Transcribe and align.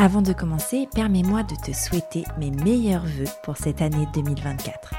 Avant 0.00 0.22
de 0.22 0.32
commencer, 0.32 0.88
permets-moi 0.94 1.42
de 1.42 1.56
te 1.56 1.72
souhaiter 1.72 2.22
mes 2.38 2.52
meilleurs 2.52 3.04
voeux 3.04 3.24
pour 3.42 3.56
cette 3.56 3.82
année 3.82 4.06
2024. 4.14 4.94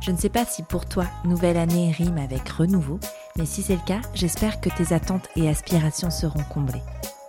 Je 0.00 0.10
ne 0.10 0.16
sais 0.16 0.30
pas 0.30 0.44
si 0.44 0.64
pour 0.64 0.84
toi, 0.84 1.06
nouvelle 1.24 1.56
année 1.56 1.92
rime 1.96 2.18
avec 2.18 2.48
renouveau, 2.48 2.98
mais 3.38 3.46
si 3.46 3.62
c'est 3.62 3.76
le 3.76 3.86
cas, 3.86 4.00
j'espère 4.14 4.60
que 4.60 4.68
tes 4.68 4.92
attentes 4.92 5.28
et 5.36 5.48
aspirations 5.48 6.10
seront 6.10 6.42
comblées. 6.52 6.82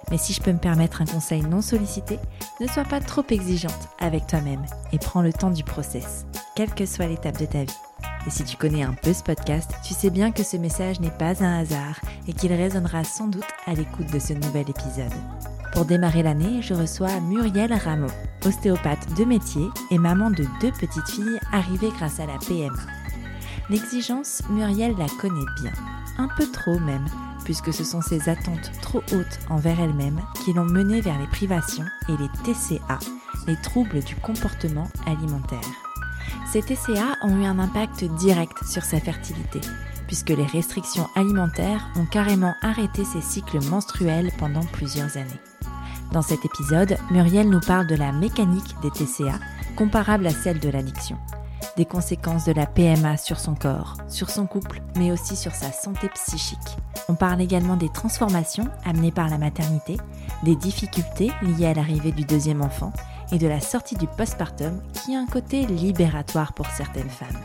Mais 0.09 0.17
si 0.17 0.33
je 0.33 0.41
peux 0.41 0.51
me 0.51 0.57
permettre 0.57 1.03
un 1.03 1.05
conseil 1.05 1.43
non 1.43 1.61
sollicité, 1.61 2.17
ne 2.59 2.65
sois 2.65 2.83
pas 2.83 2.99
trop 2.99 3.23
exigeante 3.29 3.89
avec 3.99 4.25
toi-même 4.25 4.65
et 4.91 4.97
prends 4.97 5.21
le 5.21 5.33
temps 5.33 5.51
du 5.51 5.63
process, 5.63 6.25
quelle 6.55 6.73
que 6.73 6.87
soit 6.87 7.05
l'étape 7.05 7.37
de 7.37 7.45
ta 7.45 7.63
vie. 7.63 7.77
Et 8.25 8.31
si 8.31 8.43
tu 8.43 8.57
connais 8.57 8.81
un 8.81 8.93
peu 8.93 9.13
ce 9.13 9.21
podcast, 9.21 9.71
tu 9.83 9.93
sais 9.93 10.09
bien 10.09 10.31
que 10.31 10.41
ce 10.41 10.57
message 10.57 10.99
n'est 10.99 11.11
pas 11.11 11.43
un 11.43 11.59
hasard 11.59 12.01
et 12.27 12.33
qu'il 12.33 12.53
résonnera 12.53 13.03
sans 13.03 13.27
doute 13.27 13.43
à 13.67 13.75
l'écoute 13.75 14.11
de 14.11 14.17
ce 14.17 14.33
nouvel 14.33 14.67
épisode. 14.67 15.13
Pour 15.73 15.85
démarrer 15.85 16.21
l'année, 16.21 16.61
je 16.61 16.75
reçois 16.75 17.19
Muriel 17.19 17.73
Rameau, 17.73 18.11
ostéopathe 18.45 19.11
de 19.17 19.25
métier 19.25 19.67
et 19.89 19.97
maman 19.97 20.29
de 20.29 20.45
deux 20.61 20.71
petites 20.71 21.09
filles 21.09 21.39
arrivées 21.51 21.91
grâce 21.97 22.19
à 22.19 22.27
la 22.27 22.37
PMA. 22.37 22.77
L'exigence, 23.71 24.43
Muriel 24.51 24.95
la 24.99 25.07
connaît 25.19 25.51
bien, 25.61 25.71
un 26.19 26.27
peu 26.37 26.45
trop 26.51 26.77
même, 26.77 27.07
puisque 27.43 27.73
ce 27.73 27.83
sont 27.83 28.01
ses 28.01 28.29
attentes 28.29 28.71
trop 28.83 29.01
hautes 29.13 29.39
envers 29.49 29.79
elle-même 29.79 30.21
qui 30.45 30.53
l'ont 30.53 30.63
menée 30.63 31.01
vers 31.01 31.19
les 31.19 31.27
privations 31.27 31.85
et 32.07 32.17
les 32.17 32.29
TCA, 32.43 32.99
les 33.47 33.57
troubles 33.57 34.03
du 34.03 34.15
comportement 34.17 34.87
alimentaire. 35.07 35.59
Ces 36.51 36.61
TCA 36.61 37.17
ont 37.23 37.41
eu 37.41 37.45
un 37.45 37.57
impact 37.57 38.03
direct 38.19 38.63
sur 38.63 38.83
sa 38.83 38.99
fertilité, 38.99 39.59
puisque 40.05 40.29
les 40.29 40.45
restrictions 40.45 41.09
alimentaires 41.15 41.89
ont 41.95 42.05
carrément 42.05 42.53
arrêté 42.61 43.03
ses 43.03 43.21
cycles 43.21 43.63
menstruels 43.71 44.31
pendant 44.37 44.63
plusieurs 44.65 45.17
années. 45.17 45.41
Dans 46.13 46.21
cet 46.21 46.45
épisode, 46.45 46.95
Muriel 47.09 47.49
nous 47.49 47.59
parle 47.59 47.87
de 47.87 47.95
la 47.95 48.11
mécanique 48.11 48.75
des 48.83 48.91
TCA, 48.91 49.39
comparable 49.75 50.27
à 50.27 50.29
celle 50.29 50.59
de 50.59 50.69
l'addiction, 50.69 51.17
des 51.75 51.85
conséquences 51.85 52.45
de 52.45 52.51
la 52.51 52.67
PMA 52.67 53.17
sur 53.17 53.39
son 53.39 53.55
corps, 53.55 53.97
sur 54.09 54.29
son 54.29 54.45
couple, 54.45 54.83
mais 54.95 55.11
aussi 55.11 55.35
sur 55.35 55.55
sa 55.55 55.71
santé 55.71 56.09
psychique. 56.09 56.77
On 57.09 57.15
parle 57.15 57.41
également 57.41 57.77
des 57.77 57.89
transformations 57.89 58.67
amenées 58.85 59.11
par 59.11 59.27
la 59.27 59.39
maternité, 59.39 59.97
des 60.43 60.55
difficultés 60.55 61.31
liées 61.41 61.65
à 61.65 61.73
l'arrivée 61.73 62.11
du 62.11 62.25
deuxième 62.25 62.61
enfant 62.61 62.93
et 63.31 63.39
de 63.39 63.47
la 63.47 63.59
sortie 63.59 63.95
du 63.95 64.05
postpartum 64.05 64.83
qui 64.93 65.15
a 65.15 65.19
un 65.19 65.25
côté 65.25 65.65
libératoire 65.65 66.53
pour 66.53 66.67
certaines 66.67 67.09
femmes. 67.09 67.41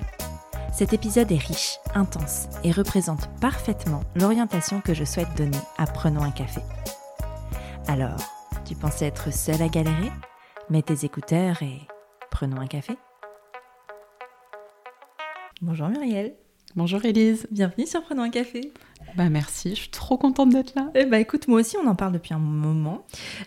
Cet 0.75 0.93
épisode 0.93 1.33
est 1.33 1.39
riche, 1.39 1.79
intense 1.95 2.49
et 2.65 2.71
représente 2.71 3.31
parfaitement 3.41 4.03
l'orientation 4.15 4.83
que 4.83 4.93
je 4.93 5.05
souhaite 5.05 5.35
donner 5.39 5.57
à 5.79 5.87
Prenons 5.87 6.23
un 6.23 6.31
café. 6.31 6.61
Alors, 7.87 8.38
tu 8.69 8.75
pensais 8.75 9.07
être 9.07 9.33
seule 9.33 9.63
à 9.63 9.69
galérer? 9.69 10.13
Mets 10.69 10.83
tes 10.83 11.07
écouteurs 11.07 11.63
et 11.63 11.79
prenons 12.31 12.61
un 12.61 12.67
café. 12.67 12.99
Bonjour 15.63 15.89
Muriel. 15.89 16.35
Bonjour 16.77 17.03
Elise. 17.07 17.47
Bienvenue 17.51 17.87
sur 17.87 18.03
Prenons 18.03 18.25
un 18.25 18.31
café. 18.31 18.61
Bah 19.17 19.31
merci, 19.31 19.71
je 19.71 19.81
suis 19.81 19.89
trop 19.89 20.19
contente 20.19 20.51
d'être 20.51 20.75
là. 20.75 20.91
Eh 20.95 21.07
bah 21.07 21.19
écoute, 21.19 21.49
moi 21.49 21.61
aussi 21.61 21.79
on 21.83 21.87
en 21.87 21.95
parle 21.95 22.13
depuis 22.13 22.35
un 22.35 22.39
moment. 22.39 23.07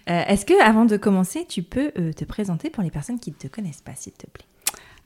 Euh, 0.10 0.24
est-ce 0.28 0.44
que 0.44 0.60
avant 0.60 0.86
de 0.86 0.98
commencer, 0.98 1.46
tu 1.46 1.62
peux 1.62 1.92
euh, 2.00 2.14
te 2.14 2.26
présenter 2.26 2.72
pour 2.72 2.81
les 2.81 2.90
personnes 2.90 3.20
qui 3.20 3.30
ne 3.30 3.36
te 3.36 3.48
connaissent 3.48 3.84
pas, 3.84 3.94
s'il 3.94 4.14
te 4.14 4.26
plaît? 4.26 4.46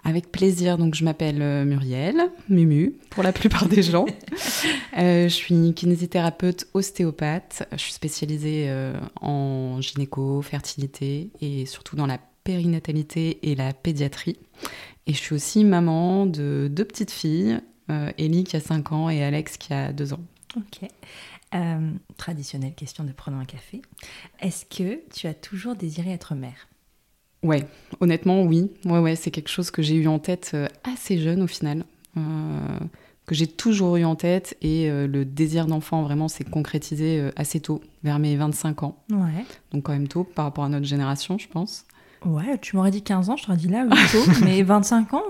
Avec 0.05 0.31
plaisir, 0.31 0.77
donc 0.77 0.93
je 0.93 1.03
m'appelle 1.03 1.41
euh, 1.41 1.65
Muriel, 1.65 2.29
Mumu 2.47 2.93
pour 3.09 3.23
la 3.23 3.33
plupart 3.33 3.67
des 3.67 3.81
gens. 3.81 4.05
euh, 4.97 5.23
je 5.23 5.33
suis 5.33 5.73
kinésithérapeute 5.73 6.67
ostéopathe. 6.75 7.67
Je 7.71 7.77
suis 7.77 7.91
spécialisée 7.91 8.65
euh, 8.69 8.93
en 9.19 9.81
gynéco, 9.81 10.43
fertilité 10.43 11.31
et 11.41 11.65
surtout 11.65 11.95
dans 11.95 12.05
la 12.05 12.19
périnatalité 12.43 13.39
et 13.49 13.55
la 13.55 13.73
pédiatrie. 13.73 14.37
Et 15.07 15.13
je 15.13 15.17
suis 15.17 15.33
aussi 15.33 15.65
maman 15.65 16.27
de 16.27 16.69
deux 16.71 16.85
petites 16.85 17.11
filles, 17.11 17.59
euh, 17.89 18.11
Ellie 18.19 18.43
qui 18.43 18.55
a 18.55 18.59
5 18.59 18.91
ans 18.91 19.09
et 19.09 19.23
Alex 19.23 19.57
qui 19.57 19.73
a 19.73 19.91
2 19.91 20.13
ans. 20.13 20.23
Ok. 20.55 20.87
Traditionnelle 22.17 22.73
question 22.73 23.05
de 23.05 23.13
prenons 23.13 23.39
un 23.39 23.45
café. 23.45 23.81
Est-ce 24.41 24.65
que 24.65 24.99
tu 25.13 25.27
as 25.27 25.33
toujours 25.33 25.75
désiré 25.75 26.11
être 26.11 26.35
mère? 26.35 26.67
Ouais, 27.45 27.65
honnêtement, 27.99 28.43
oui. 28.43 28.71
Ouais, 28.85 28.99
ouais, 28.99 29.15
c'est 29.15 29.31
quelque 29.31 29.49
chose 29.49 29.71
que 29.71 29.81
j'ai 29.81 29.95
eu 29.95 30.07
en 30.07 30.19
tête 30.19 30.51
euh, 30.53 30.67
assez 30.83 31.17
jeune 31.17 31.41
au 31.41 31.47
final, 31.47 31.83
euh, 32.17 32.21
que 33.25 33.35
j'ai 33.35 33.47
toujours 33.47 33.97
eu 33.97 34.03
en 34.05 34.15
tête 34.15 34.57
et 34.61 34.89
euh, 34.89 35.07
le 35.07 35.25
désir 35.25 35.65
d'enfant 35.65 36.03
vraiment 36.03 36.27
s'est 36.27 36.43
concrétisé 36.43 37.19
euh, 37.19 37.31
assez 37.35 37.59
tôt, 37.59 37.81
vers 38.03 38.19
mes 38.19 38.35
25 38.35 38.83
ans. 38.83 38.97
Ouais. 39.11 39.45
Donc 39.71 39.83
quand 39.83 39.93
même 39.93 40.07
tôt 40.07 40.23
par 40.23 40.45
rapport 40.45 40.63
à 40.63 40.69
notre 40.69 40.85
génération, 40.85 41.37
je 41.37 41.47
pense. 41.47 41.85
Ouais, 42.25 42.57
tu 42.59 42.75
m'aurais 42.75 42.91
dit 42.91 43.01
15 43.03 43.29
ans, 43.29 43.37
je 43.37 43.45
t'aurais 43.45 43.57
dit 43.57 43.67
là, 43.67 43.85
oui, 43.89 43.97
tôt, 44.11 44.23
mais 44.45 44.61
25 44.63 45.13
ans 45.13 45.23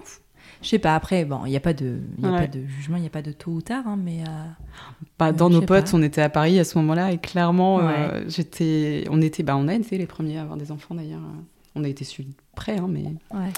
je 0.62 0.70
sais 0.70 0.80
pas, 0.80 0.96
après, 0.96 1.26
bon, 1.26 1.42
il 1.46 1.50
n'y 1.50 1.58
a, 1.58 1.60
pas 1.60 1.74
de, 1.74 2.00
y 2.20 2.26
a 2.26 2.32
Ouais. 2.32 2.40
pas 2.40 2.48
de 2.48 2.66
jugement, 2.66 2.98
il 2.98 3.02
n'y 3.02 3.08
a 3.08 3.12
pas 3.12 3.22
de 3.22 3.32
tôt 3.34 3.52
ou 3.52 3.62
tard, 3.62 3.84
hein, 3.88 4.00
mais... 4.02 4.22
euh, 4.22 4.46
Bah, 5.20 5.32
dans 5.32 5.50
nos 5.50 5.62
potes, 5.62 5.92
pas. 5.92 5.98
on 5.98 6.02
était 6.02 6.22
à 6.22 6.30
Paris 6.30 6.58
à 6.60 6.64
ce 6.64 6.78
moment-là 6.80 7.12
et 7.12 7.18
clairement, 7.18 7.82
euh, 7.82 8.24
j'étais, 8.28 9.04
on 9.12 9.22
était, 9.22 9.44
bah, 9.44 9.58
on 9.58 9.68
a 9.68 9.74
été 9.76 9.98
les 9.98 10.06
premiers 10.08 10.38
à 10.40 10.42
avoir 10.44 10.58
des 10.58 10.72
enfants 10.72 10.96
d'ailleurs. 10.96 11.22
On 11.76 11.84
a 11.84 11.88
été 11.88 12.04
suivis 12.06 12.30
de 12.30 12.36
près, 12.56 12.78
hein, 12.78 12.88
mais 12.90 13.04
ouais. 13.32 13.52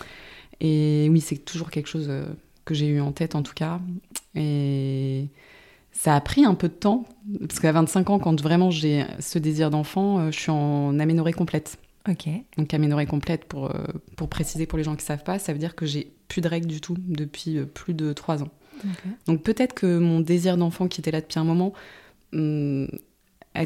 Et 0.60 1.08
oui, 1.12 1.22
c'est 1.22 1.38
toujours 1.38 1.70
quelque 1.70 1.88
chose 1.88 2.08
euh, 2.10 2.26
que 2.66 2.74
j'ai 2.74 2.88
eu 2.88 3.00
en 3.00 3.12
tête 3.12 3.36
en 3.36 3.44
tout 3.44 3.54
cas. 3.54 3.80
Et 4.36 5.28
ça 5.92 6.16
a 6.16 6.22
pris 6.22 6.46
un 6.46 6.56
peu 6.56 6.68
de 6.68 6.74
temps, 6.74 7.06
parce 7.48 7.60
qu'à 7.60 7.72
25 7.72 8.10
ans, 8.10 8.20
quand 8.20 8.40
vraiment 8.42 8.72
j'ai 8.72 9.06
ce 9.20 9.40
désir 9.40 9.70
d'enfant, 9.70 10.20
euh, 10.20 10.32
je 10.32 10.40
suis 10.40 10.52
en 10.52 11.00
aménorrhée 11.00 11.34
complète. 11.34 11.78
Ok. 12.10 12.28
Donc 12.58 12.74
aménorrhée 12.74 13.06
complète, 13.06 13.46
pour, 13.46 13.66
euh, 13.70 13.84
pour 14.16 14.30
préciser 14.30 14.66
pour 14.66 14.78
les 14.78 14.84
gens 14.84 14.96
qui 14.96 15.04
ne 15.04 15.08
savent 15.08 15.24
pas, 15.24 15.40
ça 15.40 15.54
veut 15.54 15.60
dire 15.60 15.76
que 15.76 15.86
j'ai 15.86 16.12
plus 16.28 16.42
de 16.42 16.48
règles 16.48 16.68
du 16.68 16.82
tout 16.82 16.96
depuis 17.00 17.60
plus 17.66 17.94
de 17.94 18.14
3 18.14 18.44
ans. 18.44 18.50
Donc 19.26 19.42
peut-être 19.44 19.74
que 19.74 19.98
mon 19.98 20.20
désir 20.20 20.56
d'enfant 20.58 20.88
qui 20.88 21.02
était 21.02 21.10
là 21.12 21.20
depuis 21.22 21.40
un 21.40 21.44
moment, 21.44 21.74
hum, 22.34 22.86
été- 22.86 23.00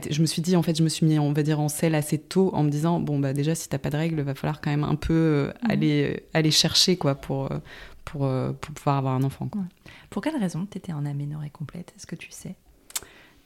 je 0.09 0.21
me 0.21 0.25
suis 0.25 0.41
dit, 0.41 0.55
en 0.55 0.61
fait, 0.63 0.77
je 0.77 0.83
me 0.83 0.89
suis 0.89 1.05
mis, 1.05 1.19
on 1.19 1.33
va 1.33 1.43
dire, 1.43 1.59
en 1.59 1.67
selle 1.69 1.95
assez 1.95 2.17
tôt 2.17 2.51
en 2.53 2.63
me 2.63 2.69
disant, 2.69 2.99
bon, 2.99 3.19
bah 3.19 3.33
déjà, 3.33 3.55
si 3.55 3.67
t'as 3.67 3.77
pas 3.79 3.89
de 3.89 3.97
règles, 3.97 4.21
va 4.21 4.35
falloir 4.35 4.61
quand 4.61 4.69
même 4.71 4.83
un 4.83 4.95
peu 4.95 5.13
euh, 5.13 5.47
Mhm. 5.63 5.71
aller, 5.71 6.03
euh, 6.15 6.23
aller 6.33 6.51
chercher, 6.51 6.97
quoi, 6.97 7.15
pour, 7.15 7.51
euh, 7.51 7.57
pour, 8.05 8.19
pour 8.61 8.73
pouvoir 8.73 8.97
avoir 8.97 9.15
un 9.15 9.23
enfant. 9.23 9.47
Quoi. 9.47 9.61
Pour 10.09 10.21
quelle 10.21 10.37
raison 10.37 10.65
tu 10.69 10.77
étais 10.77 10.93
en 10.93 11.05
aménorrhée 11.05 11.49
complète? 11.49 11.93
Est-ce 11.97 12.07
que 12.07 12.15
tu 12.15 12.29
sais? 12.31 12.55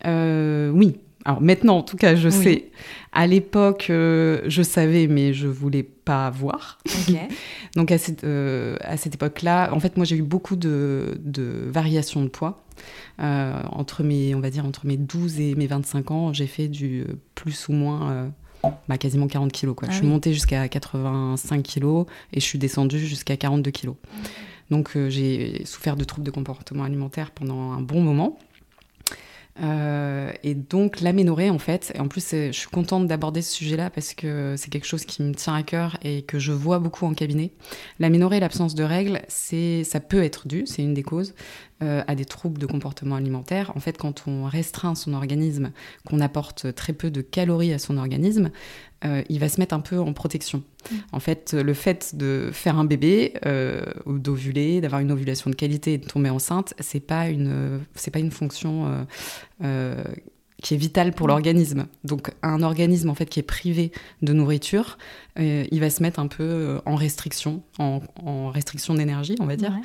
Euh, 0.06 0.70
oui. 0.72 0.98
Alors 1.26 1.42
maintenant, 1.42 1.78
en 1.78 1.82
tout 1.84 1.98
cas, 1.98 2.16
je 2.16 2.30
Oui. 2.30 2.44
sais. 2.44 2.72
À 3.12 3.26
l'époque, 3.28 3.88
euh, 3.90 4.42
je 4.48 4.62
savais, 4.62 5.08
mais 5.08 5.34
je 5.34 5.48
voulais 5.48 5.82
pas 5.84 6.30
voir. 6.30 6.78
Donc 7.76 7.92
à 7.92 7.98
cette, 7.98 8.24
euh, 8.24 8.78
à 8.82 8.96
cette 8.98 9.16
époque-là, 9.16 9.74
en 9.74 9.80
fait, 9.80 9.98
moi 9.98 10.06
j'ai 10.06 10.18
eu 10.18 10.22
beaucoup 10.22 10.56
de, 10.56 11.20
de 11.24 11.68
variations 11.68 12.22
de 12.22 12.28
poids. 12.28 12.64
Euh, 13.22 13.54
entre 13.72 14.04
mes, 14.04 14.36
on 14.36 14.40
va 14.40 14.50
dire, 14.50 14.66
entre 14.66 14.86
mes 14.86 14.98
12 14.98 15.40
et 15.40 15.56
mes 15.56 15.66
25 15.68 16.12
ans, 16.12 16.34
j'ai 16.34 16.46
fait 16.48 16.68
du 16.68 17.06
plus 17.34 17.70
ou 17.70 17.74
moins, 17.74 18.32
bah, 18.88 18.98
quasiment 18.98 19.28
40 19.28 19.52
kilos. 19.52 19.76
Quoi. 19.76 19.88
Ah 19.90 19.92
je 19.92 19.98
suis 19.98 20.06
oui. 20.06 20.12
montée 20.12 20.34
jusqu'à 20.34 20.68
85 20.68 21.64
kilos 21.64 22.06
et 22.34 22.40
je 22.40 22.46
suis 22.46 22.60
descendue 22.60 23.00
jusqu'à 23.00 23.38
42 23.38 23.72
kilos. 23.72 23.96
Donc 24.70 24.92
j'ai 25.08 25.62
souffert 25.66 25.96
de 25.96 26.04
troubles 26.04 26.26
de 26.26 26.32
comportement 26.32 26.84
alimentaire 26.84 27.32
pendant 27.32 27.72
un 27.72 27.82
bon 27.82 28.02
moment. 28.02 28.38
Euh, 29.64 30.32
et 30.44 30.54
donc 30.54 31.00
l'aménorrhée 31.00 31.50
en 31.50 31.60
fait, 31.60 31.94
et 31.96 32.00
en 32.02 32.10
plus 32.10 32.32
je 32.32 32.52
suis 32.52 32.68
contente 32.68 33.08
d'aborder 33.08 33.42
ce 33.42 33.54
sujet-là 33.54 33.90
parce 33.90 34.14
que 34.14 34.56
c'est 34.58 34.70
quelque 34.70 34.86
chose 34.86 35.06
qui 35.06 35.24
me 35.24 35.34
tient 35.34 35.56
à 35.56 35.64
cœur 35.64 35.98
et 36.04 36.24
que 36.24 36.40
je 36.40 36.52
vois 36.52 36.80
beaucoup 36.80 37.06
en 37.06 37.14
cabinet. 37.14 37.52
L'aménorrhée, 38.00 38.42
l'absence 38.42 38.76
de 38.76 38.84
règles, 38.84 39.22
c'est, 39.30 39.86
ça 39.86 40.02
peut 40.02 40.24
être 40.24 40.48
dû, 40.48 40.64
c'est 40.66 40.82
une 40.82 40.94
des 40.94 41.04
causes, 41.04 41.36
euh, 41.84 42.04
à 42.06 42.16
des 42.16 42.26
troubles 42.26 42.60
de 42.60 42.66
comportement 42.66 43.16
alimentaire. 43.16 43.72
En 43.76 43.80
fait, 43.80 43.98
quand 43.98 44.24
on 44.28 44.44
restreint 44.44 44.96
son 44.96 45.14
organisme, 45.14 45.72
qu'on 46.06 46.20
apporte 46.20 46.76
très 46.76 46.94
peu 46.94 47.10
de 47.10 47.22
calories 47.22 47.72
à 47.72 47.80
son 47.80 47.98
organisme, 47.98 48.52
euh, 49.06 49.22
il 49.30 49.40
va 49.40 49.50
se 49.50 49.60
mettre 49.60 49.76
un 49.76 49.80
peu 49.80 50.00
en 50.00 50.14
protection. 50.14 50.64
En 51.12 51.20
fait, 51.20 51.54
le 51.54 51.74
fait 51.74 52.16
de 52.16 52.50
faire 52.52 52.78
un 52.78 52.86
bébé 52.86 53.34
euh, 53.46 53.84
ou 54.06 54.20
d'ovuler, 54.20 54.82
d'avoir 54.82 55.02
une 55.02 55.12
ovulation 55.12 55.50
de 55.50 55.56
qualité 55.56 55.94
et 55.94 55.98
de 55.98 56.06
tomber 56.06 56.30
enceinte, 56.30 56.74
c'est 56.80 57.00
pas 57.00 57.28
une, 57.30 57.82
c'est 57.96 58.12
pas 58.12 58.20
une 58.20 58.32
fonction 58.32 59.06
euh, 59.64 60.04
qui 60.66 60.74
est 60.74 60.78
vital 60.78 61.14
pour 61.14 61.28
l'organisme. 61.28 61.86
Donc 62.04 62.34
un 62.42 62.64
organisme 62.64 63.12
en 63.12 63.14
fait 63.14 63.28
qui 63.28 63.40
est 63.40 63.44
privé 63.44 63.92
de 64.24 64.34
nourriture, 64.34 64.98
euh, 65.38 65.64
il 65.70 65.80
va 65.80 65.92
se 65.92 66.02
mettre 66.02 66.20
un 66.20 66.26
peu 66.26 66.42
euh, 66.42 66.80
en 66.88 66.96
restriction, 66.96 67.62
en, 67.78 68.50
restriction 68.50 68.96
d'énergie, 68.96 69.36
on 69.40 69.46
va 69.46 69.58
dire. 69.58 69.78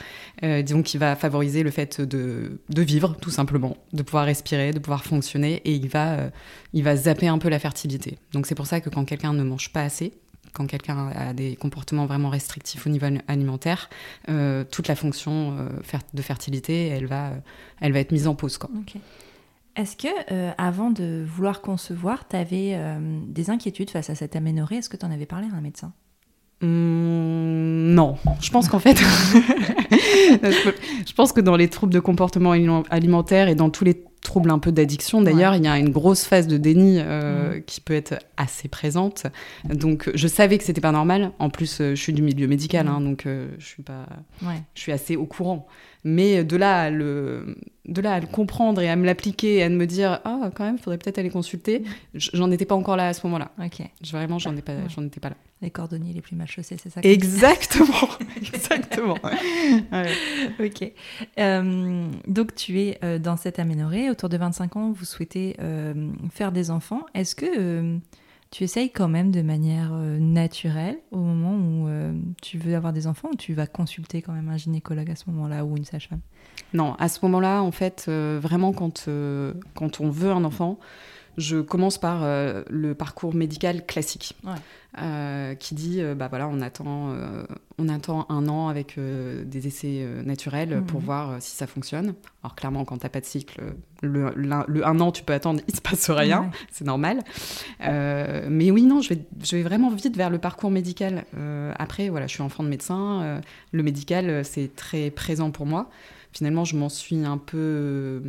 Euh, 0.42 0.62
disons 0.62 0.82
qu'il 0.82 0.98
va 0.98 1.16
favoriser 1.16 1.62
le 1.64 1.70
fait 1.70 2.00
de, 2.00 2.62
de, 2.70 2.82
vivre, 2.82 3.14
tout 3.20 3.28
simplement, 3.28 3.76
de 3.92 4.02
pouvoir 4.02 4.24
respirer, 4.24 4.72
de 4.72 4.78
pouvoir 4.78 5.04
fonctionner, 5.04 5.60
et 5.66 5.74
il 5.74 5.90
va, 5.90 6.30
il 6.72 6.82
va 6.82 6.96
zapper 6.96 7.28
un 7.28 7.36
peu 7.36 7.50
la 7.50 7.58
fertilité. 7.58 8.16
Donc 8.32 8.46
c'est 8.46 8.54
pour 8.54 8.66
ça 8.66 8.80
que 8.80 8.88
quand 8.88 9.04
quelqu'un 9.04 9.34
ne 9.34 9.42
mange 9.42 9.74
pas 9.74 9.82
assez, 9.82 10.14
quand 10.54 10.66
quelqu'un 10.66 11.08
a 11.14 11.34
des 11.34 11.56
comportements 11.56 12.06
vraiment 12.06 12.30
restrictifs 12.30 12.86
au 12.86 12.90
niveau 12.90 13.06
alimentaire, 13.28 13.90
toute 14.70 14.88
la 14.88 14.96
fonction 14.96 15.56
de 16.14 16.22
fertilité, 16.22 16.86
elle 16.86 17.06
va, 17.06 17.32
elle 17.82 17.92
va 17.92 18.00
être 18.00 18.12
mise 18.12 18.26
en 18.26 18.34
pause. 18.34 18.56
Quoi. 18.56 18.70
Est-ce 19.76 19.96
que, 19.96 20.08
euh, 20.32 20.50
avant 20.58 20.90
de 20.90 21.24
vouloir 21.26 21.60
concevoir, 21.60 22.26
tu 22.26 22.36
avais 22.36 22.72
euh, 22.74 22.98
des 23.26 23.50
inquiétudes 23.50 23.90
face 23.90 24.10
à 24.10 24.14
cette 24.14 24.34
aménorrhée? 24.34 24.76
Est-ce 24.76 24.88
que 24.88 24.96
tu 24.96 25.06
en 25.06 25.10
avais 25.10 25.26
parlé 25.26 25.46
à 25.52 25.56
un 25.56 25.60
médecin? 25.60 25.92
Mmh, 26.60 27.94
non, 27.94 28.16
je 28.40 28.50
pense 28.50 28.68
qu'en 28.68 28.80
fait, 28.80 28.98
je 30.42 31.12
pense 31.14 31.32
que 31.32 31.40
dans 31.40 31.56
les 31.56 31.68
troubles 31.68 31.94
de 31.94 32.00
comportement 32.00 32.50
alimentaire 32.90 33.48
et 33.48 33.54
dans 33.54 33.70
tous 33.70 33.84
les 33.84 34.04
troubles 34.20 34.50
un 34.50 34.58
peu 34.58 34.70
d'addiction, 34.70 35.22
d'ailleurs, 35.22 35.54
il 35.54 35.64
y 35.64 35.68
a 35.68 35.78
une 35.78 35.88
grosse 35.88 36.24
phase 36.24 36.46
de 36.48 36.58
déni 36.58 36.98
euh, 36.98 37.56
mmh. 37.56 37.62
qui 37.62 37.80
peut 37.80 37.94
être 37.94 38.18
assez 38.36 38.68
présente. 38.68 39.26
Donc, 39.64 40.10
je 40.12 40.28
savais 40.28 40.58
que 40.58 40.64
c'était 40.64 40.82
pas 40.82 40.92
normal. 40.92 41.32
En 41.38 41.48
plus, 41.48 41.78
je 41.78 41.94
suis 41.94 42.12
du 42.12 42.20
milieu 42.20 42.46
médical, 42.46 42.86
mmh. 42.86 42.90
hein, 42.90 43.00
donc 43.00 43.22
je 43.26 43.64
suis 43.64 43.82
pas, 43.82 44.06
je 44.74 44.80
suis 44.80 44.92
assez 44.92 45.16
au 45.16 45.26
courant. 45.26 45.66
Mais 46.04 46.44
de 46.44 46.56
là 46.56 46.82
à 46.82 46.90
le, 46.90 47.56
de 47.86 48.00
là 48.00 48.14
à 48.14 48.20
le 48.20 48.26
comprendre 48.26 48.80
et 48.80 48.88
à 48.88 48.96
me 48.96 49.04
l'appliquer 49.04 49.56
et 49.56 49.62
à 49.64 49.68
me 49.68 49.86
dire 49.86 50.20
ah 50.24 50.50
quand 50.54 50.64
même 50.64 50.76
il 50.76 50.82
faudrait 50.82 50.98
peut-être 50.98 51.18
aller 51.18 51.30
consulter, 51.30 51.84
j'en 52.14 52.50
étais 52.50 52.64
pas 52.64 52.74
encore 52.74 52.96
là 52.96 53.08
à 53.08 53.12
ce 53.12 53.26
moment-là. 53.26 53.50
Ok. 53.62 53.82
Vraiment 54.10 54.38
j'en 54.38 54.56
ai 54.56 54.62
pas, 54.62 54.72
j'en 54.88 55.04
étais 55.04 55.20
pas 55.20 55.30
là. 55.30 55.36
Les 55.62 55.70
cordonniers 55.70 56.14
les 56.14 56.22
plus 56.22 56.36
mal 56.36 56.48
chaussés, 56.48 56.78
c'est 56.82 56.88
ça. 56.88 57.00
Exactement, 57.02 58.08
exactement. 58.36 59.18
Ok. 60.58 60.92
Euh, 61.38 62.08
donc 62.26 62.54
tu 62.54 62.80
es 62.80 62.98
euh, 63.04 63.18
dans 63.18 63.36
cette 63.36 63.58
aménorrhée, 63.58 64.08
autour 64.08 64.30
de 64.30 64.38
25 64.38 64.76
ans, 64.76 64.90
vous 64.90 65.04
souhaitez 65.04 65.56
euh, 65.60 66.12
faire 66.32 66.50
des 66.50 66.70
enfants. 66.70 67.04
Est-ce 67.12 67.34
que 67.34 67.98
tu 68.50 68.64
essayes 68.64 68.90
quand 68.90 69.08
même 69.08 69.30
de 69.30 69.42
manière 69.42 69.90
euh, 69.92 70.18
naturelle 70.18 70.98
au 71.12 71.18
moment 71.18 71.54
où 71.54 71.88
euh, 71.88 72.12
tu 72.42 72.58
veux 72.58 72.74
avoir 72.74 72.92
des 72.92 73.06
enfants 73.06 73.28
ou 73.32 73.36
tu 73.36 73.54
vas 73.54 73.66
consulter 73.66 74.22
quand 74.22 74.32
même 74.32 74.48
un 74.48 74.56
gynécologue 74.56 75.10
à 75.10 75.14
ce 75.14 75.30
moment-là 75.30 75.64
ou 75.64 75.76
une 75.76 75.84
sage-femme? 75.84 76.20
Non, 76.74 76.94
à 76.94 77.08
ce 77.08 77.20
moment-là, 77.22 77.62
en 77.62 77.70
fait, 77.70 78.06
euh, 78.08 78.40
vraiment 78.42 78.72
quand, 78.72 79.08
quand 79.74 80.00
on 80.00 80.10
veut 80.10 80.30
un 80.30 80.44
enfant, 80.44 80.78
je 81.36 81.58
commence 81.58 81.96
par 81.96 82.22
le 82.22 82.92
parcours 82.94 83.34
médical 83.34 83.86
classique. 83.86 84.36
Ouais. 84.44 85.56
Qui 85.58 85.74
dit 85.74 86.02
bah 86.16 86.26
voilà 86.28 86.48
on 86.48 86.60
attend 86.60 87.14
on 87.80 87.88
attend 87.88 88.26
un 88.28 88.48
an 88.48 88.68
avec 88.68 88.96
des 88.98 89.66
essais 89.66 90.06
naturels 90.24 90.82
pour 90.86 91.00
mhm. 91.00 91.06
voir 91.06 91.36
si 91.40 91.56
ça 91.56 91.66
fonctionne. 91.66 92.14
Alors 92.42 92.54
clairement 92.54 92.84
quand 92.84 92.98
t'as 92.98 93.08
pas 93.08 93.20
de 93.20 93.26
cycle 93.26 93.60
le, 94.02 94.32
le, 94.34 94.86
un 94.86 95.00
an 95.00 95.12
tu 95.12 95.22
peux 95.22 95.32
attendre 95.32 95.60
il 95.68 95.74
se 95.74 95.80
passe 95.80 96.10
rien. 96.10 96.50
C'est 96.70 96.86
normal. 96.86 97.20
Mais 97.80 98.70
oui 98.70 98.82
non 98.84 99.00
je 99.00 99.14
vais 99.14 99.20
je 99.42 99.56
vais 99.56 99.62
vraiment 99.62 99.90
vite 99.90 100.16
vers 100.16 100.30
le 100.30 100.38
parcours 100.38 100.70
médical. 100.70 101.24
Après 101.76 102.08
voilà 102.08 102.26
je 102.26 102.34
suis 102.34 102.42
enfant 102.42 102.62
de 102.62 102.68
médecin 102.68 103.40
le 103.72 103.82
médical 103.82 104.44
c'est 104.44 104.74
très 104.76 105.10
présent 105.10 105.50
pour 105.50 105.66
moi. 105.66 105.90
Finalement 106.32 106.64
je 106.64 106.76
m'en 106.76 106.88
suis 106.88 107.24
un 107.24 107.38
peu 107.38 108.22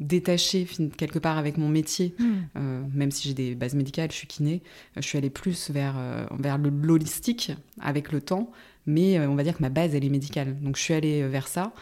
détachée 0.00 0.66
quelque 0.96 1.18
part 1.18 1.38
avec 1.38 1.58
mon 1.58 1.68
métier, 1.68 2.14
hmm. 2.18 2.24
euh, 2.56 2.82
même 2.94 3.10
si 3.10 3.28
j'ai 3.28 3.34
des 3.34 3.54
bases 3.54 3.74
médicales, 3.74 4.10
je 4.10 4.16
suis 4.16 4.26
kiné, 4.26 4.62
je 4.96 5.02
suis 5.02 5.18
allée 5.18 5.30
plus 5.30 5.70
vers, 5.70 5.94
euh, 5.98 6.24
vers 6.38 6.58
le 6.58 6.70
l'holistique 6.70 7.52
avec 7.80 8.10
le 8.10 8.20
temps, 8.20 8.50
mais 8.90 9.18
euh, 9.18 9.28
on 9.28 9.34
va 9.34 9.42
dire 9.42 9.56
que 9.56 9.62
ma 9.62 9.68
base, 9.68 9.94
elle 9.94 10.04
est 10.04 10.10
médicale. 10.10 10.60
Donc 10.60 10.76
je 10.76 10.82
suis 10.82 10.94
allée 10.94 11.26
vers 11.26 11.48
ça. 11.48 11.72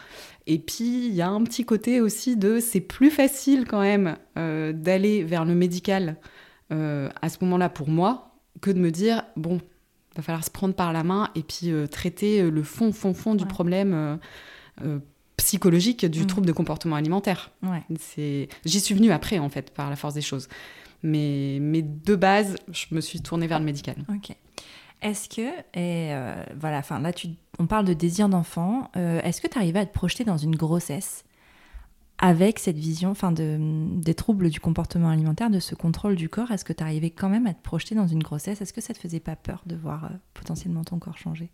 Et 0.47 0.59
puis, 0.59 1.07
il 1.07 1.13
y 1.13 1.21
a 1.21 1.29
un 1.29 1.43
petit 1.43 1.65
côté 1.65 2.01
aussi 2.01 2.37
de 2.37 2.59
c'est 2.59 2.81
plus 2.81 3.11
facile 3.11 3.65
quand 3.67 3.81
même 3.81 4.17
d'aller 4.35 5.23
vers 5.23 5.45
le 5.45 5.53
médical 5.53 6.17
à 6.71 7.29
ce 7.29 7.37
moment-là 7.41 7.69
pour 7.69 7.89
moi 7.89 8.33
que 8.59 8.71
de 8.71 8.79
me 8.79 8.89
dire, 8.89 9.23
bon, 9.35 9.59
va 10.15 10.23
falloir 10.23 10.43
se 10.43 10.49
prendre 10.49 10.73
par 10.73 10.91
la 10.91 11.03
main 11.03 11.29
et 11.35 11.43
puis 11.43 11.71
traiter 11.91 12.49
le 12.49 12.63
fond, 12.63 12.91
fond, 12.91 13.13
fond 13.13 13.35
du 13.35 13.45
problème 13.45 14.17
psychologique 15.39 16.05
du 16.05 16.23
mm. 16.23 16.27
trouble 16.27 16.47
de 16.47 16.51
comportement 16.51 16.95
alimentaire. 16.95 17.51
C'est, 17.97 18.49
j'y 18.65 18.79
suis 18.79 18.93
venue 18.93 19.11
après 19.11 19.39
en 19.39 19.49
fait 19.49 19.71
par 19.71 19.89
la 19.89 19.95
force 19.95 20.13
des 20.13 20.21
choses, 20.21 20.47
mais 21.01 21.57
mais 21.61 21.81
de 21.81 22.15
base, 22.15 22.55
je 22.71 22.85
me 22.91 23.01
suis 23.01 23.21
tournée 23.21 23.47
vers 23.47 23.59
le 23.59 23.65
médical. 23.65 23.95
Ok. 24.09 24.35
Est-ce 25.01 25.29
que 25.29 25.49
et 25.73 26.13
euh, 26.13 26.43
voilà, 26.59 26.79
enfin 26.79 26.99
là 26.99 27.13
tu, 27.13 27.29
on 27.59 27.67
parle 27.67 27.85
de 27.85 27.93
désir 27.93 28.29
d'enfant. 28.29 28.89
Euh, 28.95 29.21
est-ce 29.21 29.41
que 29.41 29.47
tu 29.47 29.57
arrivais 29.57 29.79
à 29.79 29.85
te 29.85 29.93
projeter 29.93 30.23
dans 30.23 30.37
une 30.37 30.55
grossesse 30.55 31.23
avec 32.17 32.59
cette 32.59 32.77
vision, 32.77 33.11
enfin 33.11 33.31
de, 33.31 33.57
des 34.01 34.13
troubles 34.13 34.49
du 34.49 34.59
comportement 34.59 35.09
alimentaire, 35.09 35.49
de 35.49 35.59
ce 35.59 35.75
contrôle 35.75 36.15
du 36.15 36.27
corps? 36.27 36.51
Est-ce 36.51 36.65
que 36.65 36.73
tu 36.73 36.83
arrivais 36.83 37.11
quand 37.11 37.29
même 37.29 37.47
à 37.47 37.53
te 37.53 37.61
projeter 37.61 37.95
dans 37.95 38.07
une 38.07 38.23
grossesse? 38.23 38.61
Est-ce 38.61 38.73
que 38.73 38.81
ça 38.81 38.93
te 38.93 38.99
faisait 38.99 39.19
pas 39.19 39.35
peur 39.35 39.63
de 39.65 39.75
voir 39.75 40.05
euh, 40.05 40.09
potentiellement 40.33 40.83
ton 40.83 40.99
corps 40.99 41.17
changer? 41.17 41.49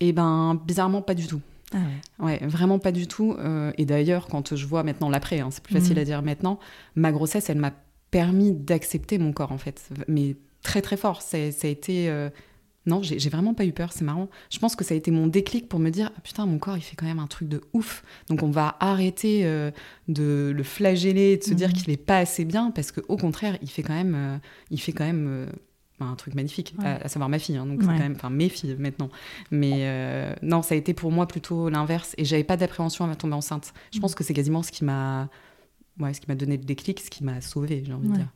Eh 0.00 0.12
ben 0.12 0.60
bizarrement 0.64 1.02
pas 1.02 1.14
du 1.14 1.26
tout. 1.26 1.40
Ah 1.72 2.24
ouais. 2.24 2.38
vraiment 2.46 2.78
pas 2.78 2.92
du 2.92 3.06
tout. 3.06 3.36
Euh, 3.38 3.72
et 3.78 3.84
d'ailleurs, 3.84 4.26
quand 4.26 4.56
je 4.56 4.66
vois 4.66 4.82
maintenant 4.82 5.08
l'après, 5.08 5.40
hein, 5.40 5.50
c'est 5.50 5.62
plus 5.62 5.74
facile 5.74 5.96
mm. 5.96 6.00
à 6.00 6.04
dire 6.04 6.22
maintenant, 6.22 6.58
ma 6.96 7.12
grossesse, 7.12 7.48
elle 7.50 7.58
m'a 7.58 7.72
permis 8.10 8.52
d'accepter 8.52 9.18
mon 9.18 9.32
corps, 9.32 9.52
en 9.52 9.58
fait. 9.58 9.88
Mais 10.08 10.36
très, 10.62 10.82
très 10.82 10.96
fort. 10.96 11.22
Ça, 11.22 11.36
a 11.36 11.66
été. 11.66 12.08
Euh, 12.08 12.30
non, 12.86 13.02
j'ai 13.02 13.28
vraiment 13.28 13.54
pas 13.54 13.66
eu 13.66 13.72
peur, 13.72 13.92
c'est 13.92 14.04
marrant. 14.04 14.28
Je 14.50 14.58
pense 14.58 14.74
que 14.74 14.84
ça 14.84 14.94
a 14.94 14.96
été 14.96 15.10
mon 15.10 15.26
déclic 15.26 15.68
pour 15.68 15.78
me 15.78 15.90
dire 15.90 16.10
ah, 16.16 16.20
putain, 16.22 16.46
mon 16.46 16.58
corps, 16.58 16.76
il 16.76 16.82
fait 16.82 16.96
quand 16.96 17.06
même 17.06 17.18
un 17.18 17.26
truc 17.26 17.48
de 17.48 17.60
ouf. 17.72 18.02
Donc 18.28 18.42
on 18.42 18.50
va 18.50 18.76
arrêter 18.80 19.44
euh, 19.44 19.70
de 20.08 20.52
le 20.54 20.62
flageller, 20.62 21.36
de 21.36 21.44
se 21.44 21.54
dire 21.54 21.68
mm. 21.68 21.72
qu'il 21.72 21.90
est 21.90 21.96
pas 21.98 22.18
assez 22.18 22.44
bien, 22.44 22.70
parce 22.70 22.90
qu'au 22.90 23.16
contraire, 23.16 23.58
il 23.62 23.68
fait 23.68 23.82
quand 23.82 23.94
même. 23.94 24.40
il 24.70 24.80
fait 24.80 24.92
quand 24.92 25.04
même 25.04 25.48
un 26.04 26.14
truc 26.16 26.34
magnifique, 26.34 26.74
à, 26.82 27.08
savoir 27.08 27.28
ma 27.28 27.38
fille, 27.38 27.56
hein, 27.56 27.66
donc 27.66 27.80
quand 27.80 27.98
même, 27.98 28.14
enfin 28.16 28.30
mes 28.30 28.48
filles 28.48 28.76
maintenant. 28.78 29.10
Mais 29.50 29.80
euh, 29.80 30.34
non, 30.42 30.62
ça 30.62 30.74
a 30.74 30.78
été 30.78 30.94
pour 30.94 31.12
moi 31.12 31.26
plutôt 31.26 31.68
l'inverse, 31.68 32.14
et 32.18 32.24
j'avais 32.24 32.44
pas 32.44 32.56
d'appréhension 32.56 33.10
à 33.10 33.14
tomber 33.14 33.34
enceinte. 33.34 33.72
Je 33.92 33.98
mm. 33.98 34.00
pense 34.00 34.14
que 34.14 34.24
c'est 34.24 34.34
quasiment 34.34 34.62
ce 34.62 34.72
qui 34.72 34.84
m'a, 34.84 35.28
ouais, 35.98 36.14
ce 36.14 36.20
qui 36.20 36.28
m'a 36.28 36.34
donné 36.34 36.56
le 36.56 36.64
déclic, 36.64 37.00
ce 37.00 37.10
qui 37.10 37.24
m'a 37.24 37.40
sauvée, 37.40 37.82
j'ai 37.84 37.92
envie 37.92 38.08
de 38.08 38.14
dire. 38.14 38.28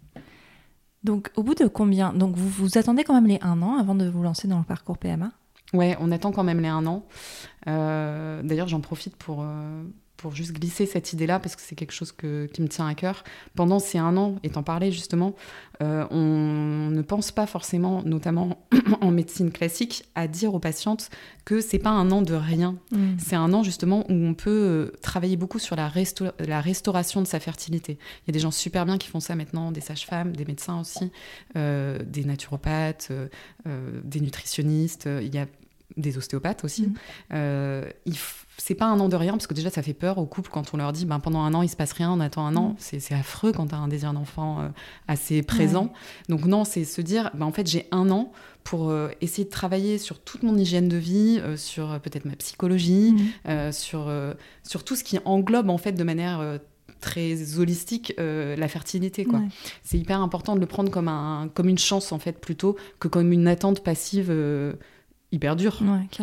Donc 1.05 1.31
au 1.37 1.43
bout 1.43 1.55
de 1.55 1.67
combien 1.67 2.13
Donc 2.13 2.35
vous 2.37 2.79
attendez 2.79 3.05
quand 3.05 3.15
même 3.15 3.27
les 3.27 3.39
un 3.43 3.63
an 3.63 3.79
avant 3.79 3.95
de 3.95 4.09
vous 4.09 4.23
lancer 4.23 4.49
dans 4.49 4.59
le 4.59 4.65
parcours 4.65 4.99
PMA 4.99 5.31
Ouais, 5.75 5.97
on 6.01 6.13
attend 6.13 6.31
quand 6.31 6.45
même 6.45 6.61
les 6.61 6.69
un 6.69 6.87
an. 6.87 7.05
Euh, 7.67 8.43
d'ailleurs, 8.43 8.69
j'en 8.69 8.81
profite 8.81 9.17
pour, 9.17 9.43
euh, 9.43 9.83
pour 10.17 10.35
juste 10.35 10.53
glisser 10.53 10.87
cette 10.87 11.13
idée-là, 11.13 11.39
parce 11.39 11.57
que 11.57 11.63
c'est 11.63 11.75
quelque 11.75 11.93
chose 11.93 12.13
que, 12.13 12.47
qui 12.47 12.63
me 12.63 12.69
tient 12.69 12.87
à 12.87 12.95
cœur. 12.95 13.25
Pendant 13.55 13.79
ces 13.79 13.99
un 13.99 14.17
an, 14.17 14.37
et 14.43 14.51
t'en 14.51 14.63
parlais 14.63 14.91
justement, 14.91 15.35
euh, 15.83 16.07
on 16.11 16.91
ne 16.91 17.03
pense 17.03 17.33
pas 17.33 17.47
forcément, 17.47 18.03
notamment 18.05 18.65
en 19.01 19.11
médecine 19.11 19.51
classique, 19.51 20.05
à 20.15 20.29
dire 20.29 20.55
aux 20.55 20.61
patientes 20.61 21.11
que 21.45 21.61
c'est 21.61 21.79
pas 21.79 21.91
un 21.91 22.11
an 22.11 22.23
de 22.23 22.35
rien. 22.35 22.77
Mm. 22.93 23.17
C'est 23.19 23.37
un 23.37 23.53
an 23.53 23.63
justement 23.63 24.05
où 24.09 24.15
on 24.15 24.35
peut 24.35 24.51
euh, 24.51 24.93
travailler 25.03 25.37
beaucoup 25.37 25.59
sur 25.59 25.77
la, 25.77 25.91
la, 26.39 26.61
restauration 26.61 27.21
de 27.21 27.27
sa 27.27 27.41
fertilité. 27.41 27.99
Il 28.23 28.29
y 28.29 28.31
a 28.31 28.33
des 28.33 28.41
gens 28.41 28.51
super 28.51 28.87
bien 28.87 28.99
qui 28.99 29.09
font 29.09 29.21
ça 29.21 29.35
maintenant, 29.35 29.73
des 29.73 29.81
sages-femmes, 29.81 30.35
des 30.35 30.45
médecins 30.45 30.81
aussi, 30.81 31.11
euh, 31.57 31.99
des 32.07 32.25
naturopathes, 32.25 33.13
des 33.67 34.21
nutritionnistes. 34.21 35.09
Il 35.21 35.35
y 35.35 35.39
a 35.39 35.47
des 35.97 36.19
ostéopathes 36.19 36.65
aussi. 36.65 36.87
Mm. 36.87 36.95
Euh, 37.35 37.91
c'est 38.57 38.75
pas 38.75 38.87
un 38.87 38.99
an 39.01 39.09
de 39.09 39.17
rien, 39.17 39.33
parce 39.33 39.47
que 39.47 39.55
déjà 39.55 39.71
ça 39.71 39.83
fait 39.83 39.95
peur 39.95 40.19
aux 40.19 40.27
couples 40.27 40.51
quand 40.51 40.75
on 40.75 40.77
leur 40.77 40.93
dit 40.93 41.07
ben, 41.07 41.21
pendant 41.21 41.41
un 41.41 41.55
an 41.55 41.63
il 41.63 41.69
se 41.69 41.77
passe 41.77 41.93
rien, 41.93 42.11
on 42.11 42.21
attend 42.21 42.47
un 42.47 42.57
an. 42.57 42.71
Mm. 42.71 42.77
C'est 42.79 43.15
affreux 43.15 43.53
quand 43.53 43.69
tu 43.69 43.75
as 43.75 43.79
un 43.79 43.89
désir 43.89 44.13
d'enfant 44.13 44.61
euh, 44.61 44.69
assez 45.09 45.43
présent. 45.43 45.93
Donc 46.29 46.45
non, 46.45 46.65
c'est 46.65 46.85
se 46.85 47.01
dire 47.01 47.31
ben, 47.35 47.47
en 47.47 47.53
fait 47.53 47.69
j'ai 47.69 47.87
un 47.91 48.11
an 48.11 48.33
pour 48.63 48.91
euh, 48.91 49.11
essayer 49.21 49.45
de 49.45 49.51
travailler 49.51 49.99
sur 49.99 50.21
toute 50.21 50.43
mon 50.43 50.57
hygiène 50.57 50.89
de 50.89 50.97
vie, 50.97 51.41
sur 51.57 52.01
peut-être 52.01 52.25
ma 52.25 52.37
psychologie, 52.37 53.15
mm. 53.47 53.73
sur, 53.73 54.13
sur 54.63 54.85
tout 54.85 54.97
ce 54.97 55.05
qui 55.05 55.19
englobe 55.25 55.71
en 55.71 55.79
fait 55.79 55.93
de 55.93 56.05
manière 56.05 56.59
très 57.01 57.59
holistique 57.59 58.15
la 58.19 58.69
fertilité 58.69 59.25
quoi. 59.25 59.41
C'est 59.83 59.99
hyper 59.99 60.21
important 60.21 60.55
de 60.55 60.61
le 60.61 60.67
prendre 60.67 60.91
comme 60.91 61.09
un 61.09 61.51
comme 61.53 61.69
une 61.69 61.79
chance 61.79 62.13
en 62.13 62.19
fait 62.19 62.41
plutôt 62.41 62.77
que 62.99 63.09
comme 63.09 63.33
une 63.33 63.47
attente 63.47 63.85
passive 63.85 64.33
hyper 65.35 65.57
dur. 65.57 65.79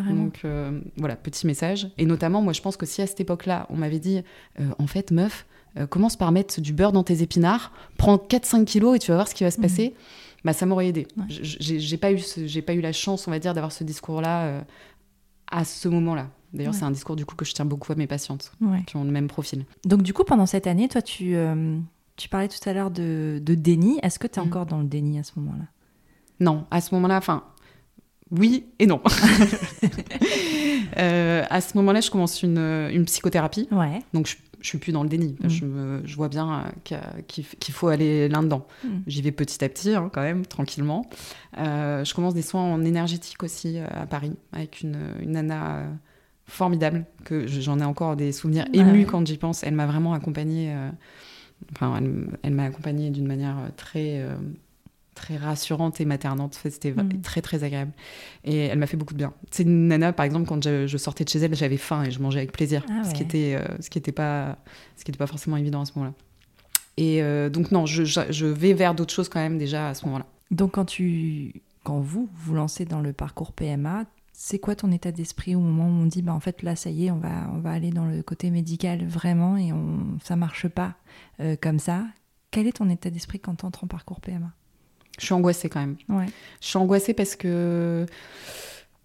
Donc 0.10 0.42
euh, 0.46 0.80
voilà, 0.98 1.16
petit 1.16 1.46
message. 1.46 1.90
Et 1.98 2.06
notamment, 2.06 2.42
moi 2.42 2.54
je 2.54 2.62
pense 2.62 2.78
que 2.78 2.86
si 2.86 3.02
à 3.02 3.08
cette 3.08 3.20
époque-là, 3.20 3.68
on 3.70 3.76
m'avait 3.76 4.00
dit, 4.00 4.22
euh, 4.60 4.70
en 4.80 4.88
fait, 4.88 5.12
meuf, 5.12 5.46
euh, 5.78 5.86
commence 5.86 6.16
par 6.16 6.32
mettre 6.32 6.60
du 6.62 6.74
beurre 6.74 6.92
dans 6.92 7.04
tes 7.04 7.22
épinards, 7.22 7.72
prends 7.98 8.18
4-5 8.18 8.66
kilos 8.66 8.96
et 8.96 9.00
tu 9.00 9.12
vas 9.12 9.18
voir 9.18 9.28
ce 9.28 9.36
qui 9.36 9.44
va 9.44 9.52
se 9.52 9.58
mhm. 9.58 9.64
passer, 9.64 9.96
bah, 10.44 10.54
ça 10.54 10.66
m'aurait 10.66 10.88
aidé. 10.88 11.08
J'ai 11.30 11.98
pas, 11.98 12.12
eu 12.12 12.20
j'ai 12.46 12.62
pas 12.62 12.74
eu 12.74 12.82
la 12.82 12.94
chance, 12.94 13.28
on 13.28 13.32
va 13.32 13.40
dire, 13.40 13.54
d'avoir 13.54 13.72
ce 13.72 13.84
discours-là 13.84 14.64
à 15.52 15.66
ce 15.66 15.88
moment-là. 15.88 16.30
D'ailleurs, 16.54 16.74
c'est 16.74 16.84
un 16.84 16.92
discours 16.92 17.16
du 17.16 17.26
coup 17.26 17.36
que 17.36 17.46
je 17.46 17.54
tiens 17.54 17.64
beaucoup 17.64 17.92
à 17.92 17.96
mes 17.96 18.08
patientes 18.08 18.52
qui 18.88 18.98
ont 18.98 19.04
le 19.04 19.12
même 19.12 19.28
profil. 19.28 19.66
Donc 19.86 20.02
du 20.02 20.14
coup, 20.14 20.24
pendant 20.24 20.46
cette 20.46 20.68
année, 20.68 20.88
toi, 20.88 21.02
tu 21.02 21.36
Tu 22.18 22.30
parlais 22.30 22.50
tout 22.50 22.70
à 22.70 22.74
l'heure 22.74 22.92
de, 22.92 23.40
de 23.42 23.56
déni. 23.56 24.00
Est-ce 24.04 24.20
que 24.20 24.28
tu 24.28 24.40
es 24.40 24.44
Mm. 24.44 24.48
encore 24.48 24.66
dans 24.66 24.80
le 24.80 24.86
déni 24.86 25.18
à 25.18 25.24
ce 25.24 25.32
moment-là? 25.38 25.66
Non, 26.40 26.66
à 26.70 26.82
ce 26.82 26.94
moment-là, 26.96 27.18
enfin, 27.18 27.44
oui 28.32 28.66
et 28.80 28.88
non. 28.88 29.02
Euh, 30.98 31.44
à 31.50 31.62
ce 31.62 31.78
moment-là, 31.78 32.02
je 32.02 32.12
commence 32.12 32.44
une, 32.44 32.58
une 32.58 33.06
psychothérapie, 33.06 33.68
Ouais. 33.72 34.00
donc 34.14 34.28
je, 34.28 34.36
je 34.60 34.68
suis 34.68 34.78
plus 34.78 34.92
dans 34.92 35.04
le 35.04 35.10
déni. 35.10 35.38
Mm. 35.42 35.50
Je, 35.50 35.66
me- 35.66 36.02
je 36.06 36.16
vois 36.18 36.28
bien 36.28 36.66
euh, 36.92 37.22
qu'il 37.28 37.74
faut 37.74 37.88
aller 37.88 38.28
là-dedans. 38.28 38.68
Mm. 38.84 38.88
J'y 39.08 39.22
vais 39.22 39.32
petit 39.32 39.64
à 39.64 39.70
petit, 39.70 39.96
hein, 39.96 40.10
quand 40.14 40.22
même, 40.22 40.46
tranquillement. 40.46 41.10
Euh, 41.58 42.04
je 42.04 42.14
commence 42.14 42.34
des 42.34 42.42
soins 42.42 42.62
en 42.64 42.84
énergétique 42.84 43.42
aussi 43.44 43.78
à 43.80 44.06
Paris, 44.06 44.34
avec 44.52 44.82
une, 44.82 44.98
une 45.22 45.32
nana 45.32 45.84
formidable, 46.46 47.06
que 47.24 47.48
je- 47.48 47.62
j'en 47.62 47.80
ai 47.80 47.86
encore 47.86 48.18
des 48.18 48.34
souvenirs 48.34 48.66
Ouais. 48.74 48.80
émus 48.80 49.06
quand 49.06 49.26
j'y 49.26 49.38
pense. 49.38 49.64
Elle 49.64 49.76
m'a 49.76 49.86
vraiment 49.88 50.14
accompagnée, 50.14 50.74
euh, 50.74 50.90
enfin, 51.74 51.96
elle, 51.98 52.38
elle 52.44 52.54
m'a 52.54 52.64
accompagnée 52.66 53.12
d'une 53.12 53.28
manière 53.28 53.56
très, 53.78 54.26
très 55.16 55.38
rassurante 55.38 56.00
et 56.02 56.06
maternante. 56.06 56.58
C'était 56.62 56.92
Mm. 56.92 57.22
très, 57.22 57.42
très 57.42 57.64
agréable. 57.64 57.92
Et 58.44 58.58
elle 58.58 58.80
m'a 58.80 58.88
fait 58.88 58.98
beaucoup 58.98 59.14
de 59.14 59.18
bien. 59.20 59.34
C'est 59.52 59.64
une 59.64 59.88
nana, 59.88 60.14
par 60.14 60.26
exemple, 60.26 60.48
quand 60.48 60.64
je, 60.64 60.88
je 60.88 60.98
sortais 60.98 61.24
de 61.24 61.30
chez 61.30 61.40
elle, 61.40 61.54
j'avais 61.56 61.78
faim 61.78 62.04
et 62.04 62.12
je 62.12 62.20
mangeais 62.22 62.40
avec 62.40 62.52
plaisir, 62.52 62.86
Ah 62.90 63.04
ce 63.04 63.10
ouais. 63.10 63.14
qui 63.16 63.24
était, 63.24 63.56
euh, 63.60 63.66
ce 63.82 63.90
qui 63.90 63.98
était 63.98 64.12
pas, 64.12 64.58
ce 64.98 65.04
qui 65.04 65.12
était 65.12 65.18
pas 65.18 65.28
forcément 65.28 65.58
évident 65.58 65.82
à 65.82 65.86
ce 65.86 65.92
moment-là. 65.96 66.14
Et 66.98 67.22
euh, 67.24 67.50
donc 67.50 67.72
non, 67.72 67.86
je, 67.86 68.04
je- 68.04 68.32
je 68.32 68.46
vais 68.46 68.74
vers 68.74 68.94
d'autres 68.96 69.14
choses 69.14 69.30
quand 69.30 69.40
même 69.40 69.58
déjà 69.58 69.90
à 69.90 69.94
ce 69.94 70.06
moment-là. 70.06 70.26
Donc 70.52 70.72
quand 70.74 70.86
tu 70.86 71.62
quand 71.84 72.00
vous 72.00 72.30
vous 72.36 72.54
lancez 72.54 72.86
dans 72.86 73.02
le 73.02 73.12
parcours 73.14 73.54
PMA, 73.54 74.06
c'est 74.34 74.60
quoi 74.60 74.76
ton 74.76 74.92
état 74.92 75.12
d'esprit 75.12 75.56
au 75.56 75.60
moment 75.62 75.86
où 75.88 76.04
on 76.04 76.06
dit 76.06 76.22
bah 76.22 76.34
en 76.34 76.40
fait 76.40 76.62
là 76.64 76.76
ça 76.76 76.90
y 76.90 77.06
est, 77.08 77.12
on 77.12 77.18
va 77.18 77.50
on 77.54 77.60
va 77.60 77.72
aller 77.72 77.90
dans 77.92 78.06
le 78.06 78.22
côté 78.22 78.50
médical 78.52 79.06
vraiment 79.06 79.56
et 79.58 79.72
on 79.74 80.18
ça 80.24 80.36
marche 80.36 80.68
pas 80.68 80.96
euh, 81.40 81.56
comme 81.60 81.80
ça? 81.80 82.04
Quel 82.52 82.68
est 82.68 82.74
ton 82.78 82.90
état 82.90 83.10
d'esprit 83.10 83.40
quand 83.40 83.56
tu 83.56 83.66
entres 83.66 83.84
en 83.86 83.88
parcours 83.88 84.20
PMA 84.20 84.52
Je 85.20 85.26
suis 85.26 85.34
angoissée 85.34 85.70
quand 85.70 85.80
même. 85.82 85.96
Ouais. 86.10 86.26
Je 86.62 86.68
suis 86.68 86.78
angoissée 86.78 87.14
parce 87.14 87.36
que 87.36 88.06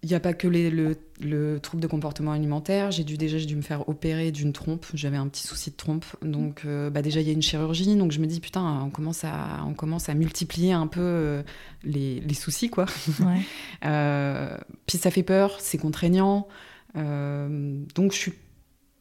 il 0.03 0.09
n'y 0.09 0.15
a 0.15 0.19
pas 0.19 0.33
que 0.33 0.47
les- 0.47 0.69
le, 0.69 0.95
le 1.19 1.59
trouble 1.59 1.81
de 1.81 1.87
comportement 1.87 2.31
alimentaire. 2.31 2.91
J'ai 2.91 3.03
dû 3.03 3.17
déjà 3.17 3.39
j'ai 3.39 3.47
dû 3.47 3.55
me 3.55 3.61
faire 3.63 3.89
opérer 3.89 4.31
d'une 4.31 4.53
trompe. 4.53 4.85
J'avais 4.93 5.17
un 5.17 5.27
petit 5.27 5.45
souci 5.45 5.71
de 5.71 5.75
trompe. 5.75 6.05
Donc 6.21 6.61
euh, 6.65 6.89
bah 6.91 7.01
déjà 7.01 7.19
il 7.19 7.27
y 7.27 7.31
a 7.31 7.33
une 7.33 7.41
chirurgie. 7.41 7.95
Donc 7.95 8.11
je 8.11 8.19
me 8.19 8.27
dis 8.27 8.39
putain 8.39 8.81
on 8.85 8.89
commence 8.91 9.23
à 9.23 9.63
on 9.67 9.73
commence 9.73 10.07
à 10.07 10.13
multiplier 10.13 10.71
un 10.71 10.85
peu 10.87 11.01
euh, 11.01 11.43
les, 11.83 12.19
les 12.21 12.33
soucis 12.35 12.69
quoi. 12.69 12.85
Ouais. 13.19 13.41
Euh, 13.85 14.55
puis 14.85 14.97
ça 14.97 15.11
fait 15.11 15.23
peur, 15.23 15.57
c'est 15.59 15.77
contraignant. 15.77 16.47
Euh, 16.95 17.79
donc 17.95 18.11
je 18.11 18.17
suis 18.17 18.33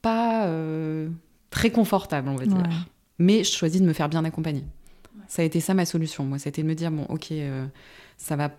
pas 0.02 0.48
très 1.50 1.70
confortable 1.70 2.28
on 2.28 2.36
va 2.36 2.46
dire. 2.46 2.56
Ouais. 2.56 2.74
Mais 3.18 3.44
je 3.44 3.52
choisis 3.52 3.80
de 3.80 3.86
me 3.86 3.92
faire 3.92 4.08
bien 4.08 4.24
accompagner. 4.24 4.64
Ça 5.28 5.42
a 5.42 5.44
été 5.44 5.60
ça 5.60 5.74
ma 5.74 5.86
solution. 5.86 6.24
Moi, 6.24 6.38
c'était 6.38 6.62
de 6.62 6.68
me 6.68 6.74
dire 6.74 6.90
bon, 6.90 7.04
ok, 7.08 7.32
euh, 7.32 7.66
ça 8.16 8.36
va. 8.36 8.50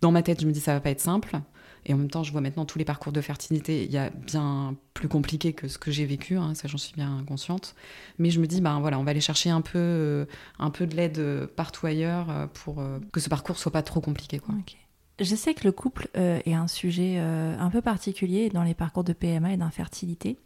Dans 0.00 0.10
ma 0.10 0.22
tête, 0.22 0.40
je 0.40 0.46
me 0.46 0.52
dis 0.52 0.60
ça 0.60 0.72
va 0.72 0.80
pas 0.80 0.90
être 0.90 1.00
simple. 1.00 1.36
Et 1.84 1.92
en 1.92 1.96
même 1.96 2.10
temps, 2.10 2.22
je 2.22 2.30
vois 2.30 2.40
maintenant 2.40 2.64
tous 2.64 2.78
les 2.78 2.84
parcours 2.84 3.12
de 3.12 3.20
fertilité. 3.20 3.84
Il 3.84 3.90
y 3.90 3.98
a 3.98 4.10
bien 4.10 4.76
plus 4.94 5.08
compliqué 5.08 5.52
que 5.52 5.66
ce 5.66 5.78
que 5.78 5.90
j'ai 5.90 6.06
vécu. 6.06 6.36
hein, 6.36 6.54
ça, 6.54 6.68
j'en 6.68 6.78
suis 6.78 6.94
bien 6.94 7.24
consciente. 7.26 7.74
Mais 8.18 8.30
je 8.30 8.40
me 8.40 8.46
dis 8.46 8.60
ben 8.60 8.78
voilà, 8.80 8.98
on 8.98 9.04
va 9.04 9.10
aller 9.10 9.20
chercher 9.20 9.50
un 9.50 9.60
peu, 9.60 9.78
euh, 9.78 10.24
un 10.58 10.70
peu 10.70 10.86
de 10.86 10.94
l'aide 10.94 11.18
euh, 11.18 11.46
partout 11.46 11.86
ailleurs 11.86 12.48
pour 12.54 12.82
que 13.12 13.20
ce 13.20 13.28
parcours 13.28 13.58
soit 13.58 13.72
pas 13.72 13.82
trop 13.82 14.00
compliqué. 14.00 14.38
Quoi. 14.38 14.54
Ok. 14.54 14.76
Je 15.20 15.34
sais 15.36 15.54
que 15.54 15.64
le 15.64 15.72
couple 15.72 16.08
est 16.14 16.54
un 16.54 16.66
sujet 16.66 17.18
un 17.18 17.68
peu 17.70 17.82
particulier 17.82 18.48
dans 18.48 18.62
les 18.62 18.74
parcours 18.74 19.04
de 19.04 19.12
PMA 19.12 19.52
et 19.52 19.56
d'infertilité. 19.56 20.38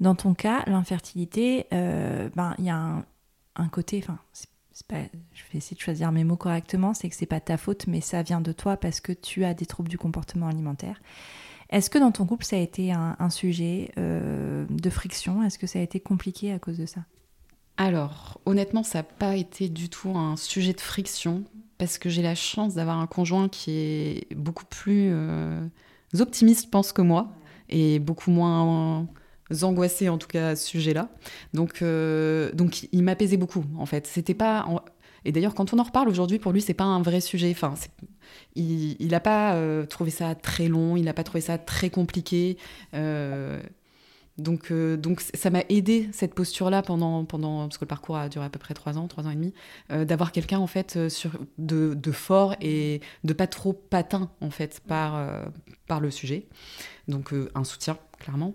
Dans 0.00 0.14
ton 0.14 0.34
cas, 0.34 0.64
l'infertilité, 0.66 1.66
ben 1.70 2.54
il 2.58 2.64
y 2.64 2.70
a 2.70 3.04
un, 3.56 3.68
côté, 3.68 3.98
enfin, 4.02 4.18
je 4.90 5.42
vais 5.52 5.58
essayer 5.58 5.76
de 5.76 5.80
choisir 5.80 6.12
mes 6.12 6.24
mots 6.24 6.36
correctement, 6.36 6.94
c'est 6.94 7.08
que 7.08 7.14
c'est 7.14 7.26
pas 7.26 7.40
ta 7.40 7.56
faute, 7.56 7.86
mais 7.86 8.00
ça 8.00 8.22
vient 8.22 8.40
de 8.40 8.52
toi 8.52 8.76
parce 8.76 9.00
que 9.00 9.12
tu 9.12 9.44
as 9.44 9.54
des 9.54 9.66
troubles 9.66 9.88
du 9.88 9.98
comportement 9.98 10.48
alimentaire. 10.48 11.00
Est-ce 11.70 11.90
que 11.90 11.98
dans 11.98 12.12
ton 12.12 12.26
couple, 12.26 12.44
ça 12.44 12.56
a 12.56 12.60
été 12.60 12.92
un, 12.92 13.16
un 13.18 13.30
sujet 13.30 13.90
euh, 13.98 14.66
de 14.70 14.90
friction? 14.90 15.42
Est-ce 15.42 15.58
que 15.58 15.66
ça 15.66 15.78
a 15.78 15.82
été 15.82 15.98
compliqué 15.98 16.52
à 16.52 16.58
cause 16.58 16.78
de 16.78 16.86
ça? 16.86 17.00
Alors, 17.76 18.40
honnêtement, 18.46 18.82
ça 18.82 18.98
n'a 18.98 19.02
pas 19.02 19.36
été 19.36 19.68
du 19.68 19.88
tout 19.88 20.16
un 20.16 20.36
sujet 20.36 20.72
de 20.72 20.80
friction 20.80 21.44
parce 21.78 21.98
que 21.98 22.08
j'ai 22.08 22.22
la 22.22 22.34
chance 22.34 22.74
d'avoir 22.74 22.98
un 22.98 23.06
conjoint 23.06 23.48
qui 23.48 23.70
est 23.72 24.34
beaucoup 24.34 24.64
plus 24.64 25.10
euh, 25.12 25.66
optimiste, 26.18 26.70
pense 26.70 26.92
que 26.92 27.02
moi, 27.02 27.32
et 27.68 27.98
beaucoup 27.98 28.30
moins 28.30 29.06
angoissé 29.62 30.08
en 30.08 30.18
tout 30.18 30.28
cas 30.28 30.50
à 30.50 30.56
ce 30.56 30.66
sujet-là. 30.66 31.08
Donc, 31.54 31.82
euh, 31.82 32.52
donc 32.52 32.88
il 32.92 33.02
m'apaisait 33.02 33.36
beaucoup 33.36 33.64
en 33.78 33.86
fait. 33.86 34.06
C'était 34.06 34.34
pas 34.34 34.66
et 35.24 35.32
d'ailleurs 35.32 35.54
quand 35.54 35.72
on 35.74 35.78
en 35.78 35.82
reparle 35.82 36.08
aujourd'hui, 36.08 36.38
pour 36.38 36.52
lui 36.52 36.60
c'est 36.60 36.74
pas 36.74 36.84
un 36.84 37.02
vrai 37.02 37.20
sujet. 37.20 37.50
Enfin, 37.50 37.74
il 38.54 38.96
il 39.00 39.14
a 39.14 39.20
pas 39.20 39.54
euh, 39.54 39.86
trouvé 39.86 40.10
ça 40.10 40.34
très 40.34 40.68
long, 40.68 40.96
il 40.96 41.04
n'a 41.04 41.14
pas 41.14 41.24
trouvé 41.24 41.40
ça 41.40 41.58
très 41.58 41.90
compliqué. 41.90 42.58
Euh, 42.94 43.60
donc, 44.38 44.70
donc 44.70 45.22
ça 45.22 45.48
m'a 45.48 45.62
aidé 45.70 46.10
cette 46.12 46.34
posture-là 46.34 46.82
pendant, 46.82 47.24
pendant 47.24 47.62
parce 47.62 47.78
que 47.78 47.86
le 47.86 47.88
parcours 47.88 48.18
a 48.18 48.28
duré 48.28 48.44
à 48.44 48.50
peu 48.50 48.58
près 48.58 48.74
trois 48.74 48.98
ans, 48.98 49.08
trois 49.08 49.26
ans 49.26 49.30
et 49.30 49.34
demi, 49.34 49.54
d'avoir 49.88 50.30
quelqu'un 50.30 50.58
en 50.58 50.66
fait 50.66 51.08
sur 51.08 51.30
de, 51.56 51.94
de 51.94 52.12
fort 52.12 52.54
et 52.60 53.00
de 53.24 53.32
pas 53.32 53.46
trop 53.46 53.72
patin 53.72 54.30
en 54.42 54.50
fait 54.50 54.82
par 54.86 55.26
par 55.86 56.00
le 56.00 56.10
sujet. 56.10 56.48
Donc 57.08 57.32
un 57.54 57.64
soutien 57.64 57.96
clairement. 58.18 58.54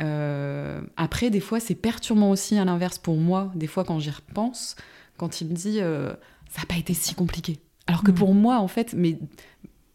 Euh, 0.00 0.80
après, 0.96 1.30
des 1.30 1.40
fois, 1.40 1.60
c'est 1.60 1.74
perturbant 1.74 2.30
aussi 2.30 2.56
à 2.58 2.64
l'inverse 2.64 2.98
pour 2.98 3.16
moi. 3.16 3.50
Des 3.54 3.66
fois, 3.66 3.84
quand 3.84 3.98
j'y 3.98 4.10
repense, 4.10 4.76
quand 5.16 5.40
il 5.40 5.48
me 5.48 5.54
dit 5.54 5.80
euh, 5.80 6.12
ça 6.50 6.60
n'a 6.62 6.66
pas 6.66 6.76
été 6.76 6.94
si 6.94 7.14
compliqué. 7.14 7.60
Alors 7.86 8.02
que 8.02 8.10
Mhm. 8.10 8.16
pour 8.18 8.34
moi, 8.34 8.58
en 8.58 8.68
fait, 8.68 8.94
mais 8.94 9.18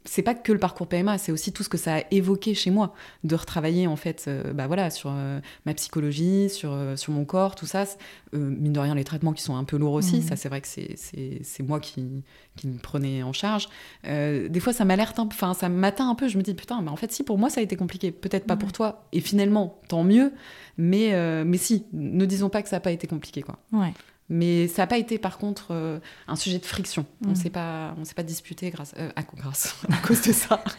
c'est 0.04 0.24
pas 0.24 0.34
que 0.34 0.52
le 0.52 0.58
parcours 0.60 0.88
PMA, 0.88 1.18
c'est 1.18 1.32
aussi 1.32 1.52
tout 1.54 1.62
ce 1.64 1.70
que 1.70 1.78
ça 1.78 1.98
a 1.98 2.02
évoqué 2.12 2.54
chez 2.56 2.72
moi, 2.72 2.94
de 3.24 3.36
retravailler 3.36 3.86
en 3.88 3.96
fait, 3.96 4.26
euh, 4.28 4.52
bah 4.54 4.66
voilà, 4.68 4.90
sur 4.90 5.12
euh, 5.14 5.40
ma 5.66 5.74
psychologie, 5.76 6.50
sur 6.50 6.72
euh, 6.74 6.96
sur 6.96 7.14
mon 7.14 7.24
corps, 7.26 7.54
tout 7.56 7.66
ça. 7.68 7.86
Mine 8.34 8.74
de 8.74 8.80
rien, 8.80 8.96
les 8.96 9.04
traitements 9.04 9.34
qui 9.34 9.44
sont 9.44 9.56
un 9.56 9.64
peu 9.64 9.78
lourds 9.78 9.94
aussi, 9.94 10.18
Mhm. 10.18 10.22
ça 10.24 10.36
c'est 10.36 10.50
vrai 10.50 10.62
que 10.62 10.68
c'est 10.68 11.64
moi 11.64 11.80
qui 11.80 12.24
qui 12.56 12.68
me 12.68 12.78
prenais 12.80 13.24
en 13.24 13.34
charge. 13.34 13.70
Des 14.04 14.60
fois, 14.60 14.74
ça 14.74 14.86
m'alerte 14.86 15.20
un 15.20 15.28
peu, 15.28 15.36
enfin 15.36 15.54
ça 15.54 15.70
m'atteint 15.70 16.10
un 16.10 16.16
peu. 16.16 16.28
Je 16.28 16.38
me 16.38 16.44
dis 16.44 16.54
putain, 16.54 16.82
mais 16.82 16.90
en 16.90 16.96
fait 16.96 17.12
si 17.12 17.24
pour 17.24 17.38
moi 17.38 17.50
ça 17.50 17.60
a 17.60 17.64
été 17.64 17.76
compliqué, 17.76 18.12
peut-être 18.12 18.46
pas 18.46 18.58
pour 18.58 18.72
toi. 18.72 19.08
Et 19.12 19.22
finalement, 19.22 19.80
tant 19.88 20.04
mieux. 20.04 20.34
Mais 20.78 21.44
mais 21.46 21.58
si, 21.58 21.86
ne 21.94 22.26
disons 22.26 22.50
pas 22.50 22.62
que 22.64 22.70
ça 22.70 22.78
n'a 22.78 22.82
pas 22.82 22.92
été 22.92 23.06
compliqué 23.08 23.42
quoi. 23.42 23.60
Ouais. 23.72 23.94
Mais 24.34 24.70
ça 24.70 24.84
n'a 24.84 24.88
pas 24.88 24.98
été 24.98 25.18
par 25.20 25.38
contre 25.38 25.68
euh, 25.72 26.00
un 26.28 26.38
sujet 26.38 26.58
de 26.58 26.66
friction. 26.66 27.06
On 27.26 27.30
Mhm. 27.30 27.36
s'est 27.36 27.50
pas, 27.50 27.94
on 28.00 28.04
pas 28.16 28.24
disputé 28.24 28.70
grâce, 28.70 28.94
euh, 28.98 29.12
à, 29.18 29.24
grâce, 29.24 29.76
à 29.92 29.98
cause 30.08 30.22
de 30.22 30.32
ça. 30.32 30.64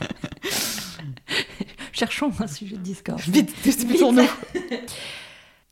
Cherchons 1.92 2.30
un 2.40 2.46
sujet 2.46 2.76
de 2.76 2.82
discorde. 2.82 3.20
Vite, 3.20 3.54
disputons-nous. 3.62 4.28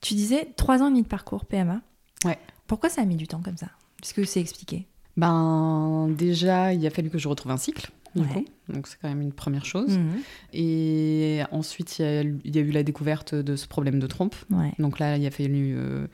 Tu 0.02 0.14
disais 0.14 0.48
trois 0.56 0.80
ans 0.82 0.86
et 0.86 0.90
demi 0.90 1.02
de 1.02 1.08
parcours 1.08 1.44
PMA. 1.44 1.82
Ouais. 2.24 2.38
Pourquoi 2.66 2.88
ça 2.88 3.02
a 3.02 3.04
mis 3.04 3.16
du 3.16 3.26
temps 3.28 3.42
comme 3.42 3.58
ça? 3.58 3.66
Est-ce 4.02 4.14
que 4.14 4.24
c'est 4.24 4.40
expliqué? 4.40 4.86
Ben 5.18 6.08
déjà, 6.16 6.72
il 6.72 6.86
a 6.86 6.90
fallu 6.90 7.10
que 7.10 7.18
je 7.18 7.28
retrouve 7.28 7.52
un 7.52 7.58
cycle. 7.58 7.90
du 8.14 8.22
Ouais. 8.22 8.28
coup. 8.28 8.44
Donc 8.72 8.86
c'est 8.88 8.96
quand 9.00 9.08
même 9.08 9.20
une 9.20 9.32
première 9.32 9.66
chose. 9.66 9.98
Mhm. 9.98 10.22
Et 10.54 11.40
ensuite, 11.52 11.98
il 11.98 12.40
y, 12.44 12.50
y 12.50 12.58
a 12.58 12.62
eu 12.62 12.70
la 12.70 12.82
découverte 12.82 13.34
de 13.34 13.56
ce 13.56 13.66
problème 13.68 13.98
de 14.00 14.06
trompe. 14.06 14.34
Ouais. 14.50 14.72
Donc 14.78 14.98
là, 14.98 15.16
il 15.18 15.26
a 15.26 15.30
fallu 15.30 15.74
euh, 15.76 16.06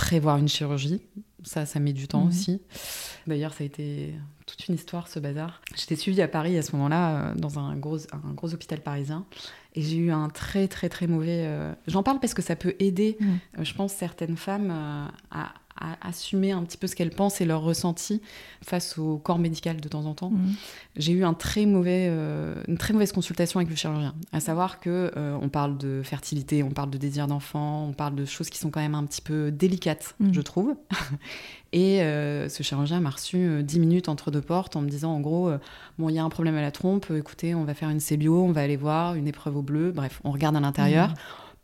prévoir 0.00 0.38
une 0.38 0.48
chirurgie. 0.48 1.02
Ça, 1.42 1.66
ça 1.66 1.78
met 1.78 1.92
du 1.92 2.08
temps 2.08 2.26
aussi. 2.26 2.60
D'ailleurs, 3.26 3.52
ça 3.52 3.64
a 3.64 3.66
été 3.66 4.14
toute 4.46 4.66
une 4.66 4.74
histoire, 4.74 5.08
ce 5.08 5.18
bazar. 5.18 5.60
J'étais 5.76 5.94
suivie 5.96 6.22
à 6.22 6.28
Paris 6.28 6.56
à 6.56 6.62
ce 6.62 6.72
moment-là, 6.72 7.02
euh, 7.10 7.34
dans 7.34 7.58
un 7.58 7.76
gros, 7.76 7.98
un 8.12 8.32
gros 8.32 8.52
hôpital 8.52 8.80
parisien. 8.80 9.26
Et 9.74 9.82
j'ai 9.82 9.96
eu 9.96 10.10
un 10.10 10.28
très, 10.30 10.68
très, 10.68 10.88
très 10.88 11.06
mauvais... 11.06 11.44
euh, 11.44 11.74
J'en 11.86 12.02
parle 12.02 12.18
parce 12.18 12.32
que 12.34 12.42
ça 12.42 12.56
peut 12.56 12.74
aider, 12.78 13.18
euh, 13.20 13.62
je 13.62 13.74
pense, 13.74 13.92
certaines 13.92 14.36
femmes 14.36 14.70
à, 15.30 15.52
à 15.80 16.08
assumer 16.08 16.52
un 16.52 16.62
petit 16.62 16.76
peu 16.76 16.86
ce 16.86 16.94
qu'elles 16.94 17.10
pensent 17.10 17.40
et 17.40 17.44
leurs 17.44 17.62
ressentis 17.62 18.20
face 18.62 18.98
au 18.98 19.16
corps 19.18 19.38
médical 19.38 19.80
de 19.80 19.88
temps 19.88 20.04
en 20.06 20.14
temps 20.14 20.30
Mhm. 20.30 20.54
j'ai 20.96 21.12
eu 21.12 21.24
un 21.24 21.34
très 21.34 21.64
mauvais, 21.66 22.06
euh, 22.10 22.54
une 22.68 22.76
très 22.78 22.92
mauvaise 22.92 23.12
consultation 23.12 23.58
avec 23.60 23.70
le 23.70 23.76
chirurgien. 23.76 24.14
À 24.32 24.40
savoir 24.40 24.78
que 24.80 25.10
euh, 25.16 25.36
on 25.40 25.48
parle 25.48 25.78
de 25.78 26.02
fertilité, 26.04 26.62
on 26.62 26.70
parle 26.70 26.90
de 26.90 26.98
désir 26.98 27.26
d'enfant, 27.26 27.86
on 27.88 27.92
parle 27.92 28.14
de 28.14 28.24
choses 28.24 28.50
qui 28.50 28.58
sont 28.58 28.70
quand 28.70 28.80
même 28.80 28.94
un 28.94 29.04
petit 29.04 29.22
peu 29.22 29.50
délicates, 29.50 30.14
Mm. 30.20 30.32
je 30.32 30.40
trouve. 30.42 30.74
Et 31.72 32.02
euh, 32.02 32.48
ce 32.48 32.62
chirurgien 32.62 33.00
m'a 33.00 33.10
reçu 33.10 33.36
euh, 33.36 33.62
10 33.62 33.78
minutes 33.80 34.08
entre 34.08 34.30
deux 34.30 34.40
portes 34.40 34.74
en 34.76 34.80
me 34.80 34.88
disant 34.88 35.12
en 35.14 35.20
gros, 35.20 35.50
bon, 35.98 36.08
il 36.08 36.14
y 36.14 36.18
a 36.18 36.24
un 36.24 36.28
problème 36.28 36.56
à 36.56 36.60
la 36.62 36.72
trompe, 36.72 37.06
écoutez, 37.16 37.54
on 37.54 37.64
va 37.64 37.74
faire 37.74 37.90
une 37.90 38.00
cébio, 38.00 38.42
on 38.44 38.52
va 38.52 38.62
aller 38.62 38.76
voir 38.76 39.14
une 39.14 39.28
épreuve 39.28 39.56
au 39.56 39.62
bleu, 39.62 39.92
bref, 39.92 40.20
on 40.24 40.30
regarde 40.32 40.56
à 40.56 40.60
l'intérieur. 40.60 41.08
Mhm. 41.10 41.14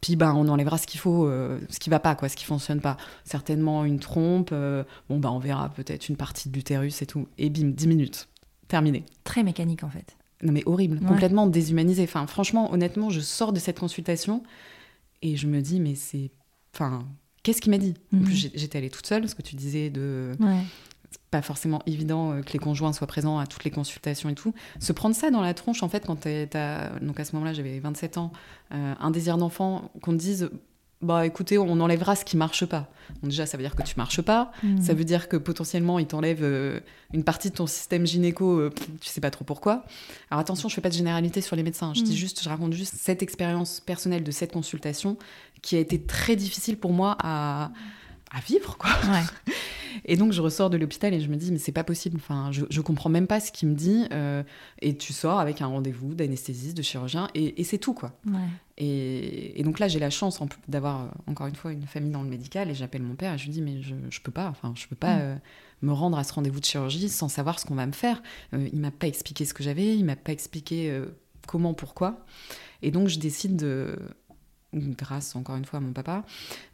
Puis 0.00 0.15
ben, 0.17 0.35
on 0.35 0.47
enlèvera 0.49 0.79
ce 0.79 0.87
qu'il 0.87 1.00
faut, 1.00 1.26
euh, 1.26 1.59
ce 1.71 1.79
qui 1.79 1.88
va 1.91 1.99
pas, 1.99 2.15
quoi, 2.15 2.29
ce 2.29 2.37
qui 2.37 2.45
fonctionne 2.45 2.81
pas. 2.81 2.97
Certainement 3.25 3.85
une 3.85 3.99
trompe, 3.99 4.50
euh, 4.53 4.85
bon 5.09 5.19
ben 5.19 5.31
on 5.31 5.38
verra 5.38 5.69
peut-être 5.71 6.09
une 6.09 6.17
partie 6.17 6.49
de 6.49 6.55
l'utérus 6.55 7.00
et 7.03 7.07
tout. 7.07 7.26
Et 7.38 7.49
bim, 7.50 7.69
10 7.71 7.87
minutes, 7.88 8.29
terminé. 8.69 9.05
Très 9.25 9.43
mécanique 9.43 9.85
en 9.85 9.88
fait. 9.91 10.17
Non 10.43 10.53
mais 10.53 10.62
horrible, 10.67 10.99
Ouais. 11.00 11.07
complètement 11.09 11.47
déshumanisé. 11.47 12.03
Enfin, 12.05 12.26
franchement, 12.26 12.71
honnêtement, 12.73 13.09
je 13.11 13.21
sors 13.21 13.53
de 13.55 13.59
cette 13.59 13.81
consultation 13.81 14.43
et 15.23 15.37
je 15.37 15.47
me 15.47 15.62
dis, 15.62 15.81
mais 15.81 15.95
c'est, 15.95 16.31
enfin, 16.75 17.05
qu'est-ce 17.43 17.62
qu'il 17.62 17.71
m'a 17.71 17.79
dit? 17.79 17.95
Mhm. 18.12 18.26
j'étais 18.55 18.76
allée 18.79 18.91
toute 18.91 19.07
seule, 19.07 19.26
ce 19.29 19.35
que 19.35 19.43
tu 19.43 19.57
disais 19.57 19.88
de 19.88 20.33
Ouais. 20.41 20.61
Pas 21.37 21.43
forcément 21.43 21.83
évident 21.87 22.33
euh, 22.33 22.40
que 22.43 22.52
les 22.52 22.59
conjoints 22.59 22.93
soient 22.93 23.07
présents 23.07 23.38
à 23.38 23.47
toutes 23.47 23.64
les 23.64 23.71
consultations 23.71 24.28
et 24.31 24.35
tout. 24.35 24.55
Se 24.81 24.93
prendre 24.93 25.14
ça 25.14 25.31
dans 25.31 25.43
la 25.43 25.52
tronche, 25.55 25.83
en 25.83 25.88
fait, 25.88 26.07
quand 26.07 26.16
t'es- 26.16 26.47
t'as. 26.47 26.99
Donc 27.00 27.21
à 27.21 27.25
ce 27.25 27.33
moment-là, 27.35 27.52
j'avais 27.52 27.78
27 27.78 28.16
ans, 28.19 28.33
euh, 28.73 28.95
un 28.99 29.11
désir 29.11 29.37
d'enfant, 29.37 29.90
qu'on 30.02 30.12
te 30.12 30.16
dise. 30.19 30.50
Bah 31.02 31.26
écoutez, 31.26 31.59
on 31.59 31.78
enlèvera 31.81 32.16
ce 32.16 32.25
qui 32.25 32.38
marche 32.38 32.64
pas. 32.64 32.88
Donc, 33.21 33.28
déjà, 33.31 33.45
ça 33.45 33.59
veut 33.59 33.62
dire 33.62 33.76
que 33.76 33.83
tu 33.83 33.95
marches 33.99 34.23
pas. 34.23 34.50
Mhm. 34.62 34.81
Ça 34.81 34.95
veut 34.95 35.05
dire 35.05 35.28
que 35.28 35.37
potentiellement, 35.37 35.99
il 35.99 36.07
t'enlève 36.07 36.43
euh, 36.43 36.81
une 37.12 37.23
partie 37.23 37.50
de 37.50 37.55
ton 37.55 37.66
système 37.66 38.07
gynéco, 38.07 38.59
euh, 38.59 38.71
tu 39.02 39.09
sais 39.11 39.21
pas 39.21 39.31
trop 39.31 39.45
pourquoi. 39.45 39.85
Alors 40.31 40.40
attention, 40.40 40.71
je 40.71 40.75
fais 40.75 40.81
pas 40.81 40.88
de 40.88 40.95
généralité 40.95 41.43
sur 41.43 41.55
les 41.55 41.62
médecins. 41.62 41.93
Je 41.95 42.00
Mm. 42.00 42.05
dis 42.05 42.16
juste, 42.16 42.43
je 42.43 42.49
raconte 42.49 42.73
juste 42.73 42.95
cette 42.97 43.23
expérience 43.23 43.81
personnelle 43.81 44.25
de 44.25 44.31
cette 44.31 44.52
consultation 44.52 45.19
qui 45.61 45.76
a 45.76 45.81
été 45.81 46.00
très 46.00 46.35
difficile 46.35 46.78
pour 46.78 46.93
moi 46.95 47.14
à, 47.23 47.73
à 48.30 48.40
vivre, 48.40 48.76
quoi. 48.78 48.90
Ouais. 49.11 49.54
Et 50.04 50.16
donc 50.16 50.33
je 50.33 50.42
ressors 50.42 50.68
de 50.68 50.76
l'hôpital 50.76 51.14
et 51.14 51.21
je 51.23 51.28
me 51.28 51.37
dis 51.37 51.50
mais 51.50 51.59
c'est 51.59 51.73
pas 51.73 51.83
possible. 51.83 52.18
Enfin, 52.21 52.52
je, 52.52 52.66
je 52.68 52.80
comprends 52.83 53.09
même 53.09 53.26
pas 53.26 53.40
ce 53.40 53.50
qu'il 53.50 53.68
me 53.71 53.75
dit. 53.75 54.04
euh, 54.12 54.42
et 54.83 54.97
tu 54.97 55.14
sors 55.14 55.40
avec 55.40 55.62
un 55.62 55.66
rendez-vous 55.68 56.14
d'anesthésiste, 56.14 56.76
de 56.76 56.83
chirurgien 56.83 57.28
et, 57.35 57.61
et 57.61 57.64
c'est 57.64 57.78
tout 57.78 57.95
quoi. 57.95 58.12
Ouais. 58.26 58.35
Et, 58.76 59.59
et 59.59 59.62
donc 59.64 59.78
là 59.78 59.88
j'ai 59.88 59.99
la 59.99 60.11
chance 60.11 60.40
en 60.42 60.49
d'avoir 60.68 61.00
euh, 61.00 61.09
encore 61.28 61.47
une 61.47 61.54
fois 61.54 61.73
une 61.73 61.87
famille 61.87 62.11
dans 62.11 62.23
le 62.23 62.28
médical 62.28 62.68
et 62.71 62.75
j'appelle 62.75 63.02
mon 63.02 63.14
père 63.14 63.33
et 63.35 63.38
je 63.38 63.45
lui 63.45 63.52
dis 63.52 63.62
mais 63.62 63.80
je, 63.80 63.95
je 64.11 64.21
peux 64.21 64.30
pas. 64.30 64.49
Enfin 64.49 64.75
je 64.76 64.87
peux 64.87 64.97
pas 64.97 65.16
Mm. 65.16 65.21
euh, 65.23 65.35
me 65.83 65.92
rendre 65.92 66.18
à 66.18 66.25
ce 66.25 66.33
rendez-vous 66.35 66.61
de 66.61 66.64
chirurgie 66.66 67.09
sans 67.09 67.28
savoir 67.28 67.59
ce 67.59 67.64
qu'on 67.64 67.75
va 67.75 67.87
me 67.87 67.92
faire. 67.92 68.23
Euh, 68.52 68.68
il 68.73 68.78
m'a 68.80 68.90
pas 68.90 69.06
expliqué 69.06 69.45
ce 69.47 69.54
que 69.54 69.62
j'avais, 69.62 69.97
il 69.97 70.04
m'a 70.04 70.16
pas 70.16 70.33
expliqué 70.33 70.95
comment, 71.47 71.73
pourquoi. 71.73 72.25
Et 72.83 72.90
donc 72.90 73.09
je 73.09 73.18
décide 73.18 73.56
de 73.56 73.99
grâce 74.80 75.35
encore 75.37 75.56
une 75.56 75.64
fois 75.64 75.78
à 75.78 75.83
mon 75.83 75.92
papa, 75.92 76.25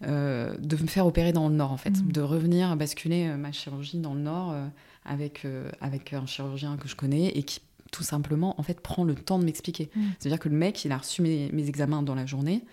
euh, 0.06 0.54
de 0.59 0.76
me 0.76 0.87
faire 0.87 1.06
opérer 1.06 1.32
dans 1.32 1.49
le 1.49 1.54
Nord 1.54 1.73
en 1.73 1.76
fait, 1.76 1.90
Mhm. 2.02 2.12
de 2.12 2.21
revenir 2.21 2.76
basculer 2.76 3.28
euh, 3.28 3.37
ma 3.37 3.52
chirurgie 3.52 3.99
dans 3.99 4.14
le 4.14 4.21
Nord 4.21 4.52
euh, 4.52 4.66
avec, 5.04 5.44
euh, 5.44 5.71
avec 5.80 6.12
un 6.12 6.26
chirurgien 6.26 6.76
que 6.76 6.88
je 6.88 6.97
connais 6.97 7.28
et 7.28 7.42
qui 7.42 7.61
tout 7.90 8.02
simplement 8.02 8.59
en 8.59 8.62
fait 8.62 8.80
prend 8.80 9.04
le 9.04 9.14
temps 9.14 9.38
de 9.38 9.44
m'expliquer. 9.44 9.90
Mhm. 9.94 10.02
C'est-à-dire 10.18 10.38
que 10.38 10.49
le 10.49 10.56
mec, 10.56 10.85
il 10.85 10.92
a 10.92 10.99
reçu 10.99 11.21
mes, 11.23 11.50
mes 11.52 11.68
examens 11.68 12.02
dans 12.02 12.14
la 12.14 12.25
journée, 12.26 12.64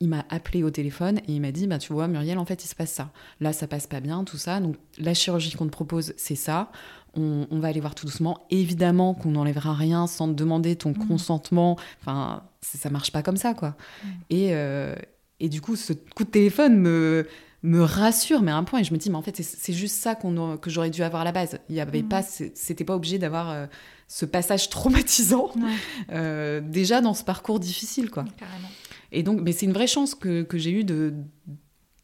il 0.00 0.08
m'a 0.08 0.24
appelé 0.30 0.62
au 0.62 0.70
téléphone 0.70 1.18
et 1.28 1.32
il 1.34 1.40
m'a 1.42 1.52
dit 1.52 1.66
bah 1.66 1.76
tu 1.76 1.92
vois 1.92 2.08
Muriel 2.08 2.38
en 2.38 2.46
fait 2.46 2.64
il 2.64 2.66
se 2.68 2.74
passe 2.74 2.90
ça. 2.92 3.10
Là 3.40 3.52
ça 3.52 3.66
passe 3.66 3.86
pas 3.86 4.00
bien 4.00 4.24
tout 4.24 4.38
ça 4.38 4.58
donc 4.58 4.76
la 4.96 5.12
chirurgie 5.12 5.52
qu'on 5.52 5.66
te 5.66 5.70
propose 5.70 6.14
c'est 6.16 6.34
ça. 6.34 6.70
On, 7.14 7.46
on 7.50 7.58
va 7.60 7.68
aller 7.68 7.78
voir 7.80 7.94
tout 7.94 8.06
doucement. 8.06 8.38
Évidemment 8.50 9.12
qu'on 9.12 9.32
n'enlèvera 9.32 9.74
rien 9.74 10.06
sans 10.06 10.28
te 10.28 10.32
demander 10.32 10.76
ton 10.76 10.90
Mhm. 10.96 11.06
consentement. 11.08 11.76
Enfin 12.00 12.42
ça 12.78 12.90
marche 12.90 13.12
pas 13.12 13.22
comme 13.22 13.36
ça 13.36 13.54
quoi. 13.54 13.76
Mhm. 14.04 14.10
Et, 14.30 14.48
euh, 14.52 14.94
et 15.40 15.48
du 15.48 15.60
coup 15.60 15.76
ce 15.76 15.92
coup 15.92 16.24
de 16.24 16.30
téléphone 16.30 16.76
me 16.76 17.26
me 17.62 17.80
rassure 17.82 18.42
mais 18.42 18.50
à 18.50 18.56
un 18.56 18.64
point 18.64 18.80
et 18.80 18.84
je 18.84 18.92
me 18.92 18.98
dis 18.98 19.08
mais 19.10 19.16
en 19.16 19.22
fait 19.22 19.40
c'est- 19.42 19.72
juste 19.72 19.96
ça 19.96 20.10
a- 20.12 20.56
que 20.58 20.68
j'aurais 20.70 20.90
dû 20.90 21.02
avoir 21.02 21.22
à 21.22 21.24
la 21.24 21.32
base. 21.32 21.58
Il 21.68 21.74
y 21.76 21.80
avait 21.80 22.02
Mhm. 22.02 22.08
pas 22.08 22.22
c'était 22.22 22.84
pas 22.84 22.94
obligé 22.94 23.18
d'avoir 23.18 23.50
euh, 23.50 23.66
ce 24.08 24.26
passage 24.26 24.68
traumatisant 24.68 25.50
Ouais. 25.56 25.62
euh, 26.12 26.60
déjà 26.60 27.00
dans 27.00 27.14
ce 27.14 27.24
parcours 27.24 27.58
difficile 27.60 28.10
quoi. 28.10 28.24
Carrément. 28.36 28.68
Et 29.12 29.22
donc, 29.22 29.40
mais 29.42 29.52
c'est 29.52 29.64
une 29.66 29.72
vraie 29.72 29.86
chance 29.86 30.14
que, 30.16 30.42
que 30.42 30.58
j'ai 30.58 30.72
eue 30.72 30.84
de, 30.84 31.14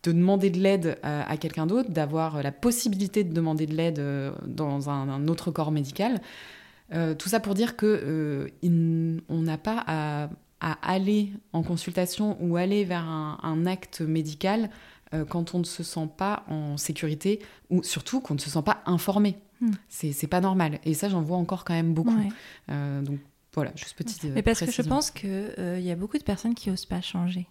de 0.04 0.12
demander 0.12 0.48
de 0.48 0.58
l'aide 0.60 0.96
à, 1.02 1.28
à 1.30 1.36
quelqu'un 1.36 1.66
d'autre, 1.66 1.90
d'avoir 1.90 2.42
la 2.42 2.52
possibilité 2.52 3.24
de 3.24 3.32
demander 3.34 3.66
de 3.66 3.74
l'aide 3.74 4.00
dans 4.46 4.88
un, 4.88 5.08
un 5.08 5.26
autre 5.28 5.50
corps 5.50 5.72
médical. 5.72 6.20
Euh, 6.94 7.14
tout 7.14 7.28
ça 7.28 7.38
pour 7.40 7.54
dire 7.54 7.76
que 7.76 8.48
il- 8.62 9.20
on 9.28 9.42
n'a 9.42 9.58
pas 9.58 9.82
à, 9.86 10.30
à 10.60 10.72
aller 10.88 11.32
en 11.52 11.62
consultation 11.62 12.36
ou 12.40 12.56
aller 12.56 12.84
vers 12.84 13.04
un, 13.08 13.38
un 13.42 13.66
acte 13.66 14.00
médical 14.00 14.70
euh, 15.14 15.24
quand 15.24 15.54
on 15.54 15.58
ne 15.60 15.64
se 15.64 15.82
sent 15.82 16.08
pas 16.16 16.44
en 16.48 16.76
sécurité 16.76 17.40
ou 17.70 17.82
surtout 17.82 18.20
qu'on 18.20 18.34
ne 18.34 18.38
se 18.38 18.50
sent 18.50 18.62
pas 18.62 18.82
informé. 18.86 19.36
Hmm. 19.60 19.72
C'est 19.88 20.26
pas 20.26 20.40
normal. 20.40 20.78
Et 20.84 20.94
ça, 20.94 21.08
j'en 21.08 21.20
vois 21.22 21.36
encore 21.36 21.64
quand 21.64 21.74
même 21.74 21.92
beaucoup. 21.94 22.16
Ouais. 22.16 22.28
Euh, 22.70 23.02
donc 23.02 23.18
voilà, 23.54 23.72
juste 23.74 23.94
petite. 23.96 24.24
euh, 24.24 24.32
Mais 24.34 24.42
parce 24.42 24.60
que 24.60 24.70
je 24.70 24.82
pense 24.82 25.10
qu'il 25.10 25.80
y 25.80 25.90
a 25.90 25.96
beaucoup 25.96 26.16
de 26.18 26.22
personnes 26.22 26.54
qui 26.54 26.70
osent 26.70 26.86
pas 26.86 27.00
changer. 27.00 27.46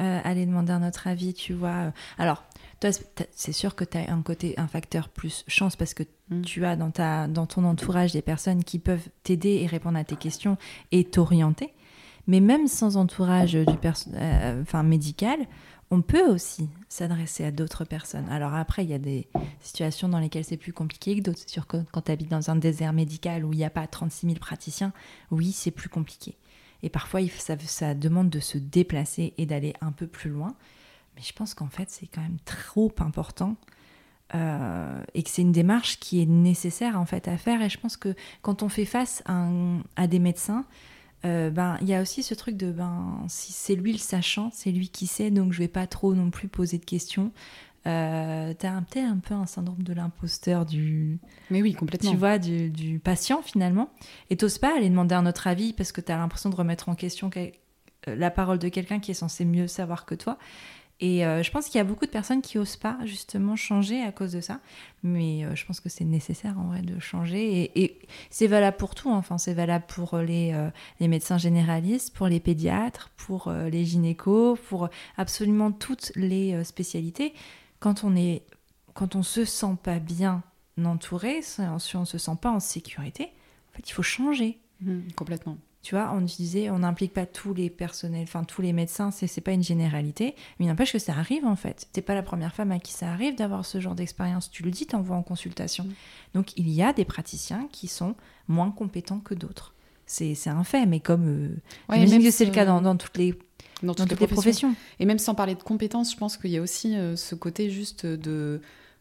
Euh, 0.00 0.20
aller 0.22 0.46
demander 0.46 0.72
un 0.72 0.86
autre 0.86 1.06
avis, 1.08 1.34
tu 1.34 1.52
vois. 1.54 1.92
Alors, 2.18 2.44
toi, 2.80 2.90
c'est- 3.32 3.52
sûr 3.52 3.74
que 3.74 3.84
tu 3.84 3.98
as 3.98 4.12
un 4.12 4.22
côté, 4.22 4.54
un 4.56 4.68
facteur 4.68 5.08
plus 5.08 5.44
chance 5.48 5.74
parce 5.74 5.92
que 5.92 6.04
Mm. 6.30 6.42
tu 6.42 6.64
as 6.64 6.76
dans, 6.76 6.90
ta, 6.92 7.26
dans 7.26 7.46
ton 7.46 7.64
entourage 7.64 8.12
des 8.12 8.22
personnes 8.22 8.62
qui 8.62 8.78
peuvent 8.78 9.08
t'aider 9.24 9.60
et 9.62 9.66
répondre 9.66 9.98
à 9.98 10.04
tes 10.04 10.14
questions 10.16 10.56
et 10.92 11.04
t'orienter. 11.04 11.72
Mais 12.28 12.40
même 12.40 12.68
sans 12.68 12.96
entourage 12.96 13.54
du 13.54 13.64
euh, 14.14 14.62
enfin, 14.62 14.82
médical, 14.82 15.38
on 15.90 16.02
peut 16.02 16.28
aussi 16.28 16.68
s'adresser 16.90 17.44
à 17.44 17.50
d'autres 17.50 17.84
personnes. 17.84 18.28
Alors 18.28 18.54
après, 18.54 18.84
il 18.84 18.90
y 18.90 18.94
a 18.94 18.98
des 18.98 19.26
situations 19.60 20.10
dans 20.10 20.18
lesquelles 20.18 20.44
c'est 20.44 20.58
plus 20.58 20.74
compliqué 20.74 21.16
que 21.16 21.22
d'autres. 21.22 21.38
C'est 21.38 21.48
sûr 21.48 21.66
quand 21.66 22.02
tu 22.02 22.12
habites 22.12 22.28
dans 22.28 22.50
un 22.50 22.56
désert 22.56 22.92
médical 22.92 23.46
où 23.46 23.54
il 23.54 23.56
n'y 23.56 23.64
a 23.64 23.70
pas 23.70 23.86
36 23.86 24.26
000 24.26 24.38
praticiens, 24.38 24.92
oui, 25.30 25.52
c'est 25.52 25.70
plus 25.70 25.88
compliqué. 25.88 26.36
Et 26.82 26.90
parfois, 26.90 27.20
ça, 27.28 27.94
demande 27.94 28.28
de 28.28 28.40
se 28.40 28.58
déplacer 28.58 29.32
et 29.38 29.46
d'aller 29.46 29.72
un 29.80 29.90
peu 29.90 30.06
plus 30.06 30.30
loin. 30.30 30.54
Mais 31.16 31.22
je 31.22 31.32
pense 31.32 31.54
qu'en 31.54 31.68
fait, 31.68 31.90
c'est 31.90 32.06
quand 32.06 32.20
même 32.20 32.38
trop 32.44 32.92
important 32.98 33.56
euh, 34.34 35.02
et 35.14 35.22
que 35.22 35.30
c'est 35.30 35.42
une 35.42 35.52
démarche 35.52 35.98
qui 35.98 36.20
est 36.20 36.26
nécessaire 36.26 37.00
en 37.00 37.06
fait 37.06 37.26
à 37.26 37.38
faire. 37.38 37.62
Et 37.62 37.70
je 37.70 37.80
pense 37.80 37.96
que 37.96 38.14
quand 38.42 38.62
on 38.62 38.68
fait 38.68 38.84
face 38.84 39.24
à 39.96 40.06
des 40.06 40.18
médecins, 40.18 40.66
euh, 41.24 41.50
ben 41.50 41.78
il 41.80 41.88
y 41.88 41.94
a 41.94 42.00
aussi 42.02 42.22
ce 42.22 42.34
truc 42.34 42.56
de 42.56 42.70
ben 42.70 43.24
si 43.28 43.52
c'est 43.52 43.74
lui 43.74 43.92
le 43.92 43.98
sachant, 43.98 44.50
c'est 44.52 44.70
lui 44.70 44.88
qui 44.88 45.06
sait, 45.06 45.30
donc 45.30 45.52
je 45.52 45.58
vais 45.58 45.68
pas 45.68 45.86
trop 45.86 46.14
non 46.14 46.30
plus 46.30 46.48
poser 46.48 46.78
de 46.78 46.84
questions. 46.84 47.32
Euh, 47.86 48.52
T'as 48.58 48.80
peut-être 48.82 49.06
un 49.06 49.18
peu 49.18 49.34
un 49.34 49.46
syndrome 49.46 49.82
de 49.82 49.92
l'imposteur 49.92 50.66
du, 50.66 51.18
Mais 51.50 51.62
oui, 51.62 51.74
complètement. 51.74 52.10
tu 52.10 52.16
vois, 52.16 52.38
du, 52.38 52.70
du 52.70 52.98
patient 52.98 53.40
finalement. 53.40 53.88
Et 54.30 54.36
t'oses 54.36 54.58
pas 54.58 54.76
aller 54.76 54.90
demander 54.90 55.14
un 55.14 55.26
autre 55.26 55.46
avis 55.46 55.72
parce 55.72 55.92
que 55.92 56.00
t'as 56.00 56.18
l'impression 56.18 56.50
de 56.50 56.56
remettre 56.56 56.88
en 56.88 56.94
question 56.94 57.30
euh, 57.36 57.50
la 58.06 58.30
parole 58.30 58.58
de 58.58 58.68
quelqu'un 58.68 58.98
qui 59.00 59.12
est 59.12 59.14
censé 59.14 59.44
mieux 59.44 59.68
savoir 59.68 60.04
que 60.04 60.14
toi. 60.14 60.38
Et 61.00 61.24
euh, 61.24 61.44
je 61.44 61.50
pense 61.52 61.66
qu'il 61.66 61.78
y 61.78 61.80
a 61.80 61.84
beaucoup 61.84 62.06
de 62.06 62.10
personnes 62.10 62.42
qui 62.42 62.58
osent 62.58 62.76
pas 62.76 62.98
justement 63.04 63.54
changer 63.54 64.02
à 64.02 64.10
cause 64.10 64.32
de 64.32 64.40
ça. 64.40 64.60
Mais 65.04 65.44
euh, 65.44 65.54
je 65.54 65.64
pense 65.64 65.78
que 65.78 65.88
c'est 65.88 66.04
nécessaire 66.04 66.58
en 66.58 66.64
vrai 66.64 66.82
de 66.82 66.98
changer. 66.98 67.70
Et, 67.80 68.00
c'est 68.30 68.48
valable 68.48 68.76
pour 68.76 68.94
tout. 68.94 69.10
hein. 69.10 69.16
Enfin, 69.16 69.38
c'est 69.38 69.54
valable 69.54 69.84
pour 69.86 70.18
les, 70.18 70.52
euh, 70.54 70.70
les 70.98 71.06
médecins 71.06 71.38
généralistes, 71.38 72.14
pour 72.14 72.26
les 72.26 72.40
pédiatres, 72.40 73.10
pour 73.16 73.52
les 73.52 73.84
gynécos, 73.84 74.58
pour 74.68 74.88
absolument 75.16 75.70
toutes 75.70 76.10
les 76.16 76.64
spécialités. 76.64 77.32
Quand 77.78 78.02
on 78.02 78.16
est, 78.16 78.42
quand 78.94 79.14
on 79.14 79.22
se 79.22 79.44
sent 79.44 79.76
pas 79.82 80.00
bien 80.00 80.42
entouré, 80.84 81.42
si 81.42 81.60
on 81.96 82.04
se 82.04 82.18
sent 82.18 82.36
pas 82.40 82.50
en 82.50 82.60
sécurité, 82.60 83.24
en 83.72 83.76
fait, 83.76 83.88
il 83.88 83.92
faut 83.92 84.02
changer. 84.02 84.58
Mhm, 84.80 85.12
complètement. 85.14 85.58
Tu 85.88 85.94
vois, 85.94 86.12
on 86.12 86.20
disait, 86.20 86.68
on 86.68 86.80
n'implique 86.80 87.14
pas 87.14 87.24
tous 87.24 87.54
les 87.54 87.70
personnels, 87.70 88.24
enfin 88.24 88.44
tous 88.44 88.60
les 88.60 88.74
médecins, 88.74 89.10
c'est 89.10 89.26
c'est 89.26 89.40
pas 89.40 89.52
une 89.52 89.62
généralité, 89.62 90.34
mais 90.58 90.66
il 90.66 90.68
n'empêche 90.68 90.92
que 90.92 90.98
ça 90.98 91.14
arrive 91.14 91.46
en 91.46 91.56
fait. 91.56 91.88
T'es 91.94 92.02
pas 92.02 92.14
la 92.14 92.22
première 92.22 92.54
femme 92.54 92.72
à 92.72 92.78
qui 92.78 92.92
ça 92.92 93.10
arrive 93.10 93.36
d'avoir 93.36 93.64
ce 93.64 93.80
genre 93.80 93.94
d'expérience. 93.94 94.50
Tu 94.50 94.62
le 94.62 94.70
dis, 94.70 94.84
t'envoies 94.84 95.16
en 95.16 95.22
consultation. 95.22 95.84
Mm. 95.84 95.94
Donc 96.34 96.54
il 96.58 96.68
y 96.68 96.82
a 96.82 96.92
des 96.92 97.06
praticiens 97.06 97.66
qui 97.72 97.88
sont 97.88 98.16
moins 98.48 98.70
compétents 98.70 99.20
que 99.20 99.32
d'autres. 99.32 99.72
C'est 100.04 100.34
c'est 100.34 100.50
un 100.50 100.62
fait, 100.62 100.84
mais 100.84 101.00
comme 101.00 101.26
euh, 101.26 101.56
Ouais, 101.88 102.06
même 102.06 102.22
que 102.22 102.30
c'est 102.32 102.44
le 102.44 102.52
cas 102.52 102.66
dans, 102.66 102.82
dans 102.82 102.96
toutes 102.96 103.16
les, 103.16 103.32
dans 103.82 103.94
dans 103.94 104.04
toutes, 104.04 104.20
les 104.20 104.26
professions. 104.26 104.74
Et 105.00 105.06
même 105.06 105.18
sans 105.18 105.34
parler 105.34 105.54
de 105.54 105.62
compétences, 105.62 106.12
je 106.12 106.18
pense 106.18 106.36
qu'il 106.36 106.50
y 106.50 106.58
a 106.58 106.60
aussi 106.60 106.98
euh, 106.98 107.16
ce 107.16 107.34
côté 107.34 107.70
juste 107.70 108.04
de, 108.04 108.60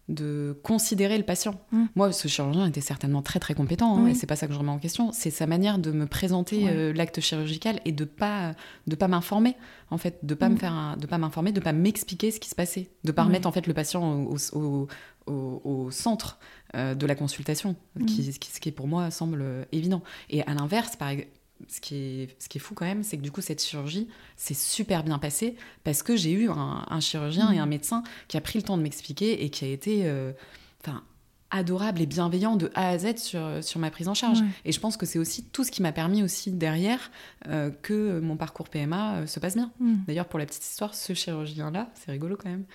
de 0.10 0.58
considérer 0.64 1.18
le 1.18 1.26
patient. 1.26 1.60
Mm. 1.72 1.86
Moi, 1.96 2.12
ce 2.14 2.28
chirurgien 2.28 2.66
était 2.66 2.82
certainement 2.82 3.22
très 3.22 3.40
très 3.40 3.54
compétent, 3.54 3.98
hein, 3.98 4.02
Oui. 4.06 4.12
et 4.12 4.14
c'est 4.14 4.26
pas 4.28 4.36
ça 4.38 4.48
que 4.48 4.54
je 4.54 4.58
remets 4.60 4.72
en 4.72 4.80
question. 4.80 5.12
C'est 5.12 5.32
sa 5.32 5.48
manière 5.48 5.80
de 5.80 5.92
me 5.92 6.06
présenter 6.08 6.64
Ouais. 6.64 6.72
euh, 6.72 6.94
l'acte 6.94 7.20
chirurgical 7.20 7.80
et 7.86 7.92
de 7.92 8.06
pas 8.06 8.54
de 8.88 8.96
pas 8.96 9.08
m'informer, 9.10 9.56
en 9.92 9.98
fait, 9.98 10.20
de 10.24 10.34
pas 10.34 10.48
Mm. 10.48 10.54
me 10.54 10.58
faire, 10.58 10.72
un- 10.74 10.96
de 10.98 11.06
pas 11.08 11.18
m'informer, 11.18 11.52
de 11.52 11.60
pas 11.60 11.74
m'expliquer 11.74 12.32
ce 12.32 12.40
qui 12.40 12.50
se 12.50 12.56
passait, 12.56 12.90
de 13.04 13.12
pas 13.12 13.24
Ouais. 13.24 13.28
remettre 13.28 13.48
en 13.48 13.52
fait 13.52 13.68
le 13.68 13.74
patient 13.74 14.24
au, 14.26 14.38
au- 14.54 14.88
au- 15.28 15.62
au 15.66 15.92
centre 15.92 16.40
euh, 16.76 16.96
de 16.96 17.06
la 17.06 17.16
consultation, 17.16 17.76
Mm. 17.98 18.06
qui, 18.06 18.32
ce 18.34 18.60
qui 18.60 18.72
pour 18.72 18.88
moi 18.88 19.10
semble 19.12 19.40
euh, 19.42 19.64
évident. 19.72 20.02
Et 20.30 20.42
à 20.44 20.54
l'inverse, 20.54 20.96
par 20.98 21.10
ex- 21.10 21.28
ce 21.68 21.82
qui, 21.82 21.96
est, 21.96 22.42
ce 22.42 22.48
qui 22.50 22.58
est 22.58 22.62
fou 22.62 22.74
quand 22.74 22.86
même, 22.86 23.04
c'est 23.04 23.18
que 23.18 23.22
du 23.22 23.32
coup, 23.32 23.42
cette 23.42 23.64
chirurgie 23.64 24.08
s'est 24.36 24.54
super 24.54 25.04
bien 25.04 25.20
passée 25.20 25.56
parce 25.84 26.04
que 26.04 26.16
j'ai 26.16 26.32
eu 26.32 26.50
un, 26.50 26.86
un 26.88 27.00
chirurgien 27.00 27.52
et 27.52 27.60
un 27.60 27.66
médecin 27.66 28.04
qui 28.28 28.38
a 28.38 28.42
pris 28.42 28.60
le 28.60 28.64
temps 28.64 28.78
de 28.78 28.84
m'expliquer 28.84 29.44
et 29.44 29.50
qui 29.50 29.66
a 29.66 29.68
été 29.68 30.02
euh, 30.06 30.32
enfin, 30.82 31.04
adorable 31.50 32.02
et 32.02 32.06
bienveillant 32.06 32.56
de 32.56 32.72
A 32.76 32.90
à 32.90 32.98
Z 32.98 33.18
sur, 33.18 33.64
sur 33.64 33.80
ma 33.80 33.90
prise 33.90 34.08
en 34.08 34.14
charge. 34.14 34.42
Ouais. 34.42 34.48
Et 34.66 34.72
je 34.72 34.80
pense 34.80 34.98
que 34.98 35.06
c'est 35.06 35.20
aussi 35.20 35.44
tout 35.46 35.64
ce 35.64 35.72
qui 35.72 35.82
m'a 35.82 35.92
permis 35.92 36.24
aussi 36.24 36.52
derrière 36.52 37.12
euh, 37.48 37.72
que 37.82 38.20
mon 38.20 38.38
parcours 38.38 38.70
PMA 38.70 39.16
euh, 39.16 39.28
se 39.28 39.40
passe 39.40 39.56
bien. 39.56 39.72
Mm. 39.80 39.96
D'ailleurs, 40.08 40.28
pour 40.28 40.40
la 40.40 40.46
petite 40.46 40.64
histoire, 40.64 40.94
ce 40.94 41.14
chirurgien-là, 41.14 41.90
c'est 41.96 42.12
rigolo 42.12 42.38
quand 42.38 42.50
même, 42.50 42.66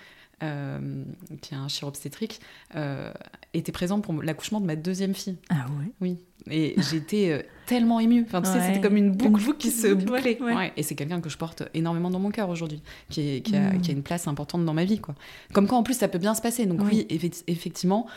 qui 1.41 1.53
est 1.53 1.57
un 1.57 1.67
chiropobstétrique, 1.67 2.41
était 3.53 3.71
présent 3.71 4.01
pour 4.01 4.21
l'accouchement 4.21 4.59
de 4.59 4.65
ma 4.65 4.75
deuxième 4.75 5.13
fille. 5.13 5.37
Ah 5.49 5.67
ouais? 5.79 5.91
Oui. 6.01 6.17
Et 6.49 6.75
j'étais 6.77 7.45
tellement 7.65 7.99
émue. 7.99 8.23
Enfin, 8.25 8.41
tu 8.41 8.49
sais, 8.49 8.59
c'était 8.61 8.81
comme 8.81 8.97
une 8.97 9.11
boucle, 9.11 9.57
qui 9.57 9.71
se 9.71 9.87
bouclait. 9.87 10.37
Et 10.75 10.83
c'est 10.83 10.95
quelqu'un 10.95 11.21
que 11.21 11.29
je 11.29 11.37
porte 11.37 11.63
énormément 11.73 12.09
dans 12.09 12.19
mon 12.19 12.31
cœur 12.31 12.49
aujourd'hui, 12.49 12.81
qui, 13.09 13.41
qui, 13.41 13.55
a, 13.55 13.71
qui, 13.77 13.91
a, 13.91 13.93
une 13.93 14.03
place 14.03 14.27
importante 14.27 14.65
dans 14.65 14.73
ma 14.73 14.85
vie. 14.85 14.99
Quoi. 14.99 15.15
Comme 15.53 15.67
quoi, 15.67 15.77
en 15.77 15.83
plus, 15.83 15.95
ça 15.95 16.07
peut 16.07 16.19
bien 16.19 16.35
se 16.35 16.41
passer. 16.41 16.65
Donc 16.65 16.81
oui, 16.83 17.07
effectivement, 17.47 18.07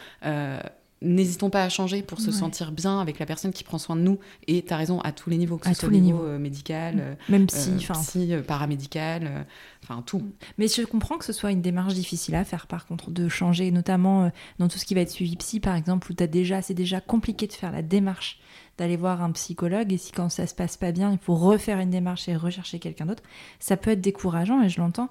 n'hésitons 1.03 1.51
pas 1.51 1.63
à 1.63 1.69
changer 1.69 2.03
pour 2.03 2.21
se 2.21 2.31
sentir 2.31 2.73
bien 2.73 3.01
avec 3.01 3.19
la 3.19 3.27
personne 3.27 3.53
qui 3.53 3.65
prend 3.65 3.79
soin 3.79 3.97
de 3.97 4.01
nous. 4.01 4.19
Et 4.47 4.63
tu 4.63 4.73
as 4.73 4.77
raison, 4.77 5.01
à 5.01 5.13
tous 5.13 5.29
les 5.29 5.37
niveaux, 5.37 5.59
que 5.59 5.69
ce 5.69 5.75
soit 5.75 5.89
au 5.89 5.93
niveau 5.93 6.25
euh, 6.25 6.39
médical, 6.39 6.97
euh, 6.99 7.15
même 7.29 7.49
si, 7.49 7.71
euh, 7.71 7.93
psy, 7.93 8.33
paramédical, 8.47 9.47
enfin 9.83 10.03
tout. 10.03 10.23
Mais 10.59 10.69
je 10.69 10.83
comprends 10.83 11.19
que 11.19 11.25
ce 11.25 11.33
soit 11.33 11.53
une 11.53 11.61
démarche 11.61 11.95
difficile 11.95 12.35
à 12.35 12.45
faire, 12.45 12.67
par 12.67 12.87
contre, 12.87 13.11
de 13.11 13.29
changer, 13.29 13.71
notamment 13.71 14.31
dans 14.59 14.69
tout 14.69 14.79
ce 14.79 14.87
qui 14.87 14.95
va 14.95 15.03
être 15.03 15.11
suivi 15.11 15.37
psy, 15.37 15.61
par 15.61 15.77
exemple, 15.77 16.11
où 16.11 16.23
as 16.23 16.27
déjà, 16.27 16.63
c'est 16.63 16.75
déjà 16.75 17.01
compliqué 17.01 17.47
de 17.47 17.53
faire 17.53 17.73
la 17.73 17.83
démarche 17.83 18.41
d'aller 18.79 18.99
voir 18.99 19.23
un 19.23 19.33
psychologue 19.33 19.91
et 19.91 19.97
si 19.97 20.13
quand 20.13 20.29
ça 20.29 20.47
se 20.47 20.55
passe 20.55 20.77
pas 20.77 20.93
bien, 20.93 21.11
il 21.11 21.19
faut 21.19 21.35
refaire 21.35 21.81
une 21.81 21.89
démarche 21.89 22.29
et 22.29 22.37
rechercher 22.37 22.79
quelqu'un 22.79 23.07
d'autre, 23.07 23.23
ça 23.59 23.79
peut 23.79 23.93
être 23.93 24.03
décourageant 24.03 24.63
et 24.63 24.69
je 24.69 24.79
l'entends. 24.79 25.09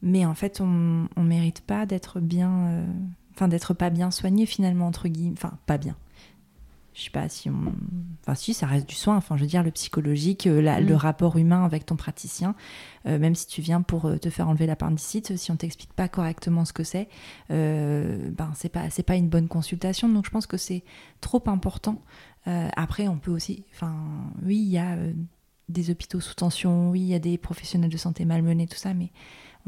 Mais 0.00 0.24
en 0.24 0.34
fait, 0.34 0.62
on, 0.62 1.06
on 1.14 1.22
mérite 1.22 1.60
pas 1.60 1.84
d'être 1.84 2.18
bien 2.18 2.86
enfin 3.38 3.48
d'être 3.48 3.72
pas 3.72 3.90
bien 3.90 4.10
soigné 4.10 4.46
finalement 4.46 4.86
entre 4.88 5.06
guillemets, 5.08 5.36
enfin 5.36 5.58
pas 5.66 5.78
bien. 5.78 5.96
Je 6.92 7.04
sais 7.04 7.10
pas 7.10 7.28
si 7.28 7.48
on, 7.48 7.72
enfin 8.22 8.34
si 8.34 8.52
ça 8.52 8.66
reste 8.66 8.88
du 8.88 8.96
soin. 8.96 9.16
Enfin 9.16 9.36
je 9.36 9.42
veux 9.42 9.48
dire 9.48 9.62
le 9.62 9.70
psychologique, 9.70 10.48
euh, 10.48 10.60
le 10.60 10.94
mm. 10.94 10.96
rapport 10.96 11.36
humain 11.36 11.64
avec 11.64 11.86
ton 11.86 11.94
praticien, 11.94 12.56
euh, 13.06 13.20
même 13.20 13.36
si 13.36 13.46
tu 13.46 13.62
viens 13.62 13.82
pour 13.82 14.06
euh, 14.06 14.16
te 14.16 14.30
faire 14.30 14.48
enlever 14.48 14.66
l'appendicite, 14.66 15.36
si 15.36 15.52
on 15.52 15.56
t'explique 15.56 15.92
pas 15.92 16.08
correctement 16.08 16.64
ce 16.64 16.72
que 16.72 16.82
c'est, 16.82 17.08
ben 17.48 18.50
c'est 18.56 18.68
pas 18.68 18.90
c'est 18.90 19.04
pas 19.04 19.14
une 19.14 19.28
bonne 19.28 19.46
consultation. 19.46 20.08
Donc 20.08 20.26
je 20.26 20.30
pense 20.30 20.48
que 20.48 20.56
c'est 20.56 20.82
trop 21.20 21.42
important. 21.46 22.02
après 22.46 23.06
on 23.06 23.18
peut 23.18 23.30
aussi, 23.30 23.64
enfin 23.72 23.94
oui 24.42 24.56
il 24.56 24.70
y 24.70 24.78
a 24.78 24.96
des 25.68 25.90
hôpitaux 25.90 26.18
sous 26.18 26.34
tension, 26.34 26.90
oui 26.90 27.00
il 27.00 27.06
y 27.06 27.14
a 27.14 27.20
des 27.20 27.38
professionnels 27.38 27.90
de 27.90 27.96
santé 27.96 28.24
malmenés 28.24 28.66
tout 28.66 28.76
ça, 28.76 28.92
mais 28.92 29.12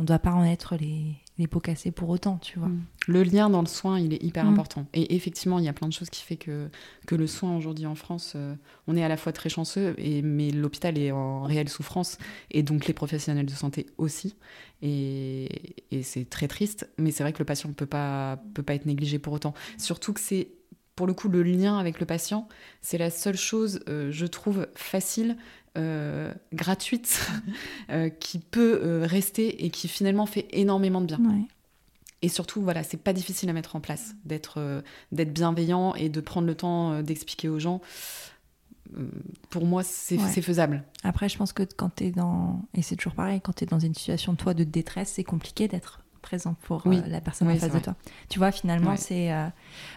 on 0.00 0.02
ne 0.02 0.06
doit 0.06 0.18
pas 0.18 0.32
en 0.32 0.44
être 0.44 0.76
les, 0.76 1.14
les 1.36 1.46
pots 1.46 1.60
cassés 1.60 1.90
pour 1.90 2.08
autant, 2.08 2.38
tu 2.38 2.58
vois. 2.58 2.68
Mm. 2.68 2.84
Le 3.06 3.22
lien 3.22 3.50
dans 3.50 3.60
le 3.60 3.66
soin, 3.66 4.00
il 4.00 4.14
est 4.14 4.24
hyper 4.24 4.46
mm. 4.46 4.48
important. 4.48 4.86
Et 4.94 5.14
effectivement, 5.14 5.58
il 5.58 5.66
y 5.66 5.68
a 5.68 5.74
plein 5.74 5.88
de 5.88 5.92
choses 5.92 6.08
qui 6.08 6.22
fait 6.22 6.38
que, 6.38 6.70
que 7.06 7.14
le 7.14 7.26
soin 7.26 7.54
aujourd'hui 7.54 7.84
en 7.84 7.94
France, 7.94 8.32
euh, 8.34 8.54
on 8.86 8.96
est 8.96 9.04
à 9.04 9.08
la 9.08 9.18
fois 9.18 9.32
très 9.32 9.50
chanceux, 9.50 9.94
et, 9.98 10.22
mais 10.22 10.52
l'hôpital 10.52 10.96
est 10.96 11.10
en 11.10 11.42
réelle 11.42 11.68
souffrance, 11.68 12.16
et 12.50 12.62
donc 12.62 12.86
les 12.86 12.94
professionnels 12.94 13.44
de 13.44 13.52
santé 13.52 13.88
aussi. 13.98 14.36
Et, 14.80 15.76
et 15.90 16.02
c'est 16.02 16.24
très 16.24 16.48
triste, 16.48 16.88
mais 16.96 17.10
c'est 17.10 17.22
vrai 17.22 17.34
que 17.34 17.38
le 17.40 17.44
patient 17.44 17.68
ne 17.68 17.74
peut 17.74 17.84
pas, 17.84 18.42
peut 18.54 18.62
pas 18.62 18.72
être 18.72 18.86
négligé 18.86 19.18
pour 19.18 19.34
autant. 19.34 19.52
Surtout 19.76 20.14
que 20.14 20.20
c'est 20.20 20.48
pour 21.00 21.06
le 21.06 21.14
coup, 21.14 21.30
le 21.30 21.42
lien 21.42 21.78
avec 21.78 21.98
le 21.98 22.04
patient, 22.04 22.46
c'est 22.82 22.98
la 22.98 23.08
seule 23.08 23.38
chose, 23.38 23.80
euh, 23.88 24.10
je 24.10 24.26
trouve, 24.26 24.66
facile 24.74 25.38
euh, 25.78 26.32
gratuite 26.52 27.30
euh, 27.90 28.08
qui 28.08 28.40
peut 28.40 28.80
euh, 28.82 29.06
rester 29.06 29.64
et 29.64 29.70
qui 29.70 29.86
finalement 29.86 30.26
fait 30.26 30.48
énormément 30.50 31.00
de 31.00 31.06
bien. 31.06 31.20
Et 32.22 32.28
surtout, 32.28 32.60
voilà, 32.60 32.82
c'est 32.82 32.96
pas 32.96 33.12
difficile 33.12 33.48
à 33.48 33.52
mettre 33.52 33.76
en 33.76 33.80
place, 33.80 34.14
d'être 34.24 34.82
d'être 35.10 35.32
bienveillant 35.32 35.94
et 35.94 36.10
de 36.10 36.20
prendre 36.20 36.46
le 36.46 36.54
temps 36.54 37.02
d'expliquer 37.02 37.48
aux 37.48 37.58
gens. 37.58 37.80
Pour 39.48 39.64
moi, 39.64 39.82
c'est 39.82 40.18
faisable. 40.42 40.84
Après, 41.02 41.30
je 41.30 41.38
pense 41.38 41.54
que 41.54 41.62
quand 41.62 41.94
tu 41.96 42.04
es 42.04 42.10
dans. 42.10 42.60
Et 42.74 42.82
c'est 42.82 42.96
toujours 42.96 43.14
pareil, 43.14 43.40
quand 43.40 43.54
tu 43.54 43.64
es 43.64 43.66
dans 43.66 43.78
une 43.78 43.94
situation, 43.94 44.34
toi, 44.34 44.52
de 44.52 44.64
détresse, 44.64 45.12
c'est 45.14 45.24
compliqué 45.24 45.66
d'être 45.66 45.99
présent 46.20 46.54
pour 46.62 46.86
euh, 46.86 47.00
la 47.06 47.20
personne 47.20 47.48
en 47.48 47.56
face 47.56 47.72
de 47.72 47.78
toi. 47.78 47.96
Tu 48.28 48.38
vois, 48.38 48.52
finalement, 48.52 48.96
c'est. 48.96 49.32
Euh, 49.32 49.46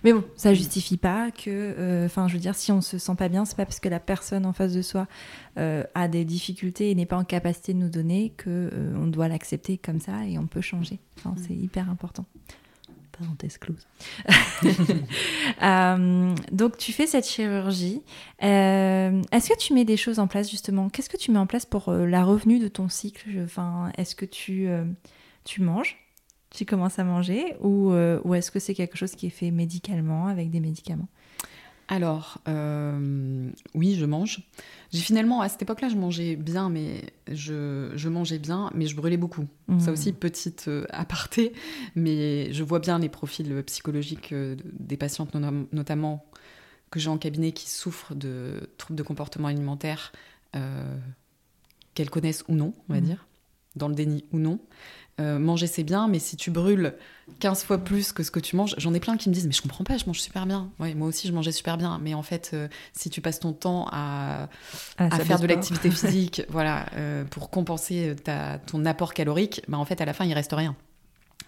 mais 0.04 0.14
bon, 0.14 0.24
ça 0.36 0.54
justifie 0.54 0.98
pas 0.98 1.32
que. 1.32 1.50
Euh, 1.50 2.06
enfin, 2.06 2.28
je 2.28 2.34
veux 2.34 2.40
dire, 2.40 2.56
si 2.56 2.72
on 2.72 2.82
se 2.82 2.98
sent 2.98 3.16
pas 3.16 3.30
bien, 3.30 3.46
c'est 3.46 3.56
pas 3.56 3.66
parce 3.66 3.80
que 3.80 3.90
la 3.90 4.00
personne 4.00 4.46
en 4.46 4.54
face 4.54 4.74
de 4.74 4.82
soi 4.82 5.08
a 5.56 6.08
des 6.08 6.26
difficultés 6.26 6.90
et 6.90 6.96
n'est 6.96 7.06
pas 7.06 7.18
en 7.18 7.24
capacité 7.24 7.74
de 7.74 7.80
nous 7.80 7.90
donner 7.90 8.34
que 8.38 8.72
on 8.96 9.08
doit 9.08 9.28
l'accepter 9.28 9.78
comme 9.78 10.00
ça 10.00 10.26
et 10.26 10.40
on 10.40 10.48
peut 10.48 10.62
changer. 10.62 11.00
Enfin, 11.18 11.32
mm. 11.32 11.44
C'est 11.46 11.54
hyper 11.54 11.90
important. 11.90 12.26
Parenthèse 13.12 13.60
close. 13.60 13.86
donc, 16.52 16.78
tu 16.78 16.92
fais 16.92 17.06
cette 17.06 17.28
chirurgie. 17.28 18.02
est-ce 18.40 19.50
que 19.50 19.58
tu 19.58 19.74
mets 19.74 19.86
des 19.86 19.98
choses 19.98 20.18
en 20.18 20.26
place, 20.28 20.50
justement? 20.50 20.90
Qu'est-ce 20.90 21.10
que 21.10 21.18
tu 21.18 21.30
mets 21.32 21.38
en 21.38 21.46
place 21.46 21.68
pour 21.68 21.92
la 21.92 22.24
revenue 22.24 22.58
de 22.58 22.68
ton 22.68 22.90
cycle? 22.90 23.30
Enfin, 23.44 23.92
Est-ce 23.98 24.16
que 24.16 24.26
tu, 24.26 24.68
tu 25.44 25.62
manges? 25.62 26.03
Tu 26.54 26.66
commences 26.66 27.00
à 27.00 27.04
manger 27.04 27.56
ou, 27.62 27.92
euh, 27.92 28.22
ou 28.24 28.36
est-ce 28.36 28.52
que 28.52 28.60
c'est 28.60 28.76
quelque 28.76 28.96
chose 28.96 29.14
qui 29.14 29.26
est 29.26 29.32
fait 29.32 29.52
médicalement 29.52 30.28
avec 30.28 30.52
des 30.52 30.60
médicaments? 30.60 31.10
Alors, 31.90 32.40
euh, 32.48 33.50
oui, 33.74 33.96
je 33.96 34.06
mange. 34.06 34.48
J'ai 34.92 35.02
finalement, 35.02 35.42
à 35.42 35.50
cette 35.50 35.64
époque-là, 35.64 35.90
je 35.90 35.98
mangeais 35.98 36.38
bien, 36.38 36.70
mais 36.70 37.02
je, 37.30 37.92
je, 37.96 38.08
mangeais 38.08 38.40
bien, 38.40 38.72
mais 38.74 38.86
je 38.86 38.96
brûlais 38.96 39.18
beaucoup. 39.18 39.48
Mmh. 39.68 39.80
Ça 39.80 39.92
aussi, 39.92 40.14
petite 40.14 40.66
euh, 40.70 40.86
aparté, 40.92 41.54
mais 41.96 42.54
je 42.54 42.64
vois 42.64 42.80
bien 42.80 43.00
les 43.00 43.10
profils 43.10 43.64
psychologiques 43.64 44.34
des 44.34 44.96
patientes, 44.96 45.36
notamment 45.74 46.26
que 46.90 47.00
j'ai 47.00 47.10
en 47.10 47.18
cabinet, 47.18 47.52
qui 47.52 47.70
souffrent 47.70 48.16
de 48.16 48.70
troubles 48.78 48.98
de 48.98 49.04
comportement 49.04 49.50
alimentaire, 49.50 50.14
qu'elles 51.96 52.10
connaissent 52.12 52.46
ou 52.48 52.54
non, 52.54 52.74
on 52.88 52.94
va 52.94 53.02
mmh. 53.02 53.04
dire, 53.04 53.28
dans 53.76 53.90
le 53.90 53.96
déni 53.96 54.24
ou 54.32 54.38
non. 54.38 54.60
Euh, 55.20 55.38
manger 55.38 55.68
c'est 55.68 55.84
bien, 55.84 56.08
mais 56.08 56.18
si 56.18 56.38
tu 56.38 56.50
brûles 56.50 56.96
15 57.40 57.64
fois 57.64 57.78
plus 57.78 58.14
que 58.14 58.24
ce 58.24 58.32
que 58.32 58.40
tu 58.40 58.56
manges, 58.56 58.74
j'en 58.80 58.96
ai 58.96 59.00
plein 59.00 59.16
qui 59.16 59.30
me 59.30 59.34
disent 59.34 59.46
mais 59.46 59.54
je 59.54 59.62
comprends 59.62 59.84
pas, 59.84 59.96
je 59.96 60.06
mange 60.08 60.20
super 60.20 60.48
bien. 60.48 60.72
Ouais, 60.80 60.96
moi 60.96 61.08
aussi 61.08 61.28
je 61.28 61.34
mangeais 61.34 61.52
super 61.52 61.78
bien, 61.78 62.00
mais 62.02 62.16
en 62.16 62.24
fait 62.24 62.50
euh, 62.54 62.68
si 62.94 63.12
tu 63.12 63.22
passes 63.22 63.40
ton 63.40 63.54
temps 63.54 63.88
à, 63.92 64.50
à 64.98 65.20
faire 65.20 65.40
de 65.40 65.46
l'activité 65.46 65.92
physique, 65.92 66.42
voilà, 66.50 66.88
euh, 66.96 67.26
pour 67.26 67.52
compenser 67.52 68.16
ta, 68.24 68.58
ton 68.58 68.86
apport 68.86 69.14
calorique, 69.14 69.62
bah 69.68 69.78
en 69.78 69.86
fait 69.86 70.02
à 70.02 70.06
la 70.06 70.14
fin 70.14 70.26
il 70.26 70.34
reste 70.34 70.54
rien. 70.54 70.76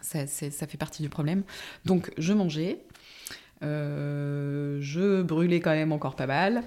Ça, 0.01 0.27
ça 0.27 0.67
fait 0.67 0.77
partie 0.77 1.01
du 1.01 1.09
problème. 1.09 1.41
Donc 1.85 2.11
je 2.19 2.33
mangeais, 2.33 2.83
je 3.61 5.23
brûlais 5.23 5.59
quand 5.59 5.71
même 5.71 5.91
encore 5.91 6.15
pas 6.15 6.27
mal. 6.27 6.61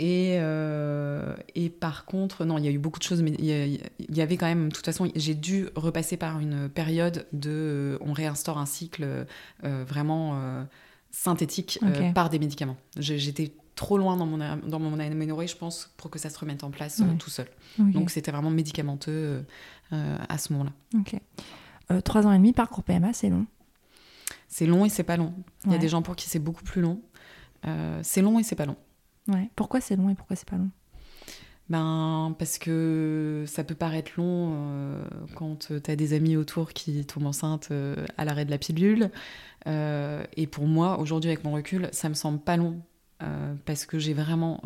Et, 0.00 0.36
euh, 0.38 1.34
et, 1.56 1.70
par 1.70 2.04
contre, 2.04 2.44
non, 2.44 2.56
il 2.56 2.64
y 2.64 2.68
a 2.68 2.70
eu 2.70 2.78
beaucoup 2.78 3.00
de 3.00 3.04
choses, 3.04 3.20
mais 3.20 3.32
il 3.32 3.80
y, 4.16 4.20
avait 4.20 4.36
quand 4.36 4.46
même, 4.46 4.68
de 4.68 4.74
toute 4.74 4.84
façon, 4.84 5.10
j'ai 5.16 5.34
dû 5.34 5.68
repasser 5.74 6.16
par 6.16 6.38
une 6.38 6.68
période 6.68 7.26
de. 7.32 7.50
Euh, 7.50 7.98
on 8.00 8.12
réinstaure 8.12 8.58
un 8.58 8.66
cycle 8.66 9.26
euh, 9.64 9.84
vraiment 9.86 10.40
synthétique 11.10 11.80
par 12.14 12.30
des 12.30 12.38
médicaments. 12.38 12.76
J'étais 12.96 13.52
trop 13.74 13.98
loin 13.98 14.16
dans 14.16 14.26
mon, 14.26 14.38
dans 14.38 14.78
mon 14.78 15.00
aménorrhée, 15.00 15.48
je 15.48 15.56
pense, 15.56 15.90
pour 15.96 16.10
que 16.10 16.18
ça 16.20 16.30
se 16.30 16.38
remette 16.38 16.62
en 16.62 16.70
place 16.70 17.02
tout 17.18 17.30
seul. 17.30 17.48
Donc 17.78 18.10
c'était 18.10 18.30
vraiment 18.30 18.50
médicamenteux 18.50 19.44
à 19.90 20.38
ce 20.38 20.52
moment-là. 20.52 20.72
Ok. 20.94 22.02
trois 22.04 22.24
ans 22.24 22.32
et 22.32 22.38
demi, 22.38 22.52
parcours 22.52 22.84
PMA, 22.84 23.12
c'est 23.12 23.30
long? 23.30 23.46
C'est 24.46 24.66
long 24.66 24.84
et 24.84 24.88
c'est 24.88 25.02
pas 25.02 25.16
long. 25.16 25.34
Il 25.66 25.72
y 25.72 25.74
a 25.74 25.78
des 25.78 25.88
gens 25.88 26.02
pour 26.02 26.14
qui 26.14 26.28
c'est 26.28 26.38
beaucoup 26.38 26.62
plus 26.62 26.82
long. 26.82 27.00
c'est 28.02 28.22
long 28.22 28.38
et 28.38 28.44
c'est 28.44 28.54
pas 28.54 28.66
long. 28.66 28.76
Pourquoi 29.56 29.80
c'est 29.80 29.96
long 29.96 30.10
et 30.10 30.14
pourquoi 30.14 30.36
c'est 30.36 30.48
pas 30.48 30.56
long? 30.56 30.70
Ben, 31.68 32.34
parce 32.38 32.56
que 32.56 33.44
ça 33.46 33.62
peut 33.62 33.74
paraître 33.74 34.12
long 34.16 34.54
euh, 34.54 35.04
quand 35.34 35.68
tu 35.68 35.90
as 35.90 35.96
des 35.96 36.14
amis 36.14 36.36
autour 36.36 36.72
qui 36.72 37.04
tombent 37.04 37.26
enceintes 37.26 37.68
euh, 37.70 38.06
à 38.16 38.24
l'arrêt 38.24 38.46
de 38.46 38.50
la 38.50 38.58
pilule. 38.58 39.10
Euh, 39.66 40.24
et 40.36 40.46
pour 40.46 40.66
moi, 40.66 40.98
aujourd'hui, 40.98 41.30
avec 41.30 41.44
mon 41.44 41.52
recul, 41.52 41.88
ça 41.92 42.08
me 42.08 42.14
semble 42.14 42.38
pas 42.38 42.56
long. 42.56 42.80
parce 43.66 43.84
que 43.84 43.98
j'ai 43.98 44.14
vraiment 44.14 44.62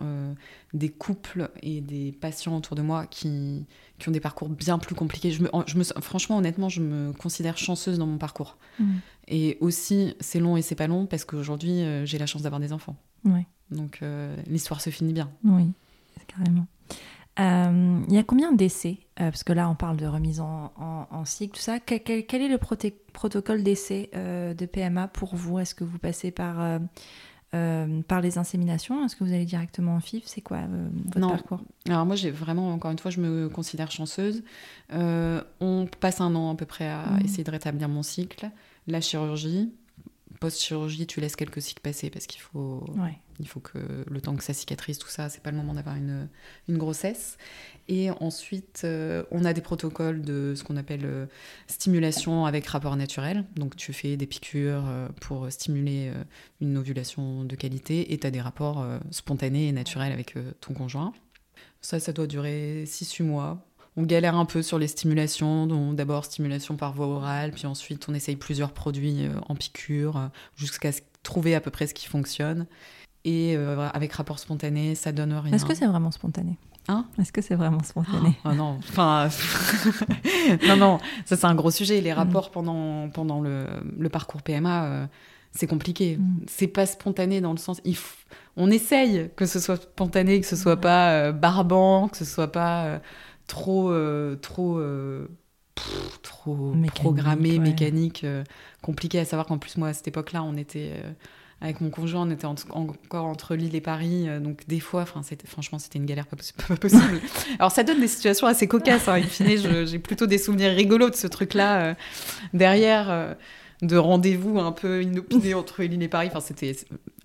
des 0.75 0.91
couples 0.91 1.51
et 1.63 1.81
des 1.81 2.13
patients 2.13 2.57
autour 2.57 2.77
de 2.77 2.83
moi 2.83 3.07
qui, 3.07 3.67
qui 3.99 4.09
ont 4.09 4.13
des 4.13 4.21
parcours 4.21 4.51
bien 4.51 4.79
plus 4.79 4.95
compliqués. 4.95 5.33
Je 5.33 5.43
me, 5.43 5.49
je 5.67 5.79
me, 5.79 5.85
franchement, 5.85 6.37
honnêtement, 6.37 6.69
je 6.69 6.83
me 6.83 7.13
considère 7.15 7.57
chanceuse 7.57 7.99
dans 7.99 8.07
mon 8.07 8.19
parcours. 8.19 8.59
Mmh. 8.79 8.93
Et 9.29 9.57
aussi, 9.61 10.15
c'est 10.21 10.39
long 10.39 10.57
et 10.57 10.63
c'est 10.63 10.75
pas 10.75 10.87
long 10.87 11.07
parce 11.07 11.25
qu'aujourd'hui, 11.25 11.83
j'ai 12.05 12.19
la 12.19 12.27
chance 12.27 12.43
d'avoir 12.43 12.61
des 12.61 12.73
enfants. 12.73 12.97
Ouais. 13.25 13.47
Donc 13.73 14.01
euh, 14.03 14.37
l'histoire 14.47 14.81
se 14.81 14.91
finit 14.91 15.13
bien. 15.13 15.31
Oui, 15.45 15.71
carrément. 16.27 16.67
Euh, 17.41 18.03
il 18.09 18.15
y 18.15 18.19
a 18.19 18.23
combien 18.23 18.53
d'essais 18.53 18.99
euh, 19.19 19.31
Parce 19.31 19.43
que 19.43 19.55
là, 19.55 19.69
on 19.69 19.75
parle 19.75 19.97
de 19.97 20.07
remise 20.07 20.41
en, 20.41 21.25
cycle, 21.25 21.57
tout 21.57 21.63
ça. 21.63 21.81
Quel, 21.81 22.43
est 22.43 22.49
le 22.49 22.59
protocole 23.13 23.63
d'essai 23.63 24.11
de 24.15 24.67
PMA 24.67 25.09
pour 25.09 25.35
vous? 25.35 25.59
Est-ce 25.59 25.75
que 25.75 25.85
vous 25.85 25.99
passez 25.99 26.31
par, 26.31 26.81
par 27.51 28.21
les 28.21 28.39
inséminations? 28.39 29.05
Est-ce 29.05 29.17
que 29.17 29.25
vous 29.25 29.33
allez 29.33 29.47
directement 29.47 29.95
en 29.95 30.01
FIF 30.01 30.25
C'est 30.27 30.43
quoi 30.43 30.61
votre 31.07 31.19
non. 31.19 31.31
parcours? 31.31 31.61
Alors 31.89 32.05
moi, 32.05 32.17
j'ai 32.17 32.31
vraiment, 32.31 32.71
encore 32.71 32.91
une 32.91 32.99
fois, 32.99 33.11
je 33.11 33.21
me 33.21 33.49
considère 33.49 33.91
chanceuse. 33.91 34.43
on 34.91 35.89
passe 36.01 36.21
un 36.21 36.35
an 36.35 36.53
à 36.53 36.55
peu 36.55 36.67
près 36.67 36.89
à 36.89 37.07
mmh. 37.07 37.25
essayer 37.25 37.45
de 37.45 37.51
rétablir 37.51 37.89
mon 37.89 38.03
cycle. 38.03 38.51
La 38.89 39.01
chirurgie, 39.01 39.73
post-chirurgie, 40.43 41.07
tu 41.07 41.21
laisses 41.21 41.37
quelques 41.37 41.63
cycles 41.63 41.83
passer 41.83 42.11
parce 42.11 42.27
qu'il 42.27 42.41
faut, 42.41 42.85
il 43.39 43.47
faut 43.47 43.61
que 43.61 43.79
le 44.05 44.21
temps 44.21 44.35
que 44.35 44.43
ça 44.43 44.53
cicatrise, 44.53 44.99
tout 44.99 45.09
ça, 45.09 45.29
c'est 45.29 45.41
pas 45.41 45.53
le 45.53 45.57
moment 45.57 45.73
d'avoir 45.73 45.95
une, 45.95 46.29
une, 46.69 46.79
grossesse. 46.79 47.39
Et 47.87 48.11
ensuite, 48.11 48.83
euh, 48.83 49.23
on 49.31 49.45
a 49.45 49.53
des 49.53 49.61
protocoles 49.61 50.23
de 50.23 50.55
ce 50.57 50.65
qu'on 50.65 50.77
appelle 50.77 51.05
euh, 51.05 51.27
stimulation 51.69 52.45
avec 52.45 52.67
rapport 52.67 52.97
naturel. 52.97 53.45
Donc, 53.55 53.77
tu 53.77 53.93
fais 53.93 54.17
des 54.17 54.27
piqûres 54.27 54.85
euh, 54.89 55.09
pour 55.21 55.47
stimuler 55.53 56.13
une 56.61 56.77
ovulation 56.77 57.45
de 57.45 57.55
qualité 57.55 58.13
et 58.13 58.19
tu 58.19 58.27
as 58.27 58.33
des 58.33 58.41
rapports 58.41 58.85
spontanés 59.13 59.69
et 59.69 59.73
naturels 59.73 60.13
avec 60.13 60.35
ton 60.61 60.75
conjoint. 60.75 61.13
Ça, 61.81 62.01
ça 62.01 62.13
doit 62.13 62.27
durer 62.27 62.83
6-8 62.85 63.23
mois 63.23 63.65
on 63.97 64.05
galère 64.05 64.37
un 64.37 64.45
peu 64.45 64.63
sur 64.63 64.79
les 64.79 64.89
stimulations, 64.89 65.67
donc 65.67 65.97
d'abord 65.97 66.25
stimulation 66.25 66.77
par 66.77 66.95
voie 66.95 67.07
orale, 67.07 67.53
puis 67.53 67.67
ensuite 67.67 68.07
on 68.09 68.15
essaye 68.15 68.37
plusieurs 68.37 68.73
produits 68.73 69.27
euh, 69.27 69.33
en 69.49 69.55
piqûre 69.55 70.17
euh, 70.17 70.27
jusqu'à 70.57 70.91
trouver 71.23 71.55
à 71.55 71.61
peu 71.61 71.71
près 71.71 71.87
ce 71.87 71.95
qui 71.95 72.07
fonctionne. 72.07 72.67
Et 73.25 73.55
euh, 73.57 73.89
avec 73.93 74.13
rapport 74.15 74.39
spontané, 74.39 74.95
ça 74.95 75.13
donne 75.13 75.33
rien. 75.35 75.53
Est-ce 75.53 75.65
que 75.65 75.75
c'est 75.75 75.87
vraiment 75.87 76.11
spontané? 76.11 76.59
Hein? 76.89 77.05
Est-ce 77.21 77.31
que 77.33 77.41
c'est 77.43 77.55
vraiment 77.55 77.83
spontané? 77.85 78.37
Oh, 78.45 78.53
non, 78.53 78.79
enfin, 78.79 79.29
non, 80.67 80.77
non, 80.77 80.99
ça 81.27 81.37
c'est 81.37 81.47
un 81.47 81.55
gros 81.55 81.71
sujet. 81.71 82.01
Les 82.01 82.13
mm. 82.13 82.17
rapports 82.17 82.51
pendant, 82.51 83.09
pendant 83.11 83.41
le, 83.41 83.67
le 83.97 84.09
parcours 84.09 84.43
PMA, 84.43 85.09
c'est 85.53 85.69
compliqué. 85.69 86.17
Mm. 86.17 86.41
C'est 86.49 86.67
pas 86.67 86.87
spontané 86.87 87.41
dans 87.41 87.53
le 87.53 87.59
sens, 87.59 87.81
il 87.85 87.97
on 88.57 88.71
essaye 88.71 89.31
que 89.37 89.47
ce 89.47 89.61
soit 89.61 89.81
spontané, 89.81 90.41
que 90.41 90.47
ce 90.47 90.57
soit 90.57 90.77
pas 90.77 91.31
barbant, 91.31 92.09
que 92.09 92.17
ce 92.17 92.25
soit 92.25 92.51
pas 92.51 93.01
trop, 93.47 93.91
euh, 93.91 94.37
trop, 94.37 94.79
euh, 94.79 95.29
trop 96.23 96.75
programmé, 96.95 97.59
mécanique, 97.59 98.25
euh, 98.25 98.45
compliqué 98.83 99.19
à 99.19 99.25
savoir 99.25 99.47
qu'en 99.47 99.59
plus, 99.59 99.77
moi, 99.77 99.89
à 99.89 99.93
cette 99.93 100.09
époque-là, 100.09 100.43
on 100.43 100.57
était 100.57 100.93
avec 101.61 101.81
mon 101.81 101.91
conjoint, 101.91 102.27
on 102.27 102.31
était 102.31 102.45
encore 102.45 103.25
entre 103.25 103.55
Lille 103.55 103.77
et 103.77 103.81
Paris, 103.81 104.27
donc 104.41 104.67
des 104.67 104.81
fois, 104.81 105.05
franchement, 105.07 105.79
c'était 105.79 105.99
une 105.99 106.07
galère 106.07 106.27
pas, 106.69 106.77
possible. 106.77 107.21
Alors 107.59 107.71
ça 107.71 107.85
donne 107.85 108.01
des 108.01 108.09
situations 108.09 108.49
assez 108.49 108.67
cocasses. 108.67 109.07
Hein. 109.09 109.15
In 109.15 109.23
fine, 109.23 109.87
j'ai 109.87 109.99
plutôt 110.01 110.27
des 110.27 110.39
souvenirs 110.39 110.75
rigolos 110.75 111.11
de 111.11 111.15
ce 111.15 111.29
truc-là. 111.29 111.95
derrière, 112.53 113.37
de 113.81 113.97
rendez-vous 113.97 114.59
un 114.59 114.73
peu 114.73 115.03
inopinés 115.03 115.55
entre 115.55 115.83
Lille 115.85 116.03
et 116.03 116.09
Paris. 116.09 116.29
Enfin, 116.31 116.41
c'était 116.41 116.77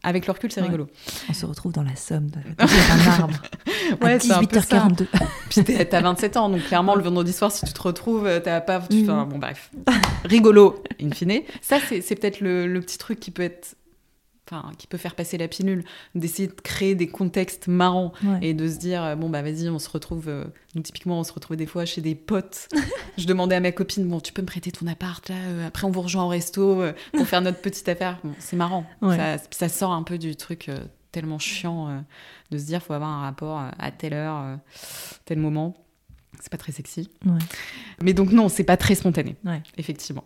avec 0.03 0.27
le 0.27 0.33
recul, 0.33 0.51
c'est 0.51 0.61
rigolo. 0.61 0.87
On 1.29 1.33
se 1.33 1.45
retrouve 1.45 1.71
dans 1.71 1.83
la 1.83 1.95
Somme, 1.95 2.27
dans 2.57 2.65
un 2.65 3.11
arbre. 3.11 3.41
ouais, 4.01 4.13
à 4.13 4.17
18h42. 4.17 5.05
Puis 5.49 5.63
t'as 5.63 6.01
27 6.01 6.37
ans, 6.37 6.49
donc 6.49 6.63
clairement, 6.63 6.95
le 6.95 7.03
vendredi 7.03 7.33
soir, 7.33 7.51
si 7.51 7.65
tu 7.65 7.73
te 7.73 7.81
retrouves, 7.81 8.29
t'as 8.43 8.61
pas. 8.61 8.81
Tu 8.89 9.05
fais 9.05 9.11
bon, 9.11 9.37
bref. 9.37 9.71
rigolo, 10.25 10.83
in 11.01 11.11
fine. 11.11 11.41
Ça, 11.61 11.77
c'est 11.79 12.15
peut-être 12.15 12.41
le, 12.41 12.79
petit 12.79 12.97
truc 12.97 13.19
qui 13.19 13.31
peut 13.31 13.43
être 13.43 13.75
enfin, 14.51 14.71
qui 14.77 14.87
peut 14.87 14.97
faire 14.97 15.15
passer 15.15 15.37
la 15.37 15.47
pilule, 15.47 15.83
d'essayer 16.15 16.47
de 16.47 16.53
créer 16.53 16.95
des 16.95 17.07
contextes 17.07 17.67
marrants 17.67 18.13
et 18.41 18.53
de 18.53 18.67
se 18.67 18.77
dire, 18.77 19.03
euh, 19.03 19.15
bon, 19.15 19.29
bah 19.29 19.41
vas-y, 19.41 19.69
on 19.69 19.79
se 19.79 19.89
retrouve, 19.89 20.27
euh, 20.27 20.45
nous 20.75 20.81
typiquement, 20.81 21.19
on 21.19 21.23
se 21.23 21.33
retrouvait 21.33 21.57
des 21.57 21.65
fois 21.65 21.85
chez 21.85 22.01
des 22.01 22.15
potes. 22.15 22.69
je 23.17 23.25
demandais 23.25 23.55
à 23.55 23.59
ma 23.59 23.71
copine, 23.71 24.07
bon, 24.07 24.19
tu 24.19 24.33
peux 24.33 24.41
me 24.41 24.47
prêter 24.47 24.71
ton 24.71 24.87
appart, 24.87 25.27
là, 25.29 25.35
euh, 25.35 25.67
après 25.67 25.85
on 25.85 25.91
vous 25.91 26.01
rejoint 26.01 26.23
au 26.23 26.29
resto 26.29 26.83
pour 27.13 27.27
faire 27.27 27.41
notre 27.41 27.61
petite 27.61 27.87
affaire. 27.89 28.19
Bon, 28.23 28.33
c'est 28.39 28.55
marrant. 28.55 28.85
Ça, 29.51 29.69
sort 29.69 29.91
un 29.91 30.03
peu 30.03 30.17
du 30.17 30.35
truc 30.35 30.71
tellement 31.11 31.39
chiant 31.39 32.03
de 32.51 32.57
se 32.57 32.65
dire, 32.65 32.81
faut 32.81 32.93
avoir 32.93 33.09
un 33.09 33.21
rapport 33.21 33.61
à 33.77 33.91
telle 33.91 34.13
heure, 34.13 34.57
tel 35.25 35.39
moment. 35.39 35.75
C'est 36.39 36.51
pas 36.51 36.57
très 36.57 36.71
sexy. 36.71 37.09
Mais 38.01 38.13
donc, 38.13 38.31
non, 38.31 38.49
c'est 38.49 38.63
pas 38.63 38.77
très 38.77 38.95
spontané, 38.95 39.35
effectivement. 39.77 40.23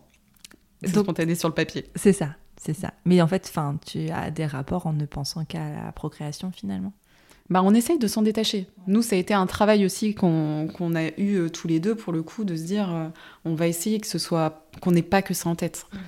C'est 0.84 0.98
spontané 0.98 1.34
sur 1.34 1.48
le 1.48 1.54
papier. 1.54 1.86
C'est 1.94 2.12
ça. 2.12 2.36
C'est 2.64 2.74
ça. 2.74 2.94
Mais 3.04 3.20
en 3.20 3.26
fait, 3.26 3.48
fin, 3.48 3.76
tu 3.84 4.08
as 4.10 4.30
des 4.30 4.46
rapports 4.46 4.86
en 4.86 4.92
ne 4.92 5.04
pensant 5.04 5.44
qu'à 5.44 5.84
la 5.84 5.90
procréation 5.90 6.52
finalement. 6.52 6.92
Bah, 7.50 7.60
on 7.64 7.74
essaye 7.74 7.98
de 7.98 8.06
s'en 8.06 8.22
détacher. 8.22 8.68
Nous, 8.86 9.02
ça 9.02 9.16
a 9.16 9.18
été 9.18 9.34
un 9.34 9.46
travail 9.46 9.84
aussi 9.84 10.14
qu'on 10.14 10.94
a 10.94 11.08
eu 11.18 11.34
euh, 11.34 11.48
tous 11.50 11.66
les 11.66 11.80
deux 11.80 11.96
pour 11.96 12.12
le 12.12 12.22
coup, 12.22 12.44
de 12.44 12.54
se 12.54 12.62
dire, 12.62 12.94
euh, 12.94 13.08
on 13.44 13.54
va 13.54 13.66
essayer 13.66 13.98
que 13.98 14.06
ce 14.06 14.18
soit 14.18 14.64
qu'on 14.80 14.92
n'ait 14.92 15.02
pas 15.02 15.22
que 15.22 15.34
ça 15.34 15.48
en 15.48 15.56
tête. 15.56 15.86
Mmh. 15.92 15.98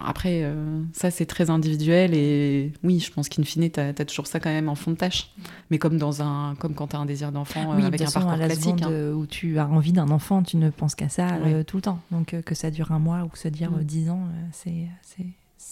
Après, 0.00 0.40
euh, 0.42 0.82
ça 0.92 1.12
c'est 1.12 1.26
très 1.26 1.48
individuel 1.48 2.12
et 2.12 2.72
oui, 2.82 2.98
je 2.98 3.12
pense 3.12 3.28
qu'in 3.28 3.44
fine, 3.44 3.70
tu 3.70 3.78
as, 3.78 3.94
toujours 3.94 4.26
ça 4.26 4.40
quand 4.40 4.50
même 4.50 4.68
en 4.68 4.74
fond 4.74 4.90
de 4.90 4.96
tâche. 4.96 5.30
Mmh. 5.38 5.42
Mais 5.70 5.78
comme, 5.78 5.96
dans 5.96 6.22
un, 6.22 6.56
comme 6.56 6.74
quand 6.74 6.88
tu 6.88 6.96
as 6.96 6.98
un 6.98 7.06
désir 7.06 7.30
d'enfant 7.30 7.70
avec 7.70 8.02
un 8.02 8.10
parcours 8.10 8.34
classique. 8.34 8.82
Hein. 8.82 9.12
Où 9.12 9.26
tu 9.26 9.60
as 9.60 9.68
envie 9.68 9.92
d'un 9.92 10.10
enfant, 10.10 10.42
tu 10.42 10.56
ne 10.56 10.70
penses 10.70 10.96
qu'à 10.96 11.08
ça 11.08 11.38
tout 11.68 11.76
le 11.76 11.82
temps. 11.82 12.00
Donc 12.10 12.34
que 12.42 12.54
ça 12.56 12.72
dure 12.72 12.90
un 12.90 12.98
mois 12.98 13.22
ou 13.22 13.28
que 13.28 13.38
ça 13.38 13.50
dure 13.50 13.70
mmh. 13.70 13.84
dix 13.84 14.10
ans, 14.10 14.26
c'est 14.50 14.88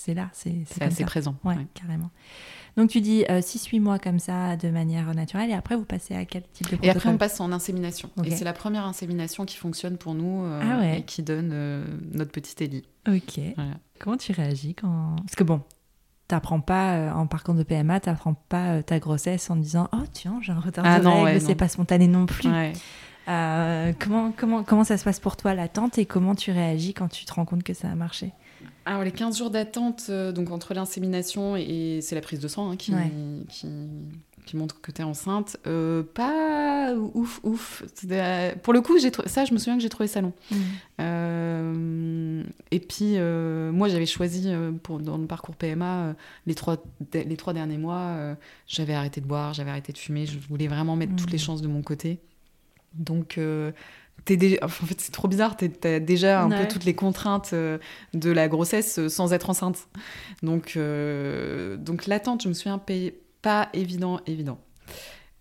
c'est 0.05 0.15
là, 0.15 0.31
c'est 0.33 0.65
assez 0.81 1.05
présent. 1.05 1.37
Ouais, 1.45 1.55
carrément. 1.75 2.11
Donc 2.77 2.91
tu 2.91 3.01
dis 3.01 3.23
6-8 3.29 3.77
euh, 3.77 3.81
mois 3.81 3.99
comme 3.99 4.19
ça 4.19 4.57
de 4.57 4.69
manière 4.71 5.15
naturelle 5.15 5.51
et 5.51 5.55
après 5.55 5.77
vous 5.77 5.85
passez 5.85 6.15
à 6.17 6.25
quel 6.25 6.43
type 6.43 6.65
de 6.71 6.77
protocole 6.77 6.87
Et 6.87 6.91
après 6.91 7.09
on 7.09 7.19
passe 7.19 7.41
en 7.41 7.53
insémination. 7.53 8.11
Et 8.25 8.31
c'est 8.31 8.45
la 8.45 8.53
première 8.53 8.85
insémination 8.85 9.45
qui 9.45 9.57
fonctionne 9.57 9.99
pour 9.99 10.15
nous 10.15 10.45
euh, 10.45 10.61
ah 10.63 10.97
et 10.97 11.03
qui 11.05 11.23
donne 11.23 11.51
euh, 11.53 11.85
notre 12.13 12.33
petite 12.33 12.61
Ellie. 12.63 12.85
Ok. 13.07 13.41
Comment 14.01 14.17
tu 14.17 14.33
réagis 14.33 14.75
quand... 14.75 15.15
Parce 15.19 15.37
que 15.37 15.45
bon, 15.45 15.61
t'apprends 16.27 16.61
pas 16.61 17.13
en 17.15 17.29
parcours 17.29 17.55
de 17.55 17.63
PMA, 17.63 18.01
t'apprends 18.01 18.35
pas 18.35 18.83
ta 18.83 18.99
grossesse 18.99 19.51
en 19.51 19.57
disant 19.57 19.89
oh 19.93 20.05
tiens 20.13 20.41
j'ai 20.41 20.53
un 20.53 20.61
retard 20.61 20.85
ah 20.85 20.99
de 20.99 21.07
règles, 21.07 21.41
c'est 21.41 21.55
pas 21.55 21.69
spontané 21.69 22.09
non 22.09 22.27
plus. 22.27 22.51
comment, 23.27 24.33
comment, 24.37 24.65
comment 24.65 24.85
ça 24.85 24.99
se 24.99 25.05
passe 25.05 25.21
pour 25.21 25.37
toi 25.37 25.55
l'attente 25.55 25.99
et 25.99 26.07
comment 26.07 26.35
tu 26.35 26.51
réagis 26.51 26.93
quand 26.93 27.09
tu 27.09 27.25
te 27.25 27.35
rends 27.35 27.45
compte 27.45 27.63
que 27.63 27.75
ça 27.75 27.89
a 27.89 27.95
marché? 27.95 28.33
Alors 28.85 29.05
les 29.05 29.13
15 29.13 29.39
jours 29.39 29.51
d'attente, 29.51 30.07
euh, 30.09 30.33
donc 30.33 30.51
entre 30.51 30.75
l'insémination 30.75 31.57
et, 31.57 32.01
c'est 32.03 32.15
la 32.15 32.21
prise 32.21 32.41
de 32.41 32.49
sang 32.49 32.71
hein, 32.71 32.77
qui, 32.77 32.93
qui, 33.49 34.57
montre 34.57 34.81
que 34.81 34.91
tu 34.91 35.01
es 35.01 35.05
enceinte, 35.05 35.57
euh, 35.67 36.03
pas 36.03 36.93
ouf 36.95 37.41
ouf. 37.43 37.85
Pour 38.63 38.73
le 38.73 38.81
coup, 38.81 38.99
ça 39.27 39.45
je 39.45 39.53
me 39.55 39.59
souviens 39.59 39.77
que 39.77 39.83
j'ai 39.83 39.89
trouvé 39.89 40.09
ça 40.09 40.21
long. 40.21 40.33
Mmh. 40.51 40.57
Euh, 41.01 42.43
et 42.71 42.81
puis 42.81 43.17
moi 43.73 43.89
j'avais 43.89 44.07
choisi 44.07 44.53
pour, 44.83 44.99
dans 44.99 45.17
le 45.17 45.27
parcours 45.27 45.55
PMA 45.55 46.15
les, 46.47 46.55
trois, 46.55 46.77
les 47.15 47.37
trois 47.37 47.53
derniers 47.53 47.79
mois, 47.79 48.37
j'avais 48.67 48.95
arrêté 48.95 49.21
de 49.21 49.27
boire, 49.27 49.55
j'avais 49.55 49.71
arrêté 49.71 49.93
de 49.93 49.99
fumer, 49.99 50.27
je 50.27 50.39
voulais 50.49 50.69
vraiment 50.69 50.97
mettre 50.97 51.17
toutes 51.17 51.31
les 51.31 51.37
mmh. 51.37 51.41
chances 51.41 51.63
de 51.63 51.69
mon 51.69 51.83
côté. 51.83 52.19
Donc 52.95 53.39
en 54.63 54.69
fait, 54.69 55.01
c'est 55.01 55.13
trop 55.13 55.29
bizarre, 55.29 55.57
tu 55.57 55.71
as 55.85 56.01
déjà 56.01 56.43
un 56.43 56.51
peu 56.51 56.69
toutes 56.69 56.85
les 56.85 56.95
contraintes 56.95 57.51
euh, 57.53 57.79
de 58.15 58.31
la 58.31 58.49
grossesse 58.49 58.99
euh, 58.99 59.09
sans 59.09 59.33
être 59.33 59.51
enceinte. 59.51 59.89
Donc, 60.43 60.75
euh, 60.77 61.77
donc 61.77 62.07
l'attente, 62.07 62.43
je 62.43 62.49
me 62.49 62.55
souviens, 62.55 62.81
pas 63.43 63.69
évident, 63.73 64.21
évident. 64.27 64.59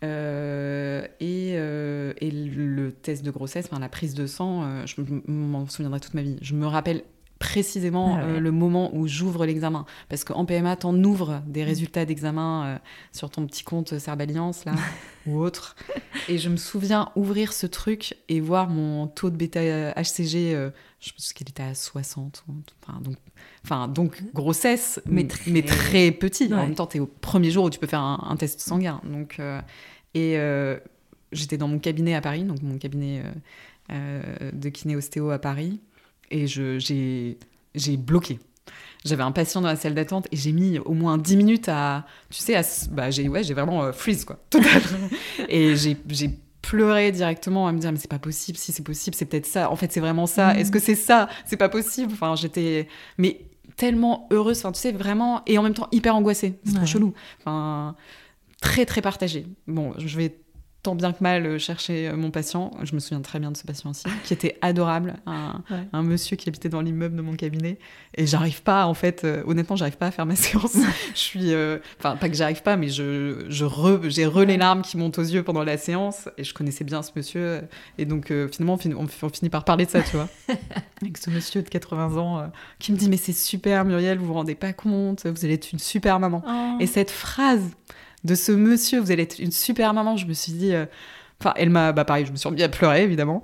et, 0.02 1.54
et, 1.54 2.32
le 2.32 2.92
test 2.92 3.24
de 3.24 3.32
grossesse, 3.32 3.68
enfin, 3.72 3.80
la 3.80 3.90
prise 3.90 4.16
de 4.16 4.26
sang, 4.26 4.86
je 4.86 4.96
m'en 5.28 5.68
souviendrai 5.68 6.00
toute 6.00 6.16
ma 6.16 6.24
vie. 6.24 6.38
Je 6.42 6.56
me 6.56 6.66
rappelle 6.66 7.04
précisément 7.42 8.18
ah 8.18 8.24
euh, 8.24 8.40
le 8.40 8.52
moment 8.52 8.96
où 8.96 9.08
j'ouvre 9.08 9.48
l'examen. 9.48 9.86
Parce 10.10 10.24
qu'en 10.24 10.46
PMA, 10.46 10.76
t'en 10.76 10.96
ouvres 11.04 11.42
des 11.48 11.64
résultats 11.64 12.06
d'examen 12.06 12.66
euh, 12.66 12.78
sur 13.12 13.32
ton 13.32 13.48
petit 13.48 13.64
compte 13.64 13.98
Cerballiance, 13.98 14.64
là, 14.64 14.74
ou 15.26 15.40
autre. 15.40 15.76
Et 16.30 16.38
je 16.38 16.50
me 16.50 16.56
souviens 16.56 17.10
ouvrir 17.16 17.52
ce 17.52 17.66
truc 17.66 18.16
et 18.30 18.40
voir 18.40 18.70
mon 18.70 19.08
taux 19.08 19.32
de 19.32 19.38
bêta-HCG, 19.38 20.54
euh, 20.54 20.70
je 21.00 21.12
pense 21.14 21.34
qu'il 21.34 21.50
était 21.50 21.64
à 21.64 21.74
60. 21.74 22.46
Enfin, 22.84 23.02
donc, 23.02 23.16
enfin, 23.66 23.88
donc 23.88 24.22
grossesse, 24.36 25.02
mais 25.08 25.26
très, 25.28 25.50
mais 25.50 25.64
très 25.64 26.12
petit. 26.12 26.54
En 26.54 26.58
même 26.58 26.76
temps, 26.76 26.86
t'es 26.86 27.00
au 27.00 27.08
premier 27.08 27.50
jour 27.50 27.66
où 27.66 27.70
tu 27.72 27.80
peux 27.80 27.88
faire 27.88 28.02
un, 28.02 28.36
test 28.38 28.60
sanguin. 28.60 29.02
Donc, 29.04 29.42
et 30.14 30.38
j'étais 31.32 31.58
dans 31.58 31.68
mon 31.68 31.80
cabinet 31.80 32.14
à 32.14 32.22
Paris, 32.22 32.44
donc 32.44 32.62
mon 32.62 32.78
cabinet 32.78 33.24
de 33.90 34.70
kiné-ostéo 34.70 35.32
à 35.32 35.40
Paris 35.40 35.82
et 36.32 36.48
j'ai 36.48 37.98
bloqué. 37.98 38.40
J'avais 39.04 39.24
un 39.24 39.32
patient 39.32 39.62
dans 39.62 39.68
la 39.68 39.76
salle 39.76 39.96
d'attente 39.96 40.28
et 40.32 40.38
j'ai 40.38 40.52
mis 40.52 40.78
au 40.78 40.94
moins 40.94 41.18
10 41.18 41.36
minutes 41.36 41.70
à, 41.70 42.06
tu 42.30 42.40
sais, 42.40 42.56
à, 42.56 42.62
bah, 42.92 43.10
j'ai 43.10 43.28
ouais, 43.28 43.42
vraiment 43.42 43.84
euh, 43.84 43.92
freeze, 43.92 44.26
quoi, 44.26 44.38
total. 44.50 44.82
et 45.50 45.76
j'ai 45.76 45.98
pleuré 46.62 47.12
directement 47.12 47.68
à 47.68 47.72
me 47.72 47.80
dire, 47.80 47.92
mais 47.92 47.98
c'est 47.98 48.10
pas 48.10 48.20
possible, 48.20 48.58
si 48.60 48.72
c'est 48.72 48.84
possible, 48.84 49.16
c'est 49.16 49.26
peut-être 49.26 49.48
ça. 49.48 49.72
En 49.72 49.76
fait, 49.76 49.92
c'est 49.92 50.00
vraiment 50.00 50.28
ça. 50.28 50.56
Est-ce 50.56 50.72
que 50.72 50.80
c'est 50.80 50.96
ça? 50.96 51.30
C'est 51.46 51.58
pas 51.58 51.70
possible. 51.70 52.14
Enfin, 52.14 52.36
j'étais, 52.36 52.88
mais 53.18 53.42
tellement 53.76 54.28
heureuse, 54.32 54.60
enfin, 54.60 54.72
tu 54.72 54.80
sais, 54.80 54.92
vraiment, 54.92 55.42
et 55.48 55.58
en 55.58 55.64
même 55.64 55.74
temps 55.74 55.88
hyper 55.92 56.16
angoissée. 56.16 56.60
C'est 56.64 56.76
trop 56.76 56.86
chelou. 56.86 57.14
Enfin, 57.40 57.96
très, 58.62 58.86
très 58.86 59.02
partagée. 59.02 59.48
Bon, 59.68 59.94
je 59.98 60.16
vais 60.18 60.36
tant 60.84 60.96
bien 60.96 61.14
que 61.14 61.22
mal 61.22 61.60
chercher 61.60 62.12
mon 62.14 62.32
patient. 62.32 62.72
Je 62.84 62.96
me 62.96 63.00
souviens 63.00 63.22
très 63.22 63.40
bien 63.40 63.52
de 63.52 63.58
ce 63.58 63.64
patient 63.64 63.92
aussi, 63.92 64.06
qui 64.24 64.34
était 64.34 64.58
adorable, 64.62 65.16
un, 65.26 65.62
un 65.94 66.04
monsieur 66.04 66.38
qui 66.38 66.50
habitait 66.50 66.70
dans 66.70 66.82
l'immeuble 66.82 67.16
de 67.16 67.22
mon 67.22 67.36
cabinet. 67.36 67.78
Et 68.16 68.26
j'arrive 68.26 68.64
pas, 68.64 68.86
en 68.86 68.94
fait, 68.94 69.26
honnêtement, 69.46 69.76
j'arrive 69.76 69.98
pas 69.98 70.08
à 70.08 70.12
faire 70.12 70.26
ma 70.26 70.36
séance. 70.38 70.76
je 71.14 71.20
suis, 71.20 71.52
enfin, 72.00 72.16
pas 72.16 72.30
que 72.30 72.36
j'arrive 72.36 72.64
pas, 72.64 72.78
mais 72.78 72.90
je, 72.90 73.46
je 73.50 73.66
j'ai 74.10 74.26
re 74.26 74.40
les 74.44 74.58
larmes 74.58 74.82
qui 74.82 74.98
montent 74.98 75.20
aux 75.20 75.24
yeux 75.24 75.44
pendant 75.44 75.64
la 75.64 75.78
séance. 75.78 76.30
Et 76.38 76.44
je 76.44 76.54
connaissais 76.54 76.84
bien 76.84 77.04
ce 77.04 77.12
monsieur. 77.16 77.62
Et 77.98 78.06
donc, 78.06 78.34
finalement, 78.52 78.78
on, 78.84 79.08
on, 79.22 79.30
finit 79.30 79.50
par 79.50 79.64
parler 79.64 79.86
de 79.86 79.92
ça, 79.92 80.02
tu 80.02 80.16
vois. 80.16 80.30
Avec 81.02 81.18
ce 81.18 81.30
monsieur 81.30 81.62
de 81.62 81.70
80 81.70 82.18
ans 82.18 82.52
qui 82.80 82.92
me 82.92 82.98
dit, 82.98 83.10
mais 83.10 83.18
c'est 83.18 83.34
super, 83.34 83.86
Muriel, 83.86 84.18
vous 84.18 84.26
vous 84.26 84.34
rendez 84.34 84.56
pas 84.56 84.74
compte, 84.74 85.26
vous 85.26 85.46
allez 85.46 85.56
être 85.56 85.72
une 85.72 85.80
super 85.80 86.20
maman. 86.20 86.44
Oh. 86.48 86.78
Et 86.80 86.88
cette 86.88 87.12
phrase 87.12 87.62
de 88.24 88.36
ce 88.36 88.52
monsieur, 88.52 89.00
vous 89.00 89.12
allez 89.12 89.24
être 89.24 89.40
une 89.40 89.52
super 89.52 89.94
maman, 89.94 90.18
je 90.18 90.26
me 90.26 90.34
suis 90.34 90.52
dit. 90.52 90.74
Euh, 90.74 90.86
enfin, 91.40 91.54
elle 91.56 91.70
m'a. 91.70 91.92
Bah, 91.92 92.06
pareil, 92.06 92.26
je 92.26 92.32
me 92.32 92.38
suis 92.38 92.48
remis 92.48 92.64
à 92.64 92.70
pleurer, 92.70 93.04
évidemment. 93.04 93.44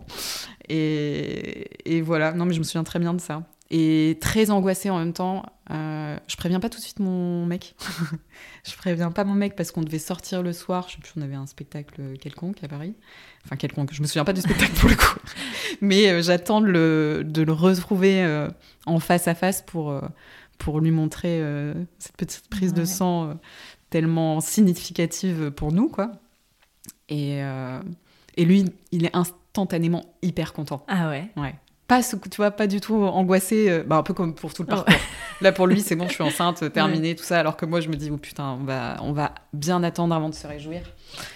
Et, 0.70 1.70
et, 1.86 2.02
voilà, 2.02 2.34
non, 2.34 2.46
mais 2.46 2.54
je 2.54 2.60
me 2.60 2.64
souviens 2.64 2.84
très 2.84 3.00
bien 3.00 3.14
de 3.14 3.22
ça. 3.22 3.44
Et 3.70 4.18
très 4.22 4.50
angoissée 4.50 4.90
en 4.90 5.00
même 5.00 5.14
temps. 5.14 5.44
Euh, 5.72 6.18
je 6.28 6.38
préviens 6.38 6.62
pas 6.62 6.70
tout 6.70 6.78
de 6.78 6.84
suite 6.84 7.00
mon 7.00 7.46
mec. 7.46 7.76
je 8.66 8.76
préviens 8.78 9.12
pas 9.12 9.26
mon 9.26 9.34
mec 9.34 9.58
parce 9.58 9.72
qu'on 9.72 9.82
devait 9.82 10.00
sortir 10.00 10.42
le 10.42 10.54
soir. 10.54 10.86
Je 10.88 10.94
sais 10.94 11.02
plus, 11.02 11.12
on 11.18 11.22
avait 11.22 11.36
un 11.36 11.48
spectacle 11.48 12.18
quelconque 12.22 12.64
à 12.64 12.68
Paris. 12.70 12.96
Enfin, 13.44 13.58
quelconque. 13.58 13.94
Je 13.94 14.02
me 14.02 14.08
souviens 14.08 14.24
pas 14.24 14.34
du 14.34 14.42
spectacle 14.42 14.74
pour 14.80 14.90
le 14.90 14.96
coup. 14.96 15.18
Mais 15.82 16.10
euh, 16.10 16.22
j'attends 16.22 16.62
de 16.62 16.68
le, 16.68 17.24
de 17.26 17.42
le 17.42 17.52
retrouver 17.52 18.48
en 18.86 19.00
face 19.00 19.28
à 19.28 19.36
face 19.36 19.62
pour, 19.64 20.02
pour 20.60 20.80
lui 20.80 20.92
montrer 20.92 21.42
cette 22.00 22.16
petite 22.16 22.48
prise 22.50 22.74
de 22.74 22.86
sang 22.86 23.38
tellement 23.90 24.42
significative 24.42 25.52
pour 25.52 25.72
nous, 25.72 25.90
quoi. 25.90 26.12
Et, 27.10 27.44
euh, 27.44 27.80
et 28.36 28.46
lui, 28.46 28.66
il 28.92 29.06
est 29.06 29.16
instantanément 29.16 30.06
hyper 30.22 30.54
content. 30.54 30.84
Ah 30.88 31.10
ouais 31.10 31.30
Ouais. 31.36 31.56
Pas, 31.88 32.04
tu 32.04 32.18
vois, 32.36 32.52
pas 32.52 32.68
du 32.68 32.82
tout 32.82 32.96
angoissé, 32.96 33.70
euh, 33.70 33.84
bah, 33.84 33.96
un 33.96 34.04
peu 34.04 34.14
comme 34.14 34.36
pour 34.36 34.54
tout 34.54 34.64
le 34.64 34.68
parcours. 34.68 34.94
Là, 35.42 35.54
pour 35.54 35.68
lui, 35.68 35.80
c'est 35.80 35.96
bon, 35.96 36.08
je 36.08 36.14
suis 36.14 36.24
enceinte, 36.24 36.70
terminée, 36.74 37.16
tout 37.16 37.24
ça, 37.24 37.40
alors 37.40 37.56
que 37.56 37.66
moi, 37.66 37.80
je 37.80 37.88
me 37.88 37.96
dis, 37.96 38.12
oh 38.12 38.18
putain, 38.18 38.58
on 38.60 38.66
va, 38.66 38.98
on 39.02 39.14
va 39.14 39.34
bien 39.54 39.82
attendre 39.84 40.14
avant 40.14 40.28
de 40.28 40.36
se 40.36 40.46
réjouir. 40.46 40.82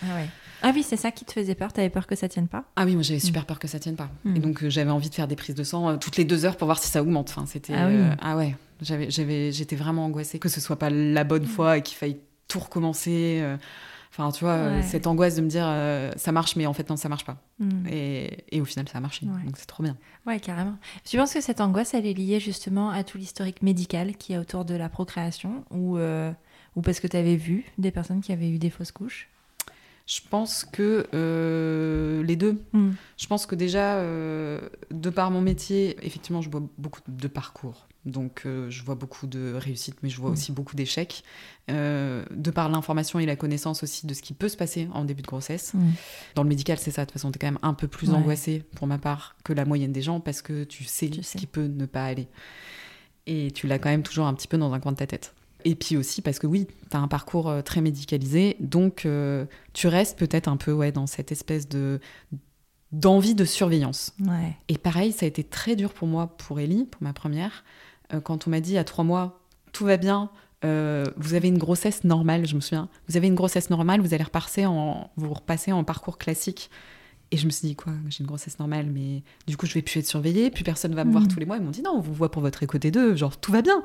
Ah 0.03 0.15
ouais. 0.15 0.27
Ah 0.63 0.71
oui, 0.75 0.83
c'est 0.83 0.97
ça 0.97 1.09
qui 1.11 1.25
te 1.25 1.31
faisait 1.31 1.55
peur 1.55 1.73
T'avais 1.73 1.89
peur 1.89 2.05
que 2.05 2.15
ça 2.15 2.27
tienne 2.27 2.47
pas? 2.47 2.65
Ah 2.75 2.85
oui, 2.85 2.93
moi 2.93 3.01
j'avais 3.01 3.19
super 3.19 3.45
peur 3.47 3.57
que 3.57 3.67
ça 3.67 3.79
tienne 3.79 3.95
pas. 3.95 4.09
Hmm. 4.23 4.35
Et 4.35 4.39
donc 4.39 4.63
euh, 4.63 4.69
j'avais 4.69 4.91
envie 4.91 5.09
de 5.09 5.15
faire 5.15 5.27
des 5.27 5.35
prises 5.35 5.55
de 5.55 5.63
sang 5.63 5.97
toutes 5.97 6.17
les 6.17 6.23
deux 6.23 6.45
heures 6.45 6.55
pour 6.55 6.67
voir 6.67 6.77
si 6.77 6.87
ça 6.87 7.01
augmente. 7.01 7.31
Enfin, 7.31 7.47
c'était 7.47 7.73
ah, 7.73 7.87
oui. 7.87 7.95
ah 8.21 8.37
ouais, 8.37 8.55
j'avais, 8.79 9.09
j'avais, 9.09 9.51
j'étais 9.51 9.75
vraiment 9.75 10.05
angoissée 10.05 10.37
que 10.37 10.49
ce 10.49 10.61
soit 10.61 10.77
pas 10.77 10.91
la 10.91 11.23
bonne 11.23 11.47
fois 11.47 11.77
et 11.77 11.81
qu'il 11.81 11.97
faille 11.97 12.17
tout 12.51 12.59
recommencer. 12.59 13.39
Euh, 13.41 13.57
enfin, 14.11 14.31
tu 14.31 14.43
vois, 14.43 14.53
euh, 14.53 14.81
cette 14.83 15.07
angoisse 15.07 15.35
de 15.35 15.41
me 15.41 15.47
dire 15.47 15.65
euh, 15.65 16.11
ça 16.17 16.31
marche, 16.31 16.55
mais 16.55 16.65
en 16.65 16.73
fait, 16.73 16.89
non, 16.89 16.97
ça 16.97 17.09
marche 17.09 17.25
pas. 17.25 17.37
Hmm. 17.59 17.87
Et, 17.89 18.43
et, 18.51 18.61
au 18.61 18.65
final, 18.65 18.87
ça 18.89 18.97
a 18.97 19.01
marché. 19.01 19.25
Donc, 19.25 19.55
c'est 19.55 19.65
trop 19.65 19.83
bien. 19.83 19.97
Ouais, 20.25 20.39
carrément. 20.39 20.75
Tu 21.05 21.17
penses 21.17 21.33
que 21.33 21.41
cette 21.41 21.61
angoisse, 21.61 21.93
elle 21.93 22.05
est 22.05 22.13
liée 22.13 22.39
justement 22.39 22.89
à 22.89 23.03
tout 23.03 23.17
l'historique 23.17 23.61
médical 23.61 24.17
qui 24.17 24.33
est 24.33 24.37
autour 24.37 24.65
de 24.65 24.75
la 24.75 24.89
procréation 24.89 25.63
ou, 25.71 25.97
ou 25.97 26.81
parce 26.81 26.99
que 26.99 27.07
tu 27.07 27.17
avais 27.17 27.37
vu 27.37 27.65
des 27.77 27.91
personnes 27.91 28.21
qui 28.21 28.31
avaient 28.31 28.49
eu 28.49 28.59
des 28.59 28.69
fausses 28.69 28.91
couches? 28.91 29.29
Je 30.07 30.19
pense 30.29 30.65
que 30.65 31.07
les 32.25 32.35
deux. 32.35 32.61
Hmm. 32.73 32.91
Je 33.17 33.27
pense 33.27 33.45
que 33.45 33.55
déjà, 33.55 34.03
de 34.03 35.09
par 35.09 35.31
mon 35.31 35.41
métier, 35.41 35.95
effectivement, 36.05 36.41
je 36.41 36.49
vois 36.49 36.61
beaucoup 36.77 37.01
de 37.07 37.27
parcours. 37.29 37.87
Donc 38.05 38.43
euh, 38.45 38.69
je 38.69 38.83
vois 38.83 38.95
beaucoup 38.95 39.27
de 39.27 39.53
réussites, 39.53 39.97
mais 40.01 40.09
je 40.09 40.19
vois 40.19 40.31
mm. 40.31 40.33
aussi 40.33 40.51
beaucoup 40.51 40.75
d'échecs. 40.75 41.23
Euh, 41.69 42.25
de 42.31 42.49
par 42.49 42.67
l'information 42.69 43.19
et 43.19 43.25
la 43.25 43.35
connaissance 43.35 43.83
aussi 43.83 44.07
de 44.07 44.13
ce 44.13 44.21
qui 44.21 44.33
peut 44.33 44.49
se 44.49 44.57
passer 44.57 44.87
en 44.93 45.05
début 45.05 45.21
de 45.21 45.27
grossesse. 45.27 45.73
Mm. 45.73 45.89
Dans 46.35 46.43
le 46.43 46.49
médical, 46.49 46.77
c'est 46.79 46.91
ça. 46.91 47.03
De 47.03 47.05
toute 47.07 47.13
façon, 47.13 47.31
tu 47.31 47.37
es 47.37 47.39
quand 47.39 47.47
même 47.47 47.59
un 47.61 47.73
peu 47.73 47.87
plus 47.87 48.11
angoissée, 48.11 48.63
pour 48.75 48.87
ma 48.87 48.97
part, 48.97 49.35
que 49.43 49.53
la 49.53 49.65
moyenne 49.65 49.91
des 49.91 50.01
gens, 50.01 50.19
parce 50.19 50.41
que 50.41 50.63
tu 50.63 50.83
sais 50.83 51.11
ce 51.21 51.37
qui 51.37 51.45
peut 51.45 51.67
ne 51.67 51.85
pas 51.85 52.05
aller. 52.05 52.27
Et 53.27 53.51
tu 53.51 53.67
l'as 53.67 53.77
quand 53.77 53.89
même 53.89 54.03
toujours 54.03 54.25
un 54.25 54.33
petit 54.33 54.47
peu 54.47 54.57
dans 54.57 54.73
un 54.73 54.79
coin 54.79 54.91
de 54.91 54.97
ta 54.97 55.07
tête. 55.07 55.35
Et 55.63 55.75
puis 55.75 55.95
aussi 55.95 56.23
parce 56.23 56.39
que 56.39 56.47
oui, 56.47 56.65
tu 56.89 56.97
as 56.97 56.99
un 56.99 57.07
parcours 57.07 57.47
euh, 57.47 57.61
très 57.61 57.81
médicalisé, 57.81 58.57
donc 58.59 59.07
tu 59.73 59.87
restes 59.87 60.17
peut-être 60.17 60.47
un 60.47 60.57
peu 60.57 60.71
ouais, 60.71 60.91
dans 60.91 61.05
cette 61.05 61.31
espèce 61.31 61.69
de 61.69 61.99
d'envie 62.91 63.35
de 63.35 63.45
surveillance. 63.45 64.13
Et 64.67 64.77
pareil, 64.77 65.11
ça 65.11 65.25
a 65.25 65.27
été 65.27 65.43
très 65.43 65.75
dur 65.75 65.93
pour 65.93 66.07
moi, 66.07 66.35
pour 66.37 66.59
Ellie, 66.59 66.85
pour 66.85 67.01
ma 67.03 67.13
première, 67.13 67.63
quand 68.19 68.47
on 68.47 68.49
m'a 68.49 68.59
dit 68.59 68.77
à 68.77 68.83
trois 68.83 69.03
mois, 69.03 69.41
tout 69.71 69.85
va 69.85 69.97
bien, 69.97 70.29
euh, 70.63 71.05
vous 71.17 71.33
avez 71.33 71.47
une 71.47 71.57
grossesse 71.57 72.03
normale, 72.03 72.45
je 72.45 72.55
me 72.55 72.61
souviens, 72.61 72.89
vous 73.07 73.17
avez 73.17 73.27
une 73.27 73.35
grossesse 73.35 73.69
normale, 73.69 74.01
vous 74.01 74.13
allez 74.13 74.23
repasser 74.23 74.65
en, 74.65 75.09
vous 75.17 75.33
repasser 75.33 75.71
en 75.71 75.83
parcours 75.83 76.17
classique. 76.17 76.69
Et 77.31 77.37
je 77.37 77.45
me 77.45 77.49
suis 77.49 77.69
dit, 77.69 77.75
quoi, 77.75 77.93
j'ai 78.09 78.21
une 78.21 78.27
grossesse 78.27 78.59
normale, 78.59 78.87
mais 78.87 79.23
du 79.47 79.55
coup, 79.55 79.65
je 79.65 79.73
vais 79.73 79.81
plus 79.81 79.99
être 79.99 80.07
surveillée, 80.07 80.51
puis 80.51 80.63
personne 80.65 80.93
va 80.93 81.05
me 81.05 81.11
voir 81.11 81.23
mm. 81.23 81.27
tous 81.29 81.39
les 81.39 81.45
mois. 81.45 81.57
Ils 81.57 81.63
m'ont 81.63 81.71
dit, 81.71 81.81
non, 81.81 81.91
on 81.95 82.01
vous 82.01 82.13
voit 82.13 82.29
pour 82.29 82.41
votre 82.41 82.61
éco 82.61 82.77
T2, 82.77 83.15
genre, 83.15 83.37
tout 83.39 83.53
va 83.53 83.61
bien. 83.61 83.81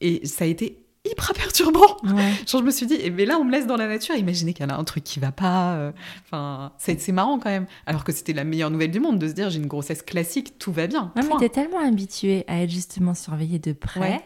Et 0.00 0.26
ça 0.26 0.44
a 0.44 0.48
été 0.48 0.84
hyper 1.04 1.32
perturbant. 1.32 1.96
Genre, 2.04 2.60
je 2.60 2.64
me 2.64 2.70
suis 2.70 2.86
dit, 2.86 3.10
mais 3.10 3.24
là, 3.24 3.38
on 3.38 3.44
me 3.44 3.52
laisse 3.52 3.66
dans 3.66 3.76
la 3.76 3.86
nature. 3.86 4.14
Imaginez 4.14 4.52
qu'il 4.52 4.66
y 4.66 4.70
a 4.70 4.76
un 4.76 4.84
truc 4.84 5.04
qui 5.04 5.20
va 5.20 5.32
pas. 5.32 5.74
Euh, 5.74 5.92
enfin, 6.24 6.72
c'est 6.78 7.12
marrant 7.12 7.38
quand 7.38 7.50
même. 7.50 7.66
Alors 7.86 8.04
que 8.04 8.12
c'était 8.12 8.32
la 8.32 8.44
meilleure 8.44 8.70
nouvelle 8.70 8.90
du 8.90 9.00
monde 9.00 9.18
de 9.18 9.28
se 9.28 9.32
dire, 9.32 9.50
j'ai 9.50 9.58
une 9.58 9.66
grossesse 9.66 10.02
classique, 10.02 10.58
tout 10.58 10.72
va 10.72 10.86
bien. 10.86 11.12
Non, 11.16 11.22
mais 11.22 11.38
t'es 11.38 11.48
tellement 11.48 11.80
habitué 11.80 12.44
à 12.48 12.62
être 12.62 12.70
justement 12.70 13.14
surveillé 13.14 13.58
de 13.58 13.72
près. 13.72 14.22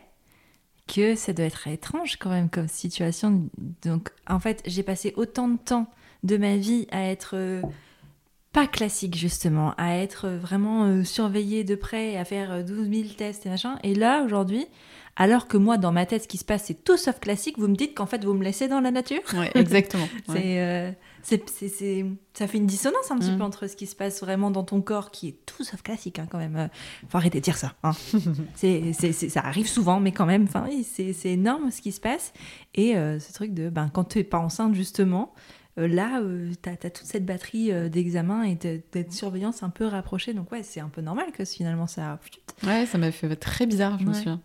Que 0.86 1.14
ça 1.14 1.32
doit 1.32 1.46
être 1.46 1.66
étrange 1.66 2.16
quand 2.18 2.28
même 2.28 2.50
comme 2.50 2.68
situation. 2.68 3.48
Donc, 3.82 4.10
en 4.28 4.38
fait, 4.38 4.62
j'ai 4.66 4.82
passé 4.82 5.14
autant 5.16 5.48
de 5.48 5.56
temps 5.56 5.86
de 6.24 6.36
ma 6.36 6.56
vie 6.56 6.86
à 6.90 7.04
être 7.04 7.36
euh, 7.36 7.62
pas 8.52 8.66
classique 8.66 9.16
justement, 9.16 9.72
à 9.78 9.96
être 9.96 10.28
vraiment 10.28 10.84
euh, 10.84 11.02
surveillée 11.02 11.64
de 11.64 11.74
près, 11.74 12.18
à 12.18 12.26
faire 12.26 12.62
12 12.62 12.90
000 12.90 13.08
tests 13.16 13.46
et 13.46 13.48
machin. 13.48 13.78
Et 13.82 13.94
là, 13.94 14.22
aujourd'hui, 14.24 14.66
alors 15.16 15.46
que 15.46 15.56
moi, 15.56 15.78
dans 15.78 15.92
ma 15.92 16.06
tête, 16.06 16.24
ce 16.24 16.28
qui 16.28 16.38
se 16.38 16.44
passe, 16.44 16.64
c'est 16.64 16.82
tout 16.82 16.96
sauf 16.96 17.20
classique. 17.20 17.58
Vous 17.58 17.68
me 17.68 17.76
dites 17.76 17.94
qu'en 17.96 18.06
fait, 18.06 18.24
vous 18.24 18.34
me 18.34 18.42
laissez 18.42 18.66
dans 18.66 18.80
la 18.80 18.90
nature. 18.90 19.22
Ouais, 19.34 19.50
exactement. 19.54 20.08
Euh, 20.30 20.90
c'est, 21.22 21.48
c'est, 21.48 22.04
ça 22.34 22.48
fait 22.48 22.58
une 22.58 22.66
dissonance 22.66 23.10
un 23.10 23.18
petit 23.18 23.30
mm. 23.30 23.38
peu 23.38 23.44
entre 23.44 23.68
ce 23.68 23.76
qui 23.76 23.86
se 23.86 23.94
passe 23.94 24.20
vraiment 24.20 24.50
dans 24.50 24.64
ton 24.64 24.80
corps, 24.80 25.12
qui 25.12 25.28
est 25.28 25.36
tout 25.46 25.62
sauf 25.62 25.82
classique, 25.82 26.18
hein, 26.18 26.26
quand 26.28 26.38
même. 26.38 26.56
Euh, 26.56 26.68
faut 27.08 27.18
arrêter 27.18 27.38
de 27.38 27.44
dire 27.44 27.56
ça. 27.56 27.74
Hein. 27.84 27.92
c'est, 28.56 28.92
ça 28.92 29.40
arrive 29.40 29.68
souvent, 29.68 30.00
mais 30.00 30.10
quand 30.10 30.26
même, 30.26 30.44
enfin, 30.44 30.66
c'est, 30.82 31.14
énorme 31.26 31.70
ce 31.70 31.80
qui 31.80 31.92
se 31.92 32.00
passe. 32.00 32.32
Et 32.74 32.96
euh, 32.96 33.20
ce 33.20 33.32
truc 33.32 33.54
de, 33.54 33.68
ben, 33.70 33.90
quand 33.92 34.04
tu 34.04 34.18
n'es 34.18 34.24
pas 34.24 34.38
enceinte, 34.38 34.74
justement, 34.74 35.32
là, 35.76 36.20
tu 36.60 36.68
as, 36.68 36.76
toute 36.76 37.06
cette 37.06 37.24
batterie 37.24 37.70
d'examen 37.88 38.42
et 38.42 38.56
de, 38.56 38.82
surveillance 39.10 39.62
un 39.62 39.70
peu 39.70 39.86
rapprochée. 39.86 40.34
Donc, 40.34 40.50
ouais, 40.50 40.64
c'est 40.64 40.80
un 40.80 40.88
peu 40.88 41.02
normal 41.02 41.26
que 41.32 41.44
finalement 41.44 41.86
ça. 41.86 42.18
Ouais, 42.64 42.84
ça 42.86 42.98
m'a 42.98 43.12
fait 43.12 43.36
très 43.36 43.66
bizarre, 43.66 43.96
je 44.00 44.06
me 44.06 44.12
souviens. 44.12 44.40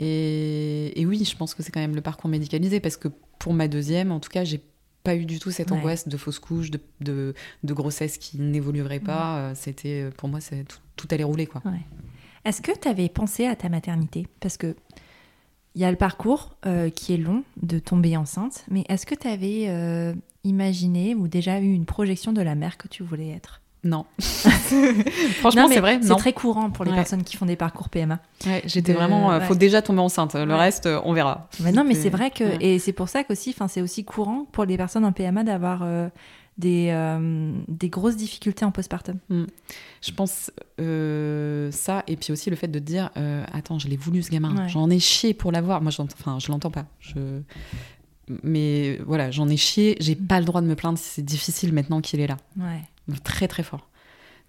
Et, 0.00 1.04
oui, 1.06 1.24
je 1.24 1.36
pense 1.36 1.54
que 1.54 1.62
c'est 1.62 1.72
quand 1.72 1.80
même 1.80 1.94
le 1.94 2.00
parcours 2.00 2.30
médicalisé 2.30 2.80
parce 2.80 2.96
que 2.96 3.08
pour 3.38 3.52
ma 3.52 3.68
deuxième, 3.68 4.12
en 4.12 4.20
tout 4.20 4.30
cas, 4.30 4.44
j'ai 4.44 4.62
pas 5.02 5.16
eu 5.16 5.24
du 5.24 5.38
tout 5.38 5.50
cette 5.50 5.72
angoisse 5.72 6.08
de 6.08 6.16
fausse 6.16 6.38
couche, 6.38 6.70
de, 6.70 6.80
de, 7.00 7.74
grossesse 7.74 8.18
qui 8.18 8.38
n'évoluerait 8.38 9.00
pas. 9.00 9.38
Euh, 9.38 9.52
C'était 9.54 10.10
pour 10.16 10.28
moi, 10.28 10.40
tout, 10.40 10.78
tout 10.96 11.08
allait 11.10 11.24
rouler 11.24 11.46
quoi. 11.46 11.62
Est-ce 12.44 12.62
que 12.62 12.72
tu 12.78 12.88
avais 12.88 13.08
pensé 13.08 13.46
à 13.46 13.56
ta 13.56 13.68
maternité? 13.68 14.26
Parce 14.40 14.56
que 14.56 14.74
il 15.74 15.82
y 15.82 15.84
a 15.84 15.90
le 15.90 15.96
parcours 15.96 16.56
euh, 16.66 16.90
qui 16.90 17.14
est 17.14 17.18
long 17.18 17.44
de 17.62 17.78
tomber 17.78 18.16
enceinte, 18.16 18.64
mais 18.68 18.84
est-ce 18.88 19.06
que 19.06 19.14
tu 19.14 19.28
avais 19.28 19.66
euh, 19.68 20.12
imaginé 20.42 21.14
ou 21.14 21.28
déjà 21.28 21.60
eu 21.60 21.72
une 21.72 21.84
projection 21.84 22.32
de 22.32 22.40
la 22.40 22.54
mère 22.54 22.78
que 22.78 22.88
tu 22.88 23.02
voulais 23.02 23.28
être? 23.28 23.60
Non. 23.88 24.04
Franchement, 24.18 25.68
c'est 25.68 25.80
vrai. 25.80 25.98
C'est 26.02 26.14
très 26.16 26.32
courant 26.32 26.70
pour 26.70 26.84
les 26.84 26.92
personnes 26.92 27.24
qui 27.24 27.36
font 27.36 27.46
des 27.46 27.56
parcours 27.56 27.88
PMA. 27.88 28.20
Ouais, 28.46 28.62
j'étais 28.66 28.92
vraiment. 28.92 29.32
Euh, 29.32 29.40
faut 29.40 29.54
déjà 29.54 29.82
tomber 29.82 30.00
enceinte. 30.00 30.34
Le 30.34 30.54
reste, 30.54 30.86
euh, 30.86 31.00
on 31.04 31.12
verra. 31.12 31.48
Mais 31.60 31.72
non, 31.72 31.84
mais 31.84 31.94
c'est 31.94 32.10
vrai 32.10 32.30
que 32.30 32.62
et 32.62 32.78
c'est 32.78 32.92
pour 32.92 33.08
ça 33.08 33.24
qu'aussi, 33.24 33.50
enfin, 33.50 33.68
c'est 33.68 33.82
aussi 33.82 34.04
courant 34.04 34.46
pour 34.52 34.64
les 34.64 34.76
personnes 34.76 35.04
en 35.04 35.12
PMA 35.12 35.42
d'avoir 35.42 35.80
euh, 35.82 36.08
des 36.58 36.94
des 37.68 37.88
grosses 37.88 38.16
difficultés 38.16 38.64
en 38.64 38.70
postpartum. 38.70 39.18
Hmm. 39.30 39.46
Je 40.02 40.12
pense 40.12 40.50
ça 40.78 42.04
et 42.06 42.16
puis 42.16 42.32
aussi 42.32 42.50
le 42.50 42.56
fait 42.56 42.68
de 42.68 42.78
dire 42.78 43.10
attends, 43.52 43.78
je 43.78 43.88
l'ai 43.88 43.96
voulu 43.96 44.22
ce 44.22 44.30
gamin. 44.30 44.68
J'en 44.68 44.90
ai 44.90 44.98
chié 44.98 45.32
pour 45.32 45.50
l'avoir. 45.50 45.80
Moi, 45.80 45.92
enfin, 45.98 46.38
je 46.38 46.52
l'entends 46.52 46.70
pas. 46.70 46.84
Je 47.00 47.40
mais 48.42 48.98
voilà, 49.06 49.30
j'en 49.30 49.48
ai 49.48 49.56
chié. 49.56 49.96
J'ai 50.00 50.14
hmm. 50.14 50.26
pas 50.26 50.40
le 50.40 50.44
droit 50.44 50.60
de 50.60 50.66
me 50.66 50.74
plaindre 50.74 50.98
si 50.98 51.08
c'est 51.08 51.24
difficile 51.24 51.72
maintenant 51.72 52.02
qu'il 52.02 52.20
est 52.20 52.26
là. 52.26 52.36
Ouais. 52.58 52.82
Très, 53.24 53.48
très 53.48 53.62
fort. 53.62 53.88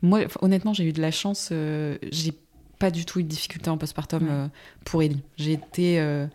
Moi, 0.01 0.21
honnêtement, 0.41 0.73
j'ai 0.73 0.85
eu 0.85 0.93
de 0.93 1.01
la 1.01 1.11
chance. 1.11 1.49
Euh, 1.51 1.97
j'ai 2.11 2.33
pas 2.77 2.91
du 2.91 3.05
tout 3.05 3.19
eu 3.19 3.23
de 3.23 3.27
difficulté 3.27 3.69
en 3.69 3.77
postpartum 3.77 4.27
euh, 4.29 4.47
pour 4.85 5.03
Ellie. 5.03 5.23
J'ai 5.37 5.53
été. 5.53 5.99
Euh, 5.99 6.27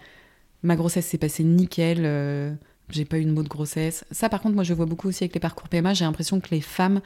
ma 0.63 0.77
grossesse 0.77 1.07
s'est 1.07 1.19
passée 1.19 1.45
nickel. 1.45 2.59
j'ai 2.91 3.05
pas 3.05 3.19
eu 3.19 3.25
de 3.25 3.31
mot 3.31 3.43
de 3.43 3.49
grossesse. 3.49 4.05
Ça, 4.11 4.29
par 4.29 4.41
contre, 4.41 4.55
moi, 4.55 4.65
je 4.65 4.75
vois 4.75 4.87
beaucoup 4.87 5.09
aussi 5.09 5.25
avec 5.25 5.35
les 5.35 5.41
parcours 5.41 5.69
PMA. 5.69 5.95
J'ai 5.95 6.05
l'impression 6.05 6.41
que 6.41 6.51
les 6.51 6.61
femmes 6.61 7.01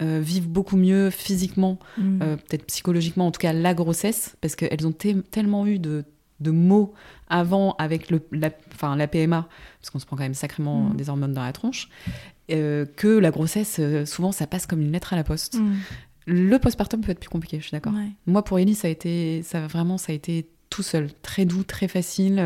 vivent 0.00 0.48
beaucoup 0.48 0.76
mieux 0.76 1.10
physiquement, 1.10 1.78
mm. 1.98 2.18
peut-être 2.18 2.66
psychologiquement, 2.66 3.28
en 3.28 3.30
tout 3.30 3.38
cas, 3.38 3.52
la 3.52 3.74
grossesse, 3.74 4.36
parce 4.40 4.56
qu'elles 4.56 4.86
ont 4.86 4.92
tellement 4.92 5.66
eu 5.66 5.78
de 5.78 6.04
de 6.40 6.50
mots 6.50 6.92
avant 7.28 7.74
avec 7.78 8.10
le, 8.10 8.20
la, 8.32 8.50
enfin, 8.74 8.96
la 8.96 9.06
PMA, 9.06 9.48
parce 9.80 9.90
qu'on 9.90 9.98
se 9.98 10.06
prend 10.06 10.16
quand 10.16 10.24
même 10.24 10.34
sacrément 10.34 10.90
Mm. 10.90 10.96
des 10.96 11.08
hormones 11.08 11.32
dans 11.32 11.42
la 11.42 11.52
tronche, 11.52 11.88
euh, 12.50 12.84
que 12.96 13.08
la 13.08 13.30
grossesse, 13.30 13.76
euh, 13.80 14.04
souvent, 14.04 14.32
ça 14.32 14.46
passe 14.46 14.66
comme 14.66 14.80
une 14.80 14.92
lettre 14.92 15.12
à 15.12 15.16
la 15.16 15.24
poste. 15.24 15.58
Mm. 15.58 15.74
Le 16.26 16.58
postpartum 16.58 17.00
peut 17.00 17.12
être 17.12 17.20
plus 17.20 17.28
compliqué, 17.28 17.58
je 17.58 17.64
suis 17.64 17.72
d'accord. 17.72 17.92
Ouais. 17.92 18.10
Moi, 18.26 18.42
pour 18.42 18.58
Ellie, 18.58 18.74
ça 18.74 18.88
a 18.88 18.90
été, 18.90 19.42
ça 19.42 19.66
vraiment, 19.66 19.98
ça 19.98 20.12
a 20.12 20.14
été 20.14 20.46
tout 20.70 20.82
seul, 20.82 21.10
très 21.22 21.44
doux, 21.44 21.64
très 21.64 21.88
facile. 21.88 22.42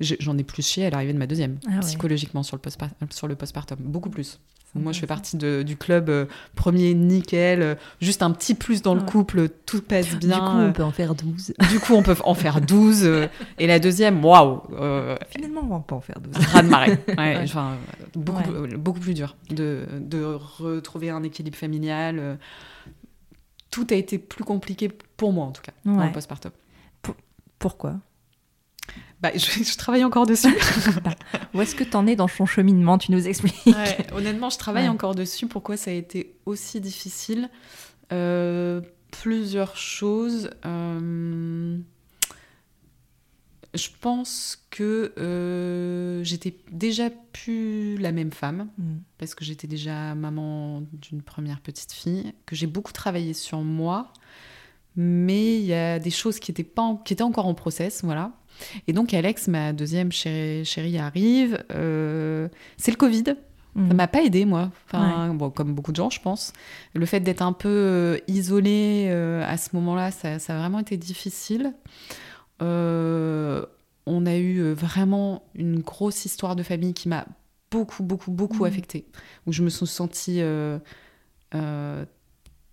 Euh, 0.00 0.04
je- 0.04 0.14
J'en 0.20 0.36
ai 0.38 0.44
plus 0.44 0.64
chié 0.66 0.86
à 0.86 0.90
l'arrivée 0.90 1.12
de 1.12 1.18
ma 1.18 1.26
deuxième, 1.26 1.58
Ah 1.66 1.74
ouais. 1.74 1.80
psychologiquement 1.80 2.42
sur 2.42 2.56
le, 2.56 2.62
sur 3.10 3.28
le 3.28 3.34
postpartum, 3.34 3.78
beaucoup 3.80 4.10
plus. 4.10 4.38
Moi, 4.74 4.92
je 4.92 5.00
fais 5.00 5.06
partie 5.06 5.38
de- 5.38 5.62
du 5.62 5.76
club 5.78 6.10
euh, 6.10 6.26
premier 6.54 6.92
nickel, 6.92 7.62
euh, 7.62 7.74
juste 8.02 8.22
un 8.22 8.30
petit 8.30 8.54
plus 8.54 8.82
dans 8.82 8.94
le 8.94 9.00
couple, 9.00 9.48
tout 9.64 9.80
passe 9.80 10.14
bien. 10.16 10.36
Du 10.36 10.44
coup, 10.44 10.56
on 10.58 10.72
peut 10.74 10.84
en 10.84 10.90
faire 10.92 11.14
12. 11.14 11.54
euh, 11.60 11.66
du 11.68 11.80
coup, 11.80 11.94
on 11.94 12.02
peut 12.02 12.14
en 12.22 12.34
faire 12.34 12.60
12. 12.60 13.02
euh, 13.04 13.26
et 13.58 13.66
la 13.66 13.78
deuxième, 13.80 14.22
waouh, 14.22 14.60
euh, 14.74 15.16
Finalement, 15.30 15.62
on 15.70 15.80
peut 15.80 15.94
en 15.94 16.00
faire 16.02 16.20
12. 16.20 16.36
raz 16.52 16.62
de 16.62 16.68
marée. 16.68 16.98
Ouais, 17.16 17.38
euh, 17.38 17.74
beaucoup, 18.14 18.38
Ouais. 18.52 18.72
euh, 18.74 18.76
beaucoup 18.76 19.00
plus 19.00 19.14
dur 19.14 19.36
de, 19.50 19.86
de 19.98 20.22
retrouver 20.22 21.08
un 21.10 21.22
équilibre 21.22 21.56
familial. 21.56 22.18
euh. 22.18 22.36
Tout 23.70 23.86
a 23.90 23.94
été 23.94 24.18
plus 24.18 24.44
compliqué 24.44 24.90
pour 25.16 25.32
moi, 25.32 25.46
en 25.46 25.52
tout 25.52 25.62
cas, 25.62 25.72
dans 25.86 26.04
le 26.04 26.12
postpartum. 26.12 26.52
Pourquoi? 27.58 27.96
Bah, 29.20 29.30
je, 29.34 29.40
je 29.64 29.76
travaille 29.76 30.04
encore 30.04 30.26
dessus. 30.26 30.54
Où 31.54 31.60
est-ce 31.60 31.74
que 31.74 31.82
t'en 31.84 32.06
es 32.06 32.14
dans 32.16 32.28
ton 32.28 32.46
cheminement? 32.46 32.98
Tu 32.98 33.10
nous 33.12 33.26
expliques. 33.26 33.66
Ouais, 33.66 34.06
honnêtement, 34.12 34.48
je 34.50 34.58
travaille 34.58 34.84
Ouais. 34.84 34.88
encore 34.90 35.14
dessus. 35.16 35.46
Pourquoi 35.48 35.76
ça 35.76 35.90
a 35.90 35.94
été 35.94 36.36
aussi 36.46 36.80
difficile? 36.80 37.50
Euh, 38.12 38.80
Plusieurs 39.10 39.76
choses. 39.76 40.50
Euh, 40.66 41.78
Je 43.74 43.88
pense 44.00 44.66
que 44.70 45.12
euh, 45.18 46.22
j'étais 46.24 46.56
déjà 46.72 47.10
plus 47.10 47.96
la 47.98 48.12
même 48.12 48.30
femme 48.32 48.68
Mm. 48.78 48.82
parce 49.18 49.34
que 49.34 49.44
j'étais 49.44 49.66
déjà 49.66 50.14
maman 50.14 50.82
d'une 50.92 51.22
première 51.22 51.60
petite 51.60 51.92
fille, 51.92 52.32
que 52.46 52.56
j'ai 52.56 52.66
beaucoup 52.66 52.92
travaillé 52.92 53.34
sur 53.34 53.60
moi, 53.60 54.12
mais 54.96 55.56
il 55.58 55.64
y 55.66 55.74
a 55.74 55.98
des 55.98 56.10
choses 56.10 56.38
qui 56.38 56.50
étaient, 56.50 56.64
pas 56.64 56.82
en- 56.82 56.96
qui 56.96 57.12
étaient 57.12 57.22
encore 57.22 57.46
en 57.46 57.54
process, 57.54 58.02
voilà. 58.04 58.32
Et 58.86 58.92
donc 58.92 59.14
Alex, 59.14 59.48
ma 59.48 59.72
deuxième 59.72 60.10
chérie, 60.12 60.64
chérie 60.64 60.98
arrive. 60.98 61.64
euh, 61.74 62.48
c'est 62.76 62.90
le 62.90 62.96
Covid. 62.96 63.24
Mm. 63.74 63.88
Ça 63.88 63.94
m'a 63.94 64.08
pas 64.08 64.22
aidé, 64.22 64.44
moi. 64.44 64.72
Enfin, 64.86 65.32
bon, 65.34 65.50
comme 65.50 65.74
beaucoup 65.74 65.92
de 65.92 65.96
gens, 65.96 66.10
je 66.10 66.20
pense. 66.20 66.52
Le 66.94 67.06
fait 67.06 67.20
d'être 67.20 67.42
un 67.42 67.52
peu 67.52 67.68
euh, 67.68 68.18
isolée 68.26 69.06
euh, 69.10 69.44
à 69.46 69.56
ce 69.56 69.70
moment-là, 69.76 70.10
ça, 70.10 70.38
ça 70.38 70.56
a 70.56 70.58
vraiment 70.58 70.80
été 70.80 70.96
difficile. 70.96 71.72
Euh, 72.62 73.64
on 74.06 74.26
a 74.26 74.36
eu 74.36 74.72
vraiment 74.72 75.42
une 75.54 75.80
grosse 75.80 76.24
histoire 76.24 76.56
de 76.56 76.62
famille 76.62 76.94
qui 76.94 77.08
m'a 77.08 77.26
beaucoup, 77.70 78.02
beaucoup, 78.02 78.30
beaucoup 78.30 78.64
Mhm. 78.64 78.70
affectée. 78.70 79.06
Où 79.46 79.52
je 79.52 79.62
me 79.62 79.68
suis 79.68 79.86
sentie 79.86 80.40
euh, 80.40 80.78
euh, 81.54 82.04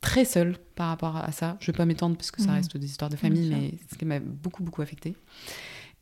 très 0.01 0.23
seule 0.25 0.55
par 0.75 0.87
rapport 0.87 1.17
à 1.17 1.31
ça. 1.31 1.57
Je 1.59 1.71
vais 1.71 1.77
pas 1.77 1.85
m'étendre 1.85 2.15
parce 2.15 2.31
que 2.31 2.41
ça 2.41 2.49
Mhm. 2.49 2.55
reste 2.55 2.77
des 2.77 2.85
histoires 2.87 3.09
de 3.09 3.15
famille, 3.17 3.49
mais 3.49 3.73
ce 3.91 3.97
qui 3.97 4.05
m'a 4.05 4.19
beaucoup, 4.19 4.63
beaucoup 4.63 4.81
affectée. 4.81 5.15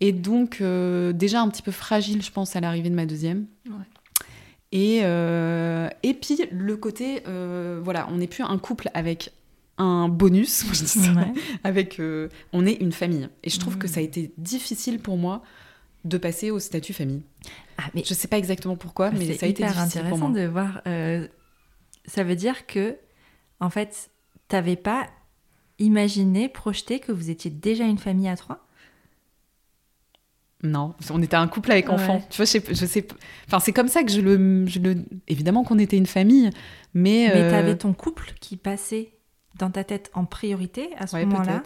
Et 0.06 0.12
donc, 0.12 0.58
euh, 0.60 1.14
déjà 1.14 1.40
un 1.42 1.48
petit 1.48 1.62
peu 1.62 1.72
fragile, 1.72 2.22
je 2.22 2.30
pense, 2.32 2.56
à 2.58 2.60
l'arrivée 2.60 2.90
de 2.90 2.96
ma 2.96 3.06
deuxième. 3.06 3.46
Ouais. 3.68 3.86
Et, 4.74 5.00
euh, 5.04 5.88
et 6.04 6.14
puis, 6.14 6.38
le 6.52 6.76
côté, 6.76 7.22
euh, 7.28 7.80
voilà, 7.82 8.08
on 8.12 8.18
n'est 8.18 8.28
plus 8.28 8.44
un 8.44 8.58
couple 8.58 8.90
avec 8.94 9.32
un 9.78 10.10
bonus, 10.10 10.66
je 10.74 10.80
dis 10.82 10.88
ça, 10.88 11.12
Ouais. 11.14 11.32
avec, 11.64 12.02
on 12.52 12.66
est 12.66 12.74
une 12.74 12.92
famille. 12.92 13.30
Et 13.44 13.50
je 13.50 13.60
trouve 13.60 13.78
que 13.78 13.88
Mhm. 13.88 13.94
ça 13.94 14.00
a 14.02 14.04
été 14.04 14.34
difficile 14.38 15.00
pour 15.00 15.16
moi 15.18 15.42
de 16.04 16.18
passer 16.18 16.52
au 16.52 16.60
statut 16.60 16.92
famille. 16.92 17.22
Ah, 17.78 17.84
mais 17.94 18.04
Je 18.06 18.14
sais 18.14 18.28
pas 18.28 18.38
exactement 18.38 18.76
pourquoi, 18.76 19.10
mais 19.12 19.26
c'est 19.26 19.34
ça 19.36 19.46
a 19.46 19.50
été 19.50 19.64
difficile 19.64 20.02
pour 20.02 20.02
intéressant 20.02 20.30
moi. 20.30 20.40
de 20.42 20.46
voir. 20.48 20.82
ça 22.06 22.24
veut 22.26 22.36
dire 22.36 22.68
que, 22.68 22.98
en 23.62 23.70
fait, 23.70 24.10
t'avais 24.50 24.76
pas 24.76 25.08
imaginé, 25.80 26.50
projeté 26.50 27.00
que 27.00 27.12
vous 27.14 27.30
étiez 27.30 27.50
déjà 27.52 27.86
une 27.86 27.98
famille 27.98 28.28
à 28.28 28.36
trois? 28.36 28.68
Non, 30.64 30.94
on 31.12 31.22
était 31.22 31.36
un 31.36 31.48
couple 31.48 31.72
avec 31.74 31.88
Ouais. 31.90 31.94
enfants. 31.94 32.22
Tu 32.30 32.38
vois, 32.38 32.46
je 32.46 32.52
sais, 32.52 32.64
je 32.70 32.86
sais, 32.86 33.06
enfin 33.48 33.60
c'est 33.60 33.74
comme 33.74 33.90
ça 33.90 34.04
que 34.04 34.12
je 34.12 34.22
le, 34.22 34.66
je 34.66 34.80
le, 34.80 34.96
évidemment 35.28 35.64
qu'on 35.66 35.78
était 35.78 35.98
une 35.98 36.06
famille, 36.06 36.50
mais, 36.94 37.30
Mais 37.34 37.44
euh, 37.44 37.52
t'avais 37.52 37.76
ton 37.78 37.94
couple 37.94 38.34
qui 38.40 38.56
passait 38.58 39.12
dans 39.60 39.70
ta 39.70 39.84
tête 39.84 40.10
en 40.14 40.24
priorité 40.26 40.90
à 40.98 41.06
ce 41.08 41.16
ouais, 41.18 41.26
moment-là 41.26 41.62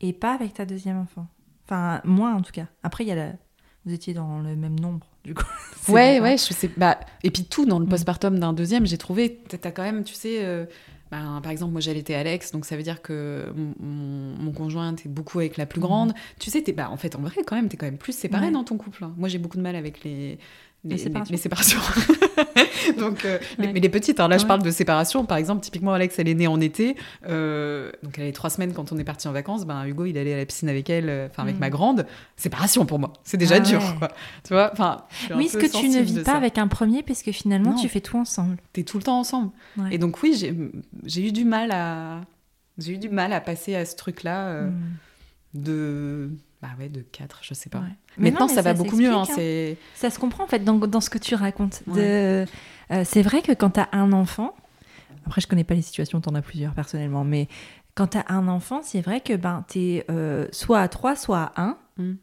et 0.00 0.12
pas 0.12 0.32
avec 0.34 0.54
ta 0.54 0.64
deuxième 0.64 0.98
enfant. 0.98 1.26
Enfin, 1.66 2.00
moi 2.04 2.30
en 2.30 2.40
tout 2.40 2.52
cas. 2.52 2.66
Après, 2.82 3.04
il 3.04 3.08
y 3.08 3.12
a 3.12 3.16
la... 3.16 3.32
vous 3.84 3.92
étiez 3.92 4.14
dans 4.14 4.38
le 4.40 4.56
même 4.56 4.80
nombre, 4.80 5.06
du 5.24 5.34
coup. 5.34 5.44
Ouais, 5.88 6.20
ouais, 6.20 6.36
je 6.36 6.52
sais. 6.54 6.70
Bah, 6.76 6.98
et 7.22 7.30
puis 7.30 7.44
tout 7.44 7.64
dans 7.66 7.78
le 7.78 7.84
Mm. 7.86 7.88
postpartum 7.90 8.38
d'un 8.38 8.52
deuxième, 8.52 8.86
j'ai 8.86 8.98
trouvé, 8.98 9.38
t'as 9.48 9.56
t'as 9.58 9.70
quand 9.70 9.82
même, 9.82 10.04
tu 10.04 10.14
sais, 10.14 10.44
euh, 10.44 10.64
ben, 11.10 11.40
par 11.42 11.52
exemple, 11.52 11.72
moi 11.72 11.80
j'allaitais 11.80 12.14
Alex, 12.14 12.52
donc 12.52 12.64
ça 12.64 12.76
veut 12.76 12.82
dire 12.82 13.02
que 13.02 13.52
mon, 13.78 14.52
conjoint 14.52 14.92
était 14.92 15.08
beaucoup 15.08 15.38
avec 15.38 15.56
la 15.56 15.66
plus 15.66 15.80
grande. 15.80 16.14
Tu 16.38 16.50
sais, 16.50 16.62
t'es, 16.62 16.72
bah, 16.72 16.90
en 16.90 16.96
fait, 16.96 17.14
en 17.16 17.20
vrai, 17.20 17.36
quand 17.46 17.56
même, 17.56 17.68
t'es 17.68 17.76
quand 17.76 17.86
même 17.86 17.98
plus 17.98 18.16
séparé. 18.16 18.46
Ouais. 18.46 18.52
dans 18.52 18.64
ton 18.64 18.76
couple. 18.76 19.04
hein. 19.04 19.14
Moi 19.16 19.28
j'ai 19.28 19.38
beaucoup 19.38 19.56
de 19.56 19.62
mal 19.62 19.76
avec 19.76 20.04
les. 20.04 20.38
Les 20.84 20.96
séparations. 20.98 21.32
les 21.32 21.38
séparations. 21.38 21.80
donc, 22.98 23.24
euh, 23.24 23.38
Ouais. 23.58 23.72
mais 23.72 23.80
les 23.80 23.88
petites, 23.88 24.20
hein, 24.20 24.28
là 24.28 24.38
je 24.38 24.46
parle 24.46 24.62
de 24.62 24.70
séparation. 24.70 25.24
Par 25.26 25.36
exemple, 25.36 25.60
typiquement, 25.62 25.92
Alex, 25.92 26.18
elle 26.18 26.28
est 26.28 26.34
née 26.34 26.46
en 26.46 26.60
été. 26.60 26.96
euh, 27.28 27.90
donc, 28.02 28.14
elle 28.16 28.24
avait 28.24 28.32
trois 28.32 28.48
semaines 28.50 28.72
quand 28.72 28.92
on 28.92 28.98
est 28.98 29.04
parti 29.04 29.26
en 29.28 29.32
vacances. 29.32 29.66
Ben, 29.66 29.84
Hugo, 29.86 30.04
il 30.06 30.16
allait 30.16 30.34
à 30.34 30.36
la 30.36 30.46
piscine 30.46 30.68
avec 30.68 30.88
elle, 30.88 31.08
euh, 31.08 31.26
enfin, 31.30 31.42
avec 31.42 31.56
Mm. 31.56 31.60
ma 31.60 31.70
grande. 31.70 32.06
Séparation 32.36 32.86
pour 32.86 32.98
moi. 33.00 33.12
C'est 33.24 33.36
déjà 33.36 33.56
Ah 33.56 33.60
dur, 33.60 33.80
ouais. 33.80 33.98
quoi. 33.98 34.08
Tu 34.44 34.52
vois 34.54 34.70
Enfin, 34.72 35.02
Oui, 35.34 35.48
ce 35.48 35.58
que 35.58 35.66
tu 35.66 35.88
ne 35.88 36.00
vis 36.00 36.14
pas 36.20 36.24
ça. 36.32 36.36
avec 36.36 36.58
un 36.58 36.68
premier, 36.68 37.02
parce 37.02 37.22
que 37.22 37.32
finalement, 37.32 37.70
Non. 37.72 37.80
tu 37.80 37.88
fais 37.88 38.00
tout 38.00 38.16
ensemble? 38.16 38.56
T'es 38.72 38.84
tout 38.84 38.98
le 38.98 39.02
temps 39.02 39.18
ensemble. 39.18 39.50
Et 39.90 39.98
donc 39.98 40.22
oui, 40.22 40.34
j'ai 41.04 41.26
eu 41.26 41.32
du 41.32 41.44
mal 41.44 41.70
à 41.72 42.20
j'ai 42.78 42.92
eu 42.92 42.98
du 42.98 43.08
mal 43.08 43.32
à 43.32 43.40
passer 43.40 43.74
à 43.74 43.84
ce 43.84 43.96
truc-là 43.96 44.46
euh, 44.50 44.70
Mm. 44.70 44.74
de 45.54 46.30
bah 46.62 46.68
ouais 46.78 46.88
de 46.88 47.00
4, 47.02 47.40
je 47.42 47.54
sais 47.54 47.70
pas. 47.70 47.78
Ouais. 47.78 47.84
Mais 48.16 48.30
Maintenant 48.30 48.46
non, 48.46 48.52
mais 48.52 48.54
ça 48.56 48.62
va 48.62 48.74
beaucoup 48.74 48.96
mieux 48.96 49.12
hein, 49.12 49.22
hein. 49.28 49.32
c'est 49.34 49.76
Ça 49.94 50.10
se 50.10 50.18
comprend 50.18 50.44
en 50.44 50.48
fait 50.48 50.60
dans, 50.64 50.74
dans 50.78 51.00
ce 51.00 51.08
que 51.10 51.18
tu 51.18 51.34
racontes. 51.34 51.82
De- 51.86 51.92
Ouais. 51.92 52.46
euh, 52.90 53.02
c'est 53.04 53.22
vrai 53.22 53.42
que 53.42 53.52
quand 53.52 53.70
tu 53.70 53.80
as 53.80 53.88
un 53.92 54.12
enfant, 54.12 54.54
après 55.26 55.40
je 55.40 55.46
connais 55.46 55.64
pas 55.64 55.74
les 55.74 55.82
situations, 55.82 56.20
tu 56.20 56.28
en 56.28 56.34
as 56.34 56.42
plusieurs 56.42 56.74
personnellement, 56.74 57.22
mais 57.24 57.46
quand 57.94 58.08
tu 58.08 58.18
as 58.18 58.24
un 58.28 58.48
enfant, 58.48 58.80
c'est 58.82 59.00
vrai 59.00 59.20
que 59.20 59.34
ben, 59.34 59.64
tu 59.68 59.78
es 59.78 60.06
soit 60.52 60.80
à 60.80 60.88
3, 60.88 61.16
soit 61.16 61.52
à 61.56 61.62
1, 61.62 61.78
Mm. 61.98 62.14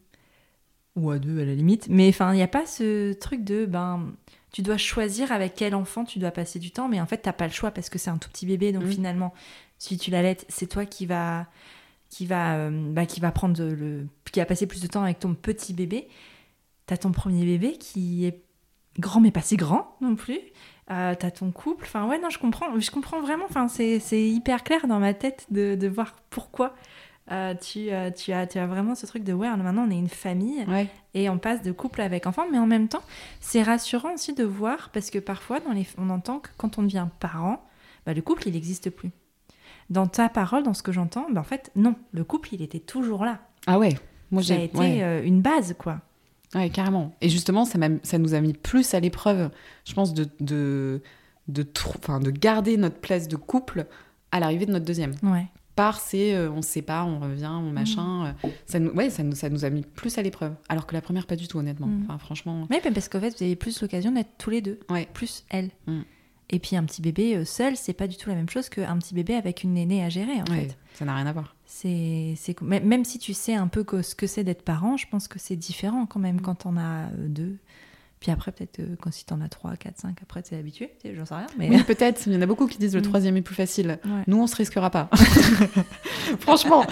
ou 0.95 1.11
à 1.11 1.19
2 1.19 1.41
à 1.41 1.45
la 1.45 1.53
limite, 1.53 1.87
mais 1.89 2.07
enfin 2.09 2.31
il 2.33 2.37
n'y 2.37 2.41
a 2.43 2.47
pas 2.47 2.65
ce 2.65 3.11
truc 3.13 3.43
de 3.43 3.65
ben, 3.65 4.13
tu 4.53 4.61
dois 4.61 4.77
choisir 4.77 5.33
avec 5.33 5.53
quel 5.55 5.75
enfant 5.75 6.05
tu 6.05 6.17
dois 6.19 6.31
passer 6.31 6.59
du 6.59 6.71
temps, 6.71 6.87
mais 6.87 7.01
en 7.01 7.05
fait 7.05 7.17
t'as 7.17 7.33
pas 7.33 7.45
le 7.47 7.51
choix 7.53 7.71
parce 7.71 7.89
que 7.89 7.99
c'est 7.99 8.09
un 8.09 8.17
tout 8.17 8.29
petit 8.29 8.45
bébé, 8.45 8.71
donc 8.71 8.83
Mm. 8.83 8.89
finalement 8.91 9.33
si 9.77 9.97
tu 9.97 10.11
l'allaites, 10.11 10.45
c'est 10.47 10.67
toi 10.67 10.85
qui 10.85 11.05
va 11.05 11.47
qui 12.09 12.25
va 12.25 12.55
euh, 12.55 12.91
bah, 12.91 13.05
qui 13.05 13.19
va 13.19 13.31
prendre 13.31 13.61
le 13.63 14.07
qui 14.31 14.39
va 14.39 14.45
passer 14.45 14.67
plus 14.67 14.81
de 14.81 14.87
temps 14.87 15.03
avec 15.03 15.19
ton 15.19 15.33
petit 15.33 15.73
bébé. 15.73 16.07
T'as 16.85 16.97
ton 16.97 17.11
premier 17.11 17.45
bébé 17.45 17.77
qui 17.77 18.25
est 18.25 18.43
grand 18.99 19.19
mais 19.19 19.31
pas 19.31 19.41
si 19.41 19.57
grand 19.57 19.95
non 20.01 20.15
plus. 20.15 20.39
Euh, 20.91 21.15
t'as 21.17 21.31
ton 21.31 21.51
couple. 21.51 21.85
Enfin 21.85 22.07
ouais 22.07 22.19
non 22.19 22.29
je 22.29 22.39
comprends 22.39 22.79
je 22.79 22.91
comprends 22.91 23.21
vraiment. 23.21 23.45
Enfin 23.49 23.67
c'est 23.67 23.99
c'est 23.99 24.23
hyper 24.23 24.63
clair 24.63 24.87
dans 24.87 24.99
ma 24.99 25.13
tête 25.13 25.45
de, 25.49 25.75
de 25.75 25.87
voir 25.87 26.15
pourquoi 26.29 26.75
euh, 27.31 27.55
tu 27.55 27.91
euh, 27.91 28.11
tu 28.11 28.31
as 28.31 28.45
tu 28.45 28.59
as 28.59 28.67
vraiment 28.67 28.93
ce 28.93 29.07
truc 29.07 29.23
de 29.23 29.33
ouais 29.33 29.49
maintenant 29.57 29.87
on 29.87 29.89
est 29.89 29.97
une 29.97 30.09
famille 30.09 30.63
ouais. 30.67 30.87
et 31.15 31.27
on 31.27 31.39
passe 31.39 31.63
de 31.63 31.71
couple 31.71 32.01
avec 32.01 32.27
enfant, 32.27 32.43
mais 32.51 32.59
en 32.59 32.67
même 32.67 32.87
temps, 32.87 33.01
c'est 33.39 33.63
rassurant 33.63 34.13
aussi 34.13 34.33
de 34.33 34.43
voir, 34.43 34.89
parce 34.91 35.09
que 35.09 35.17
parfois, 35.17 35.59
dans 35.61 35.71
les... 35.71 35.87
on 35.97 36.09
entend 36.11 36.39
que 36.39 36.49
quand 36.57 36.77
on 36.77 36.83
devient 36.83 37.07
parent, 37.19 37.65
bah, 38.05 38.13
le 38.13 38.21
couple, 38.21 38.47
il 38.49 38.53
n'existe 38.53 38.89
plus. 38.91 39.11
Dans 39.89 40.07
ta 40.07 40.29
parole, 40.29 40.63
dans 40.63 40.73
ce 40.73 40.81
que 40.83 40.91
j'entends, 40.91 41.27
bah, 41.31 41.41
en 41.41 41.43
fait, 41.43 41.71
non, 41.75 41.95
le 42.11 42.23
couple, 42.23 42.49
il 42.53 42.61
était 42.61 42.79
toujours 42.79 43.23
là. 43.25 43.39
Ah 43.67 43.77
ouais. 43.77 43.93
Moi 44.31 44.41
Ça 44.43 44.53
a 44.53 44.57
j'ai 44.57 44.63
été 44.65 44.77
ouais. 44.77 45.03
euh, 45.03 45.23
une 45.23 45.41
base, 45.41 45.75
quoi. 45.77 46.01
Ouais, 46.53 46.69
carrément. 46.69 47.13
Et 47.21 47.29
justement 47.29 47.65
ça 47.65 48.17
nous 48.17 48.33
a 48.33 48.39
mis 48.41 48.53
plus 48.53 48.93
à 48.93 48.99
l'épreuve, 48.99 49.49
je 49.85 49.93
pense 49.93 50.13
de 50.13 50.27
de 50.39 51.01
enfin 51.99 52.19
de 52.19 52.31
garder 52.31 52.77
notre 52.77 52.97
place 52.99 53.27
de 53.27 53.35
couple 53.35 53.85
à 54.31 54.39
l'arrivée 54.39 54.65
de 54.65 54.71
notre 54.71 54.85
deuxième. 54.85 55.13
Ouais. 55.21 55.47
Par 55.75 55.99
c'est 55.99 56.33
euh, 56.33 56.49
on 56.49 56.61
se 56.61 56.69
sépare, 56.69 57.07
on 57.07 57.19
revient, 57.19 57.51
on 57.51 57.71
machin, 57.71 58.27
euh, 58.45 58.49
ça 58.65 58.79
nous 58.79 58.91
ouais, 58.91 59.09
ça 59.09 59.23
nous 59.23 59.35
ça 59.35 59.49
nous 59.49 59.65
a 59.65 59.69
mis 59.69 59.81
plus 59.81 60.17
à 60.17 60.21
l'épreuve 60.21 60.53
alors 60.69 60.87
que 60.87 60.93
la 60.93 61.01
première 61.01 61.27
pas 61.27 61.35
du 61.35 61.47
tout 61.49 61.57
honnêtement. 61.57 61.87
Mm. 61.87 62.05
Enfin 62.05 62.17
franchement. 62.17 62.67
Mais 62.69 62.79
parce 62.79 63.09
qu'en 63.09 63.19
fait, 63.19 63.35
vous 63.37 63.43
avez 63.43 63.55
plus 63.57 63.81
l'occasion 63.81 64.11
d'être 64.11 64.31
tous 64.37 64.49
les 64.49 64.61
deux, 64.61 64.79
Ouais. 64.89 65.07
plus 65.13 65.43
elle. 65.49 65.71
Mm. 65.87 66.01
Et 66.49 66.59
puis 66.59 66.75
un 66.75 66.83
petit 66.83 67.01
bébé 67.01 67.35
euh, 67.35 67.45
seul, 67.45 67.75
c'est 67.75 67.93
pas 67.93 68.07
du 68.07 68.17
tout 68.17 68.29
la 68.29 68.35
même 68.35 68.49
chose 68.49 68.69
qu'un 68.69 68.97
petit 68.99 69.13
bébé 69.15 69.33
avec 69.35 69.63
une 69.63 69.73
nénée 69.73 70.03
à 70.03 70.09
gérer, 70.09 70.33
en 70.41 70.51
Ouais, 70.51 70.67
fait. 70.67 70.77
ça 70.93 71.03
n'a 71.05 71.15
rien 71.15 71.25
à 71.25 71.33
voir. 71.33 71.55
C'est, 71.65 72.35
c'est, 72.37 72.59
même 72.61 73.03
si 73.03 73.17
tu 73.17 73.33
sais 73.33 73.55
un 73.55 73.67
peu 73.67 73.83
ce 74.03 74.13
que 74.13 74.27
c'est 74.27 74.43
d'être 74.43 74.61
parent, 74.61 74.95
je 74.97 75.07
pense 75.09 75.27
que 75.27 75.39
c'est 75.39 75.55
différent 75.55 76.05
quand 76.05 76.19
même 76.19 76.35
Mm. 76.37 76.41
quand 76.41 76.65
on 76.67 76.77
a 76.77 77.05
euh, 77.07 77.27
deux. 77.27 77.57
Puis 78.25 78.31
après, 78.31 78.51
peut-être 78.51 78.79
euh, 78.79 78.95
quand 78.99 79.13
si 79.13 79.23
t'en 79.23 79.39
as 79.39 79.49
3, 79.49 79.75
4, 79.75 79.99
5, 79.99 80.17
après 80.23 80.41
t'es 80.41 80.55
habitué, 80.55 80.89
j'en 81.15 81.25
sais 81.27 81.35
rien. 81.35 81.45
Mais... 81.59 81.69
Oui, 81.69 81.83
peut-être. 81.87 82.23
Il 82.25 82.33
y 82.33 82.35
en 82.35 82.41
a 82.41 82.47
beaucoup 82.47 82.65
qui 82.65 82.79
disent 82.79 82.95
le 82.95 83.01
Mm. 83.01 83.03
troisième 83.03 83.37
est 83.37 83.43
plus 83.43 83.53
facile. 83.53 83.99
Ouais. 84.03 84.23
Nous, 84.25 84.41
on 84.41 84.47
se 84.47 84.55
risquera 84.55 84.89
pas. 84.89 85.11
Franchement. 86.39 86.85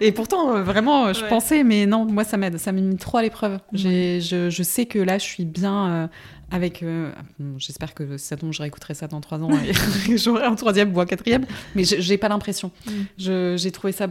Et 0.00 0.12
pourtant, 0.12 0.54
euh, 0.56 0.62
vraiment, 0.62 1.12
je 1.14 1.22
Ouais. 1.22 1.28
pensais, 1.28 1.64
mais 1.64 1.86
non, 1.86 2.04
moi, 2.04 2.24
ça 2.24 2.36
m'aide. 2.36 2.58
Ça 2.58 2.72
m'a 2.72 2.80
mis 2.82 2.96
trop 2.96 3.16
à 3.18 3.22
l'épreuve. 3.22 3.58
Je, 3.72 4.48
je 4.50 4.62
sais 4.62 4.86
que 4.86 4.98
là, 4.98 5.16
je 5.18 5.24
suis 5.24 5.44
bien 5.44 5.88
euh, 5.90 6.08
avec. 6.50 6.82
euh, 6.82 7.10
J'espère 7.56 7.94
que 7.94 8.16
ça 8.18 8.36
tombe, 8.36 8.52
je 8.52 8.60
réécouterai 8.62 8.94
ça 8.94 9.06
dans 9.06 9.20
trois 9.22 9.38
ans 9.42 9.50
et 10.08 10.18
j'aurai 10.18 10.44
un 10.44 10.54
troisième 10.54 10.94
ou 10.94 11.00
un 11.00 11.06
quatrième. 11.06 11.46
Mais 11.74 11.84
je- 11.84 11.98
j'ai 12.00 12.18
pas 12.18 12.28
l'impression. 12.28 12.70
Mm. 12.86 12.90
Je- 13.18 13.56
J'ai 13.58 13.70
trouvé 13.70 13.92
ça. 13.92 14.08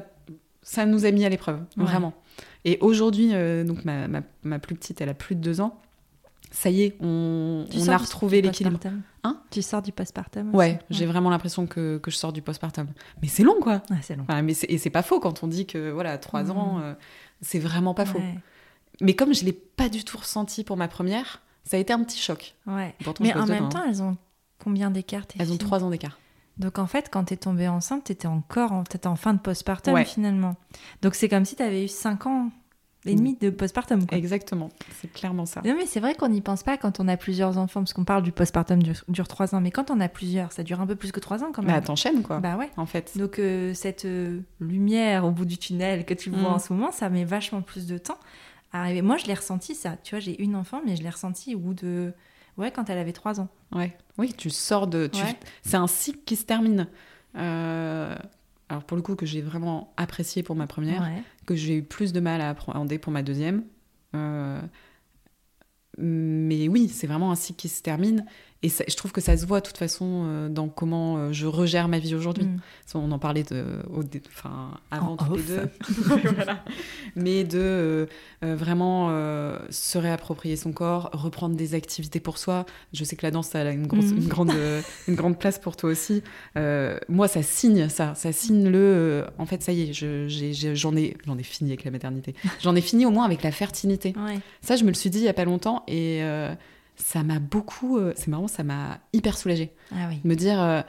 Ça 0.63 0.85
nous 0.85 1.05
a 1.05 1.11
mis 1.11 1.25
à 1.25 1.29
l'épreuve, 1.29 1.59
vraiment. 1.77 2.13
Et 2.65 2.77
aujourd'hui, 2.81 3.29
euh, 3.33 3.63
donc 3.63 3.85
ma, 3.85 4.07
ma, 4.07 4.21
ma 4.43 4.59
plus 4.59 4.75
petite, 4.75 5.01
elle 5.01 5.09
a 5.09 5.13
plus 5.13 5.35
de 5.35 5.41
deux 5.41 5.61
ans. 5.61 5.79
Ça 6.51 6.69
y 6.71 6.81
est, 6.83 6.97
on, 6.99 7.65
on 7.75 7.87
a 7.89 7.97
retrouvé 7.97 8.41
l'équilibre. 8.41 8.77
postpartum 8.79 9.01
Hein 9.23 9.39
Tu 9.51 9.61
sors 9.61 9.81
du 9.83 9.91
postpartum 9.91 10.53
Ouais, 10.55 10.79
j'ai 10.89 11.05
vraiment 11.05 11.29
l'impression 11.29 11.67
que, 11.67 11.97
que 11.99 12.09
je 12.09 12.15
sors 12.17 12.33
du 12.33 12.41
postpartum. 12.41 12.87
Mais 13.21 13.27
c'est 13.27 13.43
long, 13.43 13.59
quoi. 13.61 13.83
Ouais, 13.91 13.97
c'est 14.01 14.15
long. 14.15 14.23
Enfin, 14.27 14.41
mais 14.41 14.53
et 14.67 14.77
c'est 14.79 14.89
pas 14.89 15.03
faux 15.03 15.19
quand 15.19 15.43
on 15.43 15.47
dit 15.47 15.65
que 15.67 15.91
voilà, 15.91 16.17
trois 16.17 16.43
Mhm. 16.45 16.51
ans, 16.57 16.79
euh, 16.81 16.93
c'est 17.41 17.59
vraiment 17.59 17.93
pas 17.93 18.05
faux. 18.05 18.21
Mais 19.01 19.13
comme 19.15 19.33
je 19.33 19.45
l'ai 19.45 19.53
pas 19.53 19.89
du 19.89 20.03
tout 20.03 20.17
ressenti 20.17 20.63
pour 20.63 20.75
ma 20.75 20.87
première, 20.87 21.41
ça 21.63 21.77
a 21.77 21.79
été 21.79 21.93
un 21.93 22.03
petit 22.03 22.19
choc. 22.19 22.55
ouais. 22.67 22.95
Pourtant, 23.03 23.23
Mais 23.23 23.33
en 23.35 23.45
même 23.45 23.57
dedans, 23.57 23.69
temps, 23.69 23.79
hein. 23.79 23.85
elles 23.87 24.01
ont 24.01 24.17
combien 24.63 24.89
d'écart 24.91 25.23
elles 25.37 25.47
ont 25.47 25.49
filles 25.51 25.57
trois 25.59 25.83
ans 25.83 25.89
d'écart. 25.89 26.17
Donc 26.57 26.79
en 26.79 26.87
fait, 26.87 27.09
quand 27.11 27.23
t'es 27.25 27.37
tombée 27.37 27.67
enceinte, 27.69 28.05
t'étais 28.05 28.27
encore 28.27 28.71
en, 28.73 28.83
t'étais 28.83 29.07
en 29.07 29.15
fin 29.15 29.33
de 29.33 29.39
postpartum 29.39 30.03
finalement. 30.03 30.55
Donc 31.01 31.15
c'est 31.15 31.29
comme 31.29 31.45
si 31.45 31.55
t'avais 31.55 31.85
eu 31.85 31.87
5 31.87 32.25
ans 32.25 32.49
et 33.11 33.15
demi 33.15 33.35
de 33.39 33.49
postpartum. 33.49 34.05
Quoi. 34.05 34.17
Exactement, 34.17 34.69
c'est 35.01 35.11
clairement 35.11 35.45
ça. 35.45 35.61
Non 35.65 35.75
mais 35.77 35.85
c'est 35.85 35.99
vrai 35.99 36.15
qu'on 36.15 36.29
n'y 36.29 36.41
pense 36.41 36.63
pas 36.63 36.77
quand 36.77 36.99
on 36.99 37.07
a 37.07 37.17
plusieurs 37.17 37.57
enfants, 37.57 37.81
parce 37.81 37.93
qu'on 37.93 38.03
parle 38.05 38.23
du 38.23 38.31
postpartum 38.31 38.81
dure, 38.81 39.03
dure 39.07 39.27
3 39.27 39.55
ans, 39.55 39.61
mais 39.61 39.71
quand 39.71 39.91
on 39.91 39.99
a 39.99 40.07
plusieurs, 40.09 40.51
ça 40.51 40.63
dure 40.63 40.79
un 40.81 40.87
peu 40.87 40.95
plus 40.95 41.11
que 41.11 41.19
3 41.19 41.43
ans 41.43 41.51
quand 41.53 41.61
même. 41.63 41.75
Bah 41.75 41.81
t'enchaînes 41.81 42.21
quoi, 42.23 42.39
Bah 42.39 42.55
ouais. 42.57 42.69
en 42.77 42.85
fait. 42.85 43.17
Donc 43.17 43.39
euh, 43.39 43.73
cette 43.73 44.05
euh, 44.05 44.39
lumière 44.59 45.25
au 45.25 45.31
bout 45.31 45.45
du 45.45 45.57
tunnel 45.57 46.05
que 46.05 46.13
tu 46.13 46.29
vois 46.29 46.39
Mm. 46.49 46.53
en 46.53 46.59
ce 46.59 46.73
moment, 46.73 46.91
ça 46.91 47.09
met 47.09 47.23
vachement 47.25 47.61
plus 47.61 47.87
de 47.87 47.97
temps 47.97 48.17
à 48.71 48.81
arriver. 48.81 49.01
Moi 49.01 49.17
je 49.17 49.25
l'ai 49.25 49.33
ressenti 49.33 49.75
ça, 49.75 49.97
tu 50.03 50.15
vois, 50.15 50.19
j'ai 50.19 50.41
une 50.41 50.55
enfant, 50.55 50.81
mais 50.85 50.95
je 50.95 51.03
l'ai 51.03 51.09
ressenti 51.09 51.55
au 51.55 51.59
bout 51.59 51.73
de... 51.73 52.13
Ouais, 52.57 52.71
quand 52.71 52.89
elle 52.89 52.97
avait 52.97 53.13
3 53.13 53.39
ans. 53.39 53.47
Ouais. 53.73 53.95
Oui, 54.17 54.33
tu 54.37 54.49
sors 54.49 54.85
de. 54.87 55.07
tu- 55.07 55.21
Ouais. 55.23 55.35
C'est 55.63 55.77
un 55.77 55.87
cycle 55.87 56.19
qui 56.25 56.35
se 56.35 56.43
termine. 56.43 56.87
Euh, 57.37 58.15
Alors 58.69 58.83
pour 58.83 58.95
le 58.97 59.01
coup 59.03 59.15
que 59.15 59.25
j'ai 59.25 59.41
vraiment 59.41 59.93
apprécié 59.97 60.43
pour 60.43 60.55
ma 60.55 60.67
première, 60.67 61.01
Ouais. 61.01 61.23
que 61.47 61.55
j'ai 61.55 61.75
eu 61.77 61.83
plus 61.83 62.13
de 62.13 62.19
mal 62.19 62.39
à 62.41 62.49
appréhender 62.49 62.99
pour 62.99 63.11
ma 63.11 63.23
deuxième. 63.23 63.63
Euh, 64.15 64.61
Mais 65.97 66.67
oui, 66.69 66.87
c'est 66.87 67.07
vraiment 67.07 67.31
un 67.31 67.35
cycle 67.35 67.59
qui 67.59 67.67
se 67.69 67.81
termine. 67.81 68.25
Et 68.61 68.67
ça- 68.67 68.83
je 68.89 68.95
trouve 68.97 69.13
que 69.13 69.21
ça 69.21 69.37
se 69.37 69.45
voit 69.45 69.61
de 69.61 69.65
toute 69.65 69.77
façon 69.77 70.23
euh, 70.25 70.49
dans 70.49 70.67
comment 70.67 71.15
euh, 71.17 71.31
je 71.31 71.45
regère 71.45 71.87
ma 71.87 71.97
vie 71.97 72.13
aujourd'hui. 72.13 72.43
Mm. 72.43 72.59
On 72.95 73.11
en 73.11 73.19
parlait 73.19 73.43
de, 73.43 73.63
au 73.93 74.01
enfin, 74.27 74.71
avant 74.91 75.11
En 75.13 75.17
toutes 75.17 75.37
les 75.37 75.43
deux. 75.43 75.69
Voilà. 76.35 76.63
Mais 77.15 77.43
de 77.45 77.59
euh, 78.43 78.55
vraiment 78.55 79.09
se 79.69 79.97
réapproprier 79.97 80.55
son 80.57 80.71
corps, 80.73 81.09
reprendre 81.13 81.55
des 81.55 81.73
activités 81.73 82.19
pour 82.19 82.37
soi. 82.37 82.65
Je 82.93 83.03
sais 83.03 83.15
que 83.15 83.25
la 83.25 83.31
danse, 83.31 83.47
ça 83.49 83.61
a 83.61 83.71
une, 83.71 83.87
grosse, 83.87 84.09
une, 84.11 84.27
grande, 84.27 84.51
une 85.07 85.15
grande 85.15 85.37
place 85.39 85.59
pour 85.59 85.75
toi 85.77 85.89
aussi. 85.91 86.21
Moi, 86.55 87.27
ça 87.27 87.43
signe 87.43 87.87
ça. 87.89 88.13
Ça 88.15 88.31
signe 88.31 88.69
le. 88.69 89.25
en 89.37 89.45
fait, 89.45 89.61
ça 89.63 89.71
y 89.71 89.83
est, 89.89 89.93
je- 89.93 90.73
j'en 90.73 90.95
ai, 90.97 91.15
j'en 91.25 91.37
ai 91.37 91.43
fini 91.43 91.69
avec 91.71 91.85
la 91.85 91.91
maternité. 91.91 92.33
J'en 92.61 92.75
ai 92.75 92.81
fini 92.81 93.05
au 93.05 93.11
moins 93.11 93.25
avec 93.25 93.43
la 93.43 93.51
fertilité. 93.51 94.13
Ouais. 94.17 94.39
Ça, 94.61 94.75
je 94.75 94.83
me 94.83 94.89
le 94.89 94.95
suis 94.95 95.09
dit 95.09 95.19
il 95.19 95.25
y 95.25 95.29
a 95.29 95.33
pas 95.33 95.45
longtemps 95.45 95.83
et 95.87 96.21
ça 97.01 97.23
m'a 97.23 97.39
beaucoup. 97.39 97.97
euh, 97.97 98.13
c'est 98.15 98.27
marrant, 98.27 98.47
ça 98.47 98.63
m'a 98.63 98.99
hyper 99.13 99.37
soulagée. 99.37 99.71
Ah 99.91 100.07
oui. 100.09 100.19
Me 100.23 100.35
dire, 100.35 100.61
euh, 100.61 100.81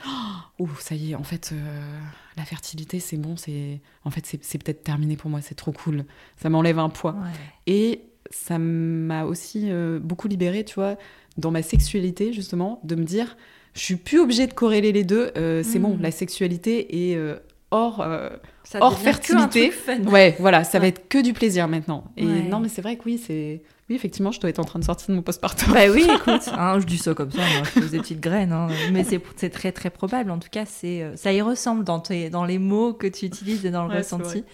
oh, 0.58 0.68
ça 0.80 0.94
y 0.94 1.12
est, 1.12 1.14
en 1.14 1.22
fait, 1.22 1.50
euh, 1.52 1.98
la 2.36 2.44
fertilité, 2.44 3.00
c'est 3.00 3.16
bon, 3.16 3.36
c'est, 3.36 3.80
en 4.04 4.10
fait, 4.10 4.26
c'est, 4.26 4.42
c'est 4.44 4.62
peut-être 4.62 4.82
terminé 4.82 5.16
pour 5.16 5.30
moi, 5.30 5.40
c'est 5.40 5.54
trop 5.54 5.72
cool. 5.72 6.04
Ça 6.36 6.50
m'enlève 6.50 6.78
un 6.78 6.88
poids. 6.88 7.12
Ouais. 7.12 7.72
Et 7.72 8.02
ça 8.30 8.58
m'a 8.58 9.24
aussi 9.24 9.70
beaucoup 10.00 10.28
libérée, 10.28 10.64
tu 10.64 10.74
vois, 10.74 10.96
dans 11.38 11.50
ma 11.50 11.62
sexualité, 11.62 12.32
justement, 12.32 12.80
de 12.84 12.94
me 12.94 13.04
dire, 13.04 13.36
je 13.74 13.80
suis 13.80 13.96
plus 13.96 14.18
obligée 14.20 14.46
de 14.46 14.52
corréler 14.52 14.92
les 14.92 15.04
deux. 15.04 15.30
c'est 15.34 15.78
Mm. 15.78 15.82
bon, 15.82 15.98
la 16.00 16.10
sexualité 16.10 17.10
est 17.10 17.16
euh, 17.16 17.36
hors. 17.70 18.00
euh, 18.00 18.30
Ça 18.64 18.78
Hors 18.80 18.98
fertilité. 18.98 19.72
Ouais, 20.06 20.36
voilà, 20.38 20.64
ça 20.64 20.78
va 20.78 20.86
être 20.86 21.08
que 21.08 21.20
du 21.22 21.32
plaisir 21.32 21.66
maintenant. 21.68 22.04
Et 22.16 22.24
Ouais. 22.26 22.42
non, 22.42 22.60
mais 22.60 22.68
c'est 22.68 22.82
vrai 22.82 22.96
que 22.96 23.02
oui, 23.06 23.18
c'est. 23.18 23.62
Oui, 23.88 23.96
effectivement, 23.96 24.30
je 24.30 24.38
dois 24.38 24.48
être 24.50 24.60
en 24.60 24.64
train 24.64 24.78
de 24.78 24.84
sortir 24.84 25.08
de 25.08 25.14
mon 25.14 25.22
postpartum. 25.22 25.72
Bah 25.72 25.80
oui, 25.92 26.06
écoute, 26.14 26.48
hein, 26.56 26.78
je 26.78 26.86
dis 26.86 26.96
ça 26.98 27.12
comme 27.12 27.32
ça, 27.32 27.38
moi, 27.38 27.62
je 27.74 27.80
pose 27.80 27.90
des 27.90 27.98
petites 27.98 28.20
graines, 28.20 28.52
hein, 28.52 28.68
mais 28.92 29.02
c'est 29.04 29.50
très 29.50 29.72
très 29.72 29.90
probable. 29.90 30.30
En 30.30 30.38
tout 30.38 30.48
cas, 30.48 30.64
c'est 30.64 31.02
euh, 31.02 31.16
ça 31.16 31.32
y 31.32 31.42
ressemble 31.42 31.82
dans, 31.82 31.98
tes, 31.98 32.30
dans 32.30 32.44
les 32.44 32.58
mots 32.60 32.92
que 32.94 33.08
tu 33.08 33.26
utilises 33.26 33.66
et 33.66 33.70
dans 33.72 33.82
le 33.84 33.90
Ouais, 33.90 33.96
ressenti. 33.98 34.44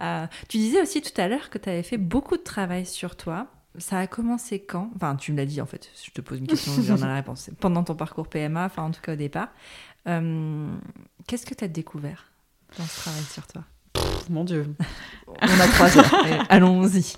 Euh, 0.00 0.26
tu 0.48 0.56
disais 0.58 0.82
aussi 0.82 1.00
tout 1.00 1.18
à 1.20 1.28
l'heure 1.28 1.48
que 1.50 1.58
tu 1.58 1.68
avais 1.68 1.84
fait 1.84 1.96
beaucoup 1.98 2.36
de 2.36 2.42
travail 2.42 2.84
sur 2.84 3.14
toi. 3.14 3.46
Ça 3.78 3.98
a 4.00 4.06
commencé 4.08 4.58
quand? 4.58 4.90
Enfin, 4.96 5.14
tu 5.14 5.30
me 5.32 5.36
l'as 5.36 5.46
dit 5.46 5.60
en 5.60 5.66
fait. 5.66 5.88
Je 6.04 6.10
te 6.10 6.20
pose 6.20 6.40
une 6.40 6.48
question, 6.48 6.72
j'en 6.82 6.96
ai 6.96 7.00
la 7.02 7.14
réponse. 7.14 7.50
Pendant 7.60 7.84
ton 7.84 7.94
parcours 7.94 8.26
PMA, 8.26 8.64
enfin 8.64 8.82
en 8.82 8.90
tout 8.90 9.00
cas 9.00 9.12
au 9.12 9.16
départ. 9.16 9.48
Euh, 10.08 10.66
Qu'est-ce 11.28 11.46
que 11.46 11.54
tu 11.54 11.62
as 11.64 11.68
découvert? 11.68 12.31
Dans 12.78 12.84
ce 12.86 13.00
travail 13.00 13.22
sur 13.32 13.46
toi 13.46 13.62
Pff, 13.92 14.30
Mon 14.30 14.44
Dieu. 14.44 14.66
On 15.28 15.60
a 15.60 15.66
trois 15.68 15.98
heures. 15.98 16.46
Allons-y. 16.48 17.14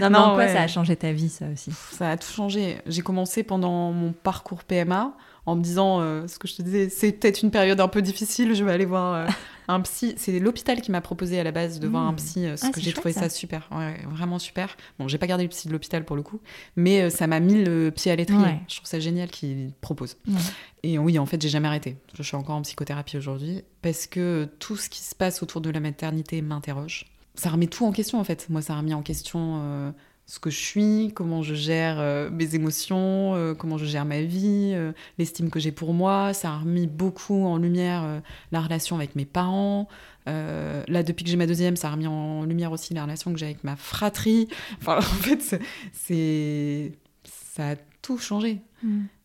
Non, 0.00 0.08
mais 0.08 0.10
Non, 0.10 0.18
en 0.18 0.34
quoi 0.34 0.44
ouais. 0.44 0.52
ça 0.52 0.62
a 0.62 0.66
changé 0.68 0.94
ta 0.96 1.12
vie, 1.12 1.28
ça 1.28 1.46
aussi? 1.52 1.70
Ça 1.92 2.10
a 2.10 2.16
tout 2.16 2.30
changé. 2.30 2.78
J'ai 2.86 3.02
commencé 3.02 3.42
pendant 3.42 3.92
mon 3.92 4.12
parcours 4.12 4.64
PMA 4.64 5.12
en 5.46 5.56
me 5.56 5.62
disant, 5.62 6.00
euh, 6.00 6.26
ce 6.26 6.38
que 6.38 6.46
je 6.46 6.56
te 6.56 6.62
disais, 6.62 6.88
c'est 6.90 7.12
peut-être 7.12 7.42
une 7.42 7.50
période 7.50 7.80
un 7.80 7.88
peu 7.88 8.02
difficile, 8.02 8.54
je 8.54 8.62
vais 8.64 8.72
aller 8.72 8.84
voir 8.84 9.14
euh, 9.14 9.26
un 9.68 9.80
psy. 9.82 10.14
C'est 10.16 10.38
l'hôpital 10.40 10.80
qui 10.80 10.90
m'a 10.90 11.00
proposé 11.00 11.38
à 11.38 11.44
la 11.44 11.52
base 11.52 11.78
de 11.78 11.86
voir 11.86 12.06
un 12.06 12.14
psy, 12.14 12.46
euh, 12.46 12.56
ce 12.56 12.66
Ah, 12.66 12.70
que 12.70 12.80
j'ai 12.80 12.92
trouvé 12.92 13.12
ça. 13.12 13.22
ça. 13.22 13.28
super, 13.30 13.68
ouais, 13.70 13.96
vraiment 14.10 14.38
super. 14.38 14.76
Bon, 14.98 15.06
j'ai 15.08 15.18
pas 15.18 15.26
gardé 15.26 15.44
le 15.44 15.50
psy 15.50 15.68
de 15.68 15.72
l'hôpital 15.72 16.04
pour 16.04 16.16
le 16.16 16.22
coup, 16.22 16.40
mais 16.76 17.02
euh, 17.02 17.10
ça 17.10 17.26
m'a 17.26 17.38
mis 17.40 17.62
le 17.62 17.90
pied 17.90 18.10
à 18.10 18.16
l'étrier. 18.16 18.40
Ouais. 18.42 18.60
Je 18.68 18.76
trouve 18.76 18.88
ça 18.88 18.98
génial 18.98 19.28
qu'il 19.30 19.72
propose. 19.80 20.16
Ouais. 20.26 20.34
Et 20.82 20.98
oui, 20.98 21.18
en 21.18 21.26
fait, 21.26 21.40
j'ai 21.40 21.48
jamais 21.48 21.68
arrêté. 21.68 21.96
Je 22.14 22.22
suis 22.22 22.36
encore 22.36 22.56
en 22.56 22.62
psychothérapie 22.62 23.16
aujourd'hui 23.16 23.62
parce 23.82 24.06
que 24.06 24.48
tout 24.58 24.76
ce 24.76 24.88
qui 24.88 25.02
se 25.02 25.14
passe 25.14 25.42
autour 25.42 25.60
de 25.60 25.70
la 25.70 25.80
maternité 25.80 26.40
m'interroge. 26.42 27.06
Ça 27.34 27.50
remet 27.50 27.66
tout 27.68 27.84
en 27.86 27.92
question, 27.92 28.18
en 28.18 28.24
fait. 28.24 28.46
Moi, 28.48 28.62
ça 28.62 28.74
a 28.74 28.78
remis 28.78 28.94
en 28.94 29.02
question 29.02 29.60
euh, 29.62 29.90
ce 30.28 30.38
que 30.38 30.50
je 30.50 30.58
suis, 30.58 31.10
comment 31.14 31.42
je 31.42 31.54
gère 31.54 31.96
euh, 31.98 32.28
mes 32.30 32.54
émotions, 32.54 33.34
euh, 33.34 33.54
comment 33.54 33.78
je 33.78 33.86
gère 33.86 34.04
ma 34.04 34.20
vie, 34.20 34.72
euh, 34.74 34.92
l'estime 35.16 35.48
que 35.48 35.58
j'ai 35.58 35.72
pour 35.72 35.94
moi. 35.94 36.34
Ça 36.34 36.50
a 36.50 36.58
remis 36.58 36.86
beaucoup 36.86 37.46
en 37.46 37.56
lumière 37.56 38.22
la 38.52 38.60
relation 38.60 38.94
avec 38.96 39.16
mes 39.16 39.24
parents. 39.24 39.88
Là, 40.26 41.02
depuis 41.02 41.24
que 41.24 41.30
j'ai 41.30 41.38
ma 41.38 41.46
deuxième, 41.46 41.76
ça 41.76 41.88
a 41.88 41.92
remis 41.92 42.06
en 42.06 42.44
lumière 42.44 42.70
aussi 42.70 42.92
la 42.92 43.04
relation 43.04 43.32
que 43.32 43.38
j'ai 43.38 43.46
avec 43.46 43.64
ma 43.64 43.76
fratrie. 43.76 44.48
Enfin, 44.80 44.98
en 44.98 45.00
fait, 45.00 45.60
c'est-. 45.92 46.92
Ça 47.24 47.70
a 47.70 47.76
tout 48.02 48.18
changé. 48.18 48.60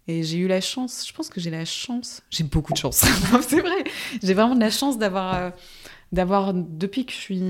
Et 0.07 0.23
j'ai 0.23 0.37
eu 0.37 0.47
la 0.47 0.61
chance, 0.61 1.05
je 1.07 1.13
pense 1.13 1.29
que 1.29 1.39
j'ai 1.39 1.49
la 1.49 1.65
chance, 1.65 2.21
j'ai 2.29 2.43
beaucoup 2.43 2.73
de 2.73 2.77
chance, 2.77 2.97
c'est 3.47 3.61
vrai, 3.61 3.83
j'ai 4.21 4.33
vraiment 4.33 4.53
de 4.53 4.59
la 4.59 4.69
chance 4.69 4.97
d'avoir, 4.97 5.53
d'avoir 6.13 6.53
depuis 6.53 7.05
que 7.05 7.11
je 7.11 7.17
suis 7.17 7.41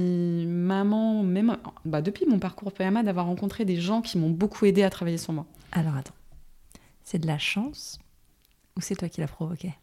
maman, 0.47 1.21
même 1.21 1.57
bah, 1.83 2.01
depuis 2.01 2.25
mon 2.25 2.39
parcours 2.39 2.71
PMA, 2.71 3.03
d'avoir 3.03 3.25
rencontré 3.25 3.65
des 3.65 3.79
gens 3.79 4.01
qui 4.01 4.17
m'ont 4.17 4.29
beaucoup 4.29 4.65
aidé 4.65 4.83
à 4.83 4.89
travailler 4.89 5.17
sur 5.17 5.33
moi. 5.33 5.45
Alors 5.73 5.95
attends, 5.95 6.15
c'est 7.03 7.19
de 7.19 7.27
la 7.27 7.37
chance 7.37 7.99
ou 8.77 8.81
c'est 8.81 8.95
toi 8.95 9.09
qui 9.09 9.19
l'as 9.19 9.27
provoqué? 9.27 9.73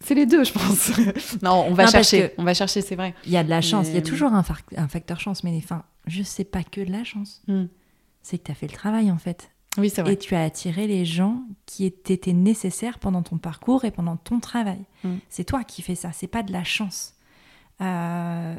C'est 0.00 0.14
les 0.14 0.26
deux, 0.26 0.44
je 0.44 0.52
pense. 0.52 0.92
non, 1.42 1.66
on 1.66 1.74
va 1.74 1.86
Non, 1.86 1.90
chercher, 1.90 2.32
on 2.38 2.44
va 2.44 2.54
chercher, 2.54 2.82
c'est 2.82 2.94
vrai. 2.94 3.14
Il 3.24 3.32
y 3.32 3.36
a 3.36 3.42
de 3.42 3.50
la 3.50 3.60
chance, 3.60 3.88
il 3.88 3.94
y 3.94 3.96
a 3.96 4.00
Mais- 4.00 4.02
toujours 4.02 4.32
un, 4.32 4.42
facteur 4.42 5.18
chance, 5.18 5.42
mais 5.42 5.56
enfin, 5.56 5.82
je 6.06 6.22
sais 6.22 6.44
pas 6.44 6.62
que 6.62 6.82
de 6.82 6.92
la 6.92 7.02
chance. 7.02 7.42
Hmm. 7.48 7.64
C'est 8.22 8.38
que 8.38 8.44
tu 8.44 8.52
as 8.52 8.54
fait 8.54 8.68
le 8.68 8.76
travail 8.76 9.10
en 9.10 9.18
fait. 9.18 9.50
Oui, 9.76 9.90
c'est 9.90 10.02
vrai. 10.02 10.12
Et 10.12 10.18
tu 10.18 10.36
as 10.36 10.42
attiré 10.44 10.86
les 10.86 11.04
gens 11.04 11.42
qui 11.66 11.84
étaient 11.84 12.32
nécessaires 12.32 13.00
pendant 13.00 13.22
ton 13.22 13.38
parcours 13.38 13.84
et 13.84 13.90
pendant 13.90 14.16
ton 14.16 14.38
travail. 14.38 14.84
Mm. 15.02 15.16
C'est 15.28 15.42
toi 15.42 15.64
qui 15.64 15.82
fais 15.82 15.96
ça, 15.96 16.12
c'est 16.12 16.28
pas 16.28 16.44
de 16.44 16.52
la 16.52 16.62
chance. 16.62 17.13
Euh, 17.80 18.54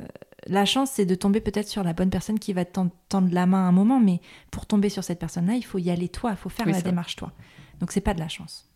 la 0.47 0.65
chance, 0.65 0.91
c'est 0.91 1.05
de 1.05 1.15
tomber 1.15 1.39
peut-être 1.41 1.67
sur 1.67 1.83
la 1.83 1.93
bonne 1.93 2.09
personne 2.09 2.37
qui 2.39 2.53
va 2.53 2.65
te 2.65 2.73
tend- 2.73 2.91
tendre 3.09 3.29
la 3.31 3.45
main 3.45 3.65
à 3.65 3.67
un 3.67 3.71
moment, 3.71 3.99
mais 3.99 4.21
pour 4.51 4.65
tomber 4.65 4.89
sur 4.89 5.03
cette 5.03 5.19
personne-là, 5.19 5.53
il 5.55 5.63
faut 5.63 5.79
y 5.79 5.89
aller 5.89 6.09
toi, 6.09 6.31
il 6.31 6.37
faut 6.37 6.49
faire 6.49 6.65
Oui, 6.67 6.73
la 6.73 6.79
vrai. 6.79 6.89
démarche 6.89 7.15
toi. 7.15 7.31
Donc 7.79 7.91
c'est 7.91 8.01
pas 8.01 8.13
de 8.13 8.19
la 8.19 8.27
chance. 8.27 8.69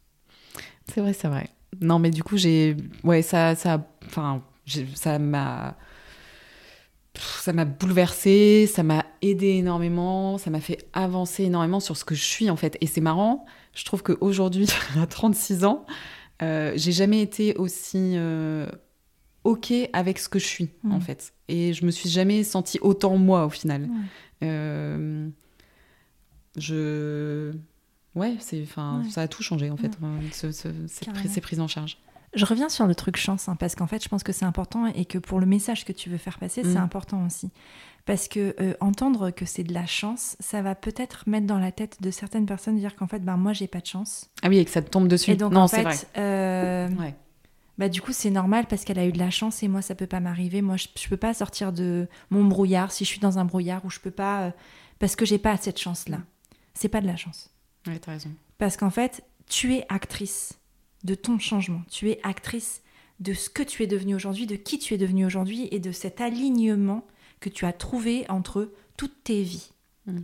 C'est 0.92 1.02
vrai, 1.02 1.14
c'est 1.14 1.28
vrai. 1.28 1.48
Non, 1.82 2.00
mais 2.00 2.10
du 2.10 2.24
coup, 2.24 2.38
j'ai. 2.38 2.76
Ouais, 3.04 3.22
ça. 3.22 3.56
ça 3.56 3.88
enfin, 4.06 4.42
ça 4.96 5.20
m'a. 5.20 5.78
Ça 7.18 7.52
m'a 7.54 7.66
bouleversée, 7.66 8.70
ça 8.72 8.82
m'a 8.84 9.04
aidé 9.22 9.48
énormément, 9.48 10.38
ça 10.38 10.50
m'a 10.52 10.62
fait 10.62 10.88
avancer 10.94 11.44
énormément 11.44 11.80
sur 11.80 11.98
ce 11.98 12.06
que 12.06 12.16
je 12.16 12.24
suis 12.24 12.50
en 12.50 12.56
fait. 12.56 12.78
Et 12.82 12.88
c'est 12.88 13.02
marrant, 13.02 13.46
je 13.74 13.84
trouve 13.84 14.04
qu'aujourd'hui, 14.04 14.68
à 15.02 15.06
36 15.06 15.66
ans, 15.66 15.86
euh, 16.44 16.72
j'ai 16.76 16.92
jamais 16.94 17.22
été 17.22 17.56
aussi 17.58 18.14
euh, 18.16 18.68
OK 19.44 19.74
avec 19.94 20.20
ce 20.20 20.28
que 20.30 20.40
je 20.40 20.46
suis 20.46 20.70
Mm. 20.84 20.92
en 20.94 21.00
fait. 21.00 21.34
Et 21.48 21.74
je 21.74 21.86
me 21.86 21.92
suis 21.92 22.10
jamais 22.10 22.44
sentie 22.44 22.80
autant 22.82 23.18
moi 23.18 23.46
au 23.46 23.50
final. 23.50 23.90
Euh, 24.44 25.28
je. 26.58 27.54
Ouais, 28.16 28.36
c'est, 28.40 28.62
enfin, 28.64 29.02
Ouais. 29.04 29.10
ça 29.12 29.22
a 29.22 29.28
tout 29.28 29.44
changé 29.44 29.70
en 29.70 29.78
fait, 29.78 29.92
Ouais. 30.02 30.10
ce- 30.32 30.52
ce- 30.52 30.88
cette 30.88 31.14
prise- 31.14 31.32
ces 31.32 31.42
prises 31.42 31.60
en 31.60 31.68
charge. 31.68 31.98
Je 32.36 32.46
reviens 32.46 32.70
sur 32.70 32.86
le 32.86 32.94
truc 32.94 33.18
chance, 33.18 33.50
hein, 33.50 33.56
parce 33.56 33.74
qu'en 33.76 33.88
fait, 33.88 34.04
je 34.04 34.10
pense 34.10 34.22
que 34.24 34.32
c'est 34.32 34.46
important 34.46 34.86
et 34.88 35.06
que 35.06 35.18
pour 35.18 35.40
le 35.40 35.46
message 35.48 35.84
que 35.86 35.92
tu 35.92 36.10
veux 36.10 36.18
faire 36.18 36.38
passer, 36.38 36.64
c'est 36.64 36.76
Mm. 36.80 36.84
important 36.84 37.26
aussi. 37.26 37.50
Parce 38.06 38.28
que 38.28 38.56
euh, 38.60 38.74
entendre 38.82 39.30
que 39.32 39.46
c'est 39.46 39.64
de 39.64 39.74
la 39.74 39.86
chance, 39.86 40.36
ça 40.40 40.62
va 40.62 40.74
peut-être 40.76 41.24
mettre 41.28 41.46
dans 41.48 41.60
la 41.60 41.72
tête 41.72 42.02
de 42.02 42.12
certaines 42.12 42.46
personnes 42.46 42.78
dire 42.78 42.96
qu'en 42.96 43.08
fait, 43.08 43.20
ben 43.20 43.38
moi, 43.38 43.54
j'ai 43.54 43.68
pas 43.68 43.80
de 43.82 43.86
chance. 43.86 44.30
Ah 44.42 44.50
oui, 44.50 44.58
et 44.58 44.66
que 44.66 44.72
ça 44.72 44.82
te 44.82 44.90
tombe 44.90 45.08
dessus. 45.08 45.32
Et 45.32 45.36
donc, 45.36 45.54
non, 45.54 45.62
en 45.62 45.68
c'est 45.68 45.78
fait, 45.78 45.84
vrai. 45.84 45.98
euh, 46.18 46.90
Ouais. 46.96 47.16
Bah, 47.80 47.88
du 47.88 48.02
coup, 48.02 48.12
c'est 48.12 48.30
normal 48.30 48.66
parce 48.68 48.84
qu'elle 48.84 49.00
a 49.00 49.08
eu 49.08 49.14
de 49.14 49.18
la 49.18 49.32
chance 49.32 49.64
et 49.64 49.70
moi, 49.70 49.82
ça 49.82 49.96
peut 49.96 50.06
pas 50.06 50.20
m'arriver. 50.20 50.62
Moi, 50.62 50.76
je, 50.76 50.88
je 51.00 51.08
peux 51.08 51.18
pas 51.18 51.34
sortir 51.34 51.72
de 51.72 52.10
mon 52.30 52.44
brouillard 52.44 52.92
si 52.92 53.06
je 53.06 53.10
suis 53.10 53.22
dans 53.22 53.40
un 53.40 53.46
brouillard 53.46 53.84
où 53.86 53.90
je 53.90 54.02
peux 54.02 54.12
pas. 54.12 54.48
euh, 54.48 54.52
parce 55.00 55.16
que 55.16 55.26
j'ai 55.26 55.40
pas 55.40 55.56
cette 55.56 55.80
chance-là. 55.80 56.20
C'est 56.74 56.90
pas 56.90 57.00
de 57.00 57.08
la 57.08 57.16
chance. 57.16 57.50
Ouais, 57.88 57.98
t'as 57.98 58.12
raison. 58.12 58.32
Parce 58.58 58.76
qu'en 58.76 58.90
fait, 58.90 59.24
tu 59.48 59.76
es 59.76 59.86
actrice 59.88 60.60
de 61.06 61.16
ton 61.16 61.40
changement. 61.40 61.82
Tu 61.90 62.10
es 62.10 62.20
actrice 62.24 62.84
de 63.22 63.34
ce 63.34 63.50
que 63.50 63.64
tu 63.64 63.82
es 63.84 63.88
devenu 63.88 64.14
aujourd'hui, 64.14 64.46
de 64.46 64.58
qui 64.58 64.78
tu 64.78 64.94
es 64.94 64.98
devenu 64.98 65.26
aujourd'hui 65.26 65.70
et 65.72 65.80
de 65.80 65.94
cet 65.94 66.20
alignement 66.20 67.08
que 67.40 67.48
tu 67.50 67.66
as 67.66 67.72
trouvé 67.72 68.26
entre 68.30 68.74
toutes 68.98 69.24
tes 69.24 69.42
vies. 69.42 69.72
Mm. 70.06 70.20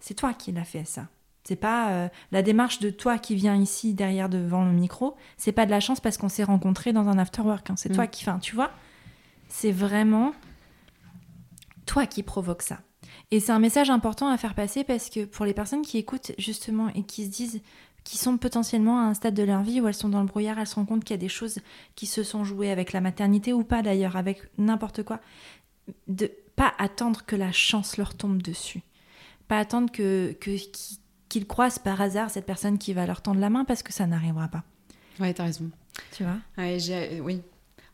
C'est 0.00 0.14
toi 0.14 0.34
qui 0.34 0.50
l'as 0.50 0.64
fait 0.64 0.84
ça. 0.84 1.08
C'est 1.46 1.54
pas 1.56 1.90
euh, 1.90 2.08
la 2.32 2.42
démarche 2.42 2.80
de 2.80 2.90
toi 2.90 3.18
qui 3.18 3.36
viens 3.36 3.54
ici 3.54 3.94
derrière 3.94 4.28
devant 4.28 4.64
le 4.64 4.72
micro. 4.72 5.16
C'est 5.36 5.52
pas 5.52 5.64
de 5.64 5.70
la 5.70 5.78
chance 5.80 6.00
parce 6.00 6.16
qu'on 6.18 6.28
s'est 6.28 6.42
rencontrés 6.44 6.92
dans 6.92 7.06
un 7.08 7.18
after 7.18 7.42
work. 7.42 7.70
hein. 7.70 7.74
C'est 7.76 7.90
Mm. 7.90 7.94
toi 7.94 8.06
qui, 8.08 8.24
enfin, 8.24 8.38
tu 8.40 8.54
vois, 8.56 8.72
c'est 9.48 9.70
vraiment 9.70 10.32
toi 11.86 12.06
qui 12.06 12.22
provoque 12.22 12.62
ça. 12.62 12.80
Et 13.30 13.40
c'est 13.40 13.52
un 13.52 13.58
message 13.60 13.90
important 13.90 14.28
à 14.28 14.36
faire 14.36 14.54
passer 14.54 14.84
parce 14.84 15.08
que 15.10 15.24
pour 15.24 15.44
les 15.46 15.54
personnes 15.54 15.82
qui 15.82 15.98
écoutent 15.98 16.32
justement 16.38 16.88
et 16.94 17.02
qui 17.04 17.24
se 17.26 17.30
disent, 17.30 17.60
qui 18.04 18.18
sont 18.18 18.36
potentiellement 18.38 18.98
à 18.98 19.02
un 19.02 19.14
stade 19.14 19.34
de 19.34 19.42
leur 19.42 19.62
vie 19.62 19.80
où 19.80 19.86
elles 19.88 19.94
sont 19.94 20.08
dans 20.08 20.20
le 20.20 20.26
brouillard, 20.26 20.58
elles 20.58 20.66
se 20.66 20.74
rendent 20.76 20.86
compte 20.88 21.04
qu'il 21.04 21.14
y 21.14 21.18
a 21.18 21.20
des 21.20 21.28
choses 21.28 21.58
qui 21.94 22.06
se 22.06 22.22
sont 22.22 22.44
jouées 22.44 22.70
avec 22.70 22.92
la 22.92 23.00
maternité 23.00 23.52
ou 23.52 23.62
pas 23.64 23.82
d'ailleurs, 23.82 24.16
avec 24.16 24.42
n'importe 24.58 25.02
quoi, 25.04 25.20
de 26.08 26.30
pas 26.56 26.72
attendre 26.78 27.24
que 27.24 27.36
la 27.36 27.52
chance 27.52 27.96
leur 27.96 28.14
tombe 28.16 28.42
dessus, 28.42 28.82
pas 29.48 29.58
attendre 29.58 29.90
que 29.92 30.32
que- 30.40 30.50
qu'ils 30.56 30.98
qu'ils 31.28 31.46
croisent 31.46 31.78
par 31.78 32.00
hasard 32.00 32.30
cette 32.30 32.46
personne 32.46 32.78
qui 32.78 32.92
va 32.92 33.06
leur 33.06 33.20
tendre 33.22 33.40
la 33.40 33.50
main 33.50 33.64
parce 33.64 33.82
que 33.82 33.92
ça 33.92 34.06
n'arrivera 34.06 34.48
pas. 34.48 34.62
Ouais, 35.20 35.32
t'as 35.34 35.44
raison. 35.44 35.70
Tu 36.12 36.24
vois? 36.24 36.36
Ouais, 36.58 36.78
oui. 37.22 37.42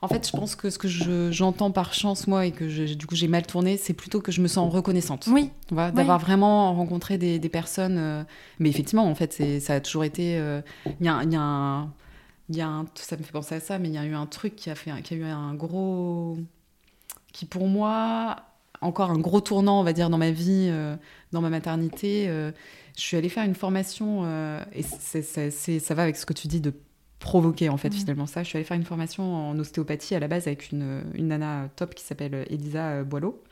En 0.01 0.09
fait, 0.09 0.27
je 0.27 0.33
pense 0.37 0.57
que 0.57 0.69
ce 0.69 0.79
que 0.79 0.89
je- 0.89 1.31
j'entends 1.31 1.71
par 1.71 1.95
chance, 1.95 2.27
moi, 2.27 2.45
et 2.47 2.51
que 2.51 2.69
je- 2.69 2.95
du 2.95 3.07
coup 3.07 3.15
j'ai 3.15 3.29
mal 3.29 3.47
tourné, 3.47 3.77
c'est 3.77 3.93
plutôt 3.95 4.21
que 4.21 4.33
je 4.33 4.41
me 4.41 4.49
sens 4.49 4.73
reconnaissante. 4.73 5.29
Oui, 5.31 5.51
D'avoir 5.93 6.19
vraiment 6.19 6.75
rencontré 6.75 7.19
des, 7.19 7.39
des 7.39 7.49
personnes. 7.49 7.99
euh, 7.99 8.25
Mais 8.59 8.69
effectivement, 8.69 9.05
en 9.09 9.15
fait, 9.15 9.33
c'est- 9.33 9.61
ça 9.61 9.75
a 9.75 9.81
toujours 9.81 10.03
été. 10.03 10.37
euh, 10.39 10.61
Il 10.99 11.07
y 11.07 11.09
a, 11.09 11.23
y 11.23 11.37
a 11.37 11.41
un. 11.41 11.93
Y 12.51 12.61
a 12.61 12.67
un, 12.69 12.87
ça 12.97 13.17
me 13.17 13.23
fait 13.23 13.31
penser 13.31 13.55
à 13.55 13.61
ça, 13.61 13.79
mais 13.79 13.89
il 13.89 13.95
y 13.95 13.99
a 13.99 14.05
eu 14.05 14.15
un 14.15 14.27
truc 14.27 14.57
qui 14.57 14.69
a, 14.71 14.75
fait, 14.75 14.91
qui 15.03 15.15
a 15.15 15.17
eu 15.17 15.25
un 15.25 15.55
gros. 15.55 16.37
qui 17.33 17.47
pour 17.47 17.67
moi, 17.69 18.37
encore 18.81 19.11
un 19.11 19.19
gros 19.19 19.41
tournant, 19.41 19.81
on 19.81 19.85
va 19.85 19.93
dire, 19.93 20.11
dans 20.11 20.19
ma 20.19 20.33
vie, 20.33 20.67
euh, 20.71 20.97
dans 21.31 21.41
ma 21.41 21.49
maternité. 21.49 22.27
Je 22.97 23.03
suis 23.03 23.17
allée 23.17 23.29
faire 23.29 23.45
une 23.45 23.55
formation, 23.55 24.23
euh, 24.25 24.61
et 24.75 24.83
ça 24.83 25.95
va 25.95 26.03
avec 26.03 26.17
ce 26.17 26.27
que 26.27 26.33
tu 26.33 26.49
dis 26.49 26.61
de 26.61 26.73
provoquer, 27.19 27.69
en 27.69 27.77
fait, 27.77 27.89
Mhm. 27.91 27.95
finalement, 28.01 28.27
ça. 28.27 28.43
Je 28.43 28.49
suis 28.49 28.57
allée 28.59 28.65
faire 28.65 28.77
une 28.77 28.85
formation 28.85 29.51
en 29.51 29.59
ostéopathie 29.59 30.15
à 30.15 30.21
la 30.21 30.29
base 30.29 30.47
avec 30.49 30.73
une, 30.73 31.03
une 31.15 31.29
nana 31.29 31.69
top 31.77 31.95
qui 31.95 32.03
s'appelle 32.05 32.47
Elisa 32.51 32.89
euh, 32.91 33.05
Boileau, 33.05 33.43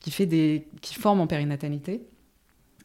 qui, 0.00 0.10
fait 0.10 0.26
des, 0.26 0.66
qui 0.80 0.94
forme 0.94 1.20
en 1.20 1.26
périnatalité. 1.26 2.02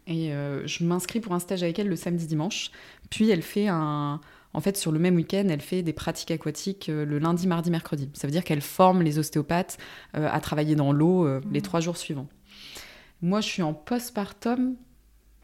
Et 0.05 0.33
euh, 0.33 0.65
je 0.67 0.83
m'inscris 0.85 1.19
pour 1.19 1.33
un 1.33 1.39
stage 1.39 1.63
avec 1.63 1.79
elle 1.79 1.87
le 1.87 1.95
samedi 1.95 2.27
dimanche. 2.27 2.71
Puis 3.09 3.29
elle 3.29 3.41
fait 3.41 3.67
un. 3.67 4.21
En 4.53 4.61
fait, 4.61 4.77
sur 4.77 4.91
le 4.91 4.99
même 4.99 5.15
week-end, 5.15 5.45
elle 5.49 5.61
fait 5.61 5.81
des 5.83 5.91
pratiques 5.93 6.31
aquatiques 6.31 6.89
euh, 6.89 7.05
le 7.05 7.19
lundi, 7.19 7.45
mardi, 7.47 7.69
mercredi. 7.69 8.09
Ça 8.13 8.25
veut 8.27 8.31
dire 8.31 8.43
qu'elle 8.43 8.61
forme 8.61 9.03
les 9.03 9.19
ostéopathes 9.19 9.77
euh, 10.15 10.27
à 10.31 10.39
travailler 10.39 10.75
dans 10.75 10.91
l'eau 10.93 11.25
euh, 11.25 11.41
les 11.51 11.59
Mhm. 11.59 11.63
trois 11.63 11.79
jours 11.81 11.97
suivants. 11.97 12.27
Moi, 13.21 13.41
je 13.41 13.47
suis 13.47 13.61
en 13.61 13.73
postpartum 13.73 14.75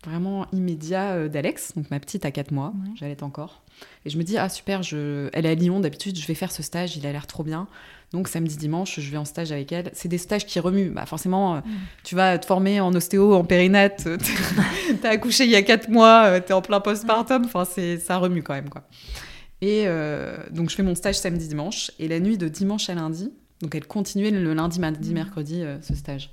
vraiment 0.06 0.45
immédiat 0.54 1.12
euh, 1.14 1.28
d'Alex, 1.30 1.74
donc 1.76 1.89
ma 1.91 1.99
petite 1.99 2.26
a 2.26 2.32
4 2.32 2.51
mois, 2.51 2.74
Ouais. 2.84 2.91
j'allais 2.95 3.24
encore. 3.24 3.62
Et 4.06 4.10
je 4.10 4.18
me 4.18 4.24
dis, 4.24 4.38
ah 4.38 4.49
super, 4.49 4.84
je... 4.84 5.30
elle 5.34 5.45
est 5.45 5.49
à 5.49 5.56
Lyon, 5.56 5.80
d'habitude 5.80 6.18
je 6.18 6.26
vais 6.28 6.34
faire 6.36 6.51
ce 6.51 6.62
stage, 6.64 6.95
il 6.97 7.06
a 7.08 7.12
l'air 7.12 7.28
trop 7.28 7.43
bien. 7.43 7.68
Donc 8.12 8.28
samedi, 8.28 8.58
dimanche, 8.58 8.99
je 8.99 9.10
vais 9.10 9.18
en 9.18 9.26
stage 9.26 9.51
avec 9.51 9.72
elle. 9.72 9.89
C'est 9.93 10.08
des 10.08 10.20
stages 10.20 10.45
qui 10.45 10.60
remuent. 10.60 10.91
Bah, 10.91 11.08
forcément, 11.08 11.56
euh, 11.56 11.60
tu 12.04 12.14
vas 12.14 12.38
te 12.38 12.45
former 12.45 12.80
en 12.80 12.93
ostéo, 12.93 13.34
en 13.34 13.43
périnate, 13.43 14.04
euh, 14.06 14.18
t'as 15.01 15.10
accouché 15.12 15.45
il 15.45 15.49
y 15.49 15.56
a 15.56 15.64
4 15.64 15.89
mois, 15.89 16.39
t'es 16.41 16.54
en 16.54 16.62
plein 16.62 16.80
postpartum, 16.80 17.45
enfin 17.45 17.66
ça 17.66 18.18
remue 18.18 18.43
quand 18.43 18.54
même. 18.54 18.70
quoi. 18.70 18.84
Et 19.62 19.84
euh, 19.88 20.38
donc 20.51 20.70
je 20.70 20.76
fais 20.76 20.84
mon 20.84 20.93
stage 20.93 21.16
samedi, 21.16 21.47
dimanche, 21.47 21.89
et 21.97 22.08
la 22.08 22.20
nuit 22.20 22.38
de 22.38 22.47
dimanche 22.49 22.89
à 22.89 22.93
lundi, 22.95 23.32
donc 23.62 23.74
elle 23.76 23.88
continuait 23.88 24.30
le 24.30 24.54
lundi, 24.54 24.80
mardi, 24.80 25.14
mercredi, 25.14 25.64
euh, 25.64 25.82
ce 25.82 25.95
stage. 25.95 26.30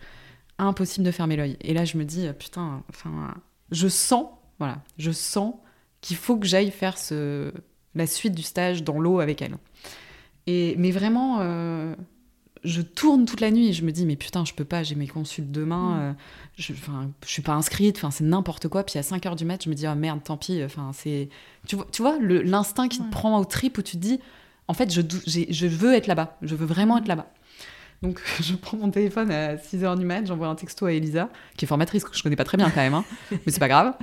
Impossible 0.59 1.07
de 1.07 1.11
fermer 1.13 1.37
l'œil. 1.37 1.57
Et 1.63 1.73
là, 1.73 1.87
je 1.87 1.97
me 1.97 2.05
dis, 2.05 2.27
putain, 2.39 2.83
enfin, 2.91 3.33
je 3.71 3.89
sens, 3.89 4.27
voilà, 4.59 4.83
je 4.99 5.11
sens 5.11 5.55
qu'il 6.01 6.17
faut 6.17 6.37
que 6.37 6.47
j'aille 6.47 6.71
faire 6.71 6.97
ce, 6.99 7.53
la 7.95 8.07
suite 8.07 8.35
du 8.35 8.43
stage 8.43 8.83
dans 8.85 8.99
l'eau 8.99 9.21
avec 9.21 9.43
elle. 9.43 9.57
Et, 10.47 10.75
mais 10.79 10.91
vraiment, 10.91 11.39
euh, 11.41 11.95
je 12.65 12.81
tourne 12.83 13.25
toute 13.27 13.41
la 13.41 13.51
nuit 13.51 13.69
et 13.69 13.73
je 13.73 13.85
me 13.85 13.93
dis, 13.93 14.05
mais 14.07 14.17
putain, 14.17 14.45
je 14.45 14.53
peux 14.55 14.65
pas, 14.65 14.83
j'ai 14.83 14.95
mes 14.95 15.07
consultes 15.07 15.51
demain, 15.51 15.97
Mm. 15.97 16.01
euh, 16.01 16.13
je, 16.57 16.73
je 17.25 17.29
suis 17.29 17.43
pas 17.43 17.53
inscrite, 17.53 18.01
c'est 18.11 18.25
n'importe 18.25 18.69
quoi. 18.69 18.85
Puis 18.85 18.99
à 18.99 19.03
5 19.03 19.25
heures 19.27 19.37
du 19.37 19.45
mat, 19.45 19.63
je 19.65 19.69
me 19.71 19.75
dis, 19.75 19.87
ah 19.87 19.95
merde, 19.95 20.23
tant 20.25 20.37
pis, 20.37 20.61
c'est. 20.93 21.29
Tu 21.67 21.77
vois, 21.77 21.87
tu 21.93 22.03
vois 22.03 22.19
l'instinct 22.21 22.89
qui 22.89 23.01
Ouais. 23.01 23.07
te 23.07 23.11
prend 23.13 23.39
au 23.39 23.45
trip 23.45 23.79
où 23.79 23.83
tu 23.83 23.93
te 23.97 24.03
dis, 24.03 24.21
en 24.69 24.75
fait, 24.75 24.91
je, 24.93 25.01
je 25.27 25.67
veux 25.67 25.95
être 25.95 26.07
là-bas, 26.07 26.37
je 26.43 26.55
veux 26.55 26.67
vraiment 26.67 26.99
être 26.99 27.09
là-bas. 27.09 27.31
Donc, 28.03 28.21
je 28.43 28.55
prends 28.55 28.77
mon 28.79 28.91
téléphone 28.91 29.31
à 29.31 29.59
6 29.59 29.85
heures 29.85 29.97
du 29.97 30.05
mat, 30.07 30.27
j'envoie 30.27 30.49
un 30.49 30.55
texto 30.55 30.87
à 30.87 30.93
Elisa, 30.93 31.29
qui 31.57 31.65
est 31.65 31.69
formatrice, 31.69 32.03
que 32.05 32.17
je 32.17 32.23
connais 32.23 32.37
pas 32.37 32.45
très 32.45 32.57
bien 32.57 32.71
quand 32.71 32.81
même, 32.81 32.95
hein, 32.95 33.05
mais 33.31 33.39
c'est 33.49 33.61
pas 33.61 33.69
grave. 33.69 33.95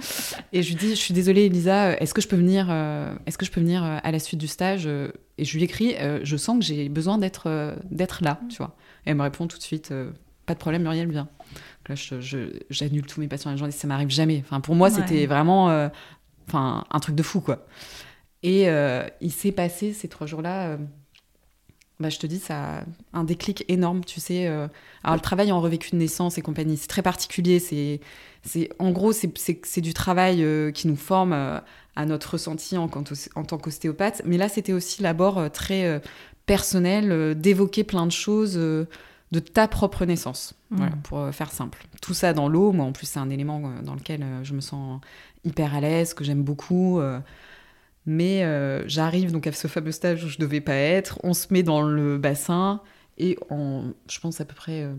Et 0.54 0.62
je 0.62 0.70
lui 0.70 0.76
dis, 0.76 0.90
je 0.92 0.96
suis 1.02 1.14
désolée 1.14 1.46
Elisa, 1.46 1.94
est-ce 2.00 2.14
que 2.14 2.22
je 2.22 2.28
peux 2.28 2.36
venir, 2.36 2.68
euh, 2.70 3.14
est-ce 3.26 3.38
que 3.38 3.46
je 3.46 3.52
peux 3.52 3.60
venir 3.62 3.84
euh, 3.84 3.98
à 4.04 4.12
la 4.12 4.20
suite 4.20 4.40
du 4.40 4.48
stage 4.48 4.84
euh, 4.86 5.10
Et 5.40 5.46
je 5.46 5.58
lui 5.58 5.64
écris, 5.64 5.96
euh, 6.00 6.20
je 6.24 6.38
sens 6.38 6.60
que 6.60 6.66
j'ai 6.66 6.90
besoin 6.90 7.18
d'être 7.18 7.48
euh, 7.48 7.76
d'être 7.90 8.24
là, 8.24 8.40
tu 8.50 8.58
vois. 8.58 8.76
Et 9.06 9.10
elle 9.12 9.16
me 9.16 9.24
répond 9.24 9.48
tout 9.48 9.58
de 9.58 9.64
suite, 9.64 9.90
euh, 9.92 10.12
pas 10.46 10.54
de 10.54 10.60
problème 10.60 10.84
Muriel, 10.84 11.10
viens. 11.10 11.28
Donc 11.50 11.90
là, 11.90 11.96
je- 11.96 12.22
je- 12.22 12.60
j'annule 12.70 13.06
tous 13.08 13.20
mes 13.20 13.28
patients 13.28 13.50
la 13.50 13.58
journée, 13.58 13.72
ça 13.72 13.88
m'arrive 13.88 14.10
jamais. 14.10 14.44
Enfin, 14.46 14.62
pour 14.62 14.76
moi, 14.76 14.90
Ouais. 14.90 14.96
c'était 14.96 15.26
vraiment, 15.26 15.70
euh, 15.72 15.90
enfin, 16.48 16.84
un 16.92 17.00
truc 17.00 17.16
de 17.16 17.24
fou, 17.24 17.42
quoi. 17.42 17.66
Et 18.44 18.70
euh, 18.70 19.08
il 19.22 19.32
s'est 19.32 19.52
passé 19.52 19.94
ces 19.94 20.08
trois 20.08 20.28
jours-là. 20.28 20.78
Bah, 22.00 22.10
je 22.10 22.20
te 22.20 22.28
dis, 22.28 22.38
ça 22.38 22.80
a 22.80 22.84
un 23.14 23.24
déclic 23.24 23.66
énorme, 23.70 24.06
tu 24.06 24.20
sais. 24.20 24.48
euh. 24.48 24.68
Alors, 25.04 25.16
le 25.16 25.22
travail 25.22 25.52
en 25.52 25.60
revécu 25.60 25.92
de 25.92 25.96
naissance 25.96 26.38
et 26.38 26.42
compagnie, 26.42 26.78
c'est 26.78 26.88
très 26.88 27.02
particulier. 27.02 27.60
C'est, 27.60 28.02
c'est, 28.44 28.70
en 28.78 28.92
gros, 28.92 29.14
c'est, 29.14 29.82
du 29.82 29.94
travail 29.94 30.44
euh, 30.44 30.72
qui 30.72 30.88
nous 30.88 30.96
forme 30.96 31.34
euh, 31.34 31.60
à 31.96 32.06
notre 32.06 32.34
ressenti 32.34 32.78
en, 32.78 32.88
tant 32.88 33.58
qu'ostéopathe. 33.58 34.22
Mais 34.26 34.38
là, 34.38 34.48
c'était 34.48 34.74
aussi 34.74 35.02
l'abord 35.02 35.52
très 35.52 36.00
personnel, 36.46 37.34
d'évoquer 37.34 37.84
plein 37.84 38.06
de 38.06 38.12
choses 38.12 38.54
de 38.54 39.40
ta 39.40 39.68
propre 39.68 40.06
naissance. 40.06 40.54
Voilà, 40.70 40.92
pour 41.04 41.28
faire 41.34 41.52
simple. 41.52 41.88
Tout 42.00 42.14
ça 42.14 42.34
dans 42.34 42.50
l'eau, 42.50 42.72
moi, 42.72 42.86
en 42.86 42.92
plus, 42.92 43.08
c'est 43.08 43.18
un 43.18 43.32
élément 43.32 43.74
dans 43.82 43.96
lequel 43.96 44.24
je 44.44 44.54
me 44.54 44.62
sens 44.62 45.02
hyper 45.44 45.74
à 45.74 45.82
l'aise, 45.82 46.14
que 46.14 46.24
j'aime 46.24 46.44
beaucoup. 46.44 47.02
Mais 48.08 48.44
euh, 48.44 48.88
j'arrive 48.88 49.32
donc 49.32 49.46
à 49.46 49.52
ce 49.52 49.68
fameux 49.68 49.92
stage 49.92 50.24
où 50.24 50.30
je 50.30 50.40
devais 50.40 50.62
pas 50.62 50.74
être. 50.74 51.20
On 51.24 51.36
se 51.36 51.48
met 51.52 51.62
dans 51.62 51.84
le 51.84 52.18
bassin 52.18 52.82
et 53.20 53.38
en, 53.52 53.92
je 54.10 54.20
pense 54.20 54.42
à 54.42 54.46
peu 54.46 54.56
près 54.56 54.82
euh, 54.82 54.94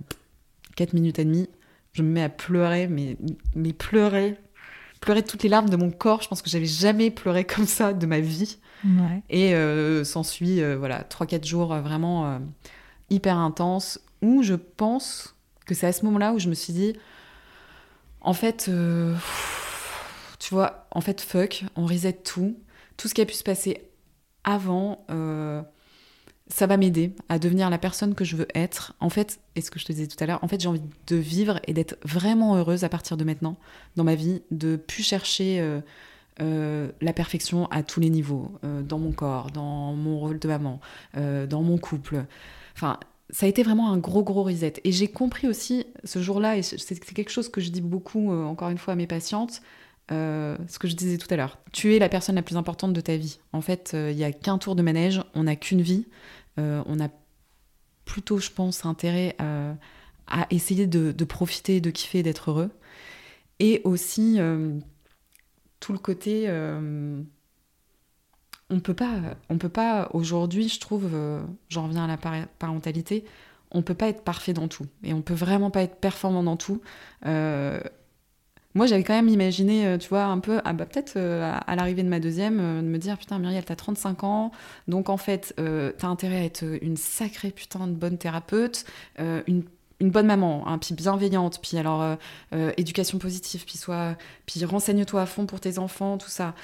4 0.76 0.92
minutes 0.92 1.18
et 1.18 1.24
demie, 1.24 1.48
je 1.92 2.02
me 2.02 2.08
mets 2.08 2.22
à 2.22 2.28
pleurer, 2.28 2.86
mais, 2.86 3.16
mais 3.56 3.72
pleurer, 3.72 4.36
pleurer 5.00 5.24
toutes 5.24 5.42
les 5.42 5.48
larmes 5.48 5.68
de 5.68 5.76
mon 5.76 5.90
corps. 5.90 6.22
Je 6.22 6.28
pense 6.28 6.42
que 6.42 6.50
j'avais 6.50 6.66
jamais 6.66 7.10
pleuré 7.10 7.44
comme 7.44 7.66
ça 7.66 7.92
de 7.92 8.06
ma 8.06 8.20
vie. 8.20 8.58
Ouais. 8.84 9.22
Et 9.28 9.54
euh, 9.54 10.04
s'ensuit 10.04 10.62
euh, 10.62 10.76
voilà 10.78 11.02
3-4 11.02 11.44
jours 11.44 11.72
euh, 11.72 11.80
vraiment 11.80 12.38
hyper 13.10 13.36
intenses 13.36 13.98
où 14.22 14.42
je 14.44 14.54
pense 14.54 15.34
que 15.66 15.74
c'est 15.74 15.86
à 15.86 15.92
ce 15.92 16.04
moment-là 16.04 16.32
où 16.32 16.38
je 16.38 16.48
me 16.48 16.54
suis 16.54 16.72
dit 16.72 16.92
en 18.20 18.34
fait 18.34 18.70
tu 20.38 20.54
vois 20.54 20.86
en 20.92 21.00
fait 21.00 21.20
fuck 21.20 21.64
on 21.74 21.86
reset 21.86 22.12
tout 22.12 22.56
tout 22.98 23.08
ce 23.08 23.14
qui 23.14 23.22
a 23.22 23.26
pu 23.26 23.32
se 23.32 23.42
passer 23.42 23.88
avant 24.44 25.06
euh, 25.10 25.62
ça 26.48 26.66
va 26.66 26.76
m'aider 26.76 27.14
à 27.30 27.38
devenir 27.38 27.70
la 27.70 27.78
personne 27.78 28.14
que 28.14 28.24
je 28.24 28.36
veux 28.36 28.48
être 28.54 28.94
en 29.00 29.08
fait 29.08 29.40
et 29.56 29.62
ce 29.62 29.70
que 29.70 29.78
je 29.78 29.86
te 29.86 29.92
disais 29.92 30.06
tout 30.06 30.22
à 30.22 30.26
l'heure 30.26 30.42
en 30.42 30.48
fait 30.48 30.60
j'ai 30.60 30.68
envie 30.68 30.82
de 31.06 31.16
vivre 31.16 31.60
et 31.66 31.72
d'être 31.72 31.96
vraiment 32.04 32.56
heureuse 32.56 32.84
à 32.84 32.90
partir 32.90 33.16
de 33.16 33.24
maintenant 33.24 33.56
dans 33.96 34.04
ma 34.04 34.14
vie 34.14 34.42
de 34.50 34.76
plus 34.76 35.02
chercher 35.02 35.60
euh, 35.60 35.80
euh, 36.40 36.90
la 37.00 37.12
perfection 37.12 37.66
à 37.66 37.82
tous 37.82 37.98
les 37.98 38.10
niveaux, 38.10 38.52
dans 38.62 39.00
mon 39.00 39.10
corps, 39.10 39.50
dans 39.50 39.92
mon 39.94 40.20
rôle 40.20 40.38
de 40.38 40.46
maman, 40.46 40.78
dans 41.14 41.62
mon 41.62 41.78
couple. 41.78 42.26
Enfin, 42.76 43.00
ça 43.30 43.46
a 43.46 43.48
été 43.48 43.64
vraiment 43.64 43.90
un 43.90 43.98
gros, 43.98 44.22
gros 44.22 44.44
reset. 44.44 44.74
Et 44.84 44.92
j'ai 44.92 45.08
compris 45.08 45.48
aussi 45.48 45.84
ce 46.04 46.22
jour-là, 46.22 46.56
et 46.56 46.62
c'est 46.62 46.96
quelque 47.12 47.32
chose 47.32 47.48
que 47.48 47.60
je 47.60 47.70
dis 47.70 47.80
beaucoup, 47.80 48.30
encore 48.30 48.68
une 48.68 48.78
fois, 48.78 48.92
à 48.92 48.96
mes 48.96 49.08
patientes, 49.08 49.62
ce 50.10 50.78
que 50.78 50.88
je 50.88 50.94
disais 50.94 51.18
tout 51.18 51.28
à 51.30 51.36
l'heure. 51.36 51.58
Tu 51.72 51.94
es 51.94 51.98
la 51.98 52.08
personne 52.08 52.36
la 52.36 52.42
plus 52.42 52.56
importante 52.56 52.92
de 52.92 53.00
ta 53.00 53.16
vie. 53.16 53.40
En 53.52 53.60
fait, 53.60 53.90
il 53.94 54.16
n'y 54.16 54.24
a 54.24 54.32
qu'un 54.32 54.58
tour 54.58 54.74
de 54.74 54.82
manège, 54.82 55.22
on 55.34 55.44
n'a 55.44 55.56
qu'une 55.56 55.82
vie. 55.82 56.06
on 56.56 57.00
a 57.00 57.08
plutôt, 58.04 58.38
je 58.38 58.50
pense, 58.50 58.86
intérêt 58.86 59.36
à, 59.38 60.46
essayer 60.50 60.86
de, 60.86 61.24
profiter, 61.24 61.80
de 61.80 61.90
kiffer, 61.90 62.22
d'être 62.22 62.50
heureux. 62.50 62.70
Et 63.60 63.82
aussi 63.84 64.38
tout 65.80 65.92
le 65.92 65.98
côté 65.98 66.48
on 68.70 68.80
peut 68.80 68.94
pas, 68.94 69.14
on 69.48 69.58
peut 69.58 69.68
pas 69.68 70.10
aujourd'hui, 70.12 70.68
je 70.68 70.80
trouve, 70.80 71.08
euh, 71.12 71.42
j'en 71.68 71.84
reviens 71.84 72.04
à 72.04 72.06
la 72.06 72.46
parentalité, 72.58 73.24
on 73.70 73.82
peut 73.82 73.94
pas 73.94 74.08
être 74.08 74.22
parfait 74.22 74.52
dans 74.52 74.68
tout 74.68 74.86
et 75.02 75.12
on 75.12 75.22
peut 75.22 75.34
vraiment 75.34 75.70
pas 75.70 75.82
être 75.82 75.96
performant 75.96 76.42
dans 76.42 76.56
tout. 76.56 76.80
Euh, 77.26 77.80
moi, 78.78 78.86
j'avais 78.86 79.02
quand 79.02 79.14
même 79.14 79.28
imaginé, 79.28 79.86
euh, 79.86 79.98
tu 79.98 80.08
vois, 80.08 80.24
un 80.24 80.38
peu, 80.38 80.60
ah 80.64 80.72
bah, 80.72 80.86
peut-être 80.86 81.18
à, 81.18 81.76
l'arrivée 81.76 82.02
de 82.04 82.08
ma 82.08 82.20
deuxième, 82.20 82.56
de 82.56 82.86
me 82.86 82.98
dire, 82.98 83.18
putain, 83.18 83.38
Muriel, 83.38 83.64
t'as 83.64 83.76
35 83.76 84.24
ans, 84.24 84.52
donc 84.86 85.08
en 85.08 85.16
fait, 85.16 85.54
t'as 85.56 86.06
intérêt 86.06 86.38
à 86.38 86.44
être 86.44 86.64
une 86.82 86.96
sacrée 86.96 87.50
putain 87.50 87.86
de 87.86 87.92
bonne 87.92 88.18
thérapeute, 88.18 88.84
une 89.18 89.64
une 90.00 90.10
bonne 90.10 90.26
maman, 90.26 90.62
hein, 90.68 90.78
puis 90.78 90.94
bienveillante, 90.94 91.58
puis 91.60 91.76
alors 91.76 92.16
éducation 92.76 93.18
positive, 93.18 93.64
puis 93.64 93.80
puis 94.46 94.64
renseigne-toi 94.64 95.22
à 95.22 95.26
fond 95.26 95.44
pour 95.44 95.58
tes 95.58 95.78
enfants, 95.78 96.18
tout 96.18 96.28
ça 96.28 96.54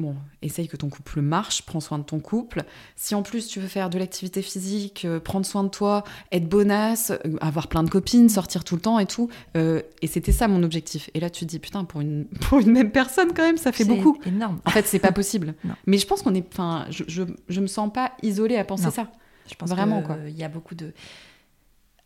bon, 0.00 0.16
essaye 0.42 0.68
que 0.68 0.76
ton 0.76 0.88
couple 0.88 1.20
marche, 1.20 1.62
prends 1.62 1.80
soin 1.80 1.98
de 1.98 2.04
ton 2.04 2.18
couple. 2.18 2.64
Si 2.96 3.14
en 3.14 3.22
plus 3.22 3.46
tu 3.46 3.60
veux 3.60 3.68
faire 3.68 3.90
de 3.90 3.98
l'activité 3.98 4.42
physique, 4.42 5.04
euh, 5.04 5.20
prendre 5.20 5.46
soin 5.46 5.62
de 5.62 5.68
toi, 5.68 6.04
être 6.32 6.48
bonasse, 6.48 7.10
euh, 7.10 7.36
avoir 7.40 7.68
plein 7.68 7.82
de 7.82 7.90
copines, 7.90 8.28
sortir 8.28 8.64
tout 8.64 8.74
le 8.74 8.80
temps 8.80 8.98
et 8.98 9.06
tout. 9.06 9.28
Euh, 9.56 9.82
et 10.02 10.06
c'était 10.06 10.32
ça 10.32 10.48
mon 10.48 10.62
objectif. 10.62 11.10
Et 11.14 11.20
là 11.20 11.30
tu 11.30 11.44
te 11.44 11.50
dis, 11.50 11.58
putain, 11.58 11.84
pour 11.84 12.00
une, 12.00 12.24
pour 12.48 12.58
une 12.58 12.72
même 12.72 12.90
personne 12.90 13.32
quand 13.34 13.42
même, 13.42 13.58
ça 13.58 13.72
fait 13.72 13.84
beaucoup. 13.84 14.18
énorme. 14.24 14.60
En 14.64 14.70
fait, 14.70 14.86
c'est 14.86 14.98
pas 14.98 15.12
possible. 15.12 15.54
Mais 15.86 15.98
je 15.98 16.06
pense 16.06 16.22
qu'on 16.22 16.34
est. 16.34 16.46
Enfin, 16.52 16.86
je, 16.90 17.04
je, 17.06 17.22
je, 17.48 17.60
me 17.60 17.66
sens 17.66 17.92
pas 17.92 18.12
isolée 18.22 18.56
à 18.56 18.64
penser 18.64 18.90
ça. 18.90 19.10
Je 19.48 19.54
pense 19.54 19.70
vraiment, 19.70 20.02
quoi. 20.02 20.16
Il 20.26 20.36
y 20.36 20.44
a 20.44 20.48
beaucoup 20.48 20.74
de. 20.74 20.92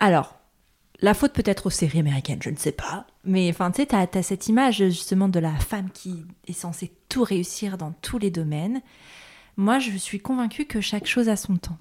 Alors, 0.01 0.36
la 1.01 1.14
faute 1.14 1.32
peut 1.32 1.42
être 1.45 1.66
aux 1.66 1.70
séries 1.70 1.99
américaines, 1.99 2.42
je 2.42 2.51
ne 2.51 2.57
sais 2.57 2.72
pas. 2.72 3.07
Mais 3.24 3.51
enfin, 3.51 3.70
tu 3.70 3.82
sais, 3.82 3.86
tu 3.86 4.18
as, 4.18 4.22
cette 4.22 4.49
image 4.49 4.78
justement 4.78 5.28
de 5.28 5.40
la 5.40 5.55
femme 5.55 5.90
qui 5.90 6.24
est 6.47 6.53
censée 6.53 6.92
tout 7.09 7.24
réussir 7.24 7.78
dans 7.78 7.92
tous 8.03 8.18
les 8.18 8.30
domaines. 8.30 8.80
Moi, 9.57 9.78
je 9.78 9.97
suis 9.97 10.20
convaincue 10.20 10.66
que 10.66 10.80
chaque 10.80 11.07
chose 11.07 11.28
a 11.28 11.36
son 11.36 11.57
temps. 11.57 11.78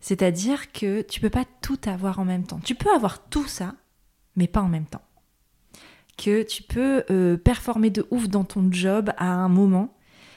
C'est-à-dire 0.00 0.72
que 0.72 1.02
tu 1.02 1.20
peux 1.20 1.30
pas 1.30 1.44
tout 1.60 1.78
avoir 1.86 2.18
en 2.18 2.24
même 2.24 2.44
temps. 2.44 2.60
Tu 2.62 2.74
peux 2.74 2.92
avoir 2.94 3.28
tout 3.28 3.46
ça, 3.46 3.74
mais 4.36 4.46
pas 4.46 4.62
en 4.62 4.68
même 4.68 4.86
temps. 4.86 5.02
Que 6.16 6.42
tu 6.42 6.62
peux 6.62 7.04
euh, 7.10 7.36
performer 7.36 7.90
de 7.90 8.06
ouf 8.10 8.28
dans 8.28 8.44
ton 8.44 8.70
job 8.70 9.12
à 9.16 9.26
un 9.26 9.48
moment, 9.48 9.96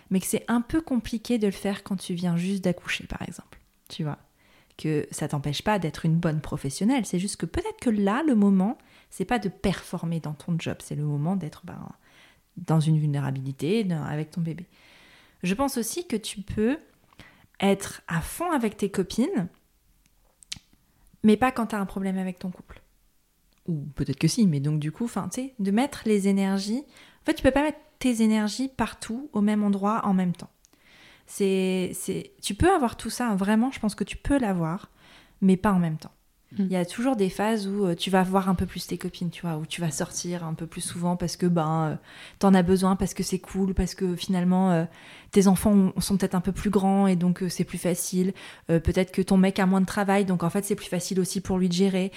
mais 0.10 0.20
que 0.20 0.26
c'est 0.26 0.46
un 0.48 0.62
peu 0.62 0.82
compliqué 0.82 1.38
de 1.38 1.48
le 1.48 1.52
faire 1.52 1.84
quand 1.84 1.98
tu 1.98 2.14
viens 2.14 2.38
juste 2.38 2.64
d'accoucher, 2.64 3.06
par 3.06 3.22
exemple. 3.22 3.60
Tu 3.90 4.04
vois? 4.04 4.18
Que 4.78 5.08
ça 5.12 5.28
t'empêche 5.28 5.62
pas 5.62 5.80
d'être 5.80 6.06
une 6.06 6.16
bonne 6.16 6.42
professionnelle. 6.42 7.06
C'est 7.06 7.20
juste 7.20 7.38
que 7.38 7.46
peut-être 7.46 7.80
que 7.80 7.90
là, 7.90 8.24
le 8.24 8.36
moment, 8.36 8.78
c'est 9.10 9.26
pas 9.26 9.40
de 9.40 9.50
performer 9.50 10.20
dans 10.20 10.34
ton 10.34 10.56
job, 10.60 10.78
c'est 10.82 10.96
le 10.96 11.04
moment 11.04 11.36
d'être 11.36 11.62
ben, 11.66 11.90
dans 12.58 12.80
une 12.80 12.98
vulnérabilité 12.98 13.88
avec 13.92 14.32
ton 14.32 14.42
bébé. 14.42 14.66
Je 15.44 15.54
pense 15.54 15.78
aussi 15.78 16.08
que 16.08 16.16
tu 16.16 16.42
peux 16.42 16.78
être 17.60 18.02
à 18.08 18.22
fond 18.22 18.52
avec 18.52 18.78
tes 18.78 18.90
copines, 18.90 19.48
mais 21.24 21.38
pas 21.38 21.52
quand 21.52 21.68
tu 21.68 21.76
as 21.76 21.80
un 21.80 21.86
problème 21.86 22.18
avec 22.18 22.40
ton 22.40 22.52
couple. 22.52 22.82
Ou 23.68 23.86
peut-être 23.96 24.20
que 24.20 24.28
si, 24.28 24.46
mais 24.46 24.60
donc 24.60 24.80
du 24.80 24.92
coup, 24.92 25.06
enfin, 25.06 25.28
tu 25.30 25.42
sais, 25.42 25.54
de 25.60 25.72
mettre 25.72 26.04
les 26.06 26.28
énergies. 26.28 26.84
En 27.22 27.26
fait, 27.26 27.34
tu 27.34 27.44
peux 27.44 27.52
pas 27.52 27.64
mettre 27.64 27.80
tes 28.00 28.22
énergies 28.22 28.68
partout, 28.68 29.30
au 29.34 29.42
même 29.42 29.64
endroit, 29.64 30.02
en 30.06 30.14
même 30.14 30.34
temps. 30.34 30.50
C'est, 31.28 31.92
c'est, 31.94 32.34
tu 32.42 32.54
peux 32.56 32.72
avoir 32.74 32.98
tout 32.98 33.10
ça, 33.10 33.36
vraiment, 33.36 33.72
je 33.72 33.80
pense 33.80 33.96
que 33.96 34.04
tu 34.04 34.18
peux 34.18 34.38
l'avoir, 34.38 34.90
mais 35.42 35.58
pas 35.58 35.72
en 35.72 35.80
même 35.80 35.98
temps. 35.98 36.12
Hmm. 36.58 36.66
Il 36.66 36.72
y 36.72 36.76
a 36.76 36.86
toujours 36.86 37.16
des 37.16 37.30
phases 37.30 37.68
où 37.68 37.86
euh, 37.86 37.96
tu 37.96 38.10
vas 38.10 38.24
voir 38.24 38.50
un 38.50 38.56
peu 38.56 38.66
plus 38.66 38.86
tes 38.86 38.98
copines, 38.98 39.30
tu 39.32 39.42
vois, 39.42 39.58
où 39.58 39.66
tu 39.66 39.82
vas 39.82 39.90
sortir 39.90 40.44
un 40.46 40.54
peu 40.54 40.68
plus 40.68 40.82
souvent 40.82 41.16
parce 41.16 41.36
que 41.38 41.48
ben 41.48 41.84
euh, 41.84 41.96
t'en 42.40 42.54
as 42.54 42.62
besoin, 42.62 42.96
parce 42.96 43.14
que 43.14 43.24
c'est 43.24 43.40
cool, 43.40 43.74
parce 43.74 43.96
que 43.96 44.16
finalement 44.16 44.72
euh, 44.72 44.86
tes 45.32 45.48
enfants 45.48 45.92
sont 45.98 46.18
peut-être 46.18 46.36
un 46.36 46.42
peu 46.42 46.52
plus 46.52 46.70
grands 46.70 47.08
et 47.08 47.16
donc 47.16 47.44
c'est 47.50 47.64
plus 47.64 47.78
facile. 47.78 48.34
peut-être 48.68 49.12
que 49.12 49.22
ton 49.22 49.38
mec 49.38 49.60
a 49.60 49.66
moins 49.66 49.82
de 49.82 49.86
travail, 49.86 50.24
donc 50.24 50.44
en 50.44 50.50
fait 50.50 50.64
c'est 50.64 50.76
plus 50.76 50.88
facile 50.88 51.20
aussi 51.20 51.42
pour 51.42 51.58
lui 51.58 51.68
de 51.68 51.74
gérer. 51.74 52.12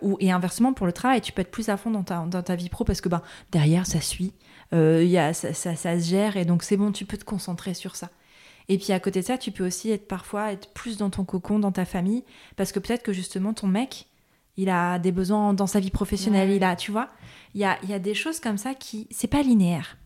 ou 0.00 0.16
et 0.20 0.30
inversement 0.32 0.72
pour 0.72 0.86
le 0.86 0.92
travail, 0.92 1.20
tu 1.20 1.32
peux 1.32 1.42
être 1.42 1.50
plus 1.50 1.68
à 1.68 1.76
fond 1.76 1.90
dans 1.90 2.04
ta, 2.04 2.24
dans 2.24 2.42
ta 2.42 2.54
vie 2.56 2.70
pro 2.70 2.84
parce 2.84 3.02
que 3.02 3.10
ben 3.10 3.20
derrière 3.52 3.86
ça 3.86 4.00
suit, 4.00 4.32
y 4.72 5.18
a, 5.18 5.34
ça, 5.34 5.52
ça, 5.52 5.76
ça 5.76 6.00
se 6.00 6.08
gère 6.08 6.38
et 6.38 6.46
donc 6.46 6.62
c'est 6.62 6.78
bon, 6.78 6.90
tu 6.90 7.04
peux 7.04 7.18
te 7.18 7.24
concentrer 7.24 7.74
sur 7.74 7.96
ça. 7.96 8.08
Et 8.68 8.78
puis 8.78 8.92
à 8.92 9.00
côté 9.00 9.20
de 9.20 9.24
ça, 9.24 9.38
tu 9.38 9.50
peux 9.50 9.66
aussi 9.66 9.90
être 9.90 10.06
parfois 10.06 10.52
être 10.52 10.72
plus 10.72 10.98
dans 10.98 11.10
ton 11.10 11.24
cocon, 11.24 11.58
dans 11.58 11.72
ta 11.72 11.84
famille, 11.84 12.24
parce 12.56 12.72
que 12.72 12.78
peut-être 12.78 13.02
que 13.02 13.12
justement 13.12 13.54
ton 13.54 13.66
mec, 13.66 14.06
il 14.56 14.68
a 14.68 14.98
des 14.98 15.12
besoins 15.12 15.54
dans 15.54 15.66
sa 15.66 15.80
vie 15.80 15.90
professionnelle, 15.90 16.50
il 16.50 16.64
a, 16.64 16.76
tu 16.76 16.90
vois, 16.90 17.08
il 17.54 17.60
y 17.60 17.64
a, 17.64 17.78
y 17.86 17.94
a 17.94 17.98
des 17.98 18.14
choses 18.14 18.40
comme 18.40 18.58
ça 18.58 18.74
qui, 18.74 19.06
c'est 19.10 19.28
pas 19.28 19.42
linéaire, 19.42 19.96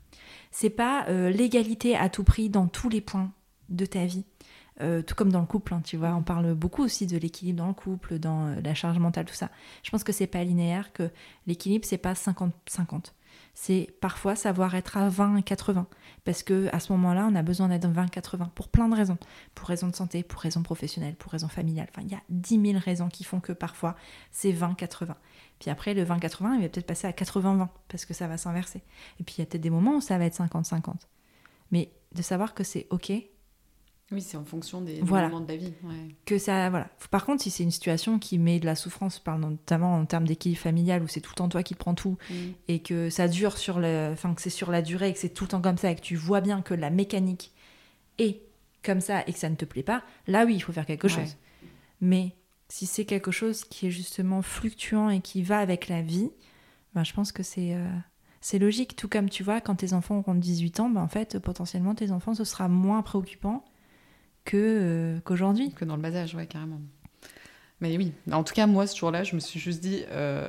c'est 0.51 0.71
pas 0.71 1.07
euh, 1.09 1.31
l'égalité 1.31 1.97
à 1.97 2.09
tout 2.09 2.23
prix 2.23 2.51
dans 2.51 2.69
tous 2.69 2.89
les 2.89 3.01
points 3.01 3.33
de 3.69 3.87
ta 3.87 4.05
vie. 4.05 4.25
Euh, 4.81 5.03
tout 5.03 5.15
comme 5.15 5.31
dans 5.31 5.41
le 5.41 5.47
couple, 5.47 5.75
hein, 5.75 5.83
tu 5.85 5.97
vois, 5.97 6.15
on 6.15 6.23
parle 6.23 6.55
beaucoup 6.55 6.83
aussi 6.83 7.07
de 7.07 7.17
l'équilibre 7.19 7.59
dans 7.59 7.69
le 7.69 7.75
couple, 7.75 8.19
dans 8.19 8.47
euh, 8.47 8.61
la 8.63 8.75
charge 8.75 8.99
mentale, 8.99 9.27
tout 9.27 9.35
ça. 9.35 9.51
Je 9.83 9.91
pense 9.91 10.03
que 10.03 10.13
c'est 10.13 10.27
pas 10.27 10.45
linéaire, 10.45 10.93
que 10.93 11.11
l'équilibre 11.47 11.85
c'est 11.85 11.99
pas 11.99 12.15
50-50 12.15 13.13
c'est 13.55 13.95
parfois 14.01 14.35
savoir 14.35 14.75
être 14.75 14.97
à 14.97 15.09
20 15.09 15.37
et 15.37 15.43
80. 15.43 15.87
Parce 16.25 16.43
que 16.43 16.69
à 16.73 16.81
ce 16.81 16.93
moment-là, 16.93 17.29
on 17.31 17.35
a 17.35 17.43
besoin 17.43 17.69
d'être 17.69 17.89
20-80 17.89 18.51
pour 18.51 18.69
plein 18.69 18.89
de 18.89 18.95
raisons. 18.95 19.19
Pour 19.55 19.69
raisons 19.69 19.89
de 19.89 19.97
santé, 19.97 20.23
pour 20.23 20.41
raisons 20.41 20.63
professionnelles, 20.63 21.17
pour 21.17 21.33
raisons 21.33 21.49
familiales. 21.49 21.89
Enfin, 21.91 22.03
il 22.03 22.13
y 22.13 22.15
a 22.15 22.23
10 22.31 22.73
000 22.73 22.79
raisons 22.83 23.09
qui 23.09 23.25
font 23.25 23.41
que 23.41 23.53
parfois 23.53 23.97
c'est 24.31 24.53
20-80. 24.53 25.15
Puis 25.59 25.71
après, 25.71 25.95
le 25.95 26.05
20-80, 26.05 26.55
il 26.57 26.63
va 26.63 26.69
peut-être 26.69 26.87
passer 26.87 27.07
à 27.07 27.13
80-20 27.13 27.69
parce 27.89 28.05
que 28.05 28.15
ça 28.15 28.27
va 28.27 28.37
s'inverser. 28.37 28.83
Et 29.21 29.25
puis 29.25 29.37
il 29.39 29.41
y 29.41 29.43
a 29.43 29.47
peut-être 29.47 29.63
des 29.63 29.71
moments 29.71 29.97
où 29.97 30.01
ça 30.01 30.19
va 30.19 30.25
être 30.25 30.39
50-50. 30.39 30.95
Mais 31.71 31.93
de 32.15 32.23
savoir 32.23 32.55
que 32.55 32.65
c'est 32.65 32.87
OK 32.91 33.13
oui, 34.13 34.21
c'est 34.21 34.37
en 34.37 34.45
fonction 34.45 34.81
des, 34.81 35.01
moments 35.03 35.41
de 35.41 35.49
la 35.49 35.57
vie. 35.57 35.73
Que 36.25 36.39
ça, 36.39 36.71
voilà. 36.71 36.89
Par 37.11 37.25
contre, 37.25 37.43
si 37.43 37.51
c'est 37.51 37.63
une 37.63 37.71
situation 37.71 38.19
qui 38.19 38.39
met 38.39 38.61
de 38.61 38.67
la 38.67 38.75
souffrance, 38.75 39.23
notamment 39.27 39.95
en 39.95 40.05
termes 40.05 40.27
d'équilibre 40.27 40.61
familial, 40.61 41.03
où 41.03 41.09
c'est 41.09 41.21
tout 41.21 41.31
le 41.33 41.37
temps 41.37 41.49
toi 41.49 41.63
qui 41.63 41.75
prends 41.75 41.95
tout, 41.95 42.19
mm. 42.31 42.35
et 42.69 42.79
que 42.81 43.11
ça 43.11 43.29
dure 43.29 43.57
sur 43.59 43.81
le, 43.81 44.11
enfin 44.13 44.35
que 44.35 44.43
c'est 44.43 44.51
sur 44.51 44.71
la 44.71 44.83
durée, 44.83 45.09
et 45.09 45.13
que 45.13 45.19
c'est 45.19 45.31
tout 45.31 45.45
le 45.45 45.49
temps 45.49 45.63
comme 45.63 45.79
ça, 45.79 45.91
et 45.91 45.95
que 45.95 46.01
tu 46.01 46.17
vois 46.17 46.41
bien 46.41 46.63
que 46.63 46.75
la 46.75 46.91
mécanique 46.91 47.53
est 48.19 48.43
comme 48.83 49.01
ça 49.01 49.23
et 49.27 49.33
que 49.33 49.39
ça 49.39 49.49
ne 49.49 49.55
te 49.55 49.65
plaît 49.65 49.83
pas, 49.83 50.03
là 50.27 50.45
oui, 50.45 50.57
il 50.57 50.61
faut 50.61 50.73
faire 50.73 50.87
quelque 50.87 51.09
chose. 51.09 51.37
Mais 52.01 52.35
si 52.69 52.87
c'est 52.87 53.05
quelque 53.05 53.31
chose 53.31 53.65
qui 53.65 53.87
est 53.87 53.91
justement 53.91 54.43
fluctuant 54.43 55.09
et 55.09 55.21
qui 55.21 55.43
va 55.43 55.59
avec 55.59 55.89
la 55.89 56.03
vie, 56.03 56.31
ben, 56.95 57.05
je 57.05 57.13
pense 57.13 57.31
que 57.33 57.43
c'est 57.43 57.75
euh, 57.75 57.89
c'est 58.41 58.59
logique. 58.59 58.97
Tout 58.97 59.09
comme 59.09 59.31
tu 59.31 59.43
vois, 59.43 59.61
quand 59.61 59.77
tes 59.77 59.95
enfants 59.95 60.19
auront 60.19 60.35
18 60.35 60.81
ans, 60.81 60.91
ben, 60.91 61.01
en 61.01 61.09
fait, 61.09 61.39
potentiellement, 61.39 61.95
tes 61.95 62.11
enfants, 62.11 62.35
ce 62.35 62.45
sera 62.45 62.69
moins 62.69 63.03
préoccupant 63.03 63.65
que 64.45 64.57
euh, 64.57 65.20
qu'aujourd'hui. 65.24 65.72
Que 65.72 65.84
dans 65.84 65.97
le 65.97 66.03
bas 66.03 66.14
âge, 66.14 66.34
ouais, 66.34 66.47
carrément. 66.47 66.80
Mais 67.82 67.97
oui, 67.97 68.12
en 68.30 68.45
tout 68.45 68.55
cas, 68.55 68.68
moi, 68.68 68.86
ce 68.86 68.97
jour-là, 68.97 69.24
je 69.24 69.34
me 69.34 69.40
suis 69.40 69.59
juste 69.59 69.80
dit, 69.80 70.05
euh, 70.12 70.49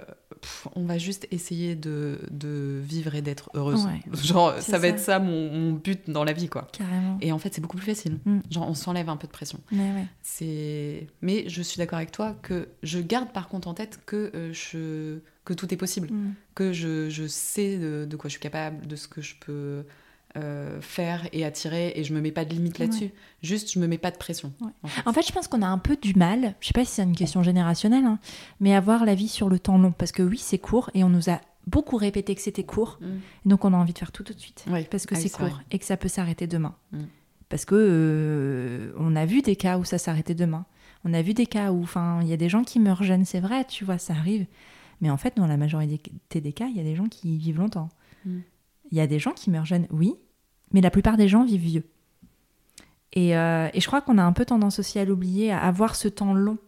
on 0.76 0.86
va 0.86 1.00
juste 1.00 1.28
essayer 1.32 1.74
de, 1.74 2.20
de 2.30 2.80
vivre 2.84 3.16
et 3.16 3.24
d'être 3.24 3.50
heureuse. 3.56 3.88
Genre, 4.14 4.54
ça 4.60 4.78
va 4.78 4.88
être 4.88 5.00
ça 5.00 5.18
mon, 5.18 5.72
but 5.72 6.12
dans 6.12 6.24
la 6.24 6.34
vie, 6.34 6.48
quoi. 6.48 6.68
Carrément. 6.72 7.18
Et 7.22 7.32
en 7.32 7.40
fait, 7.40 7.52
c'est 7.52 7.60
beaucoup 7.60 7.78
plus 7.78 7.88
facile. 7.88 8.20
Mm. 8.26 8.40
Genre, 8.52 8.70
on 8.70 8.76
s'enlève 8.76 9.10
un 9.10 9.18
peu 9.18 9.26
de 9.26 9.32
pression. 9.32 9.60
Mais, 9.72 9.92
ouais. 9.94 10.06
c'est... 10.22 11.08
Mais 11.24 11.50
je 11.50 11.64
suis 11.64 11.80
d'accord 11.80 11.98
avec 11.98 12.12
toi 12.12 12.36
que 12.44 12.70
je 12.84 13.00
garde 13.00 13.32
par 13.32 13.48
contre 13.48 13.68
en 13.68 13.74
tête 13.74 14.02
que, 14.06 14.32
euh, 14.36 14.54
je... 14.54 15.18
que 15.44 15.54
tout 15.54 15.74
est 15.74 15.78
possible. 15.78 16.10
Mm. 16.12 16.36
Que 16.54 16.72
je, 16.72 17.10
je 17.10 17.26
sais 17.26 17.80
de, 17.80 18.06
de, 18.08 18.16
quoi 18.16 18.28
je 18.28 18.34
suis 18.34 18.42
capable, 18.42 18.86
de 18.86 18.96
ce 18.96 19.08
que 19.08 19.24
je 19.24 19.34
peux 19.44 19.86
euh, 20.36 20.82
faire 20.82 21.28
et 21.32 21.46
attirer 21.46 21.94
et 21.96 22.04
je 22.04 22.14
me 22.14 22.20
mets 22.20 22.32
pas 22.32 22.46
de 22.46 22.54
limite 22.54 22.80
là-dessus. 22.80 23.12
Juste, 23.42 23.72
je 23.72 23.80
me 23.80 23.88
mets 23.88 23.98
pas 23.98 24.12
de 24.12 24.18
pression. 24.18 24.52
En, 25.06 25.14
fait. 25.14 25.22
je 25.22 25.32
pense 25.32 25.48
qu'on 25.48 25.62
a 25.62 25.68
un 25.68 25.78
peu 25.78 25.96
du 25.96 26.16
mal, 26.16 26.56
je 26.60 26.68
sais 26.68 26.74
pas 26.74 26.86
si 26.86 26.92
c'est 26.92 27.04
une 27.04 27.16
question 27.16 27.44
générationnelle, 27.44 28.06
hein, 28.06 28.20
mais 28.60 28.74
avoir 28.74 29.06
la 29.06 29.16
vie 29.16 29.28
sur 29.28 29.48
le 29.48 29.60
temps 29.60 29.78
long. 29.78 29.92
Parce 29.92 30.12
que 30.12 30.24
oui, 30.24 30.38
c'est 30.38 30.58
court 30.58 30.90
et 30.94 31.04
on 31.04 31.10
nous 31.10 31.30
a 31.30 31.40
beaucoup 31.68 31.98
répété 31.98 32.34
que 32.36 32.42
c'était 32.42 32.64
court. 32.64 32.98
Mm. 33.02 33.50
Donc 33.50 33.66
on 33.66 33.74
a 33.74 33.78
envie 33.78 33.94
de 33.94 34.00
faire 34.00 34.12
tout 34.12 34.24
tout 34.24 34.34
de 34.34 34.40
suite. 34.40 34.66
Parce 34.90 35.06
que 35.06 35.16
ah 35.16 35.20
c'est 35.20 35.30
court 35.30 35.62
et 35.72 35.80
que 35.80 35.86
ça 35.86 35.98
peut 35.98 36.08
s'arrêter 36.08 36.48
demain. 36.48 36.76
Mm. 36.92 37.04
Parce 37.50 37.66
que 37.66 37.76
euh, 37.78 38.94
on 38.98 39.16
a 39.16 39.26
vu 39.26 39.44
des 39.44 39.56
cas 39.56 39.78
où 39.78 39.84
ça 39.84 40.00
s'arrêtait 40.00 40.34
demain. 40.34 40.66
On 41.06 41.14
a 41.14 41.22
vu 41.22 41.34
des 41.34 41.46
cas 41.46 41.72
où, 41.72 41.86
il 42.22 42.28
y 42.28 42.34
a 42.34 42.38
des 42.38 42.50
gens 42.50 42.64
qui 42.64 42.80
meurent 42.80 43.04
jeunes, 43.04 43.26
c'est 43.26 43.42
vrai, 43.42 43.66
tu 43.66 43.84
vois, 43.86 43.98
ça 43.98 44.14
arrive. 44.14 44.46
Mais 45.02 45.10
en 45.10 45.18
fait, 45.18 45.36
dans 45.36 45.46
la 45.48 45.58
majorité 45.58 46.42
des 46.42 46.54
cas, 46.54 46.68
il 46.68 46.78
y 46.78 46.80
a 46.80 46.84
des 46.84 46.96
gens 46.96 47.08
qui 47.08 47.38
vivent 47.38 47.60
longtemps. 47.60 47.90
Mm. 48.26 48.40
Il 48.94 48.98
y 48.98 49.02
a 49.02 49.08
des 49.08 49.18
gens 49.18 49.32
qui 49.32 49.50
meurent 49.50 49.66
jeunes, 49.66 49.88
oui, 49.90 50.14
mais 50.72 50.80
la 50.80 50.92
plupart 50.92 51.18
des 51.18 51.28
gens 51.28 51.44
vivent 51.44 51.62
vieux. 51.62 51.84
Et, 53.12 53.36
euh, 53.36 53.68
et 53.74 53.82
je 53.82 53.88
crois 53.88 54.02
qu'on 54.02 54.20
a 54.20 54.24
un 54.24 54.34
peu 54.34 54.46
tendance 54.46 54.78
aussi 54.78 55.00
à 55.00 55.06
l'oublier, 55.06 55.52
à 55.52 55.62
avoir 55.62 55.96
ce 55.96 56.08
temps 56.08 56.36
long. 56.36 56.60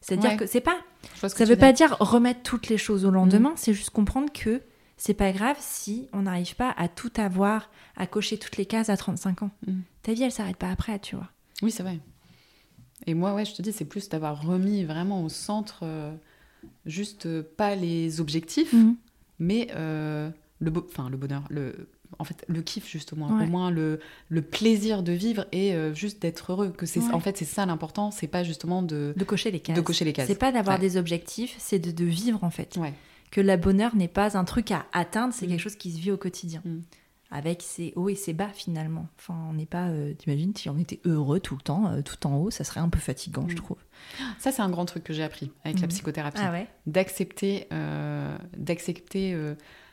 C'est-à-dire 0.00 0.38
que 0.38 0.46
c'est 0.46 0.62
pas. 0.62 0.78
Ça 1.14 1.44
veut 1.44 1.56
pas 1.56 1.74
dire 1.74 1.94
remettre 2.00 2.42
toutes 2.42 2.68
les 2.68 2.78
choses 2.78 3.04
au 3.04 3.10
lendemain, 3.10 3.50
mm. 3.50 3.56
c'est 3.56 3.74
juste 3.74 3.90
comprendre 3.90 4.32
que 4.32 4.62
c'est 4.96 5.12
pas 5.12 5.30
grave 5.30 5.58
si 5.60 6.08
on 6.14 6.22
n'arrive 6.22 6.56
pas 6.56 6.74
à 6.78 6.88
tout 6.88 7.12
avoir, 7.18 7.68
à 7.96 8.06
cocher 8.06 8.38
toutes 8.38 8.56
les 8.56 8.64
cases 8.64 8.88
à 8.88 8.96
35 8.96 9.42
ans. 9.42 9.50
Mm. 9.66 9.72
Ta 10.02 10.14
vie, 10.14 10.22
elle 10.22 10.32
s'arrête 10.32 10.56
pas 10.56 10.70
après, 10.70 10.98
tu 10.98 11.16
vois. 11.16 11.28
Oui, 11.60 11.70
c'est 11.70 11.82
vrai. 11.82 11.98
Et 13.06 13.12
moi, 13.12 13.34
ouais, 13.34 13.44
je 13.44 13.52
te 13.52 13.60
dis, 13.60 13.72
c'est 13.72 13.84
plus 13.84 14.08
d'avoir 14.08 14.40
remis 14.42 14.84
vraiment 14.84 15.22
au 15.22 15.28
centre, 15.28 15.80
euh, 15.82 16.14
juste 16.86 17.26
euh, 17.26 17.42
pas 17.58 17.74
les 17.74 18.22
objectifs, 18.22 18.72
Mhm. 18.72 18.96
mais 19.38 19.68
le, 20.60 20.72
enfin, 20.88 21.08
le 21.08 21.16
bonheur, 21.16 21.44
le, 21.50 21.88
en 22.18 22.24
fait, 22.24 22.44
le 22.48 22.62
kiff, 22.62 22.88
juste 22.88 23.12
au 23.12 23.16
moins. 23.16 23.36
Ouais. 23.38 23.44
Au 23.44 23.48
moins, 23.48 23.70
le, 23.70 24.00
le 24.28 24.42
plaisir 24.42 25.02
de 25.02 25.12
vivre 25.12 25.46
et 25.52 25.74
euh, 25.74 25.94
juste 25.94 26.20
d'être 26.22 26.52
heureux. 26.52 26.70
Que 26.70 26.86
c'est, 26.86 27.00
Ouais. 27.00 27.12
En 27.12 27.20
fait, 27.20 27.36
c'est 27.36 27.44
ça 27.44 27.64
l'important, 27.66 28.10
c'est 28.10 28.26
pas 28.26 28.42
justement 28.44 28.82
de, 28.82 29.14
De 29.16 29.24
cocher 29.24 29.50
les 29.50 29.60
cases. 29.60 29.76
de 29.76 29.80
cocher 29.80 30.04
les 30.04 30.12
cases. 30.12 30.26
C'est 30.26 30.38
pas 30.38 30.50
d'avoir 30.52 30.76
Ouais. 30.76 30.80
des 30.80 30.96
objectifs, 30.96 31.54
c'est 31.58 31.78
de, 31.78 31.90
de 31.90 32.04
vivre 32.04 32.42
en 32.44 32.50
fait. 32.50 32.78
Que 33.30 33.40
le 33.42 33.56
bonheur 33.56 33.94
n'est 33.94 34.08
pas 34.08 34.38
un 34.38 34.44
truc 34.44 34.70
à 34.70 34.86
atteindre, 34.92 35.34
c'est 35.34 35.46
Mm. 35.46 35.50
quelque 35.50 35.60
chose 35.60 35.76
qui 35.76 35.92
se 35.92 35.98
vit 35.98 36.10
au 36.10 36.16
quotidien. 36.16 36.62
Mm. 36.64 36.78
Avec 37.30 37.60
ses 37.60 37.92
hauts 37.94 38.08
et 38.08 38.14
ses 38.14 38.32
bas 38.32 38.48
finalement. 38.54 39.06
Enfin, 39.18 39.36
on 39.50 39.52
n'est 39.52 39.66
pas. 39.66 39.88
euh, 39.88 40.14
T'imagines 40.14 40.56
si 40.56 40.70
on 40.70 40.78
était 40.78 40.98
heureux 41.04 41.40
tout 41.40 41.56
le 41.56 41.60
temps, 41.60 41.88
euh, 41.92 42.00
tout 42.00 42.26
en 42.26 42.36
haut, 42.38 42.50
ça 42.50 42.64
serait 42.64 42.80
un 42.80 42.88
peu 42.88 42.98
fatigant, 42.98 43.46
je 43.48 43.52
Mm. 43.52 43.56
trouve. 43.58 43.76
Ça, 44.38 44.50
c'est 44.50 44.62
un 44.62 44.70
grand 44.70 44.86
truc 44.86 45.04
que 45.04 45.12
j'ai 45.12 45.22
appris 45.22 45.52
avec 45.62 45.78
la 45.80 45.88
psychothérapie. 45.88 46.40
Ah 46.42 46.54
d'accepter 46.86 47.66
euh, 47.70 48.38
d'accepter 48.56 49.34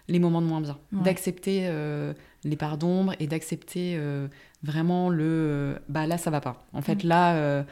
les 0.08 0.20
moments 0.20 0.41
de 0.41 0.47
moins 0.47 0.62
bien, 0.62 0.78
Ouais. 0.93 1.01
d'accepter 1.03 1.62
euh, 1.68 2.14
les 2.43 2.56
parts 2.56 2.78
d'ombre 2.78 3.14
et 3.20 3.28
d'accepter 3.28 3.95
euh, 3.97 4.28
vraiment 4.64 5.10
le 5.10 5.24
euh, 5.26 5.80
bah 5.89 6.06
là 6.08 6.18
ça 6.18 6.30
va 6.32 6.41
pas. 6.41 6.66
En 6.74 6.82
fait 6.82 7.03
Mm. 7.03 7.08
là 7.08 7.36
euh, 7.36 7.64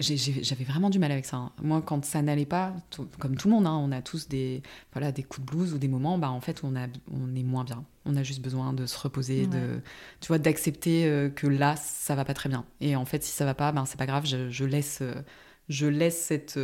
j'avais 0.00 0.64
vraiment 0.64 0.90
du 0.90 0.98
mal 0.98 1.12
avec 1.12 1.24
ça. 1.24 1.36
hein. 1.36 1.52
Moi 1.62 1.80
quand 1.82 2.04
ça 2.04 2.20
n'allait 2.20 2.44
pas, 2.46 2.74
comme 3.20 3.36
tout 3.36 3.48
le 3.48 3.54
monde, 3.54 3.66
hein, 3.66 3.78
on 3.80 3.92
a 3.92 4.02
tous 4.02 4.28
des 4.28 4.62
voilà 4.92 5.12
des 5.12 5.22
coups 5.22 5.46
de 5.46 5.50
blues 5.56 5.72
ou 5.72 5.78
des 5.78 5.88
moments 5.88 6.18
bah 6.18 6.30
en 6.30 6.40
fait 6.40 6.60
on 6.64 6.74
a 6.76 6.86
on 7.12 7.34
est 7.36 7.42
moins 7.44 7.64
bien. 7.64 7.84
On 8.04 8.16
a 8.16 8.22
juste 8.22 8.42
besoin 8.42 8.72
de 8.72 8.86
se 8.86 8.98
reposer, 8.98 9.46
de 9.46 9.80
tu 10.20 10.28
vois 10.28 10.38
d'accepter 10.38 11.30
que 11.36 11.46
là 11.46 11.76
ça 11.76 12.14
va 12.16 12.24
pas 12.24 12.34
très 12.34 12.48
bien. 12.48 12.64
Et 12.80 12.96
en 12.96 13.04
fait 13.04 13.22
si 13.22 13.30
ça 13.32 13.44
va 13.44 13.54
pas, 13.54 13.70
ben 13.72 13.84
c'est 13.86 13.98
pas 13.98 14.06
grave, 14.06 14.26
je, 14.26 14.50
je 14.50 14.64
laisse 14.64 15.02
je 15.68 15.86
laisse 15.86 16.18
cette 16.20 16.58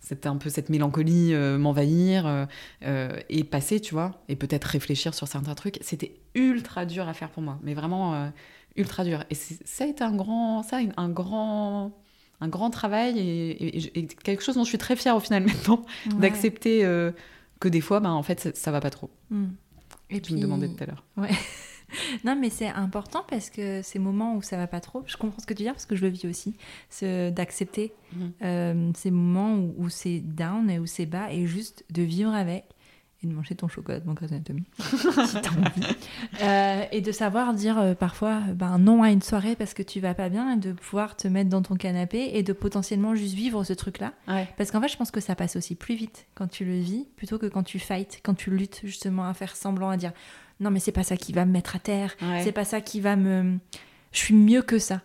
cette 0.00 0.26
un 0.26 0.36
peu 0.36 0.48
cette 0.50 0.68
mélancolie 0.70 1.34
euh, 1.34 1.58
m'envahir 1.58 2.26
euh, 2.26 2.46
euh, 2.84 3.18
et 3.28 3.44
passer, 3.44 3.80
tu 3.80 3.94
vois, 3.94 4.22
et 4.28 4.36
peut-être 4.36 4.64
réfléchir 4.64 5.14
sur 5.14 5.28
certains 5.28 5.54
trucs. 5.54 5.78
C'était 5.82 6.14
ultra 6.34 6.86
dur 6.86 7.08
à 7.08 7.14
faire 7.14 7.30
pour 7.30 7.42
moi, 7.42 7.58
mais 7.62 7.74
vraiment 7.74 8.14
euh, 8.14 8.28
ultra 8.76 9.04
dur. 9.04 9.24
Et 9.30 9.34
ça 9.34 9.84
a 9.84 9.86
été 9.86 10.04
un 10.04 10.14
grand, 10.14 10.62
ça, 10.62 10.78
un 10.96 11.08
grand, 11.08 11.92
un 12.40 12.48
grand 12.48 12.70
travail 12.70 13.18
et, 13.18 13.50
et- 13.78 13.98
et 13.98 14.06
quelque 14.06 14.42
chose 14.42 14.54
dont 14.54 14.64
je 14.64 14.68
suis 14.68 14.78
très 14.78 14.96
fière 14.96 15.16
au 15.16 15.20
final 15.20 15.42
maintenant, 15.46 15.84
Ouais. 16.12 16.20
d'accepter 16.20 16.82
que 17.60 17.68
des 17.68 17.80
fois, 17.80 17.98
ben, 18.00 18.10
en 18.12 18.22
fait, 18.22 18.38
ça, 18.40 18.50
ça 18.54 18.70
va 18.70 18.80
pas 18.80 18.90
trop. 18.90 19.10
Mm. 19.30 19.46
Et 20.10 20.20
Tu 20.20 20.32
me 20.34 20.38
demandais 20.40 20.68
tout 20.68 20.82
à 20.82 20.86
l'heure. 20.86 21.04
Non, 22.24 22.36
mais 22.38 22.50
c'est 22.50 22.68
important 22.68 23.24
parce 23.28 23.50
que 23.50 23.82
ces 23.82 23.98
moments 23.98 24.36
où 24.36 24.42
ça 24.42 24.56
va 24.56 24.66
pas 24.66 24.80
trop, 24.80 25.02
je 25.06 25.16
comprends 25.16 25.38
ce 25.40 25.46
que 25.46 25.54
tu 25.54 25.62
dis 25.62 25.68
parce 25.68 25.86
que 25.86 25.96
je 25.96 26.02
le 26.02 26.08
vis 26.08 26.26
aussi, 26.26 26.54
ce- 26.90 27.30
d'accepter 27.30 27.92
Mhm. 28.12 28.32
euh, 28.42 28.90
ces 28.96 29.10
moments 29.10 29.54
où, 29.56 29.74
où 29.78 29.88
c'est 29.88 30.20
down 30.20 30.68
et 30.70 30.78
où 30.78 30.86
c'est 30.86 31.06
bas 31.06 31.30
et 31.32 31.46
juste 31.46 31.84
de 31.90 32.02
vivre 32.02 32.32
avec 32.34 32.64
et 33.22 33.26
de 33.26 33.32
manger 33.32 33.54
ton 33.56 33.66
chocolat 33.66 33.98
de 34.00 34.06
mon 34.06 34.14
Grey's 34.14 34.30
Anatomy 34.30 34.64
si 34.78 35.40
t'as 35.40 35.50
envie. 35.50 35.96
Euh, 36.42 36.84
et 36.92 37.00
de 37.00 37.10
savoir 37.12 37.52
dire 37.54 37.78
euh, 37.78 37.94
parfois 37.94 38.40
ben, 38.54 38.78
non 38.78 39.02
à 39.02 39.10
une 39.10 39.22
soirée 39.22 39.56
parce 39.56 39.74
que 39.74 39.82
tu 39.82 39.98
vas 40.00 40.14
pas 40.14 40.28
bien 40.28 40.54
et 40.54 40.56
de 40.56 40.72
pouvoir 40.72 41.16
te 41.16 41.26
mettre 41.26 41.50
dans 41.50 41.62
ton 41.62 41.74
canapé 41.74 42.30
et 42.34 42.42
de 42.42 42.52
potentiellement 42.52 43.14
juste 43.16 43.34
vivre 43.34 43.64
ce 43.64 43.72
truc-là. 43.72 44.12
Ouais. 44.28 44.48
Parce 44.56 44.70
qu'en 44.70 44.80
fait, 44.80 44.88
je 44.88 44.96
pense 44.96 45.10
que 45.10 45.20
ça 45.20 45.34
passe 45.34 45.56
aussi 45.56 45.74
plus 45.74 45.96
vite 45.96 46.26
quand 46.36 46.46
tu 46.48 46.64
le 46.64 46.78
vis 46.78 47.06
plutôt 47.16 47.38
que 47.38 47.46
quand 47.46 47.64
tu 47.64 47.78
fights, 47.80 48.20
quand 48.22 48.34
tu 48.34 48.50
luttes 48.50 48.80
justement 48.84 49.24
à 49.26 49.34
faire 49.34 49.56
semblant, 49.56 49.90
à 49.90 49.96
dire 49.96 50.12
non, 50.60 50.70
mais 50.70 50.80
c'est 50.80 50.92
pas 50.92 51.04
ça 51.04 51.16
qui 51.16 51.32
va 51.32 51.44
me 51.44 51.52
mettre 51.52 51.76
à 51.76 51.78
terre, 51.78 52.14
Ouais. 52.22 52.42
c'est 52.44 52.52
pas 52.52 52.64
ça 52.64 52.80
qui 52.80 53.00
va 53.00 53.16
me. 53.16 53.58
Je 54.12 54.18
suis 54.18 54.34
mieux 54.34 54.62
que 54.62 54.78
ça. 54.78 55.02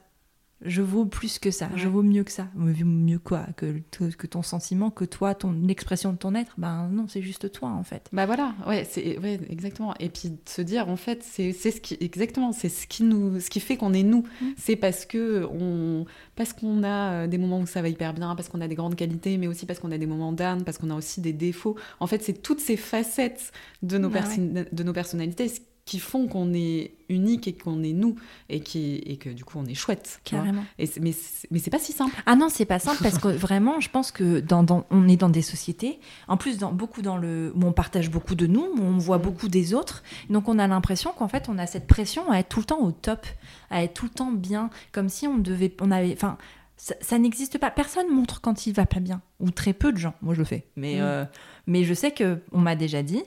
Je 0.66 0.82
vaux 0.82 1.05
plus 1.05 1.39
que 1.39 1.51
ça. 1.51 1.70
Je 1.76 1.88
vaux 1.88 2.03
mieux 2.03 2.24
que 2.24 2.32
ça. 2.32 2.47
Mais 2.55 2.74
Mieux 2.84 3.20
quoi 3.20 3.47
que, 3.57 3.82
que 3.91 4.28
ton 4.28 4.41
sentiment, 4.41 4.89
que 4.89 5.05
toi, 5.05 5.36
ton 5.36 5.51
l'expression 5.51 6.11
de 6.11 6.18
ton 6.18 6.36
être? 6.36 6.53
Ben 6.57 6.89
non, 6.91 7.07
c'est 7.07 7.22
juste 7.22 7.51
toi 7.51 7.70
en 7.70 7.84
fait. 7.84 8.09
Bah 8.14 8.26
voilà, 8.26 8.53
ouais, 8.68 8.88
c'est 8.89 9.18
ouais, 9.20 9.39
exactement. 9.49 9.93
Et 9.99 10.09
puis 10.09 10.30
de 10.30 10.38
se 10.45 10.61
dire 10.61 10.89
en 10.89 10.95
fait, 10.95 11.24
c'est 11.24 11.53
ce 11.53 11.82
qui 11.82 11.97
exactement, 11.99 12.51
c'est 12.51 12.70
ce 12.70 12.88
qui 12.88 13.03
nous 13.03 13.39
ce 13.39 13.49
qui 13.49 13.59
fait 13.59 13.78
qu'on 13.78 13.93
est 13.93 14.03
nous. 14.03 14.24
Mm. 14.41 14.45
C'est 14.57 14.76
parce 14.76 15.05
que 15.05 15.45
on 15.51 16.05
parce 16.36 16.53
qu'on 16.53 16.84
a 16.84 17.11
euh, 17.11 17.28
des 17.28 17.38
moments 17.38 17.59
où 17.59 17.68
ça 17.68 17.82
va 17.82 17.89
hyper 17.89 18.14
bien, 18.14 18.36
parce 18.36 18.49
qu'on 18.49 18.61
a 18.61 18.68
des 18.68 18.76
grandes 18.76 18.95
qualités, 18.95 19.38
mais 19.38 19.47
aussi 19.47 19.66
parce 19.66 19.80
qu'on 19.80 19.91
a 19.91 19.97
des 19.97 20.07
moments 20.07 20.32
d'âne, 20.32 20.64
parce 20.64 20.78
qu'on 20.78 20.89
a 20.89 20.95
aussi 20.95 21.22
des 21.22 21.34
défauts. 21.34 21.76
En 21.99 22.07
fait, 22.07 22.24
c'est 22.24 22.41
toutes 22.41 22.59
ces 22.59 22.78
facettes 22.78 23.51
de 23.82 23.97
nos 23.97 24.09
Bah 24.09 24.20
de 24.38 24.84
nos 24.84 24.93
personnalités 24.93 25.49
qui 25.86 26.00
font 26.00 26.28
qu'on 26.28 26.54
est 26.54 26.94
unique 27.10 27.46
et 27.48 27.54
qu'on 27.54 27.84
est 27.84 27.92
nous 27.92 28.16
et 28.48 28.62
qui 28.62 28.96
et 29.06 29.18
que 29.18 29.30
du 29.30 29.44
coup 29.44 29.58
on 29.60 29.66
est 29.66 29.74
chouette. 29.74 30.22
Carrément. 30.24 30.64
Et 30.80 30.90
mais 31.02 31.12
c'est- 31.12 31.48
mais 31.52 31.60
c'est 31.60 31.70
pas 31.70 31.80
si 31.80 31.92
simple. 31.92 32.16
Ah 32.26 32.36
non, 32.38 32.48
c'est 32.50 32.64
pas 32.66 32.80
simple 32.80 33.04
parce 33.04 33.18
que 33.18 33.28
vraiment, 33.48 33.82
je 33.82 33.90
pense 33.90 34.12
que 34.12 34.40
dans, 34.40 34.64
dans- 34.64 34.86
on 34.92 35.08
est 35.10 35.18
dans 35.18 35.30
des 35.30 35.42
sociétés, 35.42 36.00
en 36.30 36.38
plus 36.38 36.58
dans, 36.58 36.72
beaucoup 36.72 37.02
dans 37.02 37.18
le, 37.18 37.52
où 37.56 37.66
on 37.66 37.74
partage 37.74 38.10
beaucoup 38.10 38.36
de 38.36 38.48
nous, 38.48 38.62
où 38.64 38.82
on 38.82 38.98
voit 38.98 39.18
beaucoup 39.18 39.50
des 39.50 39.74
autres, 39.74 40.04
donc 40.30 40.48
on 40.48 40.58
a 40.58 40.68
l'impression 40.68 41.12
qu'en 41.12 41.28
fait 41.28 41.50
on 41.50 41.58
a 41.58 41.68
cette 41.68 41.86
pression 41.88 42.32
à 42.32 42.40
être 42.40 42.48
tout 42.50 42.60
le 42.60 42.66
temps 42.66 42.80
au 42.82 42.92
top, 42.94 43.26
à 43.70 43.84
être 43.84 43.94
tout 43.94 44.06
le 44.06 44.12
temps 44.12 44.32
bien, 44.32 44.70
comme 44.94 45.10
si 45.10 45.28
on 45.28 45.38
devait, 45.38 45.76
on 45.82 45.92
avait, 45.92 46.14
enfin, 46.14 46.38
ça, 46.78 46.96
ça 47.02 47.20
n'existe 47.20 47.58
pas. 47.58 47.72
Personne 47.72 48.10
montre 48.10 48.40
quand 48.40 48.66
il 48.68 48.74
va 48.74 48.86
pas 48.86 49.02
bien, 49.02 49.22
ou 49.42 49.52
très 49.52 49.74
peu 49.74 49.92
de 49.92 49.98
gens. 49.98 50.14
Moi 50.22 50.34
je 50.34 50.40
le 50.40 50.46
fais, 50.46 50.66
mais 50.78 50.96
Mm. 50.96 51.02
euh, 51.02 51.26
mais 51.68 51.84
je 51.84 51.94
sais 51.94 52.12
que 52.12 52.40
on 52.54 52.60
m'a 52.60 52.76
déjà 52.78 53.04
dit, 53.04 53.22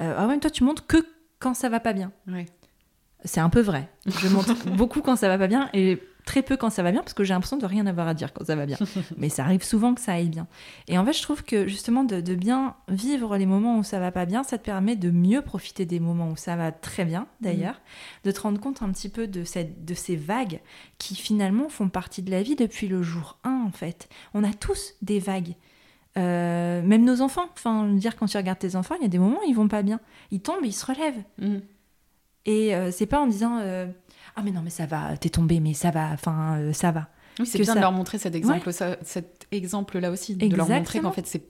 euh, 0.00 0.14
ah 0.16 0.26
ouais, 0.26 0.38
toi 0.38 0.50
tu 0.50 0.62
montres 0.62 0.86
que 0.86 0.98
quand 1.42 1.54
ça 1.54 1.68
va 1.68 1.80
pas 1.80 1.92
bien. 1.92 2.12
Ouais. 2.28 2.46
C'est 3.24 3.40
un 3.40 3.50
peu 3.50 3.60
vrai. 3.60 3.88
Je 4.06 4.28
montre 4.28 4.54
beaucoup 4.76 5.00
quand 5.00 5.16
ça 5.16 5.28
va 5.28 5.38
pas 5.38 5.48
bien 5.48 5.68
et 5.74 6.00
très 6.24 6.42
peu 6.42 6.56
quand 6.56 6.70
ça 6.70 6.84
va 6.84 6.92
bien 6.92 7.00
parce 7.00 7.14
que 7.14 7.24
j'ai 7.24 7.34
l'impression 7.34 7.56
de 7.56 7.66
rien 7.66 7.84
avoir 7.86 8.06
à 8.06 8.14
dire 8.14 8.32
quand 8.32 8.44
ça 8.44 8.54
va 8.54 8.64
bien. 8.64 8.78
Mais 9.16 9.28
ça 9.28 9.44
arrive 9.44 9.64
souvent 9.64 9.94
que 9.94 10.00
ça 10.00 10.12
aille 10.12 10.28
bien. 10.28 10.46
Et 10.86 10.98
en 10.98 11.04
fait, 11.04 11.12
je 11.12 11.22
trouve 11.22 11.42
que 11.42 11.66
justement 11.66 12.04
de, 12.04 12.20
de 12.20 12.34
bien 12.34 12.76
vivre 12.88 13.36
les 13.36 13.46
moments 13.46 13.78
où 13.78 13.82
ça 13.82 13.98
va 13.98 14.12
pas 14.12 14.24
bien, 14.24 14.44
ça 14.44 14.56
te 14.56 14.64
permet 14.64 14.94
de 14.94 15.10
mieux 15.10 15.42
profiter 15.42 15.84
des 15.84 16.00
moments 16.00 16.30
où 16.30 16.36
ça 16.36 16.56
va 16.56 16.70
très 16.70 17.04
bien 17.04 17.26
d'ailleurs, 17.40 17.80
de 18.24 18.30
te 18.30 18.40
rendre 18.40 18.60
compte 18.60 18.82
un 18.82 18.90
petit 18.90 19.08
peu 19.08 19.26
de, 19.26 19.42
cette, 19.44 19.84
de 19.84 19.94
ces 19.94 20.16
vagues 20.16 20.60
qui 20.98 21.16
finalement 21.16 21.68
font 21.68 21.88
partie 21.88 22.22
de 22.22 22.30
la 22.30 22.42
vie 22.42 22.56
depuis 22.56 22.86
le 22.86 23.02
jour 23.02 23.38
1 23.44 23.64
en 23.66 23.72
fait. 23.72 24.08
On 24.34 24.44
a 24.44 24.52
tous 24.52 24.94
des 25.02 25.18
vagues. 25.18 25.54
Euh, 26.18 26.82
même 26.82 27.04
nos 27.04 27.22
enfants, 27.22 27.46
enfin, 27.54 27.88
dire 27.88 28.16
quand 28.16 28.26
tu 28.26 28.36
regardes 28.36 28.58
tes 28.58 28.76
enfants, 28.76 28.94
il 28.98 29.02
y 29.02 29.06
a 29.06 29.08
des 29.08 29.18
moments 29.18 29.38
où 29.38 29.48
ils 29.48 29.54
vont 29.54 29.68
pas 29.68 29.82
bien. 29.82 29.98
Ils 30.30 30.40
tombent, 30.40 30.64
ils 30.64 30.72
se 30.74 30.84
relèvent. 30.84 31.22
Mm. 31.38 31.56
Et 32.44 32.74
euh, 32.74 32.90
c'est 32.90 33.06
pas 33.06 33.20
en 33.20 33.26
disant 33.26 33.58
euh, 33.60 33.86
ah 34.36 34.42
mais 34.42 34.50
non 34.50 34.62
mais 34.62 34.70
ça 34.70 34.84
va, 34.84 35.16
t'es 35.16 35.28
tombé 35.28 35.60
mais 35.60 35.74
ça 35.74 35.90
va, 35.92 36.10
enfin 36.12 36.56
euh, 36.58 36.72
ça 36.72 36.90
va. 36.90 37.08
Oui, 37.38 37.46
c'est 37.46 37.58
bien 37.58 37.66
ça- 37.66 37.74
de 37.76 37.80
leur 37.80 37.92
montrer 37.92 38.18
cet 38.18 38.34
exemple, 38.34 38.72
ça- 38.72 38.96
cet 39.02 39.46
exemple-là 39.52 40.10
aussi, 40.10 40.34
de 40.34 40.54
leur 40.56 40.68
montrer 40.68 41.00
qu'en 41.00 41.12
fait 41.12 41.26
c'est 41.26 41.44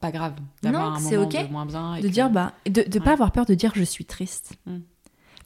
pas 0.00 0.10
grave 0.12 0.34
d'avoir 0.62 0.90
Non, 0.90 0.96
un 0.96 1.00
c'est 1.00 1.16
moment 1.16 1.28
ok 1.28 1.46
de 1.46 1.50
moins 1.52 1.64
bien. 1.66 1.94
et 1.94 2.02
De 2.02 2.08
que- 2.08 2.12
dire 2.12 2.28
bah 2.30 2.52
de, 2.66 2.82
de 2.82 2.98
Ouais. 2.98 3.04
pas 3.04 3.12
avoir 3.12 3.32
peur 3.32 3.46
de 3.46 3.54
dire 3.54 3.72
je 3.74 3.82
suis 3.84 4.04
triste. 4.04 4.52
Mm. 4.66 4.78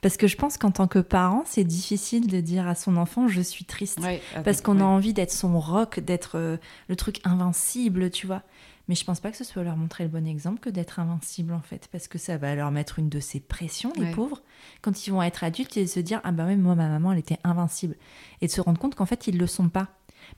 Parce 0.01 0.17
que 0.17 0.27
je 0.29 0.37
pense 0.37 0.59
qu'en 0.59 0.71
tant 0.71 0.87
que 0.87 0.99
parent, 1.01 1.43
c'est 1.47 1.65
difficile 1.65 2.29
de 2.29 2.41
dire 2.41 2.69
à 2.69 2.75
son 2.75 2.97
enfant 2.97 3.27
je 3.29 3.41
suis 3.41 3.65
triste. 3.65 3.99
Ouais, 4.01 4.21
Parce 4.45 4.61
qu'on 4.61 4.81
a 4.81 4.85
envie 4.85 5.13
d'être 5.13 5.33
son 5.33 5.59
rock, 5.59 5.99
d'être 6.01 6.37
euh, 6.39 6.57
le 6.89 6.95
truc 6.97 7.21
invincible, 7.25 8.11
tu 8.11 8.27
vois. 8.27 8.43
Mais 8.89 8.95
je 8.95 9.05
pense 9.05 9.21
pas 9.21 9.31
que 9.31 9.37
ce 9.37 9.45
soit 9.45 9.63
leur 9.65 9.77
montrer 9.77 10.05
le 10.05 10.09
bon 10.11 10.27
exemple 10.27 10.61
que 10.61 10.71
d'être 10.71 10.99
invincible 10.99 11.53
en 11.53 11.61
fait, 11.61 11.89
parce 11.93 12.09
que 12.09 12.17
ça 12.17 12.39
va 12.39 12.55
leur 12.55 12.71
mettre 12.71 12.99
une 12.99 13.11
de 13.11 13.21
ces 13.21 13.39
pressions, 13.39 13.93
les 13.97 14.05
Ouais. 14.05 14.11
pauvres, 14.13 14.41
quand 14.81 15.07
ils 15.07 15.11
vont 15.11 15.23
être 15.23 15.45
adultes 15.45 15.77
et 15.77 15.87
se 15.87 16.01
dire 16.01 16.23
ah 16.25 16.33
bah 16.33 16.47
ouais 16.47 16.57
moi 16.57 16.75
ma 16.75 16.89
maman 16.89 17.13
elle 17.13 17.19
était 17.19 17.39
invincible 17.45 17.97
et 18.41 18.47
de 18.47 18.51
se 18.53 18.63
rendre 18.63 18.79
compte 18.81 18.95
qu'en 18.95 19.05
fait 19.05 19.27
ils 19.27 19.37
le 19.37 19.47
sont 19.47 19.69
pas. 19.69 19.89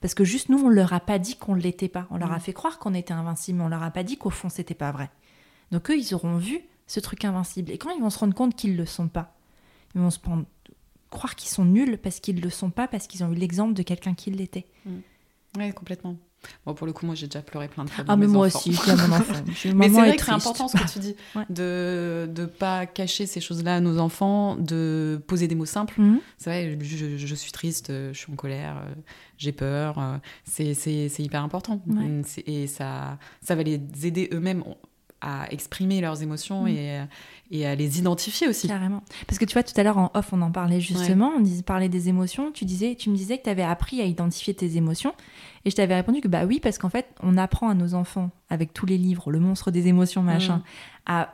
Parce 0.01 0.13
que 0.15 0.25
juste 0.25 0.49
nous 0.49 0.59
on 0.59 0.67
leur 0.69 0.91
a 0.91 0.99
pas 0.99 1.17
dit 1.17 1.37
qu'on 1.37 1.53
l'était 1.53 1.87
pas, 1.87 2.07
on 2.09 2.17
leur 2.17 2.33
a 2.33 2.37
Mm. 2.37 2.41
fait 2.41 2.53
croire 2.53 2.77
qu'on 2.77 2.93
était 2.93 3.13
invincible, 3.13 3.59
mais 3.59 3.63
on 3.65 3.69
leur 3.69 3.83
a 3.83 3.91
pas 3.91 4.03
dit 4.03 4.17
qu'au 4.17 4.29
fond 4.31 4.49
c'était 4.49 4.73
pas 4.73 4.91
vrai. 4.91 5.09
Donc 5.71 5.89
eux 5.89 5.97
ils 5.97 6.13
auront 6.13 6.35
vu 6.35 6.59
ce 6.87 6.99
truc 6.99 7.23
invincible 7.23 7.71
et 7.71 7.77
quand 7.77 7.91
ils 7.91 8.01
vont 8.01 8.09
se 8.09 8.19
rendre 8.19 8.33
compte 8.33 8.55
qu'ils 8.57 8.75
le 8.75 8.85
sont 8.85 9.07
pas, 9.07 9.33
ils 9.95 10.01
vont 10.01 10.09
se 10.09 10.19
prendre 10.19 10.45
croire 11.09 11.35
qu'ils 11.35 11.49
sont 11.49 11.65
nuls 11.65 11.97
parce 12.01 12.19
qu'ils 12.19 12.39
le 12.41 12.49
sont 12.49 12.69
pas 12.69 12.87
parce 12.87 13.07
qu'ils 13.07 13.23
ont 13.23 13.31
eu 13.31 13.35
l'exemple 13.35 13.73
de 13.73 13.83
quelqu'un 13.83 14.13
qui 14.13 14.31
l'était. 14.31 14.65
Ouais, 15.57 15.71
complètement. 15.73 16.15
Bon, 16.65 16.73
pour 16.73 16.87
le 16.87 16.93
coup, 16.93 17.05
moi 17.05 17.13
j'ai 17.13 17.27
déjà 17.27 17.41
pleuré 17.43 17.67
plein 17.67 17.83
de 17.85 17.89
fois. 17.91 18.03
Ah, 18.07 18.15
mais 18.15 18.25
mes 18.25 18.31
moi 18.33 18.47
enfants. 18.47 18.57
aussi, 18.57 18.71
mon 18.71 19.11
enfant. 19.15 19.33
Suis- 19.53 19.75
Mais 19.75 19.89
c'est 19.89 19.93
vrai 19.99 20.15
que 20.15 20.23
c'est 20.23 20.31
important 20.31 20.67
ce 20.67 20.75
que 20.77 20.91
tu 20.91 20.97
dis, 20.97 21.15
Ouais. 21.35 21.43
de 21.51 22.27
ne 22.35 22.45
pas 22.45 22.87
cacher 22.87 23.27
ces 23.27 23.39
choses-là 23.41 23.75
à 23.75 23.79
nos 23.79 23.99
enfants, 23.99 24.55
de 24.55 25.21
poser 25.27 25.47
des 25.47 25.53
mots 25.53 25.65
simples. 25.65 26.01
Mhm. 26.01 26.19
C'est 26.39 26.49
vrai, 26.49 26.79
je, 26.81 27.17
je 27.17 27.35
suis 27.35 27.51
triste, 27.51 27.91
euh, 27.91 28.11
je 28.11 28.17
suis 28.17 28.31
en 28.31 28.35
colère, 28.35 28.77
euh, 28.77 28.95
j'ai 29.37 29.51
peur. 29.51 29.99
euh, 29.99 30.17
C'est 30.45 30.73
hyper 31.19 31.43
important. 31.43 31.79
Ouais. 31.85 31.95
Mm, 32.07 32.23
Et 32.47 32.65
ça, 32.65 33.19
ça 33.43 33.53
va 33.53 33.61
les 33.61 33.79
aider 34.03 34.27
eux-mêmes 34.33 34.63
à 35.21 35.51
exprimer 35.51 36.01
leurs 36.01 36.21
émotions 36.23 36.63
Mm. 36.63 36.67
et, 36.69 37.01
et 37.51 37.65
à 37.67 37.75
les 37.75 37.99
identifier 37.99 38.47
aussi. 38.47 38.67
Carrément. 38.67 39.03
Parce 39.27 39.37
que 39.37 39.45
tu 39.45 39.53
vois, 39.53 39.63
tout 39.63 39.73
à 39.79 39.83
l'heure 39.83 39.97
en 39.97 40.11
off, 40.13 40.33
on 40.33 40.41
en 40.41 40.51
parlait 40.51 40.79
justement, 40.81 41.31
on 41.37 41.39
dis- 41.41 41.63
parlait 41.63 41.89
des 41.89 42.09
émotions. 42.09 42.51
Tu, 42.51 42.65
disais, 42.65 42.95
tu 42.95 43.09
me 43.09 43.15
disais 43.15 43.37
que 43.37 43.43
tu 43.43 43.49
avais 43.49 43.63
appris 43.63 44.01
à 44.01 44.05
identifier 44.05 44.53
tes 44.53 44.77
émotions. 44.77 45.13
Et 45.65 45.69
je 45.69 45.75
t'avais 45.75 45.95
répondu 45.95 46.21
que 46.21 46.27
bah 46.27 46.45
oui, 46.45 46.59
parce 46.59 46.77
qu'en 46.77 46.89
fait, 46.89 47.05
on 47.21 47.37
apprend 47.37 47.69
à 47.69 47.73
nos 47.75 47.93
enfants, 47.93 48.31
avec 48.49 48.73
tous 48.73 48.85
les 48.85 48.97
livres, 48.97 49.31
le 49.31 49.39
monstre 49.39 49.69
des 49.71 49.87
émotions, 49.87 50.23
machin, 50.23 50.57
Mm. 50.57 50.63
à 51.07 51.33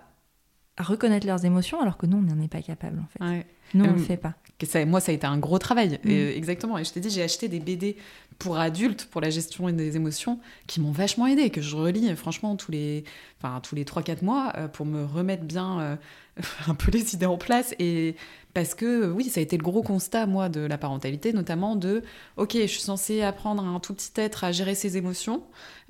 reconnaître 0.83 1.25
leurs 1.27 1.43
émotions 1.45 1.81
alors 1.81 1.97
que 1.97 2.05
nous, 2.05 2.17
on 2.17 2.21
n'en 2.21 2.41
est 2.41 2.47
pas 2.47 2.61
capable 2.61 2.99
en 2.99 3.07
fait. 3.07 3.23
Ouais. 3.23 3.45
Nous, 3.73 3.83
on 3.85 3.89
Euh, 3.89 3.93
le 3.93 3.97
fait 3.99 4.17
pas. 4.17 4.33
Ça- 4.63 4.85
moi, 4.85 4.99
ça 5.01 5.11
a 5.11 5.15
été 5.15 5.27
un 5.27 5.37
gros 5.37 5.59
travail. 5.59 5.99
Mm. 6.03 6.09
Et, 6.09 6.37
exactement. 6.37 6.77
Et 6.77 6.83
je 6.83 6.91
t'ai 6.93 6.99
dit, 6.99 7.09
j'ai 7.09 7.21
acheté 7.21 7.47
des 7.47 7.59
BD 7.59 7.97
pour 8.39 8.57
adultes, 8.57 9.05
pour 9.11 9.19
la 9.21 9.29
gestion 9.29 9.69
des 9.69 9.95
émotions, 9.97 10.39
qui 10.67 10.79
m'ont 10.79 10.91
vachement 10.91 11.27
aidé, 11.27 11.49
que 11.49 11.61
je 11.61 11.75
relis, 11.75 12.15
franchement, 12.15 12.55
tous 12.55 12.71
les, 12.71 13.03
enfin, 13.41 13.59
tous 13.61 13.75
les 13.75 13.83
3-4 13.83 14.23
mois, 14.23 14.53
euh, 14.57 14.67
pour 14.67 14.85
me 14.85 15.03
remettre 15.03 15.43
bien 15.43 15.79
euh, 15.81 15.95
un 16.67 16.75
peu 16.75 16.91
les 16.91 17.13
idées 17.13 17.25
en 17.25 17.37
place. 17.37 17.75
Et 17.79 18.15
parce 18.57 18.73
que, 18.73 19.11
oui, 19.11 19.25
ça 19.25 19.39
a 19.39 19.43
été 19.43 19.55
le 19.55 19.61
gros 19.61 19.83
constat, 19.83 20.25
moi, 20.25 20.49
de 20.49 20.61
la 20.61 20.79
parentalité, 20.79 21.31
notamment 21.31 21.75
de, 21.75 22.01
OK, 22.37 22.53
je 22.55 22.65
suis 22.65 22.81
censée 22.81 23.21
apprendre 23.21 23.63
à 23.63 23.67
un 23.67 23.79
tout 23.79 23.93
petit 23.93 24.09
être 24.15 24.43
à 24.43 24.51
gérer 24.51 24.73
ses 24.73 24.97
émotions, 24.97 25.43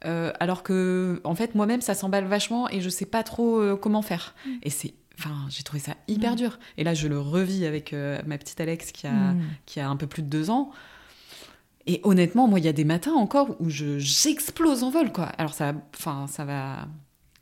euh, 0.03 0.33
alors 0.41 0.63
que, 0.63 1.21
en 1.23 1.33
fait, 1.33 1.55
moi-même, 1.55 1.79
ça 1.79 1.93
s'emballe 1.93 2.25
vachement 2.25 2.67
et 2.69 2.81
je 2.81 2.89
sais 2.89 3.05
pas 3.05 3.23
trop 3.23 3.57
euh, 3.61 3.77
comment 3.77 4.01
faire. 4.01 4.35
Et 4.63 4.69
c'est. 4.69 4.93
Enfin, 5.17 5.33
j'ai 5.47 5.63
trouvé 5.63 5.79
ça 5.79 5.93
hyper 6.09 6.33
Mm. 6.33 6.35
dur. 6.35 6.59
Et 6.77 6.83
là, 6.83 6.93
je 6.93 7.07
le 7.07 7.17
revis 7.21 7.65
avec 7.65 7.93
euh, 7.93 8.19
ma 8.27 8.37
petite 8.37 8.59
Alex 8.59 8.91
qui 8.91 9.07
a, 9.07 9.11
Mm. 9.13 9.39
qui 9.65 9.79
a 9.79 9.87
un 9.89 9.95
peu 9.95 10.07
plus 10.07 10.23
de 10.23 10.27
deux 10.27 10.49
ans. 10.49 10.71
Et 11.85 12.01
honnêtement, 12.03 12.49
moi, 12.49 12.59
il 12.59 12.65
y 12.65 12.67
a 12.67 12.73
des 12.73 12.83
matins 12.83 13.13
encore 13.13 13.55
où 13.61 13.69
je 13.69 13.97
j'explose 13.97 14.83
en 14.83 14.89
vol, 14.89 15.13
quoi. 15.13 15.27
Alors 15.37 15.53
ça, 15.53 15.71
enfin, 15.97 16.27
ça 16.27 16.43
va, 16.43 16.85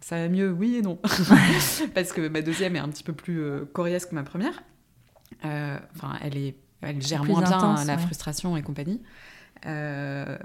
ça 0.01 0.17
va 0.17 0.30
mieux, 0.30 0.51
oui 0.51 0.76
et 0.76 0.82
non, 0.84 0.99
parce 1.95 2.13
que 2.13 2.28
ma 2.28 2.43
deuxième 2.43 2.76
est 2.76 2.80
un 2.80 2.89
petit 2.89 3.01
peu 3.03 3.13
plus 3.13 3.41
euh, 3.41 3.65
coriace 3.73 4.05
que 4.05 4.13
ma 4.13 4.21
première. 4.21 4.61
Euh, 5.43 5.77
Enfin, 5.95 6.17
elle 6.21 6.38
est, 6.38 6.55
elle 6.81 7.01
gère 7.01 7.23
moins 7.25 7.41
bien 7.41 7.83
la 7.86 7.95
ouais. 7.95 8.01
frustration 8.01 8.55
et 8.57 8.61
compagnie. 8.61 9.01
Euh, 9.65 10.38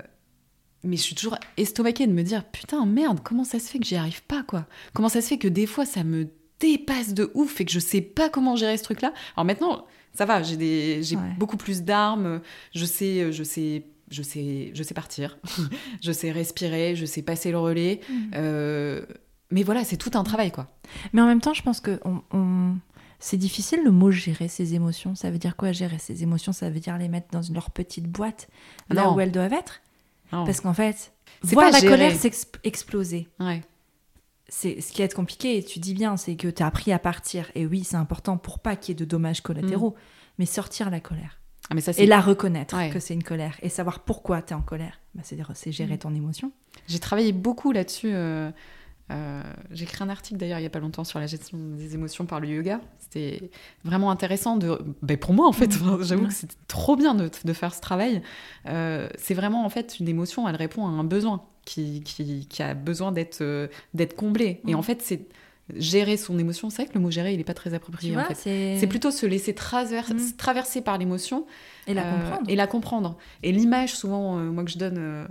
mais 0.83 0.97
je 0.97 1.03
suis 1.03 1.15
toujours 1.15 1.37
estomaquée 1.57 2.07
de 2.07 2.13
me 2.13 2.23
dire 2.23 2.45
putain 2.45 2.87
merde 2.87 3.21
comment 3.23 3.45
ça 3.45 3.59
se 3.59 3.69
fait 3.71 3.79
que 3.79 3.85
j'y 3.85 3.97
arrive 3.97 4.23
pas 4.25 4.43
quoi? 4.43 4.67
Comment 4.95 5.09
ça 5.11 5.21
se 5.21 5.29
fait 5.29 5.39
que 5.39 5.49
des 5.49 5.67
fois 5.67 5.85
ça 5.85 6.05
me 6.05 6.29
dépasse 6.59 7.13
de 7.13 7.31
ouf 7.35 7.61
et 7.61 7.65
que 7.67 7.73
je 7.73 7.79
sais 7.81 8.01
pas 8.01 8.31
comment 8.31 8.57
gérer 8.57 8.77
ce 8.79 8.85
truc 8.85 9.03
là 9.03 9.13
alors 9.37 9.45
maintenant 9.45 9.87
ça 10.15 10.25
va 10.25 10.43
j'ai 10.43 10.57
des 10.57 11.03
j'ai 11.03 11.17
Ouais. 11.17 11.35
beaucoup 11.39 11.57
plus 11.57 11.83
d'armes 11.83 12.41
je 12.75 12.85
sais 12.87 13.31
je 13.33 13.43
sais 13.43 13.85
je 14.11 14.23
sais 14.23 14.71
je 14.75 14.83
sais 14.83 14.95
partir 14.95 15.39
je 16.03 16.13
sais 16.13 16.31
respirer 16.31 16.97
je 16.97 17.05
sais 17.05 17.23
passer 17.23 17.51
le 17.51 17.59
relais 17.59 18.01
Mm. 18.09 18.31
Euh, 18.37 19.05
mais 19.51 19.63
voilà 19.65 19.85
c'est 19.85 19.97
tout 19.99 20.13
un 20.15 20.23
travail 20.23 20.51
quoi 20.53 20.73
Mais 21.13 21.21
en 21.21 21.27
même 21.27 21.41
temps, 21.41 21.55
je 21.55 21.63
pense 21.63 21.81
que 21.81 21.99
on, 22.05 22.23
on- 22.33 22.77
c'est 23.21 23.37
difficile 23.37 23.81
le 23.85 23.91
mot 23.91 24.11
gérer 24.11 24.49
ses 24.49 24.75
émotions. 24.75 25.15
Ça 25.15 25.31
veut 25.31 25.39
dire 25.39 25.55
quoi 25.57 25.71
gérer 25.73 25.99
ses 25.99 26.23
émotions? 26.23 26.53
Ça 26.53 26.71
veut 26.71 26.81
dire 26.81 26.99
les 26.99 27.09
mettre 27.09 27.29
dans 27.31 27.43
leur 27.55 27.71
petite 27.71 28.07
boîte, 28.07 28.49
là 28.89 29.05
Non. 29.05 29.15
où 29.15 29.21
elles 29.21 29.31
doivent 29.33 29.53
être? 29.53 29.81
Non. 30.33 30.45
Parce 30.45 30.61
qu'en 30.61 30.75
fait, 30.75 31.13
voir 31.43 31.71
la 31.71 31.79
gérer. 31.81 31.93
colère 31.93 32.17
s'ex- 32.17 32.47
exploser, 32.65 33.29
ouais 33.39 33.63
c'est 34.53 34.81
ce 34.81 34.91
qui 34.91 35.01
est 35.03 35.15
compliqué. 35.15 35.59
Et 35.59 35.63
tu 35.65 35.79
dis 35.79 35.95
bien, 35.95 36.17
c'est 36.17 36.35
que 36.35 36.49
tu 36.49 36.61
as 36.61 36.67
appris 36.67 36.93
à 36.93 36.99
partir. 36.99 37.53
Et 37.55 37.67
oui, 37.67 37.85
c'est 37.85 37.95
important 37.97 38.37
pour 38.37 38.59
pas 38.59 38.75
qu'il 38.75 38.93
y 38.93 38.93
ait 38.97 38.99
de 38.99 39.05
dommages 39.05 39.43
collatéraux. 39.43 39.95
Mais 40.39 40.47
sortir 40.47 40.91
la 40.91 40.99
colère 40.99 41.39
ah, 41.69 41.75
mais 41.77 41.81
ça 41.83 41.93
c'est 41.93 42.03
et 42.03 42.07
la 42.07 42.21
reconnaître 42.21 42.77
Ouais. 42.77 42.91
que 42.91 42.99
c'est 42.99 43.15
une 43.15 43.23
colère 43.23 43.57
et 43.63 43.69
savoir 43.69 44.01
pourquoi 44.01 44.43
tu 44.43 44.53
es 44.53 44.57
en 44.57 44.61
colère, 44.63 44.99
bah, 45.15 45.23
c'est 45.25 45.37
c'est 45.55 45.71
gérer 45.71 45.95
Mm. 45.95 45.99
ton 45.99 46.15
émotion. 46.17 46.51
J'ai 46.89 46.99
travaillé 46.99 47.31
beaucoup 47.33 47.71
là-dessus. 47.71 48.11
euh, 48.13 48.51
euh, 49.11 49.43
J'ai 49.71 49.85
écrit 49.85 50.03
un 50.05 50.09
article 50.09 50.39
d'ailleurs 50.39 50.59
il 50.59 50.63
y 50.63 50.67
a 50.67 50.71
pas 50.71 50.79
longtemps 50.79 51.05
sur 51.05 51.19
la 51.19 51.27
gestion 51.27 51.59
des 51.77 51.95
émotions 51.95 52.27
par 52.27 52.41
le 52.41 52.49
yoga. 52.49 52.81
C'était 52.99 53.51
vraiment 53.85 54.11
intéressant 54.11 54.57
de, 54.57 54.79
ben, 55.03 55.17
pour 55.17 55.33
moi 55.35 55.47
en 55.49 55.53
fait. 55.53 55.71
Enfin, 55.75 55.99
J'avoue 56.03 56.27
que 56.27 56.33
c'était 56.33 56.55
trop 56.69 56.97
bien 56.97 57.15
de, 57.15 57.31
de 57.45 57.53
faire 57.53 57.75
ce 57.75 57.81
travail. 57.81 58.23
Euh, 58.67 59.09
c'est 59.19 59.35
vraiment 59.35 59.65
en 59.65 59.69
fait 59.71 59.99
une 60.01 60.09
émotion. 60.09 60.49
Elle 60.49 60.57
répond 60.57 60.87
à 60.87 60.91
un 60.91 61.05
besoin 61.05 61.43
qui, 61.65 62.03
qui, 62.05 62.47
qui 62.47 62.63
a 62.63 62.75
besoin 62.75 63.13
d'être 63.13 63.41
euh, 63.43 63.69
d'être 63.95 64.15
comblé. 64.17 64.61
Et 64.67 64.73
Mhm. 64.73 64.79
en 64.79 64.83
fait 64.83 65.03
c'est 65.03 65.27
gérer 65.77 66.17
son 66.17 66.39
émotion. 66.39 66.69
C'est 66.69 66.83
vrai 66.83 66.89
que 66.93 66.95
le 66.99 67.01
mot 67.01 67.11
gérer 67.11 67.33
il 67.35 67.39
est 67.41 67.45
pas 67.45 67.55
très 67.55 67.75
approprié 67.75 68.13
vois, 68.15 68.23
en 68.25 68.35
fait. 68.35 68.77
c'est 68.79 68.87
plutôt 68.89 69.11
se 69.13 69.25
laisser 69.27 69.55
traverser, 69.55 70.15
Mhm. 70.15 70.33
traverser 70.37 70.81
par 70.83 70.99
l'émotion 70.99 71.47
et 71.87 71.95
la 71.95 72.03
comprendre. 72.03 72.51
Et 72.51 72.57
la 72.57 72.67
comprendre. 72.67 73.19
Et 73.45 73.53
l'image, 73.53 73.95
souvent, 73.95 74.37
moi, 74.37 74.65
que 74.65 74.71
je 74.71 74.79
donne, 74.79 75.29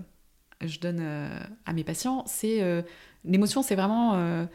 je 0.62 0.80
donne 0.80 1.00
euh, 1.02 1.40
à 1.66 1.74
mes 1.74 1.84
patients, 1.84 2.24
c'est 2.26 2.62
euh, 2.62 2.82
l'émotion, 3.26 3.62
c'est 3.62 3.76
vraiment 3.76 4.14
euh, 4.16 4.46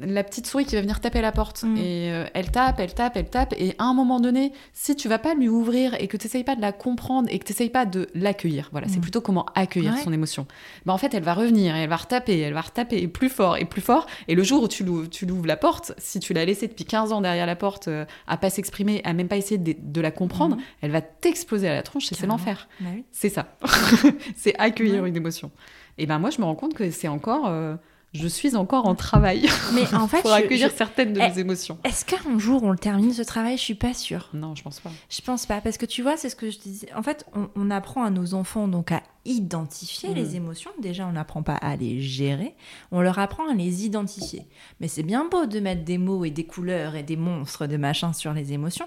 la 0.00 0.24
petite 0.24 0.46
souris 0.46 0.64
qui 0.64 0.74
va 0.76 0.80
venir 0.80 0.98
taper 1.00 1.18
à 1.18 1.22
la 1.22 1.30
porte. 1.32 1.62
Mm. 1.62 1.76
Et 1.76 2.10
euh, 2.10 2.24
elle 2.32 2.50
tape, 2.50 2.80
elle 2.80 2.94
tape, 2.94 3.16
elle 3.16 3.28
tape. 3.28 3.52
Et 3.58 3.74
à 3.78 3.84
un 3.84 3.92
moment 3.92 4.18
donné, 4.18 4.52
si 4.72 4.96
tu 4.96 5.08
vas 5.08 5.18
pas 5.18 5.34
lui 5.34 5.48
ouvrir 5.48 5.94
et 6.00 6.08
que 6.08 6.16
tu 6.16 6.26
n'essayes 6.26 6.42
pas 6.42 6.56
de 6.56 6.62
la 6.62 6.72
comprendre 6.72 7.28
et 7.30 7.38
que 7.38 7.44
tu 7.44 7.52
n'essayes 7.52 7.68
pas 7.68 7.84
de 7.84 8.08
l'accueillir, 8.14 8.70
voilà, 8.72 8.88
c'est 8.88 8.96
Mm. 8.96 9.02
plutôt 9.02 9.20
comment 9.20 9.44
accueillir 9.54 9.92
Ouais. 9.92 10.00
son 10.00 10.12
émotion. 10.12 10.46
Bah, 10.86 10.94
en 10.94 10.98
fait, 10.98 11.12
elle 11.12 11.22
va 11.22 11.34
revenir 11.34 11.76
et 11.76 11.80
elle 11.80 11.88
va 11.90 11.96
retaper, 11.96 12.38
elle 12.40 12.54
va 12.54 12.62
retaper 12.62 12.96
et 12.96 13.08
plus 13.08 13.28
fort 13.28 13.58
et 13.58 13.66
plus 13.66 13.82
fort. 13.82 14.06
Et 14.26 14.34
le 14.34 14.42
jour 14.42 14.62
où 14.62 14.68
tu 14.68 14.84
l'ouvres, 14.84 15.08
tu 15.10 15.26
l'ouvres 15.26 15.46
la 15.46 15.56
porte, 15.58 15.92
si 15.98 16.18
tu 16.18 16.32
l'as 16.32 16.46
laissée 16.46 16.66
depuis 16.66 16.86
15 16.86 17.12
ans 17.12 17.20
derrière 17.20 17.46
la 17.46 17.56
porte, 17.56 17.88
euh, 17.88 18.06
à 18.26 18.38
pas 18.38 18.48
s'exprimer, 18.48 19.02
à 19.04 19.12
même 19.12 19.28
pas 19.28 19.36
essayer 19.36 19.58
de, 19.58 19.74
de 19.78 20.00
la 20.00 20.10
comprendre, 20.10 20.56
Mhm. 20.56 20.62
elle 20.80 20.90
va 20.92 21.02
t'exploser 21.02 21.68
à 21.68 21.74
la 21.74 21.82
tronche 21.82 22.10
et 22.10 22.14
c'est 22.14 22.26
l'enfer. 22.26 22.68
Bah 22.80 22.88
oui. 22.94 23.04
C'est 23.12 23.28
ça. 23.28 23.56
c'est 24.36 24.54
accueillir 24.58 25.04
une 25.04 25.16
émotion. 25.16 25.50
Et 25.98 26.06
ben 26.06 26.18
moi, 26.18 26.30
je 26.30 26.40
me 26.40 26.44
rends 26.46 26.54
compte 26.56 26.72
que 26.74 26.90
c'est 26.90 27.08
encore. 27.08 27.46
euh, 27.48 27.76
je 28.14 28.26
suis 28.28 28.54
encore 28.56 28.86
en 28.86 28.94
travail 28.94 29.46
Mais 29.74 29.92
en 29.94 30.06
fait, 30.08 30.22
pour 30.22 30.32
accueillir 30.32 30.70
je- 30.70 30.74
certaines 30.76 31.12
de 31.12 31.20
Eh, 31.20 31.28
mes 31.28 31.38
émotions. 31.40 31.78
est-ce 31.84 32.04
qu'un 32.04 32.38
jour 32.38 32.62
on 32.62 32.70
le 32.70 32.78
termine 32.78 33.12
ce 33.12 33.22
travail? 33.22 33.56
Je 33.58 33.62
suis 33.62 33.74
pas 33.74 33.92
sûre. 33.92 34.30
Non, 34.32 34.54
je 34.54 34.62
pense 34.62 34.80
pas. 34.80 34.90
Je 35.10 35.20
pense 35.20 35.46
pas, 35.46 35.60
parce 35.60 35.76
que 35.78 35.84
tu 35.86 36.02
vois, 36.02 36.16
c'est 36.16 36.28
ce 36.30 36.36
que 36.36 36.50
je 36.50 36.58
disais. 36.58 36.88
En 36.94 37.02
fait, 37.02 37.26
on, 37.34 37.48
on 37.56 37.70
apprend 37.70 38.04
à 38.04 38.10
nos 38.10 38.34
enfants 38.34 38.68
donc 38.68 38.92
à 38.92 39.02
identifier 39.24 40.14
les 40.14 40.36
émotions. 40.36 40.70
Déjà, 40.80 41.06
on 41.06 41.12
n'apprend 41.12 41.42
pas 41.42 41.56
à 41.56 41.76
les 41.76 42.00
gérer, 42.00 42.54
on 42.92 43.00
leur 43.00 43.18
apprend 43.18 43.48
à 43.50 43.54
les 43.54 43.84
identifier. 43.84 44.46
Mais 44.80 44.88
c'est 44.88 45.02
bien 45.02 45.26
beau 45.28 45.46
de 45.46 45.60
mettre 45.60 45.84
des 45.84 45.98
mots 45.98 46.24
et 46.24 46.30
des 46.30 46.44
couleurs 46.46 46.94
et 46.94 47.02
des 47.02 47.16
monstres 47.16 47.66
de 47.66 47.76
machin 47.76 48.12
sur 48.12 48.32
les 48.32 48.52
émotions. 48.52 48.86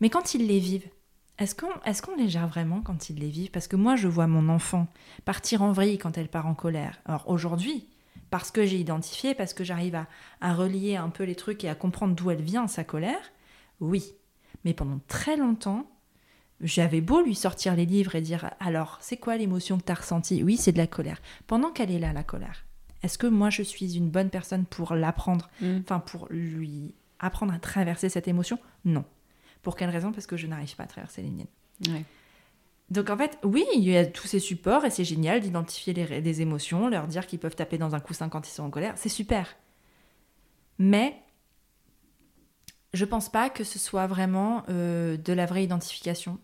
Mais 0.00 0.10
quand 0.10 0.34
ils 0.34 0.46
les 0.46 0.58
vivent, 0.58 0.88
est-ce 1.38 1.54
qu'on 1.54 1.68
est 1.84 2.00
qu'on 2.00 2.16
les 2.16 2.28
gère 2.28 2.48
vraiment 2.48 2.80
quand 2.80 3.10
ils 3.10 3.16
les 3.18 3.28
vivent? 3.28 3.50
Parce 3.50 3.68
que 3.68 3.76
moi, 3.76 3.94
je 3.94 4.08
vois 4.08 4.26
mon 4.26 4.48
enfant 4.48 4.86
partir 5.24 5.62
en 5.62 5.72
vrille 5.72 5.98
quand 5.98 6.16
elle 6.18 6.28
part 6.28 6.46
en 6.46 6.54
colère. 6.54 6.98
Alors 7.04 7.24
aujourd'hui, 7.28 7.86
parce 8.30 8.50
que 8.50 8.64
j'ai 8.66 8.78
identifié, 8.78 9.34
parce 9.34 9.54
que 9.54 9.64
j'arrive 9.64 9.94
à, 9.94 10.06
à 10.40 10.54
relier 10.54 10.96
un 10.96 11.08
peu 11.10 11.24
les 11.24 11.34
trucs 11.34 11.64
et 11.64 11.68
à 11.68 11.74
comprendre 11.74 12.14
d'où 12.14 12.30
elle 12.30 12.42
vient, 12.42 12.66
sa 12.68 12.84
colère, 12.84 13.32
oui. 13.80 14.12
Mais 14.64 14.74
pendant 14.74 15.00
très 15.08 15.36
longtemps, 15.36 15.88
j'avais 16.60 17.00
beau 17.00 17.20
lui 17.22 17.34
sortir 17.34 17.76
les 17.76 17.86
livres 17.86 18.14
et 18.16 18.20
dire 18.20 18.50
alors, 18.60 18.98
c'est 19.00 19.16
quoi 19.16 19.36
l'émotion 19.36 19.78
que 19.78 19.84
tu 19.84 19.92
as 19.92 19.96
ressentie? 19.96 20.42
Oui, 20.42 20.56
c'est 20.56 20.72
de 20.72 20.78
la 20.78 20.86
colère. 20.88 21.20
Pendant 21.46 21.70
qu'elle 21.70 21.90
est 21.92 21.98
là, 22.00 22.12
la 22.12 22.24
colère, 22.24 22.64
est-ce 23.02 23.16
que 23.18 23.28
moi 23.28 23.48
je 23.50 23.62
suis 23.62 23.96
une 23.96 24.10
bonne 24.10 24.30
personne 24.30 24.64
pour 24.64 24.94
l'apprendre, 24.94 25.48
Mm. 25.60 25.78
enfin 25.82 26.00
pour 26.00 26.26
lui 26.30 26.94
apprendre 27.20 27.52
à 27.54 27.58
traverser 27.60 28.08
cette 28.08 28.26
émotion? 28.28 28.58
Non. 28.84 29.04
Pour 29.62 29.76
quelle 29.76 29.90
raison? 29.90 30.10
Parce 30.12 30.26
que 30.26 30.36
je 30.36 30.46
n'arrive 30.48 30.74
pas 30.76 30.82
à 30.84 30.86
traverser 30.86 31.22
les 31.22 31.30
miennes. 31.30 31.46
Ouais. 31.88 32.04
Donc 32.90 33.10
en 33.10 33.16
fait, 33.18 33.38
oui, 33.44 33.64
il 33.74 33.82
y 33.82 33.96
a 33.96 34.06
tous 34.06 34.26
ces 34.26 34.38
supports 34.40 34.84
et 34.86 34.90
c'est 34.90 35.04
génial 35.04 35.40
d'identifier 35.40 35.92
les, 35.92 36.20
les 36.22 36.40
émotions, 36.40 36.88
leur 36.88 37.06
dire 37.06 37.26
qu'ils 37.26 37.38
peuvent 37.38 37.54
taper 37.56 37.76
dans 37.78 37.94
un 37.94 38.00
coussin 38.00 38.28
quand 38.30 38.48
ils 38.48 38.52
sont 38.52 38.62
en 38.64 38.70
colère, 38.70 38.94
c'est 38.96 39.10
super. 39.10 39.56
Mais 40.78 41.16
je 42.94 43.04
pense 43.04 43.28
pas 43.28 43.50
que 43.50 43.64
ce 43.64 43.78
soit 43.78 44.06
vraiment 44.06 44.62
euh, 44.68 45.16
de 45.16 45.32
la 45.32 45.44
vraie 45.46 45.64
identification, 45.64 46.38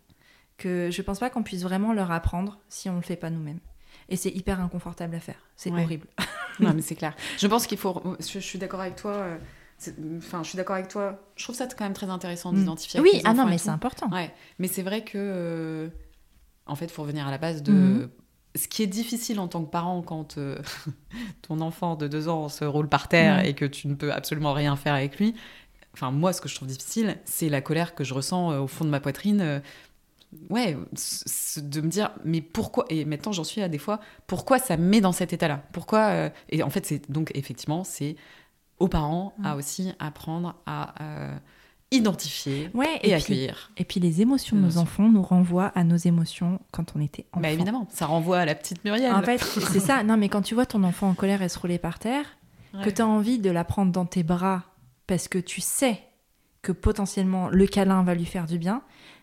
que 0.58 0.90
je 0.90 1.02
pense 1.02 1.18
pas 1.18 1.30
qu'on 1.30 1.42
puisse 1.42 1.62
vraiment 1.62 1.92
leur 1.92 2.10
apprendre 2.12 2.58
si 2.68 2.90
on 2.90 2.96
le 2.96 3.02
fait 3.02 3.16
pas 3.16 3.30
nous-mêmes. 3.30 3.60
Et 4.10 4.16
c'est 4.16 4.30
hyper 4.30 4.60
inconfortable 4.60 5.14
à 5.16 5.20
faire, 5.20 5.38
c'est 5.56 5.70
Ouais. 5.70 5.82
horrible. 5.82 6.06
Non, 6.60 6.72
mais 6.72 6.82
c'est 6.82 6.94
clair. 6.94 7.16
Je 7.36 7.48
pense 7.48 7.66
qu'il 7.66 7.78
faut. 7.78 8.00
Je, 8.20 8.24
je 8.34 8.38
suis 8.38 8.60
d'accord 8.60 8.80
avec 8.80 8.94
toi. 8.94 9.10
euh, 9.10 9.38
Enfin, 10.18 10.44
je 10.44 10.50
suis 10.50 10.56
d'accord 10.56 10.76
avec 10.76 10.86
toi. 10.86 11.20
Je 11.34 11.42
trouve 11.42 11.56
ça 11.56 11.66
quand 11.66 11.82
même 11.82 11.94
très 11.94 12.08
intéressant 12.08 12.52
Mm. 12.52 12.56
d'identifier. 12.58 13.00
Oui, 13.00 13.20
ah 13.24 13.34
non, 13.34 13.46
mais 13.46 13.58
c'est 13.58 13.70
important. 13.70 14.08
Ouais, 14.12 14.32
mais 14.60 14.68
c'est 14.68 14.82
vrai 14.82 15.02
que, 15.02 15.18
euh, 15.18 15.88
en 16.66 16.76
fait, 16.76 16.86
il 16.86 16.90
faut 16.90 17.02
revenir 17.02 17.26
à 17.26 17.30
la 17.30 17.38
base 17.38 17.62
de. 17.62 17.72
Mhm. 17.72 18.08
Ce 18.56 18.68
qui 18.68 18.84
est 18.84 18.88
difficile 18.88 19.40
en 19.40 19.48
tant 19.48 19.64
que 19.64 19.70
parent 19.70 20.00
quand 20.00 20.38
euh, 20.38 20.56
ton 21.42 21.60
enfant 21.60 21.96
de 21.96 22.06
deux 22.06 22.28
ans 22.28 22.48
se 22.48 22.64
roule 22.64 22.88
par 22.88 23.08
terre 23.08 23.44
et 23.44 23.52
que 23.54 23.64
tu 23.64 23.88
ne 23.88 23.94
peux 23.94 24.12
absolument 24.12 24.52
rien 24.52 24.76
faire 24.76 24.94
avec 24.94 25.18
lui. 25.18 25.34
Enfin, 25.92 26.10
moi, 26.12 26.32
ce 26.32 26.40
que 26.40 26.48
je 26.48 26.54
trouve 26.54 26.68
difficile, 26.68 27.18
c'est 27.24 27.48
la 27.48 27.60
colère 27.60 27.94
que 27.94 28.04
je 28.04 28.14
ressens 28.14 28.52
euh, 28.52 28.60
au 28.60 28.66
fond 28.66 28.84
de 28.84 28.90
ma 28.90 29.00
poitrine. 29.00 29.40
euh, 29.40 29.60
ouais, 30.50 30.76
de 31.56 31.80
me 31.80 31.88
dire, 31.88 32.12
mais 32.24 32.40
pourquoi 32.40 32.84
Et 32.90 33.04
maintenant, 33.04 33.32
j'en 33.32 33.44
suis 33.44 33.60
à 33.60 33.68
des 33.68 33.78
fois, 33.78 34.00
pourquoi 34.26 34.58
ça 34.58 34.76
me 34.76 34.84
met 34.84 35.00
dans 35.00 35.12
cet 35.12 35.32
état-là? 35.32 35.64
Pourquoi 35.72 36.06
euh, 36.10 36.30
Et 36.48 36.62
en 36.62 36.70
fait, 36.70 36.86
c'est 36.86 37.10
donc 37.10 37.32
effectivement, 37.34 37.82
c'est 37.82 38.16
aux 38.78 38.88
parents 38.88 39.34
à 39.44 39.54
aussi 39.54 39.92
apprendre 40.00 40.56
à 40.66 40.94
identifier 41.94 42.70
Ouais, 42.74 42.86
et, 43.02 43.10
et, 43.10 43.12
puis, 43.12 43.12
accueillir. 43.14 43.70
et 43.76 43.84
puis 43.84 44.00
les 44.00 44.20
émotions 44.20 44.56
de 44.56 44.62
nos 44.62 44.78
enfants 44.78 45.08
nous 45.08 45.22
renvoient 45.22 45.72
à 45.74 45.84
nos 45.84 45.96
émotions 45.96 46.60
quand 46.72 46.94
on 46.96 47.00
était 47.00 47.26
enfant. 47.32 47.42
Bah 47.42 47.50
évidemment, 47.50 47.86
ça 47.90 48.06
renvoie 48.06 48.38
à 48.38 48.44
la 48.44 48.54
petite 48.54 48.84
Muriel. 48.84 49.12
En 49.12 49.22
fait, 49.22 49.38
c'est 49.38 49.80
ça. 49.80 50.02
Non, 50.02 50.16
mais 50.16 50.28
quand 50.28 50.42
tu 50.42 50.54
vois 50.54 50.66
ton 50.66 50.82
enfant 50.84 51.08
en 51.08 51.14
colère 51.14 51.42
et 51.42 51.48
se 51.48 51.58
rouler 51.58 51.78
par 51.78 51.98
terre, 51.98 52.24
que 52.82 52.90
tu 52.90 53.00
as 53.02 53.06
envie 53.06 53.38
de 53.38 53.50
la 53.50 53.62
prendre 53.64 53.92
dans 53.92 54.04
tes 54.06 54.22
bras 54.24 54.64
parce 55.06 55.28
que 55.28 55.38
tu 55.38 55.60
sais 55.60 56.00
que 56.62 56.72
potentiellement 56.72 57.48
le 57.48 57.66
câlin 57.66 58.02
va 58.02 58.14
lui 58.14 58.24
faire 58.24 58.46
du 58.46 58.58
bien, 58.58 58.82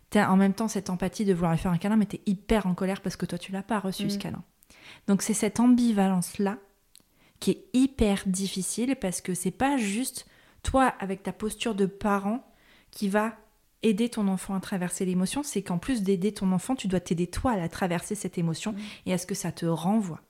tu 0.09 0.17
as 0.19 0.32
en 0.32 0.38
même 0.38 0.53
temps 0.53 0.67
cette 0.67 0.89
empathie 0.89 1.26
de 1.26 1.34
vouloir 1.34 1.51
lui 1.53 1.59
faire 1.59 1.72
un 1.72 1.78
câlin, 1.78 1.95
mais 1.97 2.05
tu 2.05 2.17
es 2.17 2.22
hyper 2.28 2.65
en 2.67 2.74
colère 2.76 3.01
parce 3.01 3.15
que 3.17 3.26
toi, 3.26 3.38
tu 3.38 3.51
l'as 3.51 3.63
pas 3.63 3.80
reçu 3.80 4.09
ce 4.09 4.15
Mm. 4.15 4.19
câlin. 4.19 4.43
Donc 5.07 5.22
c'est 5.22 5.34
cette 5.34 5.59
ambivalence-là 5.59 6.57
qui 7.39 7.51
est 7.51 7.65
hyper 7.74 8.19
difficile 8.28 8.95
parce 8.95 9.19
que 9.22 9.34
c'est 9.34 9.51
pas 9.51 9.76
juste 9.78 10.28
toi, 10.63 10.93
avec 10.99 11.24
ta 11.24 11.34
posture 11.34 11.74
de 11.76 11.88
parent, 11.88 12.45
qui 12.92 13.10
va 13.10 13.36
aider 13.84 14.10
ton 14.10 14.28
enfant 14.28 14.54
à 14.54 14.60
traverser 14.60 15.06
l'émotion, 15.06 15.44
c'est 15.44 15.64
qu'en 15.64 15.78
plus 15.78 16.04
d'aider 16.04 16.32
ton 16.32 16.52
enfant, 16.52 16.76
tu 16.76 16.88
dois 16.88 17.00
t'aider 17.00 17.28
toi 17.28 17.52
à 17.54 17.58
la 17.58 17.70
traverser 17.70 18.16
cette 18.16 18.38
émotion 18.38 18.76
et 19.06 19.14
à 19.14 19.18
ce 19.18 19.26
que 19.26 19.36
ça 19.36 19.52
te 19.52 19.66
renvoie. 19.66 20.22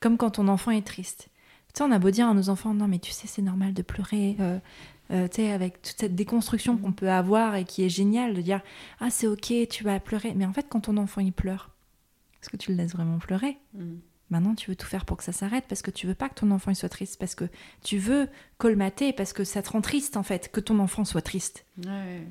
Comme 0.00 0.18
quand 0.18 0.32
ton 0.32 0.48
enfant 0.48 0.72
est 0.72 0.86
triste. 0.86 1.28
Tu 1.68 1.78
sais, 1.78 1.84
on 1.84 1.90
a 1.90 1.98
beau 1.98 2.10
dire 2.10 2.28
à 2.28 2.34
nos 2.34 2.50
enfants, 2.50 2.74
non 2.74 2.88
mais 2.88 2.98
tu 2.98 3.12
sais, 3.12 3.26
c'est 3.26 3.40
normal 3.40 3.72
de 3.72 3.82
pleurer. 3.82 4.36
Euh, 4.40 4.58
euh, 5.10 5.26
tu 5.28 5.36
sais, 5.36 5.52
avec 5.52 5.80
toute 5.80 5.96
cette 5.98 6.14
déconstruction 6.14 6.76
qu'on 6.76 6.92
peut 6.92 7.10
avoir 7.10 7.54
et 7.54 7.64
qui 7.64 7.82
est 7.82 7.88
géniale 7.88 8.34
de 8.34 8.42
dire, 8.42 8.60
ah 9.00 9.10
c'est 9.10 9.26
ok, 9.26 9.52
tu 9.70 9.84
vas 9.84 9.98
pleurer. 10.00 10.34
Mais 10.34 10.44
en 10.44 10.52
fait, 10.52 10.66
quand 10.68 10.82
ton 10.82 10.96
enfant 10.98 11.22
il 11.22 11.32
pleure, 11.32 11.70
est-ce 12.42 12.50
que 12.50 12.56
tu 12.56 12.72
le 12.72 12.76
laisses 12.76 12.92
vraiment 12.92 13.18
pleurer? 13.18 13.58
Mm. 13.74 13.94
Maintenant, 14.32 14.54
tu 14.56 14.70
veux 14.70 14.76
tout 14.76 14.86
faire 14.86 15.04
pour 15.04 15.16
que 15.18 15.22
ça 15.24 15.30
s'arrête 15.32 15.66
parce 15.68 15.82
que 15.82 15.90
tu 15.92 16.06
veux 16.08 16.14
pas 16.14 16.28
que 16.28 16.34
ton 16.34 16.50
enfant 16.50 16.70
il 16.72 16.74
soit 16.74 16.88
triste, 16.88 17.18
parce 17.20 17.34
que 17.34 17.44
tu 17.84 17.98
veux 17.98 18.28
colmater, 18.58 19.12
parce 19.12 19.32
que 19.32 19.44
ça 19.44 19.62
te 19.62 19.70
rend 19.70 19.80
triste 19.82 20.16
en 20.16 20.22
fait, 20.24 20.50
que 20.50 20.58
ton 20.58 20.78
enfant 20.80 21.04
soit 21.04 21.22
triste. 21.22 21.64
Ouais. 21.86 22.22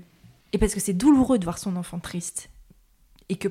Et 0.52 0.58
parce 0.58 0.74
que 0.74 0.80
c'est 0.82 0.93
douloureux 0.93 1.38
de 1.39 1.43
voir 1.45 1.58
son 1.60 1.76
enfant 1.78 1.99
triste. 1.99 2.49
Et 3.30 3.36
que 3.38 3.47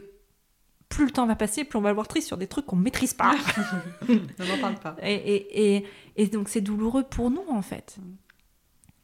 plus 0.88 1.05
le 1.07 1.12
temps 1.12 1.26
va 1.26 1.36
passer, 1.36 1.62
plus 1.64 1.78
on 1.78 1.82
va 1.82 1.90
le 1.90 1.94
voir 1.94 2.09
triste 2.09 2.26
sur 2.26 2.36
des 2.36 2.48
trucs 2.48 2.66
qu'on 2.66 2.76
maîtrise 2.76 3.14
pas. 3.14 3.34
Ne 4.09 4.44
m'en 4.46 4.59
parle 4.61 4.74
pas. 4.74 4.96
et, 5.03 5.14
et, 5.14 5.76
et, 5.76 5.86
et 6.16 6.26
donc 6.26 6.48
c'est 6.48 6.61
douloureux 6.61 7.05
pour 7.05 7.30
nous 7.30 7.44
en 7.48 7.62
fait. 7.62 7.96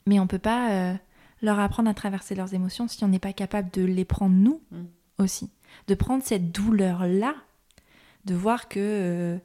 Mais 0.06 0.18
on 0.20 0.26
peut 0.26 0.38
pas 0.40 0.70
euh, 0.72 0.94
leur 1.42 1.58
apprendre 1.60 1.88
à 1.88 1.94
traverser 1.94 2.34
leurs 2.34 2.52
émotions 2.54 2.88
si 2.88 3.02
on 3.04 3.08
n'est 3.08 3.18
pas 3.20 3.32
capable 3.32 3.70
de 3.70 3.82
les 3.84 4.04
prendre 4.04 4.34
nous 4.34 4.60
Mm. 4.72 4.86
aussi. 5.22 5.50
De 5.86 5.94
prendre 5.94 6.24
cette 6.24 6.50
douleur-là, 6.52 7.34
de 8.26 8.34
voir 8.34 8.68
que, 8.68 8.78
euh, 8.80 9.38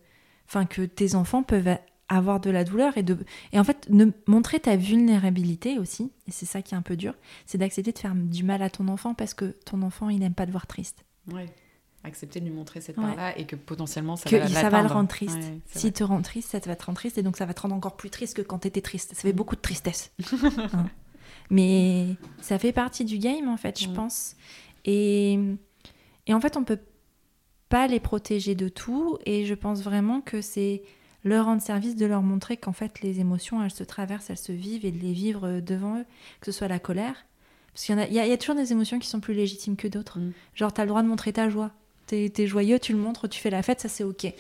que 0.70 0.82
tes 0.84 1.16
enfants 1.16 1.44
peuvent 1.44 1.78
avoir 2.10 2.40
de 2.42 2.50
la 2.50 2.66
douleur 2.66 2.98
et 2.98 3.04
de 3.04 3.18
et 3.54 3.60
en 3.60 3.64
fait 3.64 3.88
ne, 3.90 4.08
montrer 4.28 4.60
ta 4.60 4.76
vulnérabilité 4.76 5.80
aussi 5.80 6.12
et 6.28 6.32
c'est 6.32 6.46
ça 6.46 6.62
qui 6.62 6.74
est 6.74 6.78
un 6.78 6.82
peu 6.82 6.98
dur 6.98 7.14
c'est 7.46 7.58
d'accepter 7.58 7.94
de 7.94 7.98
faire 8.00 8.14
du 8.14 8.44
mal 8.44 8.62
à 8.62 8.70
ton 8.70 8.90
enfant 8.90 9.14
parce 9.14 9.34
que 9.34 9.46
ton 9.66 9.82
enfant 9.82 10.10
il 10.10 10.20
n'aime 10.20 10.34
pas 10.34 10.46
te 10.46 10.52
voir 10.52 10.68
triste 10.68 11.06
Ouais. 11.32 11.46
Accepter 12.04 12.40
de 12.42 12.46
lui 12.46 12.52
montrer 12.54 12.82
cette 12.82 12.98
Ouais. 12.98 13.04
part-là 13.06 13.38
et 13.38 13.46
que 13.46 13.56
potentiellement 13.56 14.18
ça 14.18 14.30
que 14.30 14.36
va 14.36 14.48
ça 14.50 14.70
va 14.70 14.82
le 14.82 14.88
rendre 14.90 15.08
triste 15.08 15.38
Ouais, 15.38 15.60
s'il 15.68 15.94
te 15.94 16.04
rend 16.04 16.22
triste 16.22 16.50
ça 16.50 16.60
te 16.60 16.68
va 16.68 16.76
te 16.76 16.84
rendre 16.84 16.98
triste 16.98 17.18
et 17.18 17.24
donc 17.24 17.38
ça 17.38 17.46
va 17.46 17.54
te 17.54 17.62
rendre 17.62 17.76
encore 17.76 17.96
plus 17.96 18.10
triste 18.10 18.36
que 18.36 18.42
quand 18.42 18.58
t'étais 18.60 18.82
triste 18.82 19.14
ça 19.16 19.22
fait 19.22 19.32
beaucoup 19.32 19.56
de 19.56 19.62
tristesse 19.62 20.12
Hein. 20.74 20.90
mais 21.50 22.16
ça 22.42 22.58
fait 22.60 22.74
partie 22.74 23.06
du 23.06 23.20
game 23.20 23.48
en 23.48 23.58
fait 23.58 23.80
je 23.80 23.88
Mm. 23.88 23.94
pense 23.94 24.36
et 24.84 25.40
et 26.28 26.34
en 26.34 26.42
fait 26.42 26.58
on 26.58 26.64
peut 26.64 26.80
pas 27.72 27.88
les 27.88 28.00
protéger 28.00 28.54
de 28.54 28.68
tout. 28.70 29.18
Et 29.26 29.46
je 29.46 29.54
pense 29.56 29.82
vraiment 29.82 30.22
que 30.22 30.42
c'est 30.42 30.84
leur 31.24 31.46
rendre 31.46 31.62
service 31.62 31.96
de 31.96 32.06
leur 32.06 32.22
montrer 32.22 32.58
qu'en 32.58 32.74
fait 32.74 33.02
les 33.02 33.20
émotions 33.20 33.64
elles 33.64 33.70
se 33.72 33.84
traversent 33.84 34.30
elles 34.32 34.38
se 34.38 34.52
vivent 34.52 34.86
et 34.86 34.92
de 34.92 35.00
les 35.00 35.14
vivre 35.14 35.46
euh, 35.48 35.62
devant 35.62 36.00
eux 36.00 36.06
que 36.40 36.52
ce 36.52 36.52
soit 36.52 36.68
la 36.68 36.80
colère. 36.80 37.26
Parce 37.74 37.86
qu'il 37.86 37.96
y 37.96 38.00
y, 38.14 38.20
a- 38.20 38.26
il 38.26 38.30
y 38.30 38.34
a 38.34 38.38
toujours 38.38 38.56
des 38.56 38.72
émotions 38.72 38.98
qui 39.00 39.08
sont 39.08 39.20
plus 39.20 39.34
légitimes 39.36 39.76
que 39.76 39.88
d'autres. 39.88 40.20
Mm. 40.20 40.34
genre 40.56 40.74
t'as 40.74 40.84
le 40.84 40.90
droit 40.90 41.04
de 41.04 41.08
montrer 41.08 41.32
ta 41.34 41.50
joie. 41.50 41.72
T'es 42.08 42.32
es 42.38 42.48
joyeux 42.48 42.80
tu 42.80 42.92
le 42.94 42.98
montres 43.00 43.30
tu 43.30 43.40
fais 43.40 43.50
la 43.52 43.62
fête 43.64 43.80
ça 43.82 43.88
c'est 43.88 44.04
ok. 44.04 44.34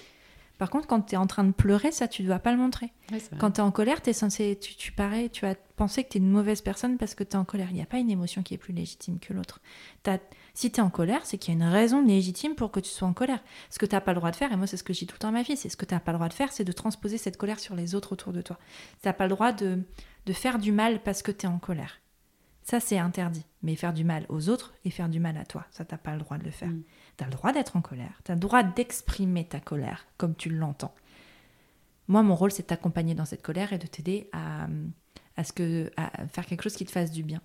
Par 0.57 0.69
contre 0.71 0.87
quand 0.87 1.01
t'es 1.01 1.17
en 1.17 1.27
train 1.27 1.43
de 1.43 1.51
pleurer 1.51 1.91
ça 1.91 2.07
tu 2.07 2.23
dois 2.23 2.39
pas 2.39 2.51
le 2.51 2.57
montrer. 2.57 2.91
Quand 3.37 3.51
t'es 3.51 3.61
en 3.61 3.71
colère 3.71 4.01
t'es 4.01 4.13
censé 4.13 4.57
tu, 4.59 4.75
tu 4.75 4.91
parais 4.91 5.29
tu 5.29 5.45
vas 5.45 5.53
penser 5.75 6.03
que 6.03 6.09
t'es 6.09 6.19
une 6.19 6.29
mauvaise 6.31 6.61
personne 6.61 6.97
parce 6.97 7.13
que 7.13 7.23
t'es 7.23 7.35
en 7.37 7.45
colère. 7.45 7.67
Il 7.69 7.75
n'y 7.75 7.81
a 7.83 7.85
pas 7.85 7.99
une 7.99 8.09
émotion 8.09 8.41
qui 8.41 8.55
est 8.55 8.57
plus 8.57 8.73
légitime 8.73 9.19
que 9.19 9.33
l'autre 9.33 9.59
si 10.53 10.71
t'es 10.71 10.81
en 10.81 10.89
colère 10.89 11.25
c'est 11.25 11.37
qu'il 11.37 11.53
y 11.53 11.57
a 11.57 11.65
une 11.65 11.71
raison 11.71 12.03
légitime 12.05 12.55
pour 12.55 12.71
que 12.71 12.79
tu 12.79 12.89
sois 12.89 13.07
en 13.07 13.13
colère 13.13 13.43
ce 13.69 13.79
que 13.79 13.85
t'as 13.85 14.01
pas 14.01 14.11
le 14.11 14.17
droit 14.17 14.31
de 14.31 14.35
faire 14.35 14.51
et 14.51 14.55
moi 14.55 14.67
c'est 14.67 14.77
ce 14.77 14.83
que 14.83 14.93
je 14.93 14.99
dis 14.99 15.07
tout 15.07 15.15
le 15.15 15.19
temps 15.19 15.29
à 15.29 15.31
ma 15.31 15.43
fille 15.43 15.57
c'est 15.57 15.69
ce 15.69 15.77
que 15.77 15.85
t'as 15.85 15.99
pas 15.99 16.11
le 16.11 16.17
droit 16.17 16.29
de 16.29 16.33
faire 16.33 16.51
c'est 16.51 16.63
de 16.63 16.71
transposer 16.71 17.17
cette 17.17 17.37
colère 17.37 17.59
sur 17.59 17.75
les 17.75 17.95
autres 17.95 18.13
autour 18.13 18.33
de 18.33 18.41
toi 18.41 18.57
t'as 19.01 19.13
pas 19.13 19.25
le 19.25 19.31
droit 19.31 19.51
de, 19.51 19.83
de 20.25 20.33
faire 20.33 20.59
du 20.59 20.71
mal 20.71 21.01
parce 21.01 21.21
que 21.21 21.31
t'es 21.31 21.47
en 21.47 21.59
colère 21.59 21.99
ça 22.63 22.79
c'est 22.79 22.97
interdit 22.97 23.45
mais 23.63 23.75
faire 23.75 23.93
du 23.93 24.03
mal 24.03 24.25
aux 24.29 24.49
autres 24.49 24.73
et 24.85 24.89
faire 24.89 25.09
du 25.09 25.19
mal 25.19 25.37
à 25.37 25.45
toi 25.45 25.65
ça 25.71 25.85
t'as 25.85 25.97
pas 25.97 26.13
le 26.13 26.19
droit 26.19 26.37
de 26.37 26.43
le 26.43 26.51
faire 26.51 26.69
Mm. 26.69 26.83
T'as 27.17 27.25
le 27.25 27.31
droit 27.31 27.51
d'être 27.53 27.75
en 27.75 27.81
colère, 27.81 28.19
t'as 28.23 28.33
le 28.33 28.39
droit 28.39 28.63
d'exprimer 28.63 29.45
ta 29.45 29.59
colère 29.59 30.07
comme 30.17 30.35
tu 30.35 30.49
l'entends. 30.49 30.95
Moi, 32.07 32.23
mon 32.23 32.35
rôle, 32.35 32.51
c'est 32.51 32.63
de 32.63 32.67
t'accompagner 32.67 33.13
dans 33.13 33.25
cette 33.25 33.41
colère 33.41 33.73
et 33.73 33.77
de 33.77 33.87
t'aider 33.87 34.27
à, 34.33 34.67
à, 35.37 35.43
ce 35.43 35.53
que, 35.53 35.91
à 35.97 36.27
faire 36.27 36.45
quelque 36.45 36.63
chose 36.63 36.75
qui 36.75 36.85
te 36.85 36.91
fasse 36.91 37.11
du 37.11 37.23
bien. 37.23 37.41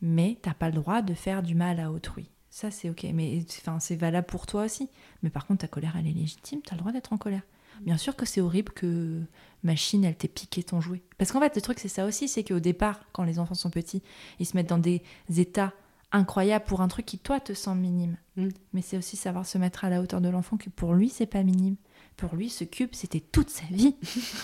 Mais 0.00 0.38
t'as 0.42 0.54
pas 0.54 0.68
le 0.68 0.74
droit 0.74 1.02
de 1.02 1.14
faire 1.14 1.42
du 1.42 1.54
mal 1.54 1.80
à 1.80 1.90
autrui. 1.90 2.30
Ça, 2.54 2.70
c'est 2.70 2.88
ok. 2.88 3.04
Mais 3.12 3.44
enfin, 3.58 3.80
c'est 3.80 3.96
valable 3.96 4.28
pour 4.28 4.46
toi 4.46 4.62
aussi. 4.62 4.88
Mais 5.24 5.28
par 5.28 5.44
contre, 5.44 5.62
ta 5.62 5.66
colère, 5.66 5.96
elle 5.98 6.06
est 6.06 6.12
légitime. 6.12 6.60
T'as 6.64 6.76
le 6.76 6.82
droit 6.82 6.92
d'être 6.92 7.12
en 7.12 7.18
colère. 7.18 7.42
Bien 7.80 7.96
sûr 7.96 8.14
que 8.14 8.24
c'est 8.24 8.40
horrible 8.40 8.72
que 8.72 9.22
machine, 9.64 10.04
elle 10.04 10.14
t'ait 10.14 10.28
piqué 10.28 10.62
ton 10.62 10.80
jouet. 10.80 11.02
Parce 11.18 11.32
qu'en 11.32 11.40
fait, 11.40 11.56
le 11.56 11.60
truc, 11.60 11.80
c'est 11.80 11.88
ça 11.88 12.06
aussi. 12.06 12.28
C'est 12.28 12.44
qu'au 12.44 12.60
départ, 12.60 13.00
quand 13.10 13.24
les 13.24 13.40
enfants 13.40 13.56
sont 13.56 13.70
petits, 13.70 14.04
ils 14.38 14.46
se 14.46 14.56
mettent 14.56 14.68
dans 14.68 14.78
des 14.78 15.02
états 15.36 15.72
incroyables 16.12 16.64
pour 16.64 16.80
un 16.80 16.86
truc 16.86 17.06
qui, 17.06 17.18
toi, 17.18 17.40
te 17.40 17.54
semble 17.54 17.80
minime. 17.80 18.16
Mm. 18.36 18.50
Mais 18.72 18.82
c'est 18.82 18.98
aussi 18.98 19.16
savoir 19.16 19.46
se 19.46 19.58
mettre 19.58 19.84
à 19.84 19.90
la 19.90 20.00
hauteur 20.00 20.20
de 20.20 20.28
l'enfant 20.28 20.56
que 20.56 20.70
pour 20.70 20.94
lui, 20.94 21.08
c'est 21.08 21.26
pas 21.26 21.42
minime. 21.42 21.74
Pour 22.16 22.36
lui, 22.36 22.50
ce 22.50 22.62
cube, 22.62 22.90
c'était 22.92 23.18
toute 23.18 23.50
sa 23.50 23.64
vie. 23.64 23.96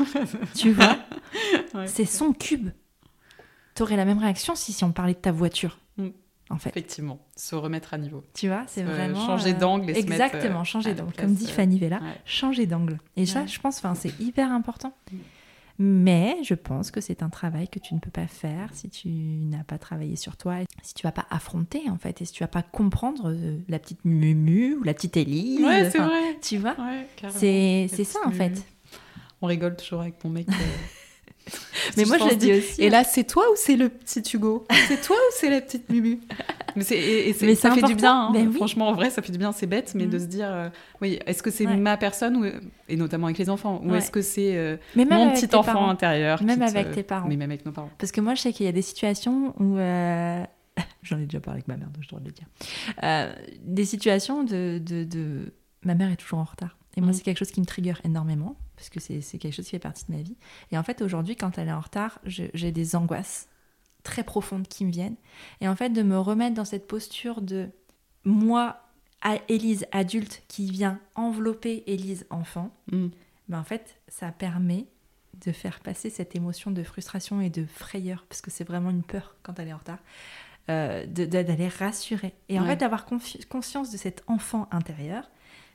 tu 0.57 0.73
vois? 0.73 0.99
Ouais. 1.75 1.87
C'est 1.87 2.07
son 2.07 2.33
cube. 2.33 2.71
T'aurais 3.77 3.97
la 3.97 4.05
même 4.05 4.19
réaction 4.19 4.57
si, 4.57 4.73
si 4.73 4.83
on 4.83 4.91
parlait 4.91 5.15
de 5.15 5.21
ta 5.21 5.31
voiture. 5.31 5.79
En 6.51 6.59
fait, 6.59 6.71
Effectivement, 6.71 7.21
se 7.37 7.55
remettre 7.55 7.95
à 7.95 7.99
niveau. 7.99 8.25
tu 8.35 8.49
vois, 8.49 8.65
c'est 8.67 8.83
Euh, 8.83 8.87
vraiment 8.87 9.25
changer 9.25 9.55
d'angle 9.55 9.91
et 9.91 9.95
se 9.95 10.01
mettre, 10.09 10.13
exactement 10.25 10.61
euh, 10.63 10.65
changer 10.65 10.95
d'angle. 10.95 11.13
Comme 11.17 11.33
dit 11.35 11.45
euh, 11.47 11.55
Fanny 11.55 11.79
Vella, 11.79 11.99
ouais. 11.99 12.21
changer 12.25 12.67
d'angle. 12.67 12.99
Et 13.17 13.25
ça, 13.25 13.47
je 13.47 13.59
pense, 13.61 13.79
enfin, 13.79 13.95
c'est 13.95 14.19
hyper 14.21 14.51
important. 14.51 14.93
Mm. 15.13 15.17
Mais 15.83 16.37
je 16.43 16.53
pense 16.53 16.91
que 16.91 17.01
c'est 17.01 17.23
un 17.23 17.31
travail 17.31 17.67
que 17.69 17.79
tu 17.79 17.95
ne 17.95 18.01
peux 18.01 18.11
pas 18.11 18.27
faire 18.27 18.69
si 18.75 18.91
tu 18.91 19.09
n'as 19.09 19.65
pas 19.65 19.79
travaillé 19.79 20.15
sur 20.17 20.37
toi, 20.37 20.57
si 20.83 20.93
tu 20.93 21.07
vas 21.07 21.13
pas 21.13 21.25
affronter 21.31 21.89
en 21.89 21.97
fait, 21.97 22.21
et 22.21 22.27
si 22.27 22.33
tu 22.35 22.43
vas 22.43 22.49
pas 22.49 22.61
comprendre 22.63 23.31
euh, 23.31 23.57
la 23.69 23.79
petite 23.79 24.05
Mumu 24.05 24.75
ou 24.75 24.83
la 24.83 24.93
petite 24.93 25.17
Élise. 25.17 25.63
Ouais, 25.65 25.89
c'est 25.91 25.99
vrai. 25.99 26.39
Tu 26.43 26.59
vois, 26.59 26.75
Ouais, 26.79 27.07
c'est 27.31 28.05
ça 28.05 28.19
en 28.27 28.31
fait. 28.33 28.63
On 29.41 29.47
rigole 29.47 29.75
toujours 29.77 30.03
avec 30.03 30.23
mon 30.23 30.29
mec. 30.31 30.49
euh, 30.51 30.53
Mais 31.97 32.05
moi, 32.05 32.17
je 32.19 32.23
pense 32.23 32.31
le 32.33 32.37
dis 32.37 32.53
aussi. 32.53 32.81
Et 32.83 32.91
là, 32.91 33.03
c'est 33.05 33.25
toi 33.25 33.43
ou 33.51 33.55
c'est 33.57 33.77
le 33.77 33.89
petit 33.89 34.23
Hugo 34.37 34.67
C'est 34.89 35.01
toi 35.01 35.17
ou 35.17 35.33
c'est 35.35 35.51
la 35.51 35.61
petite 35.61 35.89
Mumu 35.91 36.21
Mais, 36.77 36.85
c'est, 36.85 36.97
et, 36.97 37.29
et 37.29 37.33
c'est- 37.33 37.47
Mais 37.47 37.55
ça 37.57 37.73
fait 37.73 37.83
du 37.83 37.95
bien. 37.97 38.29
hein. 38.29 38.31
Ben 38.33 38.47
oui. 38.49 38.55
Franchement, 38.55 38.89
en 38.89 38.93
vrai, 38.95 39.11
ça 39.11 39.23
fait 39.23 39.33
du 39.33 39.39
bien. 39.39 39.51
C'est 39.51 39.67
bête, 39.67 39.93
mais 39.97 40.07
Mm. 40.07 40.11
de 40.11 40.19
se 40.21 40.25
dire, 40.27 40.49
euh, 40.49 40.69
oui, 41.01 41.19
est-ce 41.27 41.43
que 41.43 41.51
c'est 41.51 41.67
Ouais. 41.67 41.77
ma 41.77 41.97
personne 41.97 42.37
ou, 42.37 42.45
et 42.89 42.97
notamment 42.97 43.27
avec 43.27 43.39
les 43.39 43.51
enfants, 43.51 43.81
ou 43.85 43.91
Ouais. 43.91 43.99
est-ce 43.99 44.11
que 44.13 44.23
c'est 44.23 44.57
euh, 44.57 44.77
mon 44.95 45.31
petit 45.33 45.47
enfant 45.57 45.73
parents. 45.73 45.89
intérieur 45.91 46.41
Même 46.45 46.61
te- 46.61 46.65
avec 46.65 46.93
tes 46.93 47.03
parents. 47.03 47.27
Mais 47.29 47.37
même 47.37 47.51
avec 47.51 47.67
nos 47.67 47.73
parents. 47.73 47.91
Parce 47.99 48.13
que 48.13 48.21
moi, 48.21 48.35
je 48.37 48.43
sais 48.43 48.53
qu'il 48.53 48.67
y 48.67 48.69
a 48.69 48.73
des 48.73 48.83
situations 48.83 49.55
où. 49.59 49.77
euh, 49.79 50.45
J'en 51.03 51.19
ai 51.19 51.25
déjà 51.25 51.41
parlé 51.41 51.57
avec 51.59 51.69
ma 51.69 51.77
mère, 51.77 51.89
donc 51.89 52.03
je 52.05 52.09
dois 52.09 52.21
le 52.25 52.31
dire. 52.31 52.47
Des 53.65 53.85
situations 53.85 54.45
de, 54.45 54.79
de, 54.79 55.05
de- 55.05 55.53
Ma 55.83 55.95
mère 55.95 56.11
est 56.13 56.17
toujours 56.17 56.39
en 56.41 56.45
retard. 56.45 56.77
Et 56.97 57.01
moi, 57.01 57.11
Mm. 57.11 57.13
c'est 57.15 57.23
quelque 57.23 57.39
chose 57.39 57.51
qui 57.51 57.61
me 57.61 57.67
trigger 57.67 57.95
énormément, 58.05 58.55
parce 58.81 58.89
que 58.89 58.99
c'est 58.99 59.37
quelque 59.39 59.53
chose 59.53 59.67
qui 59.67 59.73
fait 59.73 59.79
partie 59.79 60.07
de 60.09 60.17
ma 60.17 60.23
vie. 60.23 60.37
Et 60.73 60.79
en 60.79 60.83
fait, 60.83 61.03
aujourd'hui, 61.03 61.37
quand 61.37 61.59
elle 61.59 61.69
est 61.69 61.73
en 61.73 61.81
retard, 61.81 62.19
j'ai 62.25 62.73
des 62.73 62.97
angoisses 62.97 63.47
très 64.05 64.25
profondes 64.25 64.67
qui 64.67 64.87
me 64.87 64.91
viennent. 64.91 65.17
Et 65.61 65.69
en 65.69 65.77
fait, 65.77 65.91
de 65.91 66.03
me 66.03 66.19
remettre 66.19 66.55
dans 66.55 66.65
cette 66.65 66.89
posture 66.89 67.43
de 67.43 67.69
moi, 68.25 68.81
à 69.21 69.37
Élise 69.49 69.85
adulte, 69.93 70.43
qui 70.49 70.71
vient 70.71 70.99
envelopper 71.15 71.85
Élise 71.87 72.25
enfant, 72.31 72.75
Mm. 72.91 73.09
ben 73.51 73.59
en 73.59 73.65
fait, 73.65 74.01
ça 74.09 74.33
permet 74.33 74.87
de 75.45 75.53
faire 75.53 75.81
passer 75.81 76.09
cette 76.09 76.35
émotion 76.35 76.71
de 76.71 76.83
frustration 76.83 77.43
et 77.43 77.51
de 77.51 77.67
frayeur, 77.67 78.25
parce 78.31 78.41
que 78.41 78.51
c'est 78.51 78.65
vraiment 78.65 78.89
une 78.89 79.03
peur 79.03 79.37
quand 79.43 79.59
elle 79.59 79.69
est 79.69 79.75
en 79.75 79.79
retard, 79.79 79.99
euh, 80.71 81.05
d'aller 81.05 81.69
rassurer. 81.69 82.33
Et 82.49 82.59
en 82.59 82.65
fait, 82.65 82.77
d'avoir 82.77 83.05
conscience 83.05 83.91
de 83.91 83.99
cet 83.99 84.25
enfant 84.27 84.69
intérieur, 84.71 85.31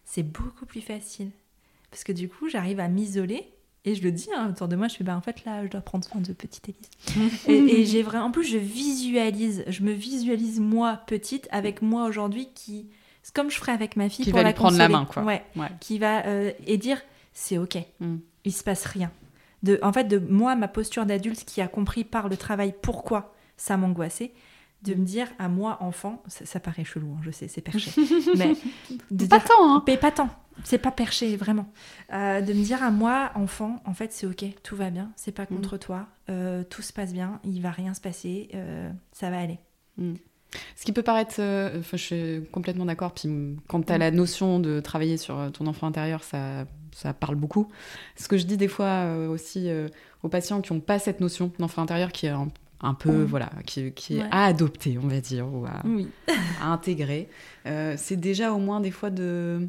c'est 0.06 0.24
beaucoup 0.24 0.66
plus 0.66 0.82
facile. 0.82 1.30
Parce 1.96 2.04
que 2.04 2.12
du 2.12 2.28
coup, 2.28 2.50
j'arrive 2.50 2.82
à 2.82 2.90
m'isoler. 2.90 3.54
Et 3.86 3.96
je 3.96 4.04
le 4.04 4.12
dis 4.12 4.28
hein, 4.36 4.50
autour 4.50 4.68
de 4.68 4.76
moi, 4.76 4.90
je 4.90 4.96
fais 4.96 5.04
bah 5.06 5.16
en 5.16 5.22
fait 5.22 5.46
là, 5.46 5.64
je 5.64 5.70
dois 5.70 5.80
prendre 5.80 6.04
soin 6.04 6.20
de 6.20 6.34
petite 6.34 6.68
Élise. 6.68 6.90
et, 7.48 7.54
et 7.54 7.86
j'ai 7.86 8.04
vraiment, 8.04 8.26
en 8.26 8.32
plus, 8.32 8.44
je 8.44 8.58
visualise, 8.58 9.64
je 9.68 9.82
me 9.82 9.94
visualise 9.94 10.60
moi 10.60 11.00
petite 11.08 11.48
avec 11.52 11.82
moi 11.82 12.06
aujourd'hui 12.06 12.50
qui, 12.54 12.88
c'est 13.24 13.34
comme 13.34 13.50
je 13.50 13.58
ferais 13.58 13.72
avec 13.72 13.96
ma 13.96 14.10
fille 14.10 14.26
Qui 14.26 14.32
pour 14.32 14.40
va 14.40 14.44
la 14.44 14.50
lui 14.50 14.56
prendre 14.56 14.78
la 14.78 14.90
main, 14.90 15.06
quoi. 15.06 15.24
Ouais, 15.24 15.42
Ouais. 15.56 15.68
qui 15.80 16.00
va 16.00 16.26
euh, 16.26 16.52
et 16.68 16.78
dire 16.78 17.00
c'est 17.32 17.58
ok, 17.58 17.78
Mm. 18.02 18.16
il 18.44 18.52
se 18.52 18.64
passe 18.64 18.86
rien. 18.86 19.12
De, 19.64 19.80
en 19.84 19.94
fait, 19.94 20.04
de 20.06 20.18
moi, 20.20 20.56
ma 20.56 20.68
posture 20.68 21.06
d'adulte 21.06 21.46
qui 21.46 21.62
a 21.62 21.68
compris 21.70 22.04
par 22.04 22.28
le 22.28 22.36
travail 22.38 22.74
pourquoi 22.82 23.34
ça 23.56 23.78
m'angoissait, 23.78 24.32
de 24.82 24.94
me 24.96 25.06
dire 25.06 25.28
à 25.40 25.48
moi, 25.48 25.78
enfant, 25.82 26.22
ça, 26.28 26.46
ça 26.46 26.60
paraît 26.60 26.84
chelou, 26.84 27.08
hein, 27.16 27.22
je 27.24 27.32
sais, 27.32 27.48
c'est 27.48 27.62
perché, 27.62 27.92
mais 28.36 28.54
de 29.12 29.26
Pas 29.26 29.38
dire, 29.40 29.48
tant, 29.48 29.76
hein 29.76 29.84
mais 29.88 29.98
pas 29.98 30.12
tant, 30.12 30.30
c'est 30.64 30.78
pas 30.78 30.92
perché, 30.92 31.36
vraiment. 31.36 31.68
Euh, 32.14 32.42
de 32.42 32.54
me 32.54 32.64
dire 32.64 32.82
à 32.84 32.92
moi, 32.92 33.32
enfant, 33.36 33.82
en 33.86 33.94
fait, 33.94 34.12
c'est 34.12 34.26
ok, 34.26 34.46
tout 34.64 34.76
va 34.76 34.90
bien, 34.90 35.12
c'est 35.16 35.32
pas 35.34 35.46
contre 35.46 35.78
toi, 35.78 36.08
euh, 36.30 36.64
tout 36.64 36.82
se 36.82 36.94
passe 36.94 37.14
bien, 37.14 37.40
il 37.44 37.62
va 37.62 37.72
rien 37.72 37.94
se 37.94 38.02
passer, 38.02 38.50
euh, 38.56 38.90
ça 39.12 39.30
va 39.30 39.40
aller. 39.40 39.60
Ce 40.76 40.86
qui 40.86 40.92
peut 40.94 41.04
paraître, 41.04 41.36
je 41.38 41.98
suis 41.98 42.42
complètement 42.52 42.86
d'accord. 42.86 43.14
Puis 43.14 43.28
mm, 43.28 43.60
quand 43.68 43.86
tu 43.86 43.92
as 43.92 43.98
la 43.98 44.12
notion 44.12 44.60
de 44.60 44.80
travailler 44.80 45.18
sur 45.18 45.52
ton 45.52 45.68
enfant 45.68 45.88
intérieur, 45.88 46.24
ça, 46.24 46.66
ça 46.94 47.14
parle 47.14 47.36
beaucoup. 47.36 47.68
Ce 48.16 48.28
que 48.28 48.38
je 48.38 48.46
dis 48.46 48.58
des 48.58 48.68
fois 48.68 49.06
aussi 49.30 49.70
aux 50.24 50.30
patients 50.30 50.62
qui 50.62 50.74
n'ont 50.74 50.80
pas 50.80 51.00
cette 51.00 51.20
notion 51.20 51.52
d'enfant 51.60 51.82
intérieur, 51.82 52.12
qui 52.12 52.26
est 52.28 52.30
un 52.30 52.48
un 52.82 52.94
peu, 52.94 53.10
Mm. 53.24 53.26
voilà, 53.26 53.50
qui, 53.66 53.92
qui 53.94 54.18
est 54.18 54.26
à 54.32 54.44
adopter, 54.46 55.00
on 55.02 55.08
va 55.08 55.20
dire, 55.22 55.48
ou 55.52 55.66
à, 55.66 55.82
Oui. 55.86 56.08
à 56.62 56.68
intégrer. 56.72 57.30
C'est 57.66 58.18
déjà 58.18 58.52
au 58.52 58.60
moins 58.60 58.80
des 58.82 58.92
fois 58.92 59.10
de, 59.10 59.68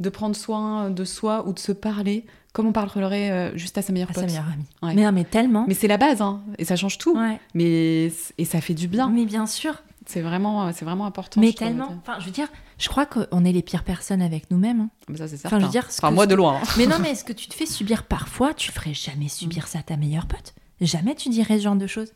de 0.00 0.08
prendre 0.08 0.36
soin 0.36 0.90
de 0.90 1.04
soi 1.04 1.46
ou 1.46 1.52
de 1.52 1.58
se 1.58 1.72
parler 1.72 2.24
comme 2.52 2.66
on 2.68 2.72
parlerait 2.72 3.30
euh, 3.30 3.56
juste 3.56 3.76
à 3.76 3.82
sa 3.82 3.92
meilleure 3.92 4.10
À 4.10 4.14
pote. 4.14 4.22
sa 4.22 4.26
meilleure 4.26 4.46
amie. 4.52 4.64
Ouais. 4.82 4.94
Mais, 4.94 5.02
non, 5.04 5.12
mais 5.12 5.24
tellement. 5.24 5.64
Mais 5.68 5.74
c'est 5.74 5.88
la 5.88 5.98
base, 5.98 6.22
hein, 6.22 6.42
et 6.58 6.64
ça 6.64 6.74
change 6.76 6.96
tout. 6.96 7.14
Ouais. 7.16 7.38
Mais 7.54 8.10
et 8.38 8.44
ça 8.46 8.60
fait 8.62 8.72
du 8.74 8.88
bien. 8.88 9.08
Mais 9.10 9.26
bien 9.26 9.46
sûr. 9.46 9.82
C'est 10.08 10.20
vraiment, 10.22 10.72
c'est 10.72 10.84
vraiment 10.84 11.04
important. 11.04 11.40
mais 11.40 11.50
je 11.50 11.56
tellement. 11.56 11.92
Enfin, 12.00 12.18
je 12.20 12.26
veux 12.26 12.30
dire, 12.30 12.46
je 12.78 12.88
crois 12.88 13.06
qu'on 13.06 13.44
est 13.44 13.50
les 13.52 13.62
pires 13.62 13.82
personnes 13.82 14.22
avec 14.22 14.50
nous-mêmes. 14.52 14.82
hein. 14.82 14.90
Mais 15.08 15.18
ça, 15.18 15.26
c'est 15.26 15.34
Enfin, 15.34 15.48
certain. 15.48 15.58
je 15.60 15.64
veux 15.66 15.70
dire, 15.72 15.84
Enfin, 15.88 16.12
moi 16.12 16.26
de 16.26 16.34
loin. 16.36 16.60
hein. 16.62 16.66
Mais 16.78 16.86
non, 16.86 16.96
mais 17.00 17.14
ce 17.16 17.24
que 17.24 17.32
tu 17.32 17.48
te 17.48 17.54
fais 17.54 17.66
subir 17.66 18.04
parfois, 18.04 18.54
tu 18.54 18.70
ferais 18.70 18.94
jamais 18.94 19.28
subir 19.28 19.66
ça 19.66 19.80
à 19.80 19.82
ta 19.82 19.96
meilleure 19.96 20.26
pote. 20.26 20.54
Jamais 20.80 21.14
tu 21.16 21.28
dirais 21.28 21.58
ce 21.58 21.64
genre 21.64 21.74
de 21.76 21.86
choses. 21.88 22.12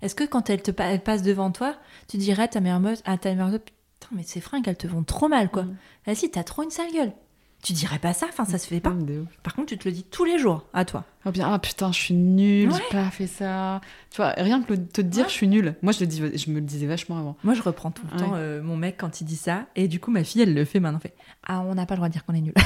Est-ce 0.00 0.14
que 0.14 0.24
quand 0.24 0.48
elle 0.48 0.62
te 0.62 0.70
pa- 0.70 0.86
elle 0.86 1.02
passe 1.02 1.22
devant 1.22 1.50
toi, 1.52 1.74
tu 2.08 2.16
dirais 2.16 2.44
à 2.44 2.48
ta 2.48 2.60
meilleure 2.60 2.80
pote, 2.80 3.02
à 3.04 3.18
ta 3.18 3.30
meilleure 3.34 3.50
pote, 3.50 3.66
putain, 4.08 4.16
mais 4.16 4.22
ces 4.22 4.40
fringues, 4.40 4.66
elles 4.66 4.76
te 4.76 4.86
vont 4.86 5.02
trop 5.02 5.28
mal, 5.28 5.50
quoi. 5.50 5.62
Mm. 5.64 5.76
Vas-y, 6.06 6.30
t'as 6.30 6.44
trop 6.44 6.62
une 6.62 6.70
sale 6.70 6.92
gueule. 6.92 7.12
Tu 7.60 7.72
dirais 7.72 7.98
pas 7.98 8.12
ça, 8.12 8.26
enfin, 8.28 8.44
ça 8.44 8.56
se 8.56 8.68
fait 8.68 8.78
pas. 8.78 8.90
Mm. 8.90 9.26
Par 9.42 9.52
contre, 9.54 9.66
tu 9.70 9.78
te 9.78 9.88
le 9.88 9.92
dis 9.92 10.04
tous 10.04 10.24
les 10.24 10.38
jours 10.38 10.64
à 10.72 10.84
toi. 10.84 11.04
Oh 11.26 11.32
bien, 11.32 11.52
ah 11.52 11.58
putain, 11.58 11.90
je 11.90 11.98
suis 11.98 12.14
nulle, 12.14 12.70
Ouais. 12.70 12.78
j'ai 12.90 12.96
pas 12.96 13.10
fait 13.10 13.26
ça. 13.26 13.80
Tu 14.10 14.18
vois, 14.18 14.28
rien 14.36 14.62
que 14.62 14.74
te 14.74 15.00
dire 15.00 15.24
Ouais. 15.24 15.28
je 15.28 15.34
suis 15.34 15.48
nulle. 15.48 15.74
Moi, 15.82 15.92
je, 15.92 15.98
le 16.00 16.06
dis, 16.06 16.22
je 16.38 16.50
me 16.50 16.56
le 16.56 16.60
disais 16.60 16.86
vachement 16.86 17.18
avant. 17.18 17.36
Moi, 17.42 17.54
je 17.54 17.62
reprends 17.62 17.90
tout 17.90 18.04
le 18.06 18.12
Ouais. 18.12 18.18
temps 18.24 18.34
euh, 18.36 18.62
mon 18.62 18.76
mec 18.76 18.96
quand 18.98 19.20
il 19.20 19.24
dit 19.24 19.34
ça, 19.36 19.66
et 19.74 19.88
du 19.88 19.98
coup, 19.98 20.12
ma 20.12 20.22
fille, 20.22 20.42
elle 20.42 20.54
le 20.54 20.64
fait 20.64 20.78
maintenant. 20.78 21.00
Fait 21.00 21.14
ah, 21.48 21.60
on 21.62 21.74
n'a 21.74 21.84
pas 21.84 21.94
le 21.94 21.98
droit 21.98 22.08
de 22.08 22.12
dire 22.12 22.24
qu'on 22.24 22.34
est 22.34 22.40
nul. 22.40 22.54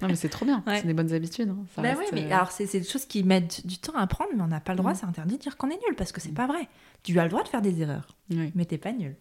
Non, 0.00 0.08
mais 0.08 0.14
c'est 0.16 0.30
trop 0.30 0.46
bien. 0.46 0.62
C'est 0.66 0.86
des 0.86 0.94
bonnes 0.94 1.12
habitudes. 1.12 1.50
hein. 1.50 1.66
Ça 1.74 1.82
bah 1.82 1.88
reste, 1.88 2.00
ouais, 2.00 2.06
mais 2.12 2.32
euh, 2.32 2.34
alors 2.34 2.50
c'est 2.50 2.64
des 2.64 2.82
choses 2.82 3.04
qui 3.04 3.22
mettent 3.24 3.66
du 3.66 3.76
temps 3.76 3.92
à 3.94 4.00
apprendre, 4.02 4.30
mais 4.34 4.42
on 4.42 4.46
n'a 4.46 4.60
pas 4.60 4.72
le 4.72 4.78
droit, 4.78 4.92
Mm. 4.92 4.94
c'est 4.94 5.04
interdit 5.06 5.36
de 5.36 5.42
dire 5.42 5.58
qu'on 5.58 5.66
est 5.68 5.78
nul 5.86 5.94
parce 5.98 6.12
que 6.12 6.20
c'est 6.20 6.30
pas 6.32 6.46
vrai. 6.46 6.66
Tu 7.02 7.18
as 7.18 7.24
le 7.24 7.28
droit 7.28 7.42
de 7.42 7.48
faire 7.48 7.60
des 7.60 7.82
erreurs, 7.82 8.16
ouais. 8.30 8.52
mais 8.54 8.64
t'es 8.64 8.78
pas 8.78 8.92
nul. 8.92 9.16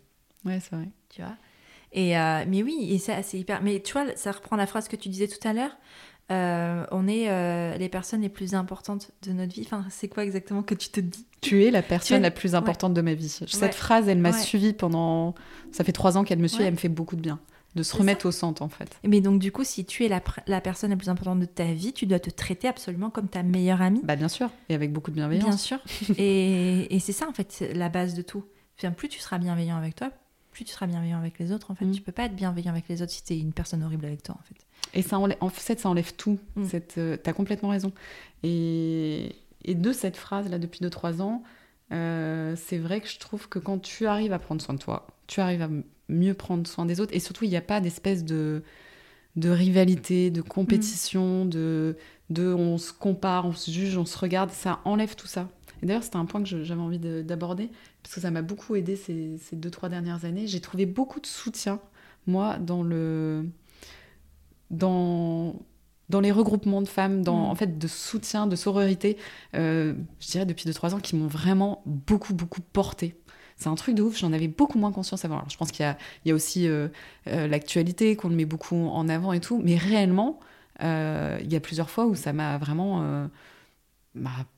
Ouais, 0.46 0.60
c'est 0.60 0.76
vrai. 0.76 0.88
tu 1.10 1.22
vois? 1.22 1.36
Et 1.92 2.18
euh, 2.18 2.44
mais 2.48 2.62
oui, 2.64 2.88
et 2.92 2.98
ça 2.98 3.24
c'est 3.24 3.40
hyper. 3.40 3.62
Mais 3.64 3.82
tu 3.82 3.94
vois, 3.94 4.06
ça 4.16 4.32
reprend 4.32 4.56
la 4.56 4.68
phrase 4.68 4.88
que 4.88 4.96
tu 4.96 5.10
disais 5.10 5.28
tout 5.28 5.46
à 5.48 5.54
l'heure. 5.54 5.76
Euh, 6.32 6.86
on 6.92 7.08
est 7.08 7.30
euh, 7.30 7.78
les 7.78 7.88
personnes 7.88 8.22
les 8.22 8.30
plus 8.30 8.56
importantes 8.56 9.12
de 9.22 9.32
notre 9.32 9.54
vie. 9.54 9.62
Enfin, 9.66 9.86
c'est 9.92 10.08
quoi 10.08 10.24
exactement 10.24 10.64
que 10.64 10.74
tu 10.74 10.90
te 10.90 11.00
dis? 11.00 11.26
Tu 11.42 11.64
es 11.64 11.72
la 11.72 11.84
personne 11.84 12.18
es- 12.18 12.22
la 12.22 12.32
plus 12.32 12.56
importante 12.56 12.94
de 12.96 13.02
ma 13.02 13.14
vie. 13.14 13.30
Cette 13.30 13.54
Ouais. 13.62 13.72
phrase, 13.72 14.10
elle 14.10 14.18
m'a 14.18 14.32
Ouais. 14.32 14.40
suivie 14.40 14.74
pendant. 14.74 15.36
Ça 15.72 15.84
fait 15.84 15.92
trois 15.92 16.18
ans 16.18 16.24
qu'elle 16.24 16.40
me 16.40 16.48
suit, 16.48 16.62
Ouais. 16.62 16.66
elle 16.66 16.74
me 16.74 16.80
fait 16.80 16.90
beaucoup 16.90 17.16
de 17.16 17.22
bien. 17.22 17.40
De 17.76 17.84
se 17.84 17.96
remettre 17.96 18.26
au 18.26 18.32
centre, 18.32 18.62
en 18.62 18.70
fait. 18.70 18.98
Mais 19.06 19.20
donc 19.22 19.40
du 19.40 19.52
coup, 19.52 19.64
si 19.66 19.84
tu 19.86 20.06
es 20.06 20.08
la, 20.08 20.20
pr- 20.22 20.40
la 20.48 20.62
personne 20.62 20.92
la 20.92 20.96
plus 20.96 21.10
importante 21.10 21.42
de 21.42 21.46
ta 21.46 21.66
vie, 21.66 21.92
tu 21.94 22.06
dois 22.06 22.20
te 22.20 22.30
traiter 22.30 22.70
absolument 22.70 23.10
comme 23.10 23.28
ta 23.28 23.44
meilleure 23.44 23.82
amie. 23.82 24.00
Bah, 24.04 24.16
bien 24.16 24.30
sûr. 24.30 24.50
Et 24.70 24.76
avec 24.76 24.94
beaucoup 24.94 25.12
de 25.12 25.16
bienveillance. 25.18 25.46
Bien 25.48 25.58
sûr. 25.58 25.80
et 26.18 26.94
et 26.96 27.00
c'est 27.00 27.12
ça 27.12 27.28
en 27.30 27.34
fait 27.34 27.64
la 27.74 27.90
base 27.90 28.14
de 28.16 28.22
tout. 28.22 28.46
Enfin, 28.80 28.92
plus 28.92 29.10
tu 29.10 29.20
seras 29.20 29.38
bienveillant 29.40 29.76
avec 29.78 29.96
toi, 29.96 30.10
plus 30.56 30.64
tu 30.64 30.72
seras 30.73 30.88
bienveillant 30.88 31.18
avec 31.19 31.38
les 31.38 31.52
autres. 31.52 31.69
En 31.72 31.76
fait, 31.76 31.86
Mm. 31.86 31.91
tu 31.91 32.02
peux 32.02 32.11
pas 32.14 32.23
être 32.26 32.36
bienveillant 32.36 32.72
avec 32.72 32.88
les 32.88 33.02
autres 33.02 33.11
si 33.11 33.23
t'es 33.23 33.38
une 33.38 33.52
personne 33.52 33.84
horrible 33.84 34.06
avec 34.06 34.23
toi. 34.23 34.36
En 34.40 34.44
fait. 34.44 34.56
Et 34.98 35.02
ça 35.02 35.19
enlève, 35.19 35.38
en 35.41 35.49
fait, 35.49 35.80
ça 35.80 35.90
enlève 35.90 36.14
tout. 36.15 36.40
Mm. 36.56 36.65
Cette, 36.65 36.98
euh, 36.98 37.18
T'as 37.22 37.34
complètement 37.34 37.69
raison. 37.69 37.91
Et, 38.44 39.36
et 39.65 39.76
de 39.76 39.91
cette 39.91 40.15
phrase-là, 40.18 40.57
depuis 40.57 40.80
2-3 40.80 41.22
ans, 41.22 41.44
euh, 41.91 42.56
c'est 42.56 42.77
vrai 42.77 43.02
que 43.02 43.07
je 43.07 43.19
trouve 43.19 43.49
que 43.49 43.60
quand 43.60 43.80
tu 43.80 44.07
arrives 44.07 44.32
à 44.34 44.40
prendre 44.40 44.61
soin 44.61 44.73
de 44.76 44.80
toi, 44.80 45.07
tu 45.27 45.41
arrives 45.41 45.61
à 45.61 45.69
mieux 46.07 46.34
prendre 46.34 46.65
soin 46.68 46.86
des 46.86 46.99
autres. 47.02 47.14
Et 47.14 47.19
surtout, 47.19 47.44
il 47.44 47.49
n'y 47.49 47.57
a 47.57 47.61
pas 47.61 47.82
d'espèce 47.82 48.23
de, 48.23 48.64
de 49.36 49.49
rivalité, 49.49 50.32
de 50.32 50.41
compétition, 50.41 51.45
de, 51.45 51.98
de 52.30 52.53
on 52.53 52.77
se 52.77 52.94
compare, 52.94 53.45
on 53.45 53.53
se 53.53 53.69
juge, 53.72 53.98
on 53.98 54.06
se 54.06 54.18
regarde. 54.18 54.52
Ça 54.52 54.80
enlève 54.86 55.15
tout 55.15 55.27
ça. 55.27 55.49
Et 55.86 55.88
d'ailleurs, 55.88 56.03
c'était 56.03 56.18
un 56.18 56.26
point 56.26 56.41
que 56.44 56.64
j'avais 56.64 56.82
envie 56.82 56.98
de- 56.99 57.22
d'aborder, 57.22 57.70
parce 58.02 58.16
que 58.16 58.22
ça 58.22 58.32
m'a 58.32 58.41
beaucoup 58.41 58.76
aidé 58.76 58.95
ces, 58.95 59.38
ces 59.38 59.56
2-3 59.56 59.88
dernières 59.88 60.26
années. 60.26 60.48
J'ai 60.48 60.60
trouvé 60.60 60.88
beaucoup 60.88 61.20
de 61.22 61.28
soutien, 61.28 61.80
moi, 62.26 62.57
dans 62.57 62.82
le 62.84 63.45
dans, 64.72 65.56
dans 66.10 66.20
les 66.20 66.32
regroupements 66.32 66.82
de 66.82 66.88
femmes, 66.88 67.24
dans, 67.24 67.48
Mm. 67.48 67.52
en 67.52 67.56
fait, 67.56 67.78
de 67.78 67.88
soutien, 67.88 68.48
de 68.48 68.56
sororité, 68.56 69.18
euh, 69.56 69.94
je 70.20 70.28
dirais 70.32 70.45
depuis 70.45 70.66
2-3 70.66 70.94
ans, 70.95 70.99
qui 70.99 71.16
m'ont 71.16 71.28
vraiment 71.28 71.82
beaucoup, 71.86 72.34
beaucoup 72.34 72.62
porté. 72.62 73.16
C'est 73.57 73.70
un 73.70 73.76
truc 73.76 73.95
de 73.95 74.02
ouf, 74.02 74.18
j'en 74.18 74.34
avais 74.34 74.48
beaucoup 74.49 74.78
moins 74.80 74.91
conscience 74.91 75.24
avant. 75.24 75.36
Alors, 75.38 75.49
je 75.49 75.57
pense 75.57 75.72
qu'il 75.72 75.86
y 76.26 76.28
y 76.30 76.32
a 76.32 76.36
aussi 76.36 76.68
euh, 76.68 76.90
euh, 77.28 77.48
l'actualité, 77.48 78.16
qu'on 78.16 78.30
le 78.30 78.36
met 78.36 78.45
beaucoup 78.45 78.76
en 78.76 79.07
avant 79.07 79.34
et 79.34 79.40
tout, 79.40 79.62
mais 79.64 79.78
réellement, 79.78 80.40
il 80.82 81.48
y 81.52 81.56
a 81.56 81.60
plusieurs 81.62 81.90
fois 81.90 82.06
où 82.06 82.16
ça 82.16 82.34
m'a 82.34 82.57
vraiment 82.57 83.30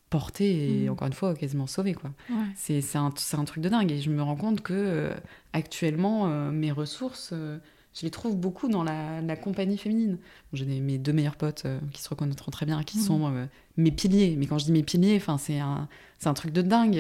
porté 0.10 0.84
et 0.84 0.88
Mm. 0.88 0.92
encore 0.94 1.08
une 1.08 1.14
fois 1.14 1.34
quasiment 1.36 1.68
sauvé 1.68 1.94
quoi. 1.94 2.12
C'est 2.56 2.82
c'est 2.82 2.98
un, 2.98 3.12
c'est 3.18 3.38
un 3.38 3.44
truc 3.46 3.62
de 3.64 3.70
dingue 3.70 3.92
et 3.92 4.00
je 4.00 4.10
me 4.10 4.22
rends 4.24 4.36
compte 4.38 4.62
que 4.62 4.74
euh, 4.74 5.14
actuellement 5.54 6.28
euh, 6.28 6.52
mes 6.52 6.72
ressources 6.72 7.32
euh, 7.34 7.58
je 7.94 8.04
les 8.06 8.12
trouve 8.12 8.36
beaucoup 8.38 8.68
dans 8.70 8.84
la, 8.84 9.22
la 9.22 9.36
compagnie 9.36 9.78
féminine. 9.78 10.20
J'ai 10.54 10.66
mes 10.66 10.98
deux 11.00 11.14
meilleures 11.14 11.36
potes 11.36 11.66
qui 11.92 12.02
se 12.04 12.10
reconnaîtront 12.10 12.52
très 12.52 12.66
bien, 12.68 12.84
qui 12.84 12.98
Mhm. 13.00 13.04
sont 13.04 13.48
mes 13.76 13.92
piliers. 13.92 14.36
Mais 14.38 14.46
quand 14.46 14.60
je 14.60 14.66
dis 14.66 14.72
mes 14.72 14.84
piliers, 14.84 15.16
enfin 15.18 15.40
c'est 15.40 15.58
un, 15.60 15.88
c'est 16.20 16.30
un 16.30 16.36
truc 16.36 16.52
de 16.54 16.62
dingue. 16.62 16.96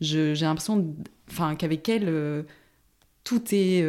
Je- 0.00 0.32
J'ai 0.34 0.44
l'impression, 0.46 0.94
enfin 1.28 1.56
qu'avec 1.56 1.88
elles, 1.88 2.44
tout 3.24 3.42
est 3.52 3.82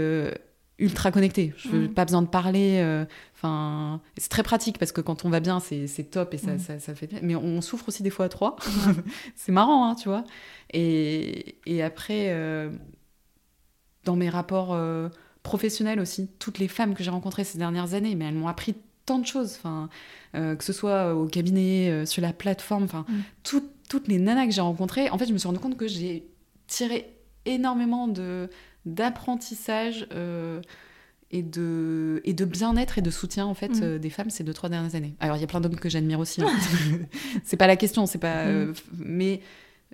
ultra 0.81 1.11
connecté. 1.11 1.53
Je 1.57 1.69
n'ai 1.69 1.87
Mhm. 1.87 1.93
pas 1.93 2.03
besoin 2.05 2.21
de 2.21 2.27
parler. 2.27 2.79
euh, 2.81 3.05
Enfin, 3.35 4.01
c'est 4.17 4.29
très 4.29 4.43
pratique 4.43 4.77
parce 4.77 4.91
que 4.91 5.01
quand 5.01 5.25
on 5.25 5.29
va 5.29 5.39
bien, 5.39 5.59
c'est 5.59 5.87
top 6.11 6.33
et 6.35 6.37
ça, 6.37 6.51
Mhm. 6.51 6.59
ça, 6.59 6.79
ça 6.79 6.93
fait. 6.93 7.09
Mais 7.23 7.35
on 7.35 7.59
souffre 7.61 7.87
aussi 7.89 8.03
des 8.03 8.11
fois 8.11 8.25
à 8.25 8.29
trois. 8.29 8.55
c'est 9.35 9.51
marrant, 9.51 9.89
hein, 9.89 9.95
tu 9.95 10.09
vois. 10.09 10.23
Et, 10.73 11.55
et 11.65 11.81
après, 11.81 12.27
euh, 12.29 12.69
dans 14.05 14.15
mes 14.15 14.29
rapports 14.29 14.73
euh, 14.73 15.09
professionnels 15.43 15.99
aussi, 15.99 16.29
toutes 16.39 16.59
les 16.59 16.67
femmes 16.67 16.93
que 16.93 17.03
j'ai 17.03 17.09
rencontrées 17.11 17.43
ces 17.43 17.57
dernières 17.57 17.93
années, 17.93 18.13
mais 18.15 18.25
elles 18.25 18.35
m'ont 18.35 18.47
appris 18.47 18.75
tant 19.05 19.19
de 19.19 19.25
choses. 19.25 19.55
Enfin, 19.57 19.89
que 20.33 20.63
ce 20.63 20.71
soit 20.73 21.13
au 21.15 21.25
cabinet, 21.25 22.05
sur 22.05 22.21
la 22.21 22.33
plateforme, 22.33 22.83
enfin, 22.83 23.05
Mm. 23.09 23.13
tout- 23.43 23.69
toutes 23.89 24.07
les 24.07 24.19
nanas 24.19 24.45
que 24.45 24.51
j'ai 24.51 24.61
rencontrées, 24.61 25.09
en 25.09 25.17
fait, 25.17 25.25
je 25.25 25.33
me 25.33 25.37
suis 25.37 25.47
rendu 25.47 25.59
compte 25.59 25.77
que 25.77 25.87
j'ai 25.87 26.25
tiré 26.67 27.13
énormément 27.45 28.07
de 28.07 28.49
d'apprentissage 28.85 30.07
euh, 30.13 30.61
et 31.31 31.43
de, 31.43 32.21
et 32.25 32.33
de 32.33 32.45
bien-être 32.45 32.97
et 32.97 33.01
de 33.01 33.09
soutien 33.11 33.45
en 33.45 33.53
fait 33.53 33.69
Mm. 33.79 33.83
euh, 33.83 33.99
des 33.99 34.09
femmes 34.09 34.29
ces 34.29 34.43
deux 34.43 34.53
trois 34.53 34.69
dernières 34.69 34.95
années. 34.95 35.15
Alors 35.19 35.37
il 35.37 35.41
y 35.41 35.43
a 35.43 35.47
plein 35.47 35.61
d'hommes 35.61 35.75
que 35.79 35.89
j'admire 35.89 36.19
aussi. 36.19 36.41
hein. 36.41 36.49
c'est 37.43 37.57
pas 37.57 37.67
la 37.67 37.75
question, 37.77 38.05
c'est 38.05 38.17
pas. 38.17 38.45
euh, 38.47 38.73
f- 38.73 38.83
mais 38.97 39.41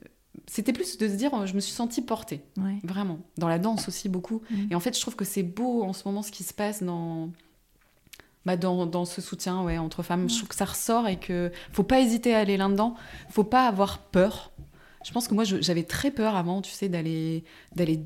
euh, 0.01 0.07
c'était 0.47 0.73
plus 0.73 0.97
de 0.97 1.07
se 1.07 1.13
dire, 1.13 1.33
euh, 1.33 1.45
je 1.45 1.53
me 1.53 1.59
suis 1.59 1.73
sentie 1.73 2.01
portée, 2.01 2.41
Ouais. 2.57 2.77
vraiment. 2.83 3.19
Dans 3.37 3.47
la 3.49 3.59
danse 3.59 3.87
aussi 3.87 4.09
beaucoup. 4.09 4.41
Mm. 4.49 4.55
Et 4.71 4.75
en 4.75 4.79
fait, 4.79 4.95
je 4.95 5.01
trouve 5.01 5.15
que 5.15 5.25
c'est 5.25 5.43
beau 5.43 5.83
en 5.83 5.93
ce 5.93 6.03
moment 6.07 6.21
ce 6.23 6.31
qui 6.31 6.43
se 6.43 6.53
passe 6.53 6.81
dans. 6.83 7.29
Bah 8.45 8.55
dans, 8.55 8.85
dans 8.85 9.03
ce 9.03 9.19
soutien 9.21 9.61
ouais, 9.63 9.77
entre 9.77 10.03
femmes, 10.03 10.29
je 10.29 10.37
trouve 10.37 10.47
que 10.47 10.55
ça 10.55 10.63
ressort 10.63 11.05
et 11.09 11.17
que 11.17 11.51
faut 11.73 11.83
pas 11.83 11.99
hésiter 11.99 12.33
à 12.33 12.39
aller 12.39 12.55
là-dedans, 12.55 12.95
faut 13.29 13.43
pas 13.43 13.67
avoir 13.67 13.99
peur. 13.99 14.53
Je 15.05 15.11
pense 15.11 15.27
que 15.27 15.33
moi 15.33 15.43
j'avais 15.43 15.83
très 15.83 16.11
peur 16.11 16.35
avant, 16.37 16.61
tu 16.61 16.71
sais, 16.71 16.87
d'aller 16.87 17.43
d'aller 17.75 17.99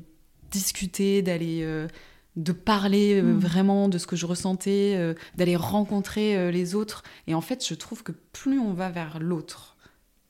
discuter, 0.52 1.22
d'aller 1.22 1.60
euh, 1.62 1.88
de 2.36 2.52
parler 2.52 3.20
euh, 3.20 3.22
Mm. 3.34 3.38
vraiment 3.38 3.88
de 3.90 3.98
ce 3.98 4.06
que 4.06 4.16
je 4.16 4.24
ressentais, 4.26 4.94
euh, 4.96 5.14
d'aller 5.36 5.56
rencontrer 5.56 6.36
euh, 6.36 6.50
les 6.50 6.74
autres. 6.74 7.02
Et 7.26 7.34
en 7.34 7.40
fait, 7.42 7.66
je 7.66 7.74
trouve 7.74 8.02
que 8.02 8.12
plus 8.32 8.58
on 8.58 8.72
va 8.72 8.88
vers 8.90 9.18
l'autre, 9.20 9.76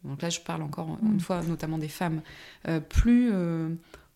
donc 0.02 0.20
là 0.22 0.28
je 0.30 0.40
parle 0.40 0.62
encore 0.62 0.88
Mm. 1.00 1.12
une 1.12 1.20
fois 1.20 1.42
notamment 1.42 1.78
des 1.78 1.88
femmes, 1.88 2.22
plus 2.88 3.30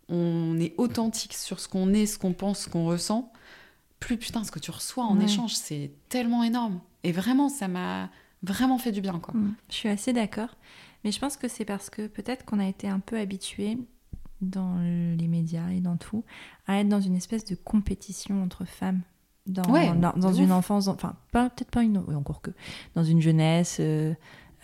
on 0.08 0.58
est 0.60 0.74
authentique 0.78 1.34
sur 1.34 1.58
ce 1.60 1.68
qu'on 1.68 1.92
est, 1.92 2.06
ce 2.06 2.18
qu'on 2.18 2.32
pense, 2.32 2.60
ce 2.64 2.68
qu'on 2.68 2.86
ressent, 2.86 3.32
plus 4.00 4.16
putain 4.16 4.44
ce 4.44 4.50
que 4.50 4.58
tu 4.60 4.70
reçois 4.70 5.04
en 5.04 5.18
échange, 5.20 5.54
c'est 5.54 5.90
tellement 6.08 6.42
énorme. 6.44 6.80
Et 7.04 7.12
vraiment, 7.12 7.48
ça 7.48 7.66
m'a 7.68 8.10
vraiment 8.42 8.78
fait 8.78 8.92
du 8.92 9.00
bien, 9.00 9.18
quoi. 9.20 9.34
Mm. 9.34 9.54
Je 9.70 9.74
suis 9.74 9.88
assez 9.88 10.12
d'accord. 10.12 10.56
Mais 11.04 11.12
je 11.12 11.18
pense 11.20 11.36
que 11.36 11.46
c'est 11.48 11.64
parce 11.64 11.88
que 11.88 12.06
peut-être 12.08 12.44
qu'on 12.44 12.58
a 12.58 12.66
été 12.66 12.88
un 12.88 12.98
peu 13.00 13.16
habitué 13.18 13.78
dans 14.40 14.78
les 14.80 15.28
médias 15.28 15.70
et 15.70 15.80
dans 15.80 15.96
tout 15.96 16.24
à 16.66 16.78
être 16.80 16.88
dans 16.88 17.00
une 17.00 17.16
espèce 17.16 17.44
de 17.44 17.54
compétition 17.54 18.42
entre 18.42 18.64
femmes. 18.64 19.00
Dans, 19.46 19.62
Ouais, 19.70 19.92
dans, 20.16 20.32
une 20.32 20.50
enfance, 20.50 20.88
enfin, 20.88 21.14
peut-être 21.30 21.70
pas 21.70 21.82
une. 21.84 21.98
oui, 22.08 22.14
encore 22.16 22.40
que. 22.42 22.50
Dans 22.96 23.04
une 23.04 23.20
jeunesse. 23.22 23.76
euh, 23.80 24.12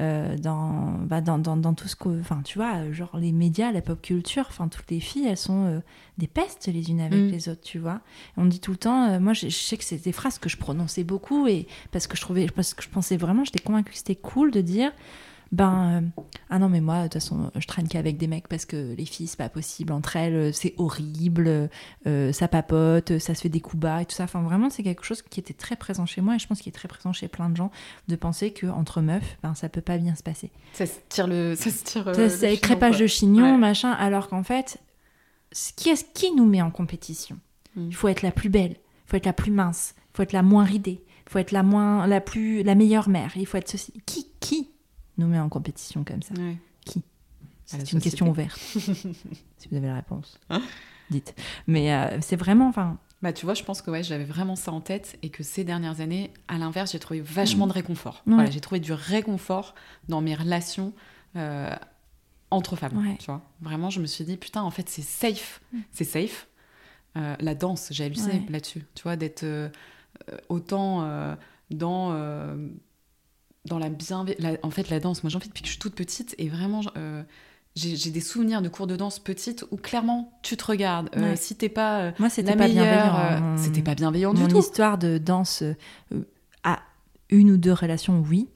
euh, 0.01 0.37
dans, 0.39 0.95
bah, 1.05 1.21
dans, 1.21 1.39
dans, 1.39 1.57
dans 1.57 1.75
tout 1.75 1.87
ce 1.87 1.95
que. 1.95 2.19
Enfin, 2.19 2.41
tu 2.43 2.59
vois, 2.59 2.91
genre 2.93 3.17
les 3.17 3.31
médias, 3.31 3.71
la 3.71 3.83
pop 3.83 4.01
culture, 4.03 4.47
enfin, 4.49 4.67
toutes 4.67 4.91
les 4.91 4.99
filles, 5.01 5.27
elles 5.27 5.37
sont 5.37 5.67
euh, 5.67 5.81
des 6.19 6.27
pestes 6.27 6.67
les 6.67 6.91
unes 6.91 7.01
avec 7.01 7.21
Mm. 7.21 7.29
les 7.29 7.49
autres, 7.51 7.61
tu 7.61 7.79
vois. 7.79 8.01
On 8.37 8.47
dit 8.47 8.59
tout 8.59 8.73
le 8.73 8.79
temps, 8.79 9.05
euh, 9.11 9.21
moi 9.21 9.35
je, 9.35 9.49
je 9.49 9.57
sais 9.57 9.77
que 9.77 9.85
c'est 9.85 10.03
des 10.03 10.11
phrases 10.13 10.39
que 10.39 10.49
je 10.49 10.57
prononçais 10.57 11.05
beaucoup 11.05 11.47
et 11.47 11.69
parce 11.93 12.07
que 12.09 12.17
je 12.17 12.23
trouvais, 12.23 12.47
parce 12.47 12.75
que 12.75 12.83
je 12.83 12.89
pensais 12.89 13.17
vraiment, 13.19 13.45
j'étais 13.45 13.61
convaincue 13.61 13.93
que 13.93 13.99
c'était 13.99 14.17
cool 14.17 14.51
de 14.51 14.63
dire 14.63 14.91
ben 15.53 16.03
euh, 16.17 16.23
ah 16.49 16.59
non 16.59 16.71
mais 16.71 16.81
moi 16.81 17.01
de 17.01 17.03
toute 17.05 17.15
façon 17.15 17.51
je 17.55 17.67
traîne 17.67 17.87
qu'avec 17.87 18.17
des 18.17 18.27
mecs 18.27 18.49
parce 18.49 18.65
que 18.65 18.95
les 18.97 19.05
filles 19.05 19.27
c'est 19.27 19.37
pas 19.37 19.51
possible 19.51 19.93
entre 19.93 20.17
elles 20.17 20.35
euh, 20.35 20.53
c'est 20.53 20.75
horrible 20.79 21.69
euh, 22.07 22.33
ça 22.33 22.49
papote 22.49 23.19
ça 23.19 23.35
se 23.35 23.43
fait 23.43 23.51
des 23.51 23.61
coups 23.61 23.83
bas 23.83 24.01
et 24.01 24.07
tout 24.07 24.15
ça. 24.15 24.25
Enfin 24.25 24.41
vraiment 24.41 24.71
c'est 24.71 24.83
quelque 24.83 25.05
chose 25.05 25.21
qui 25.21 25.41
était 25.41 25.53
très 25.53 25.77
présent 25.77 26.07
chez 26.07 26.23
moi 26.23 26.37
et 26.37 26.39
je 26.39 26.47
pense 26.47 26.61
qu'il 26.61 26.71
est 26.71 26.75
très 26.75 26.89
présent 26.89 27.13
chez 27.13 27.29
plein 27.29 27.51
de 27.51 27.57
gens 27.57 27.71
de 28.09 28.17
penser 28.17 28.53
que 28.53 28.67
entre 28.67 29.03
meufs 29.03 29.37
ben 29.43 29.55
ça 29.55 29.69
peut 29.69 29.83
pas 29.83 29.99
bien 29.99 30.15
se 30.15 30.23
passer. 30.23 30.51
Ça 30.73 30.87
se 30.87 30.99
tire 31.11 31.27
le 31.27 31.55
ça 31.55 31.71
se 31.71 31.85
tire 31.85 32.11
c'est 32.31 32.57
crépage 32.57 32.99
de 32.99 33.07
chignon 33.07 33.59
machin 33.59 33.93
alors 33.93 34.29
qu'en 34.29 34.43
fait 34.43 34.79
qui 35.77 35.91
est-ce 35.91 36.07
qui 36.15 36.35
nous 36.35 36.47
met 36.47 36.63
en 36.63 36.71
compétition 36.71 37.39
mm. 37.77 37.89
il 37.89 37.95
faut 37.95 38.09
être 38.09 38.23
la 38.23 38.33
plus 38.33 38.49
belle 38.49 38.77
il 39.07 39.11
faut 39.11 39.17
être 39.19 39.27
la 39.27 39.35
plus 39.35 39.53
mince 39.53 39.95
il 39.99 40.17
faut 40.17 40.23
être 40.23 40.33
la 40.33 40.43
moins 40.43 40.65
ridée 40.65 41.05
il 41.27 41.31
faut 41.31 41.39
être 41.39 41.53
la 41.53 41.63
moins 41.63 42.07
la 42.07 42.23
plus 42.23 42.63
la 42.63 42.75
meilleure 42.75 43.11
mère 43.11 43.33
il 43.37 43.47
faut 43.47 43.59
être 43.59 43.69
ceci. 43.69 43.93
Qui 44.07 44.29
qui 44.41 44.72
nous 45.19 45.27
met 45.27 45.39
en 45.39 45.49
compétition 45.49 46.05
comme 46.05 46.23
ça 46.23 46.35
Qui? 46.85 47.03
C'est 47.65 47.93
une 47.93 48.01
question 48.01 48.29
ouverte. 48.29 48.59
si 48.59 49.69
vous 49.71 49.77
avez 49.77 49.87
la 49.87 49.95
réponse, 49.95 50.39
hein? 50.51 50.63
Dites. 51.11 51.35
Mais 51.67 51.93
euh, 51.93 52.19
c'est 52.21 52.37
vraiment, 52.37 52.69
enfin. 52.69 52.99
Bah, 53.23 53.33
tu 53.33 53.45
vois, 53.45 53.55
je 53.55 53.63
pense 53.63 53.83
que 53.83 53.91
ouais, 53.91 54.03
j'avais 54.03 54.25
vraiment 54.25 54.57
ça 54.57 54.73
en 54.73 54.81
tête 54.81 55.19
et 55.23 55.31
que 55.31 55.43
ces 55.43 55.63
dernières 55.63 56.01
années, 56.01 56.33
à 56.49 56.59
l'inverse, 56.59 56.93
j'ai 56.93 56.99
trouvé 56.99 57.21
vachement 57.21 57.67
de 57.67 57.73
réconfort. 57.73 58.23
Voilà, 58.27 58.51
j'ai 58.51 58.61
trouvé 58.61 58.81
du 58.81 58.93
réconfort 58.93 59.75
dans 60.09 60.21
mes 60.21 60.35
relations 60.35 60.93
euh, 61.37 61.71
entre 62.51 62.75
femmes. 62.75 63.17
Tu 63.19 63.27
vois, 63.27 63.43
vraiment, 63.61 63.91
je 63.91 64.01
me 64.01 64.07
suis 64.07 64.25
dit 64.25 64.37
putain, 64.37 64.63
en 64.63 64.71
fait, 64.71 64.89
c'est 64.89 65.03
safe, 65.03 65.61
mm. 65.73 65.79
c'est 65.93 66.05
safe. 66.05 66.49
Euh, 67.17 67.37
la 67.39 67.55
danse, 67.55 67.89
j'ai 67.93 68.05
halluciné 68.05 68.45
là-dessus. 68.49 68.85
Tu 68.95 69.03
vois, 69.05 69.17
d'être 69.17 69.45
autant 70.49 71.37
dans 71.71 72.57
dans 73.65 73.79
la 73.79 73.89
bienveillance. 73.89 74.59
En 74.63 74.71
fait, 74.71 74.91
la 74.91 75.01
danse, 75.01 75.23
moi 75.23 75.31
j'en 75.31 75.41
fais 75.41 75.49
depuis 75.49 75.63
que 75.63 75.69
je 75.69 75.73
suis 75.73 75.81
toute 75.81 75.95
petite 75.95 76.35
et 76.39 76.49
vraiment. 76.49 76.81
Euh, 76.97 77.23
j'ai 77.75 78.11
des 78.11 78.21
souvenirs 78.21 78.61
de 78.61 78.69
cours 78.69 78.87
de 78.87 78.97
danse 78.97 79.19
petite 79.19 79.65
où 79.71 79.79
clairement 79.79 80.39
tu 80.43 80.59
te 80.59 80.65
regardes. 80.67 81.09
Euh, 81.17 81.33
si 81.37 81.57
t'es 81.57 81.71
pas 81.71 82.01
euh, 82.01 82.13
Moi, 82.19 82.29
c'était 82.29 82.55
pas 82.55 82.69
bienveillant. 82.69 83.57
c'était 83.57 83.81
pas 83.81 83.95
bienveillant 83.95 84.35
du 84.35 84.43
tout. 84.43 84.57
Mon 84.57 84.61
histoire 84.61 84.99
de 84.99 85.17
danse 85.17 85.65
à 86.65 86.81
une 87.31 87.51
ou 87.51 87.57
deux 87.57 87.73
relations, 87.73 88.23
oui. 88.29 88.49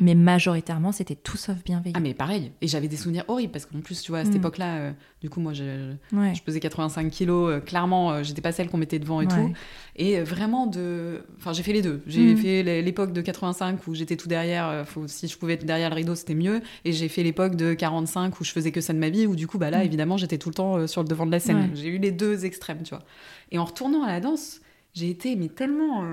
Mais 0.00 0.14
majoritairement, 0.14 0.92
c'était 0.92 1.14
tout 1.14 1.36
sauf 1.36 1.62
bienveillant. 1.64 1.94
Ah, 1.96 2.00
mais 2.00 2.14
pareil. 2.14 2.52
Et 2.60 2.68
j'avais 2.68 2.88
des 2.88 2.96
souvenirs 2.96 3.24
horribles 3.28 3.52
parce 3.52 3.66
qu'en 3.66 3.80
plus, 3.80 4.02
tu 4.02 4.10
vois, 4.10 4.20
à 4.20 4.24
cette 4.24 4.34
mm. 4.34 4.38
époque-là, 4.38 4.76
euh, 4.76 4.92
du 5.20 5.30
coup, 5.30 5.40
moi, 5.40 5.52
je, 5.52 5.94
je 6.12 6.42
pesais 6.42 6.60
85 6.60 7.10
kilos. 7.10 7.50
Euh, 7.50 7.60
clairement, 7.60 8.12
euh, 8.12 8.22
j'étais 8.22 8.40
pas 8.40 8.52
celle 8.52 8.68
qu'on 8.68 8.78
mettait 8.78 8.98
devant 8.98 9.20
et 9.20 9.26
tout. 9.26 9.52
Et 9.96 10.20
vraiment, 10.20 10.66
de. 10.66 11.24
Enfin, 11.38 11.52
j'ai 11.52 11.62
fait 11.62 11.72
les 11.72 11.82
deux. 11.82 12.02
J'ai 12.06 12.34
mm. 12.34 12.36
fait 12.36 12.82
l'époque 12.82 13.12
de 13.12 13.20
85 13.20 13.86
où 13.86 13.94
j'étais 13.94 14.16
tout 14.16 14.28
derrière. 14.28 14.84
Faut, 14.86 15.06
si 15.06 15.28
je 15.28 15.38
pouvais 15.38 15.54
être 15.54 15.64
derrière 15.64 15.90
le 15.90 15.96
rideau, 15.96 16.14
c'était 16.14 16.34
mieux. 16.34 16.60
Et 16.84 16.92
j'ai 16.92 17.08
fait 17.08 17.22
l'époque 17.22 17.56
de 17.56 17.74
45 17.74 18.40
où 18.40 18.44
je 18.44 18.52
faisais 18.52 18.72
que 18.72 18.80
ça 18.80 18.92
de 18.92 18.98
ma 18.98 19.10
vie, 19.10 19.26
où 19.26 19.36
du 19.36 19.46
coup, 19.46 19.58
bah 19.58 19.70
là, 19.70 19.80
mm. 19.80 19.86
évidemment, 19.86 20.16
j'étais 20.16 20.38
tout 20.38 20.48
le 20.48 20.54
temps 20.54 20.86
sur 20.86 21.02
le 21.02 21.08
devant 21.08 21.26
de 21.26 21.32
la 21.32 21.40
scène. 21.40 21.70
J'ai 21.74 21.88
eu 21.88 21.98
les 21.98 22.12
deux 22.12 22.44
extrêmes, 22.44 22.82
tu 22.82 22.90
vois. 22.90 23.04
Et 23.50 23.58
en 23.58 23.64
retournant 23.64 24.02
à 24.02 24.08
la 24.08 24.20
danse, 24.20 24.60
j'ai 24.94 25.10
été 25.10 25.36
mais 25.36 25.48
tellement 25.48 26.04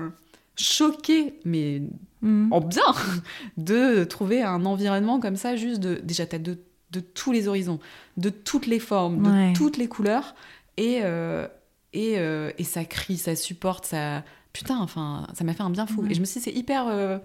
choquée, 0.56 1.34
mais 1.44 1.82
mm. 2.22 2.52
en 2.52 2.60
bien, 2.60 2.82
de 3.56 4.04
trouver 4.04 4.42
un 4.42 4.64
environnement 4.64 5.20
comme 5.20 5.36
ça, 5.36 5.56
juste 5.56 5.80
de. 5.80 6.00
Déjà, 6.02 6.26
t'as 6.26 6.38
de, 6.38 6.58
de 6.90 7.00
tous 7.00 7.32
les 7.32 7.48
horizons, 7.48 7.80
de 8.16 8.30
toutes 8.30 8.66
les 8.66 8.78
formes, 8.78 9.22
de 9.22 9.54
toutes 9.54 9.76
les 9.76 9.88
couleurs, 9.88 10.34
et, 10.76 11.00
euh, 11.02 11.46
et, 11.92 12.18
euh, 12.18 12.50
et, 12.58 12.64
ça 12.64 12.84
crie, 12.84 13.18
ça 13.18 13.36
supporte, 13.36 13.86
ça. 13.86 14.24
Putain, 14.52 14.78
enfin, 14.78 15.26
ça 15.34 15.44
m'a 15.44 15.54
fait 15.54 15.62
un 15.62 15.70
bien 15.70 15.86
fou. 15.86 16.04
Et 16.10 16.14
je 16.14 16.20
me 16.20 16.26
suis 16.26 16.40
dit, 16.40 16.44
c'est 16.44 16.52
hyper, 16.52 16.86
euh, 16.88 17.18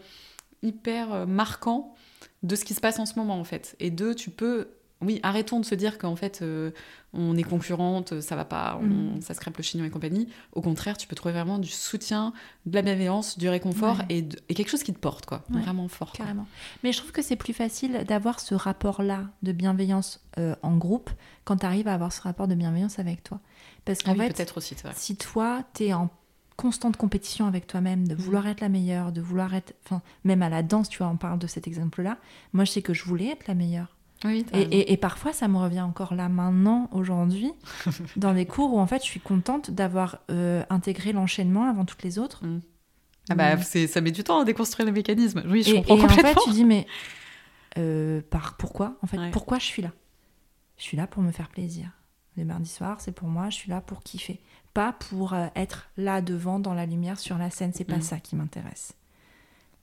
hyper 0.63 1.27
marquant 1.27 1.93
de 2.43 2.55
ce 2.55 2.63
qui 2.63 2.73
se 2.73 2.79
passe 2.79 2.99
en 2.99 3.05
ce 3.05 3.19
moment, 3.19 3.37
en 3.37 3.43
fait. 3.43 3.75
Et 3.79 3.91
deux, 3.91 4.15
tu 4.15 4.29
peux 4.29 4.69
oui, 5.01 5.19
arrêtons 5.21 5.59
de 5.59 5.65
se 5.65 5.75
dire 5.75 5.99
qu'en 5.99 6.15
fait, 6.15 6.39
euh, 6.41 6.71
on 7.13 7.37
est 7.37 7.43
concurrente, 7.43 8.19
ça 8.19 8.35
va 8.35 8.45
pas, 8.45 8.79
mm. 8.81 9.21
ça 9.21 9.35
se 9.35 9.39
crêpe 9.39 9.55
le 9.57 9.63
chignon 9.63 9.85
et 9.85 9.91
compagnie. 9.91 10.27
Au 10.53 10.61
contraire, 10.61 10.97
tu 10.97 11.07
peux 11.07 11.15
trouver 11.15 11.33
vraiment 11.33 11.59
du 11.59 11.69
soutien, 11.69 12.33
de 12.65 12.75
la 12.75 12.81
bienveillance, 12.81 13.37
du 13.37 13.47
réconfort 13.47 14.01
et, 14.09 14.27
quelque 14.27 14.69
chose 14.69 14.83
qui 14.83 14.93
te 14.93 14.99
porte, 14.99 15.27
quoi. 15.27 15.43
Vraiment 15.49 15.87
fort. 15.87 16.13
Carrément. 16.13 16.47
Mais 16.83 16.91
je 16.91 16.97
trouve 16.97 17.11
que 17.11 17.21
c'est 17.21 17.35
plus 17.35 17.53
facile 17.53 18.05
d'avoir 18.07 18.39
ce 18.39 18.55
rapport-là 18.55 19.25
de 19.43 19.51
bienveillance 19.51 20.25
euh, 20.39 20.55
en 20.63 20.75
groupe 20.77 21.11
quand 21.43 21.57
tu 21.57 21.65
arrives 21.65 21.87
à 21.87 21.93
avoir 21.93 22.11
ce 22.11 22.21
rapport 22.21 22.47
de 22.47 22.55
bienveillance 22.55 22.97
avec 22.97 23.23
toi. 23.23 23.39
Parce 23.85 24.01
qu'en 24.01 24.15
ah 24.19 24.29
fait, 24.33 24.57
aussi, 24.57 24.75
si 24.95 25.15
toi, 25.15 25.63
tu 25.75 25.85
es 25.85 25.93
en 25.93 26.09
constante 26.55 26.97
compétition 26.97 27.45
avec 27.45 27.67
toi-même, 27.67 28.07
de 28.07 28.15
mm. 28.15 28.17
vouloir 28.17 28.47
être 28.47 28.61
la 28.61 28.69
meilleure, 28.69 29.11
de 29.11 29.21
vouloir 29.21 29.53
être. 29.53 29.75
Enfin, 29.85 30.01
même 30.23 30.41
à 30.41 30.49
la 30.49 30.63
danse, 30.63 30.89
tu 30.89 30.97
vois, 30.97 31.07
on 31.07 31.17
parle 31.17 31.37
de 31.37 31.47
cet 31.47 31.67
exemple-là. 31.67 32.17
Moi, 32.53 32.65
je 32.65 32.71
sais 32.71 32.81
que 32.81 32.95
je 32.95 33.05
voulais 33.05 33.27
être 33.27 33.47
la 33.47 33.53
meilleure 33.53 33.96
et, 34.26 34.98
parfois, 34.98 35.31
ça 35.31 35.48
me 35.48 35.57
revient 35.57 35.81
encore 35.81 36.15
là 36.15 36.27
maintenant, 36.27 36.89
aujourd'hui, 36.91 37.52
dans 38.15 38.34
les 38.34 38.45
cours 38.45 38.73
où 38.73 38.80
en 38.80 38.88
fait, 38.88 39.03
je 39.03 39.07
suis 39.07 39.19
contente 39.19 39.72
d'avoir 39.72 40.19
euh, 40.31 40.64
intégré 40.69 41.14
l'enchaînement 41.14 41.69
avant 41.69 41.85
toutes 41.85 42.03
les 42.03 42.18
autres. 42.18 42.45
Mm. 42.45 42.61
Ah 43.30 43.35
bah, 43.35 43.56
mm. 43.56 43.88
ça 43.88 44.02
met 44.02 44.11
du 44.11 44.23
temps 44.23 44.39
à 44.39 44.45
déconstruire 44.45 44.85
les 44.85 44.91
mécanismes. 44.91 45.44
Oui, 45.48 45.64
je 45.64 45.76
et, 45.76 45.76
comprends 45.77 45.95
et 45.95 45.99
complètement. 45.99 46.31
en 46.31 46.34
fait, 46.34 46.39
tu 46.45 46.52
dis, 46.52 46.65
mais 46.65 46.88
euh, 47.77 48.22
par, 48.30 48.57
pourquoi 48.57 48.98
En 49.03 49.07
fait, 49.07 49.18
pourquoi 49.31 49.60
je 49.60 49.65
suis 49.65 49.81
là? 49.81 49.91
Je 50.77 50.84
suis 50.84 50.98
là 50.98 51.07
pour 51.07 51.22
me 51.22 51.31
faire 51.31 51.49
plaisir. 51.49 51.89
Les 52.38 52.44
mardis 52.44 52.69
soirs, 52.69 53.02
c'est 53.02 53.11
pour 53.11 53.27
moi, 53.27 53.49
je 53.49 53.56
suis 53.56 53.69
là 53.69 53.81
pour 53.81 54.02
kiffer. 54.03 54.39
Pas 54.73 54.94
pour 54.94 55.34
euh, 55.34 55.48
être 55.56 55.89
là 55.98 56.22
devant, 56.22 56.60
dans 56.60 56.73
la 56.73 56.85
lumière, 56.85 57.19
sur 57.19 57.38
la 57.38 57.49
scène, 57.49 57.72
c'est 57.73 57.84
pas 57.84 57.98
mm. 57.98 58.03
ça 58.03 58.19
qui 58.19 58.35
m'intéresse. 58.35 58.94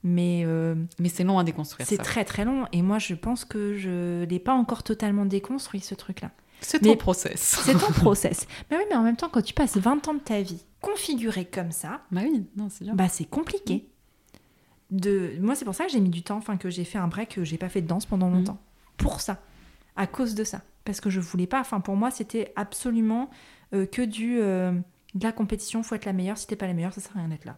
Mais, 0.07 0.43
euh, 0.45 0.75
mais 0.99 1.09
c'est 1.09 1.23
long 1.23 1.39
à 1.39 1.43
déconstruire. 1.43 1.87
C'est 1.87 1.97
très 1.97 2.23
très 2.25 2.45
long. 2.45 2.67
Et 2.71 2.83
moi, 2.83 2.99
je 2.99 3.15
pense 3.15 3.43
que 3.43 3.75
je 3.75 4.23
n'ai 4.25 4.37
pas 4.37 4.53
encore 4.53 4.83
totalement 4.83 5.25
déconstruit 5.25 5.79
ce 5.79 5.95
truc-là. 5.95 6.29
C'est 6.61 6.79
ton 6.79 6.95
process. 6.95 7.59
C'est 7.63 7.73
ton 7.73 7.91
process. 7.91 8.47
Mais 8.69 8.77
oui, 8.77 8.83
mais 8.87 8.95
en 8.95 9.01
même 9.01 9.17
temps, 9.17 9.29
quand 9.29 9.41
tu 9.41 9.55
passes 9.55 9.77
20 9.77 10.07
ans 10.07 10.13
de 10.13 10.19
ta 10.19 10.41
vie 10.41 10.63
configurée 10.79 11.45
comme 11.45 11.71
ça, 11.71 12.01
bah 12.11 12.21
oui, 12.23 12.45
non, 12.55 12.69
c'est 12.69 12.85
Bah 12.93 13.09
c'est 13.09 13.25
compliqué. 13.25 13.89
De... 14.91 15.33
Moi, 15.41 15.55
c'est 15.55 15.65
pour 15.65 15.73
ça 15.73 15.85
que 15.85 15.91
j'ai 15.91 15.99
mis 15.99 16.11
du 16.11 16.21
temps, 16.21 16.37
enfin 16.37 16.57
que 16.57 16.69
j'ai 16.69 16.83
fait 16.83 16.99
un 16.99 17.07
break, 17.07 17.35
que 17.35 17.43
j'ai 17.43 17.57
pas 17.57 17.69
fait 17.69 17.81
de 17.81 17.87
danse 17.87 18.05
pendant 18.05 18.29
mm. 18.29 18.33
longtemps. 18.33 18.59
Pour 18.97 19.21
ça. 19.21 19.41
À 19.95 20.05
cause 20.05 20.35
de 20.35 20.43
ça. 20.43 20.61
Parce 20.83 21.01
que 21.01 21.09
je 21.09 21.19
voulais 21.19 21.47
pas. 21.47 21.59
Enfin, 21.59 21.79
pour 21.79 21.95
moi, 21.95 22.11
c'était 22.11 22.53
absolument 22.55 23.31
euh, 23.73 23.87
que 23.87 24.03
du 24.03 24.39
euh, 24.39 24.71
de 25.15 25.23
la 25.23 25.31
compétition. 25.31 25.81
Faut 25.81 25.95
être 25.95 26.05
la 26.05 26.13
meilleure. 26.13 26.37
Si 26.37 26.45
t'es 26.45 26.55
pas 26.55 26.67
la 26.67 26.73
meilleure, 26.73 26.93
ça 26.93 27.01
sert 27.01 27.17
à 27.17 27.19
rien 27.21 27.29
d'être 27.29 27.45
là. 27.45 27.57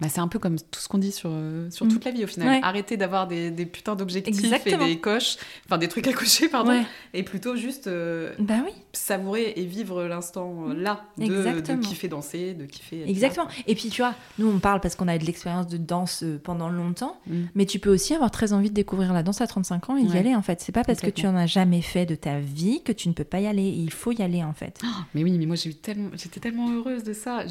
Bah, 0.00 0.08
c'est 0.08 0.20
un 0.20 0.26
peu 0.26 0.40
comme 0.40 0.58
tout 0.58 0.80
ce 0.80 0.88
qu'on 0.88 0.98
dit 0.98 1.12
sur, 1.12 1.30
euh, 1.32 1.70
sur 1.70 1.86
toute 1.86 2.04
mm. 2.04 2.08
la 2.08 2.10
vie 2.10 2.24
au 2.24 2.26
final. 2.26 2.60
Arrêter 2.64 2.96
d'avoir 2.96 3.28
des, 3.28 3.52
des 3.52 3.64
putains 3.64 3.94
d'objectifs 3.94 4.66
et 4.66 4.76
des 4.76 4.98
coches, 4.98 5.36
enfin 5.66 5.78
des 5.78 5.86
trucs 5.86 6.08
à 6.08 6.12
cocher, 6.12 6.48
pardon, 6.48 6.84
et 7.12 7.22
plutôt 7.22 7.54
juste 7.54 7.86
euh, 7.86 8.32
bah 8.40 8.56
oui. 8.64 8.72
savourer 8.92 9.52
et 9.54 9.64
vivre 9.64 10.02
l'instant 10.04 10.68
euh, 10.68 10.74
là, 10.74 11.04
de, 11.16 11.26
de, 11.26 11.76
kiffer 11.76 12.08
danser, 12.08 12.54
de 12.54 12.66
kiffer. 12.66 13.08
Exactement. 13.08 13.46
Et 13.68 13.76
puis 13.76 13.88
tu 13.88 14.02
vois, 14.02 14.14
nous 14.40 14.48
on 14.48 14.58
parle 14.58 14.80
parce 14.80 14.96
qu'on 14.96 15.06
a 15.06 15.16
de 15.16 15.24
l'expérience 15.24 15.68
de 15.68 15.76
danse 15.76 16.24
pendant 16.42 16.68
longtemps, 16.68 17.16
mm. 17.28 17.42
mais 17.54 17.64
tu 17.64 17.78
peux 17.78 17.90
aussi 17.90 18.14
avoir 18.14 18.32
très 18.32 18.52
envie 18.52 18.70
de 18.70 18.74
découvrir 18.74 19.12
la 19.12 19.22
danse 19.22 19.42
à 19.42 19.46
35 19.46 19.90
ans 19.90 19.96
et 19.96 20.02
y 20.02 20.18
aller 20.18 20.34
en 20.34 20.42
fait. 20.42 20.60
C'est 20.60 20.72
pas 20.72 20.82
parce 20.82 21.00
que 21.00 21.10
tu 21.10 21.28
en 21.28 21.36
as 21.36 21.46
jamais 21.46 21.82
fait 21.82 22.04
de 22.04 22.16
ta 22.16 22.40
vie 22.40 22.82
que 22.82 22.90
tu 22.90 23.08
ne 23.08 23.14
peux 23.14 23.22
pas 23.22 23.38
y 23.38 23.46
aller. 23.46 23.68
Il 23.68 23.92
faut 23.92 24.10
y 24.10 24.22
aller 24.22 24.42
en 24.42 24.54
fait. 24.54 24.80
mais 25.14 25.22
oui, 25.22 25.38
mais 25.38 25.46
moi 25.46 25.54
j'étais 25.54 25.94
tellement, 25.94 26.10
tellement 26.40 26.70
heureuse 26.72 27.04
de 27.04 27.12
ça. 27.12 27.44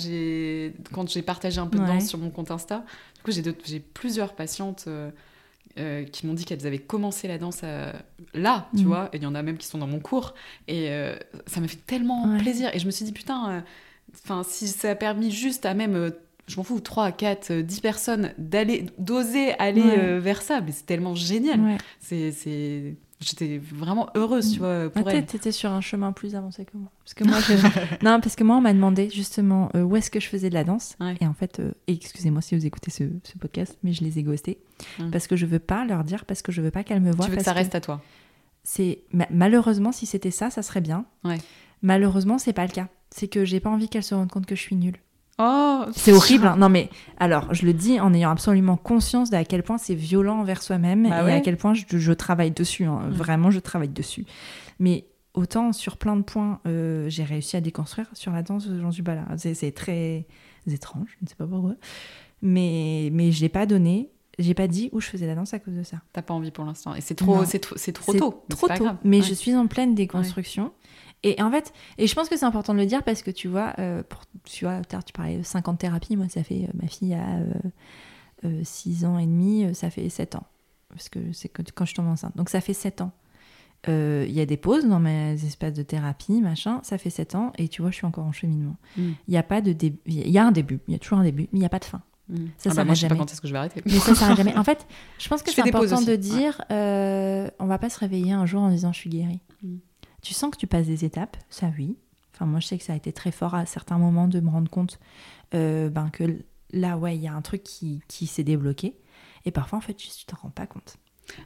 Quand 0.91 1.09
j'ai 1.09 1.21
partagé 1.21 1.59
un 1.59 1.67
peu 1.67 1.79
de 1.79 1.85
danse 1.85 2.09
sur 2.09 2.19
mon 2.19 2.32
compte 2.33 2.51
Insta. 2.51 2.83
Du 3.15 3.23
coup, 3.23 3.31
j'ai 3.31 3.79
plusieurs 3.79 4.33
patientes 4.33 4.85
euh, 4.87 5.09
euh, 5.79 6.03
qui 6.03 6.27
m'ont 6.27 6.33
dit 6.33 6.45
qu'elles 6.45 6.67
avaient 6.67 6.79
commencé 6.79 7.27
la 7.27 7.37
danse 7.37 7.61
euh, 7.63 7.91
là, 8.33 8.67
tu 8.75 8.81
mhm. 8.81 8.87
vois, 8.87 9.09
et 9.13 9.17
il 9.17 9.23
y 9.23 9.25
en 9.25 9.35
a 9.35 9.41
même 9.41 9.57
qui 9.57 9.67
sont 9.67 9.77
dans 9.77 9.87
mon 9.87 9.99
cours. 9.99 10.33
Et 10.67 10.89
ça 11.47 11.61
m'a 11.61 11.67
fait 11.67 11.85
tellement 11.85 12.37
plaisir. 12.37 12.69
Et 12.73 12.79
je 12.79 12.85
me 12.85 12.91
suis 12.91 13.05
dit, 13.05 13.13
putain, 13.13 13.63
enfin, 14.23 14.43
si 14.43 14.67
ça 14.67 14.91
a 14.91 14.95
permis 14.95 15.31
juste 15.31 15.65
à 15.65 15.73
même 15.73 16.11
je 16.45 16.57
m'en 16.57 16.63
fous, 16.63 16.81
3, 16.81 17.13
4, 17.13 17.53
10 17.53 17.79
personnes, 17.79 18.33
d'aller, 18.37 18.87
d'oser 18.97 19.53
aller 19.59 20.19
vers 20.19 20.41
ça, 20.41 20.59
mais 20.59 20.73
c'est 20.73 20.85
tellement 20.85 21.15
génial. 21.15 21.77
C'est, 21.99 22.95
j'étais 23.23 23.57
vraiment 23.57 24.09
heureuse, 24.15 24.53
tu 24.53 24.59
vois, 24.59 24.89
pour 24.89 25.09
elle. 25.09 25.25
T'étais 25.25 25.51
sur 25.51 25.71
un 25.71 25.81
chemin 25.81 26.11
plus 26.11 26.35
avancé 26.35 26.65
que 26.65 26.77
moi. 26.77 26.91
Parce 27.03 27.13
que 27.13 27.23
moi, 27.23 27.37
non, 28.03 28.19
parce 28.21 28.35
que 28.35 28.43
moi, 28.43 28.57
on 28.57 28.61
m'a 28.61 28.73
demandé 28.73 29.09
justement 29.09 29.69
euh, 29.75 29.83
où 29.83 29.95
est-ce 29.95 30.11
que 30.11 30.19
je 30.19 30.27
faisais 30.27 30.49
de 30.49 30.53
la 30.53 30.63
danse. 30.63 30.95
Et 31.19 31.27
en 31.27 31.33
fait, 31.33 31.59
euh, 31.59 31.71
excusez-moi 31.87 32.41
si 32.41 32.55
vous 32.55 32.65
écoutez 32.65 32.91
ce, 32.91 33.03
podcast, 33.39 33.77
mais 33.83 33.93
je 33.93 34.03
les 34.03 34.19
ai 34.19 34.23
ghostés. 34.23 34.59
Hum. 34.99 35.11
Parce 35.11 35.27
que 35.27 35.35
je 35.35 35.45
veux 35.45 35.59
pas 35.59 35.85
leur 35.85 36.03
dire, 36.03 36.25
parce 36.25 36.41
que 36.41 36.51
je 36.51 36.61
veux 36.61 36.71
pas 36.71 36.83
qu'elles 36.83 37.01
me 37.01 37.11
voient. 37.11 37.25
Tu 37.25 37.31
veux 37.31 37.37
que 37.37 37.43
ça 37.43 37.53
reste 37.53 37.75
à 37.75 37.81
toi 37.81 38.01
C'est 38.63 39.03
Malheureusement, 39.29 39.91
si 39.91 40.05
c'était 40.05 40.31
ça, 40.31 40.49
ça 40.49 40.61
serait 40.61 40.81
bien. 40.81 41.05
Ouais. 41.23 41.37
Malheureusement, 41.81 42.37
c'est 42.37 42.53
pas 42.53 42.65
le 42.65 42.71
cas. 42.71 42.87
C'est 43.11 43.27
que 43.27 43.45
j'ai 43.45 43.59
pas 43.59 43.69
envie 43.69 43.89
qu'elles 43.89 44.03
se 44.03 44.15
rendent 44.15 44.31
compte 44.31 44.45
que 44.45 44.55
je 44.55 44.61
suis 44.61 44.75
nulle. 44.75 44.97
Oh, 45.39 45.85
c'est 45.91 46.11
horrible. 46.11 46.45
Hein. 46.45 46.57
Non 46.57 46.69
mais 46.69 46.89
alors, 47.17 47.53
je 47.53 47.65
le 47.65 47.73
dis 47.73 47.99
en 47.99 48.13
ayant 48.13 48.29
absolument 48.29 48.77
conscience 48.77 49.29
de 49.29 49.35
à 49.35 49.43
quel 49.43 49.63
point 49.63 49.77
c'est 49.77 49.95
violent 49.95 50.41
envers 50.41 50.61
soi-même 50.61 51.09
bah 51.09 51.29
et 51.29 51.33
à 51.33 51.41
quel 51.41 51.57
point 51.57 51.73
je, 51.73 52.11
travaille 52.11 52.51
dessus. 52.51 52.85
Hein. 52.85 53.01
Mm. 53.07 53.11
Vraiment, 53.11 53.51
je 53.51 53.59
travaille 53.59 53.89
dessus. 53.89 54.25
Mais 54.79 55.07
autant 55.33 55.73
sur 55.73 55.97
plein 55.97 56.15
de 56.15 56.21
points, 56.21 56.59
euh, 56.67 57.09
j'ai 57.09 57.23
réussi 57.23 57.57
à 57.57 57.61
déconstruire. 57.61 58.07
Sur 58.13 58.31
la 58.31 58.43
danse, 58.43 58.67
j'en 58.79 58.91
suis 58.91 59.03
pas 59.03 59.15
là. 59.15 59.25
C'est 59.37 59.71
très 59.73 60.27
étrange, 60.71 61.17
je 61.19 61.25
ne 61.25 61.29
sais 61.29 61.35
pas 61.35 61.47
pourquoi. 61.47 61.75
Mais 62.41 63.09
mais 63.11 63.31
je 63.31 63.41
l'ai 63.41 63.49
pas 63.49 63.65
donné 63.65 64.11
J'ai 64.37 64.53
pas 64.53 64.67
dit 64.67 64.89
où 64.91 64.99
je 64.99 65.07
faisais 65.07 65.25
la 65.25 65.33
danse 65.33 65.53
à 65.53 65.59
cause 65.59 65.73
de 65.73 65.83
ça. 65.83 65.97
T'as 66.11 66.21
pas 66.21 66.33
envie 66.33 66.51
pour 66.51 66.65
l'instant. 66.65 66.93
Et 66.93 67.01
c'est 67.01 67.15
trop, 67.15 67.43
c'est 67.45 67.59
trop, 67.59 67.75
c'est 67.77 67.93
trop 67.93 68.13
tôt. 68.13 68.43
mais 68.49 68.55
Trop 68.55 68.67
c'est 68.67 68.73
pas 68.73 68.77
tôt. 68.77 68.97
Mais 69.03 69.21
Ouais. 69.21 69.23
je 69.23 69.33
suis 69.33 69.55
en 69.55 69.65
pleine 69.65 69.95
déconstruction. 69.95 70.71
Et 71.23 71.41
en 71.41 71.49
fait, 71.49 71.73
et 71.97 72.07
je 72.07 72.15
pense 72.15 72.29
que 72.29 72.37
c'est 72.37 72.45
important 72.45 72.73
de 72.73 72.79
le 72.79 72.85
dire 72.85 73.03
parce 73.03 73.21
que 73.21 73.31
tu 73.31 73.47
vois, 73.47 73.73
euh, 73.79 74.03
pour, 74.03 74.21
tu 74.43 74.65
vois, 74.65 74.81
l'heure, 74.91 75.03
tu 75.03 75.13
parlais 75.13 75.37
de 75.37 75.43
50 75.43 75.79
thérapies. 75.79 76.17
Moi, 76.17 76.27
ça 76.29 76.43
fait, 76.43 76.63
euh, 76.63 76.71
ma 76.81 76.87
fille 76.87 77.13
a 77.13 77.39
6 78.63 79.05
ans 79.05 79.17
et 79.17 79.25
demi, 79.25 79.65
euh, 79.65 79.73
ça 79.73 79.89
fait 79.89 80.09
7 80.09 80.35
ans. 80.35 80.43
Parce 80.89 81.09
que 81.09 81.19
c'est 81.31 81.49
quand 81.49 81.85
je 81.85 81.95
tombe 81.95 82.07
enceinte. 82.07 82.35
Donc 82.35 82.49
ça 82.49 82.61
fait 82.61 82.73
7 82.73 83.01
ans. 83.01 83.11
Euh, 83.89 84.25
Il 84.27 84.33
y 84.33 84.39
a 84.39 84.45
des 84.45 84.57
pauses 84.57 84.85
dans 84.85 84.99
mes 84.99 85.33
espaces 85.33 85.73
de 85.73 85.83
thérapie, 85.83 86.39
machin. 86.41 86.79
Ça 86.83 86.97
fait 86.97 87.09
7 87.09 87.35
ans 87.35 87.51
et 87.57 87.67
tu 87.67 87.81
vois, 87.81 87.91
je 87.91 87.95
suis 87.95 88.05
encore 88.05 88.25
en 88.25 88.31
cheminement. 88.31 88.77
Mm. 88.97 89.01
Il 89.27 89.31
n'y 89.31 89.37
a 89.37 89.43
pas 89.43 89.61
de 89.61 89.73
début. 89.73 89.99
Il 90.05 90.29
y 90.29 90.37
a 90.37 90.45
un 90.45 90.51
début. 90.51 90.79
Il 90.87 90.93
y 90.93 90.95
a 90.95 90.99
toujours 90.99 91.19
un 91.19 91.23
début, 91.23 91.43
mais 91.51 91.57
il 91.57 91.59
n'y 91.59 91.65
a 91.65 91.69
pas 91.69 91.79
de 91.79 91.85
fin. 91.85 92.01
Mm. 92.29 92.35
Ça, 92.57 92.69
ah 92.69 92.69
ça 92.69 92.75
bah 92.75 92.85
moi, 92.85 92.93
je 92.93 93.01
sais 93.01 93.07
pas 93.07 93.15
jamais. 93.15 93.19
quand 93.19 93.31
est-ce 93.31 93.41
que 93.41 93.47
je 93.47 93.53
vais 93.53 93.59
arrêter. 93.59 93.81
Mais 93.85 93.91
ça 93.93 94.15
s'arrête 94.15 94.37
jamais. 94.37 94.55
En 94.57 94.63
fait, 94.63 94.85
je 95.17 95.27
pense 95.27 95.41
que 95.41 95.51
c'est 95.51 95.61
important 95.61 96.01
de 96.01 96.15
dire 96.15 96.63
euh, 96.71 97.49
on 97.59 97.65
va 97.65 97.77
pas 97.79 97.89
se 97.89 97.99
réveiller 97.99 98.33
un 98.33 98.45
jour 98.45 98.61
en 98.61 98.69
disant 98.69 98.93
je 98.93 98.99
suis 98.99 99.09
guérie. 99.09 99.41
Mm. 99.63 99.77
Tu 100.23 100.33
sens 100.33 100.49
que 100.51 100.57
tu 100.57 100.65
passes 100.67 100.87
des 100.87 101.05
étapes, 101.05 101.37
ça 101.49 101.71
oui. 101.77 101.97
Enfin, 102.33 102.45
moi, 102.45 102.59
je 102.59 102.65
sais 102.67 102.77
que 102.79 102.83
ça 102.83 102.93
a 102.93 102.95
été 102.95 103.13
très 103.13 103.31
fort 103.31 103.53
à 103.53 103.65
certains 103.67 103.99
moments 103.99 104.27
de 104.27 104.39
me 104.39 104.49
rendre 104.49 104.71
compte 104.71 104.99
euh, 105.53 105.89
ben, 105.89 106.09
que 106.09 106.39
là, 106.71 106.97
ouais, 106.97 107.15
il 107.15 107.21
y 107.21 107.27
a 107.27 107.33
un 107.33 107.41
truc 107.41 107.61
qui, 107.61 108.01
qui 108.07 108.25
s'est 108.25 108.43
débloqué. 108.43 108.95
Et 109.45 109.51
parfois, 109.51 109.77
en 109.77 109.81
fait, 109.81 109.93
tu 109.93 110.07
tu 110.09 110.25
t'en 110.25 110.37
rends 110.41 110.49
pas 110.49 110.65
compte. 110.65 110.95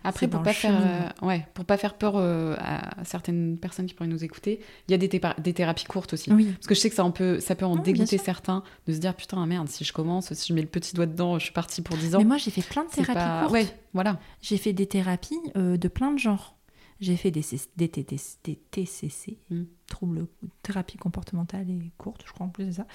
Après, 0.04 0.22
C'est 0.22 0.28
pour 0.28 0.42
pas 0.42 0.54
faire, 0.54 0.72
cheminement. 0.72 1.10
euh, 1.22 1.26
ouais, 1.28 1.48
pour 1.54 1.66
pas 1.66 1.78
faire 1.78 1.96
peur 1.96 2.14
euh, 2.16 2.56
à 2.60 3.04
certaines 3.04 3.58
personnes 3.60 3.86
qui 3.86 3.94
pourraient 3.94 4.10
nous 4.10 4.24
écouter, 4.24 4.60
il 4.88 4.92
y 4.92 4.96
a 4.96 4.98
des, 4.98 5.54
thérapies 5.54 5.86
courtes 5.86 6.14
aussi. 6.14 6.32
Oui. 6.32 6.46
Parce 6.54 6.68
que 6.68 6.74
je 6.76 6.80
sais 6.80 6.90
que 6.90 6.96
ça, 6.96 7.04
en 7.04 7.12
peut, 7.12 7.40
ça 7.40 7.54
peut 7.56 7.66
en 7.66 7.76
Oui, 7.76 7.82
dégoûter 7.84 8.18
certains 8.18 8.64
de 8.88 8.94
se 8.94 8.98
dire 9.00 9.14
putain 9.16 9.46
merde 9.46 9.68
si 9.70 9.84
je 9.84 9.94
commence, 9.94 10.34
si 10.34 10.48
je 10.48 10.54
mets 10.54 10.62
le 10.62 10.68
petit 10.68 10.96
doigt 10.96 11.06
dedans, 11.06 11.38
je 11.38 11.44
suis 11.46 11.54
partie 11.54 11.82
pour 11.84 11.96
10 11.96 12.16
ans. 12.16 12.20
Mais 12.20 12.26
moi, 12.26 12.38
j'ai 12.38 12.52
fait 12.52 12.64
plein 12.64 12.86
de 12.86 12.90
thérapies 12.90 13.14
pas- 13.14 13.42
courtes. 13.42 13.54
Ouais, 13.54 13.68
voilà. 13.94 14.20
J'ai 14.42 14.58
fait 14.58 14.74
des 14.74 14.88
thérapies 14.88 15.38
euh, 15.56 15.78
de 15.78 15.88
plein 15.88 16.12
de 16.12 16.18
genres. 16.20 16.56
J'ai 17.00 17.16
fait 17.16 17.30
des, 17.32 17.44
des, 17.78 17.88
TCC, 17.90 19.38
Mm. 19.52 19.64
troubles, 19.88 20.28
thérapie 20.64 20.98
comportementale 20.98 21.70
et 21.70 21.92
courte, 21.98 22.24
je 22.26 22.32
crois 22.34 22.48
en 22.48 22.50
plus 22.50 22.66
c'est 22.66 22.72
ça. 22.78 22.88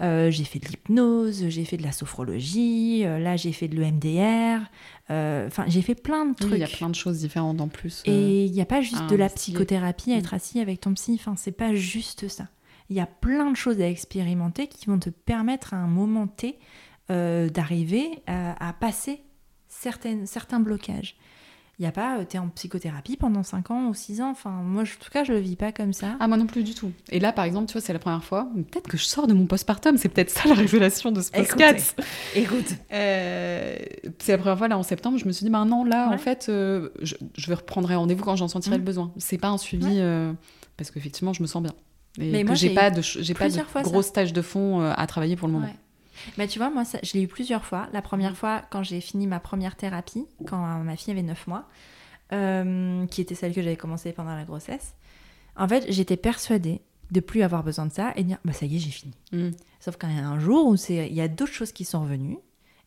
Euh, 0.00 0.30
j'ai 0.30 0.44
fait 0.44 0.58
de 0.58 0.66
l'hypnose, 0.68 1.44
j'ai 1.48 1.64
fait 1.64 1.76
de 1.76 1.82
la 1.82 1.92
sophrologie, 1.92 3.04
euh, 3.04 3.18
là 3.18 3.36
j'ai 3.36 3.52
fait 3.52 3.68
de 3.68 3.76
l'EMDR. 3.76 4.62
euh, 5.10 5.46
Enfin, 5.48 5.64
j'ai 5.68 5.82
fait 5.82 5.94
plein 5.94 6.24
de 6.26 6.34
trucs. 6.34 6.52
il 6.52 6.58
y 6.58 6.64
a 6.64 6.66
plein 6.66 6.88
de 6.88 6.94
choses 6.94 7.18
différentes 7.20 7.60
en 7.60 7.68
plus. 7.68 8.02
Et 8.06 8.46
il 8.46 8.52
n'y 8.52 8.60
a 8.62 8.66
pas 8.66 8.80
juste 8.80 9.06
de 9.10 9.16
la 9.16 9.28
psychothérapie, 9.28 10.12
à 10.12 10.16
Mm. 10.16 10.18
être 10.20 10.34
assis 10.34 10.58
avec 10.60 10.80
ton 10.80 10.94
psy. 10.94 11.12
Enfin, 11.20 11.36
c'est 11.36 11.52
pas 11.52 11.74
juste 11.74 12.28
ça. 12.28 12.48
Il 12.88 12.96
y 12.96 13.00
a 13.00 13.06
plein 13.06 13.50
de 13.50 13.56
choses 13.56 13.80
à 13.80 13.88
expérimenter 13.88 14.66
qui 14.66 14.86
vont 14.86 14.98
te 14.98 15.10
permettre 15.10 15.74
à 15.74 15.76
un 15.76 15.86
moment 15.86 16.26
T 16.26 16.58
d'arriver 17.08 18.08
à, 18.26 18.68
à 18.68 18.72
passer 18.72 19.20
certaines, 19.68 20.26
certains 20.26 20.60
blocages. 20.60 21.16
Il 21.78 21.82
n'y 21.82 21.88
a 21.88 21.92
pas, 21.92 22.24
tu 22.26 22.36
es 22.36 22.38
en 22.38 22.48
psychothérapie 22.48 23.16
pendant 23.16 23.42
5 23.42 23.70
ans 23.70 23.88
ou 23.88 23.94
6 23.94 24.20
ans. 24.20 24.30
Enfin, 24.30 24.50
moi, 24.50 24.84
je- 24.84 24.92
en 24.92 25.02
tout 25.02 25.10
cas, 25.10 25.24
je 25.24 25.32
le 25.32 25.38
vis 25.40 25.56
pas 25.56 25.72
comme 25.72 25.92
ça. 25.92 26.16
Ah, 26.20 26.28
moi 26.28 26.36
non 26.36 26.46
plus 26.46 26.62
du 26.62 26.74
tout. 26.74 26.92
Et 27.10 27.18
là, 27.18 27.32
par 27.32 27.44
exemple, 27.44 27.66
tu 27.66 27.72
vois, 27.72 27.80
c'est 27.80 27.92
la 27.94 27.98
première 27.98 28.22
fois. 28.22 28.46
Peut-être 28.70 28.88
que 28.88 28.96
je 28.98 29.04
sors 29.04 29.26
de 29.26 29.32
mon 29.32 29.46
postpartum. 29.46 29.96
C'est 29.96 30.08
peut-être 30.10 30.30
ça 30.30 30.48
la 30.48 30.54
révélation 30.54 31.10
de 31.12 31.20
ce 31.22 31.30
podcast. 31.32 31.98
Écoute. 32.36 32.74
Euh, 32.92 33.76
c'est 34.18 34.32
la 34.32 34.38
première 34.38 34.58
fois, 34.58 34.68
là, 34.68 34.78
en 34.78 34.82
septembre, 34.82 35.18
je 35.18 35.24
me 35.26 35.32
suis 35.32 35.44
dit, 35.44 35.50
bah 35.50 35.64
non, 35.64 35.84
là, 35.84 36.08
Ouais. 36.08 36.14
en 36.14 36.18
fait, 36.18 36.46
euh, 36.48 36.90
je, 37.00 37.14
je 37.36 37.46
vais 37.48 37.54
reprendre 37.54 37.88
rendez-vous 37.92 38.22
quand 38.24 38.36
j'en 38.36 38.48
sentirai 38.48 38.76
le 38.76 38.82
besoin. 38.84 39.12
C'est 39.18 39.38
pas 39.38 39.48
un 39.48 39.58
suivi, 39.58 39.86
euh, 39.98 40.32
parce 40.76 40.90
qu'effectivement, 40.90 41.32
je 41.32 41.42
me 41.42 41.46
sens 41.48 41.62
bien. 41.62 41.72
Et 42.20 42.30
Mais 42.30 42.42
que 42.42 42.48
moi, 42.48 42.54
j'ai 42.54 42.74
pas 42.74 42.90
de, 42.90 43.00
j'ai 43.00 43.32
pas 43.32 43.44
de 43.44 43.48
plusieurs 43.50 43.68
fois 43.70 43.82
ça. 43.82 43.88
gros 43.90 44.02
stage 44.02 44.32
de 44.34 44.42
fond 44.42 44.82
euh, 44.82 44.92
à 44.94 45.06
travailler 45.06 45.34
pour 45.36 45.48
le 45.48 45.54
moment. 45.54 45.66
Ouais. 45.66 45.74
Bah, 46.38 46.46
tu 46.46 46.58
vois, 46.58 46.70
moi, 46.70 46.84
ça, 46.84 46.98
je 47.02 47.12
l'ai 47.14 47.22
eu 47.22 47.28
plusieurs 47.28 47.64
fois. 47.64 47.88
La 47.92 48.02
première 48.02 48.36
fois, 48.36 48.62
quand 48.70 48.82
j'ai 48.82 49.00
fini 49.00 49.26
ma 49.26 49.40
première 49.40 49.76
thérapie, 49.76 50.26
quand 50.46 50.64
euh, 50.64 50.82
ma 50.82 50.96
fille 50.96 51.12
avait 51.12 51.22
9 51.22 51.46
mois, 51.46 51.68
euh, 52.32 53.06
qui 53.06 53.20
était 53.20 53.34
celle 53.34 53.54
que 53.54 53.62
j'avais 53.62 53.76
commencé 53.76 54.12
pendant 54.12 54.34
la 54.34 54.44
grossesse, 54.44 54.94
en 55.56 55.68
fait, 55.68 55.84
j'étais 55.90 56.16
persuadée 56.16 56.80
de 57.10 57.20
plus 57.20 57.42
avoir 57.42 57.62
besoin 57.62 57.86
de 57.86 57.92
ça 57.92 58.12
et 58.16 58.22
de 58.22 58.28
dire, 58.28 58.38
bah 58.44 58.52
ça 58.54 58.64
y 58.64 58.76
est, 58.76 58.78
j'ai 58.78 58.90
fini. 58.90 59.12
Mm. 59.32 59.50
Sauf 59.80 59.98
qu'il 59.98 60.10
y 60.10 60.18
a 60.18 60.26
un 60.26 60.38
jour 60.40 60.66
où 60.66 60.76
il 60.88 61.12
y 61.12 61.20
a 61.20 61.28
d'autres 61.28 61.52
choses 61.52 61.72
qui 61.72 61.84
sont 61.84 62.00
revenues 62.02 62.38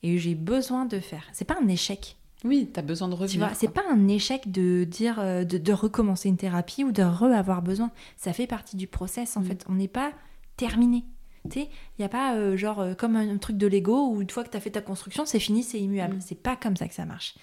et 0.01 0.17
j'ai 0.17 0.33
besoin 0.33 0.85
de 0.85 0.99
faire. 0.99 1.23
C'est 1.31 1.45
pas 1.45 1.57
un 1.61 1.67
échec. 1.67 2.17
Oui, 2.43 2.69
t'as 2.73 2.81
besoin 2.81 3.07
de 3.07 3.13
Tu 3.15 3.21
revenir. 3.21 3.45
vois, 3.47 3.55
c'est 3.55 3.67
pas 3.71 3.83
un 3.91 4.07
échec 4.07 4.51
de 4.51 4.83
dire 4.83 5.17
euh, 5.19 5.43
de, 5.43 5.57
de 5.59 5.73
recommencer 5.73 6.27
une 6.29 6.37
thérapie 6.37 6.83
ou 6.83 6.91
de 6.91 7.03
re-avoir 7.03 7.61
besoin. 7.61 7.91
Ça 8.17 8.33
fait 8.33 8.47
partie 8.47 8.77
du 8.77 8.87
process 8.87 9.37
en 9.37 9.41
Mm. 9.41 9.45
fait. 9.45 9.65
On 9.69 9.73
n'est 9.73 9.87
pas 9.87 10.11
terminé. 10.57 11.03
Tu 11.49 11.59
sais, 11.61 11.69
il 11.97 12.01
n'y 12.01 12.05
a 12.05 12.09
pas 12.09 12.35
euh, 12.35 12.57
genre 12.57 12.79
euh, 12.79 12.93
comme 12.93 13.15
un, 13.15 13.37
truc 13.37 13.57
de 13.57 13.67
Lego 13.67 14.09
où 14.09 14.21
une 14.21 14.29
fois 14.29 14.43
que 14.43 14.49
tu 14.49 14.57
as 14.57 14.59
fait 14.59 14.71
ta 14.71 14.81
construction, 14.81 15.25
c'est 15.25 15.39
fini, 15.39 15.63
c'est 15.63 15.79
immuable. 15.79 16.15
Mm. 16.15 16.21
C'est 16.21 16.41
pas 16.41 16.55
comme 16.55 16.75
ça 16.75 16.87
que 16.87 16.93
ça 16.93 17.05
marche. 17.05 17.35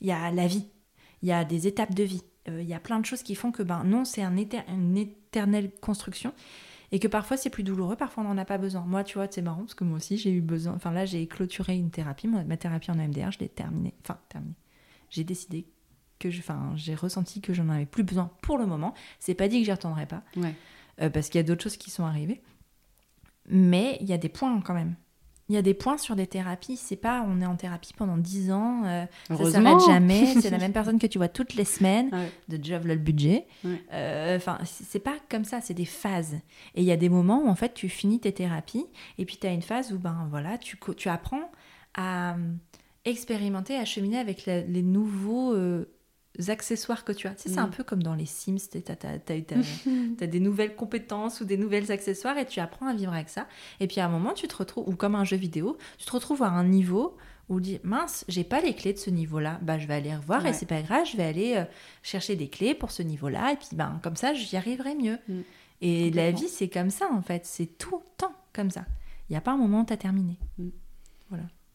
Il 0.00 0.06
y 0.06 0.12
a 0.12 0.30
la 0.30 0.46
vie, 0.46 0.66
il 1.22 1.28
y 1.28 1.32
a 1.32 1.44
des 1.44 1.66
étapes 1.66 1.94
de 1.94 2.02
vie, 2.04 2.22
Euh, 2.48 2.62
il 2.62 2.68
y 2.68 2.74
a 2.74 2.78
plein 2.80 3.00
de 3.00 3.04
choses 3.04 3.22
qui 3.24 3.34
font 3.34 3.50
que 3.50 3.64
ben 3.64 3.82
non, 3.84 4.04
c'est 4.04 4.22
un 4.22 4.36
éter- 4.36 4.62
une 4.68 4.96
éternelle 4.96 5.72
construction 5.80 6.32
et 6.92 7.00
que 7.00 7.08
parfois 7.08 7.36
c'est 7.36 7.50
plus 7.50 7.64
douloureux, 7.64 7.96
parfois 7.96 8.22
on 8.22 8.28
n'en 8.28 8.38
a 8.38 8.44
pas 8.44 8.56
besoin. 8.58 8.82
Moi, 8.86 9.02
tu 9.02 9.18
vois, 9.18 9.26
c'est 9.28 9.42
marrant 9.42 9.62
parce 9.62 9.74
que 9.74 9.82
moi 9.82 9.96
aussi 9.96 10.16
j'ai 10.16 10.30
eu 10.30 10.40
besoin. 10.42 10.74
Enfin 10.74 10.92
là, 10.92 11.04
j'ai 11.06 11.26
clôturé 11.26 11.76
une 11.76 11.90
thérapie, 11.90 12.28
moi, 12.28 12.44
ma 12.44 12.56
thérapie 12.56 12.90
en 12.92 12.98
EMDR, 13.00 13.32
je 13.32 13.40
l'ai 13.40 13.48
terminée. 13.48 13.94
Enfin, 14.02 14.18
terminée 14.28 14.54
j'ai 15.10 15.24
décidé 15.24 15.66
que 16.18 16.30
je, 16.30 16.38
enfin, 16.40 16.72
j'ai 16.76 16.94
ressenti 16.94 17.40
que 17.40 17.52
j'en 17.52 17.68
avais 17.68 17.86
plus 17.86 18.02
besoin 18.04 18.30
pour 18.42 18.58
le 18.58 18.66
moment. 18.66 18.94
C'est 19.18 19.34
pas 19.34 19.48
dit 19.48 19.58
que 19.60 19.64
j'y 19.64 19.72
retournerai 19.72 20.06
pas, 20.06 20.22
Ouais. 20.36 20.54
euh, 21.00 21.10
parce 21.10 21.28
qu'il 21.28 21.38
y 21.38 21.44
a 21.44 21.46
d'autres 21.46 21.62
choses 21.64 21.76
qui 21.76 21.90
sont 21.90 22.04
arrivées. 22.04 22.40
Mais 23.48 23.98
il 24.00 24.06
y 24.08 24.12
a 24.12 24.18
des 24.18 24.28
points 24.28 24.60
quand 24.60 24.74
même. 24.74 24.94
Il 25.48 25.54
y 25.54 25.58
a 25.58 25.62
des 25.62 25.74
points 25.74 25.96
sur 25.96 26.16
des 26.16 26.26
thérapies. 26.26 26.76
C'est 26.76 26.96
pas, 26.96 27.24
on 27.24 27.40
est 27.40 27.46
en 27.46 27.54
thérapie 27.54 27.92
pendant 27.96 28.16
10 28.16 28.50
ans, 28.50 28.82
euh, 28.84 29.06
ça 29.28 29.50
s'arrête 29.52 29.78
jamais. 29.86 30.26
C'est 30.40 30.50
la 30.50 30.58
même 30.58 30.72
personne 30.72 30.98
que 30.98 31.06
tu 31.06 31.18
vois 31.18 31.28
toutes 31.28 31.54
les 31.54 31.64
semaines. 31.64 32.08
Ouais. 32.12 32.32
De 32.48 32.56
voilà 32.78 32.94
le 32.94 33.00
budget. 33.00 33.46
Ouais. 33.64 33.80
Euh, 33.92 34.36
Enfin, 34.36 34.58
c'est 34.64 34.82
c'est 34.84 34.98
pas 34.98 35.14
comme 35.28 35.44
ça. 35.44 35.60
C'est 35.60 35.72
des 35.74 35.84
phases. 35.84 36.34
Et 36.74 36.80
il 36.82 36.84
y 36.84 36.90
a 36.90 36.96
des 36.96 37.08
moments 37.08 37.44
où 37.44 37.48
en 37.48 37.54
fait 37.54 37.74
tu 37.74 37.88
finis 37.88 38.18
tes 38.18 38.32
thérapies 38.32 38.86
et 39.18 39.24
puis 39.24 39.36
tu 39.36 39.46
as 39.46 39.52
une 39.52 39.62
phase 39.62 39.92
où 39.92 39.98
ben 40.00 40.26
voilà, 40.30 40.58
tu, 40.58 40.78
tu 40.96 41.08
apprends 41.08 41.48
à 41.94 42.34
euh, 42.34 42.52
expérimenter, 43.04 43.76
à 43.76 43.84
cheminer 43.84 44.18
avec 44.18 44.46
la- 44.46 44.62
les 44.62 44.82
nouveaux 44.82 45.54
euh, 45.54 45.88
accessoires 46.48 47.04
que 47.04 47.12
tu 47.12 47.26
as. 47.26 47.30
Tu 47.34 47.42
sais, 47.44 47.48
c'est 47.50 47.58
un 47.58 47.66
Mm. 47.66 47.70
peu 47.70 47.84
comme 47.84 48.02
dans 48.02 48.14
les 48.14 48.26
Sims, 48.26 48.56
tu 48.70 48.78
as, 48.88 49.18
des 50.26 50.40
nouvelles 50.40 50.74
compétences 50.76 51.40
ou 51.40 51.44
des 51.44 51.56
nouvelles 51.56 51.90
accessoires 51.92 52.36
et 52.38 52.46
tu 52.46 52.60
apprends 52.60 52.86
à 52.88 52.94
vivre 52.94 53.12
avec 53.12 53.28
ça. 53.28 53.46
Et 53.80 53.86
puis 53.86 54.00
à 54.00 54.06
un 54.06 54.08
moment, 54.08 54.32
tu 54.32 54.46
te 54.48 54.56
retrouves, 54.56 54.88
ou 54.88 54.94
comme 54.96 55.14
un 55.14 55.24
jeu 55.24 55.36
vidéo, 55.36 55.76
tu 55.98 56.04
te 56.06 56.12
retrouves 56.12 56.42
à 56.42 56.48
un 56.48 56.64
niveau 56.64 57.16
où 57.48 57.60
tu 57.60 57.62
dis 57.66 57.80
mince, 57.84 58.24
j'ai 58.28 58.42
pas 58.44 58.60
les 58.60 58.74
clés 58.74 58.92
de 58.92 58.98
ce 58.98 59.08
niveau-là. 59.10 59.58
Bah, 59.62 59.78
je 59.78 59.86
vais 59.86 59.94
aller 59.94 60.14
revoir 60.14 60.44
et 60.44 60.48
Ouais. 60.48 60.52
c'est 60.52 60.66
pas 60.66 60.82
grave, 60.82 61.06
je 61.10 61.16
vais 61.16 61.24
aller 61.24 61.54
euh, 61.56 61.64
chercher 62.02 62.34
des 62.36 62.48
clés 62.48 62.74
pour 62.74 62.90
ce 62.90 63.02
niveau-là 63.02 63.52
et 63.52 63.56
puis 63.56 63.68
ben, 63.72 64.00
comme 64.02 64.16
ça, 64.16 64.34
j'y 64.34 64.56
arriverai 64.56 64.94
mieux. 64.96 65.18
Mm. 65.28 65.40
Et 65.82 66.10
la 66.10 66.30
vie, 66.32 66.48
c'est 66.48 66.68
comme 66.68 66.90
ça 66.90 67.08
en 67.12 67.22
fait, 67.22 67.46
c'est 67.46 67.66
tout 67.78 67.96
le 67.96 68.02
temps 68.18 68.34
comme 68.52 68.70
ça. 68.70 68.84
Il 69.28 69.32
n'y 69.32 69.36
a 69.36 69.40
pas 69.40 69.52
un 69.52 69.56
moment 69.56 69.82
où 69.82 69.84
tu 69.84 69.92
as 69.92 69.96
terminé. 69.96 70.38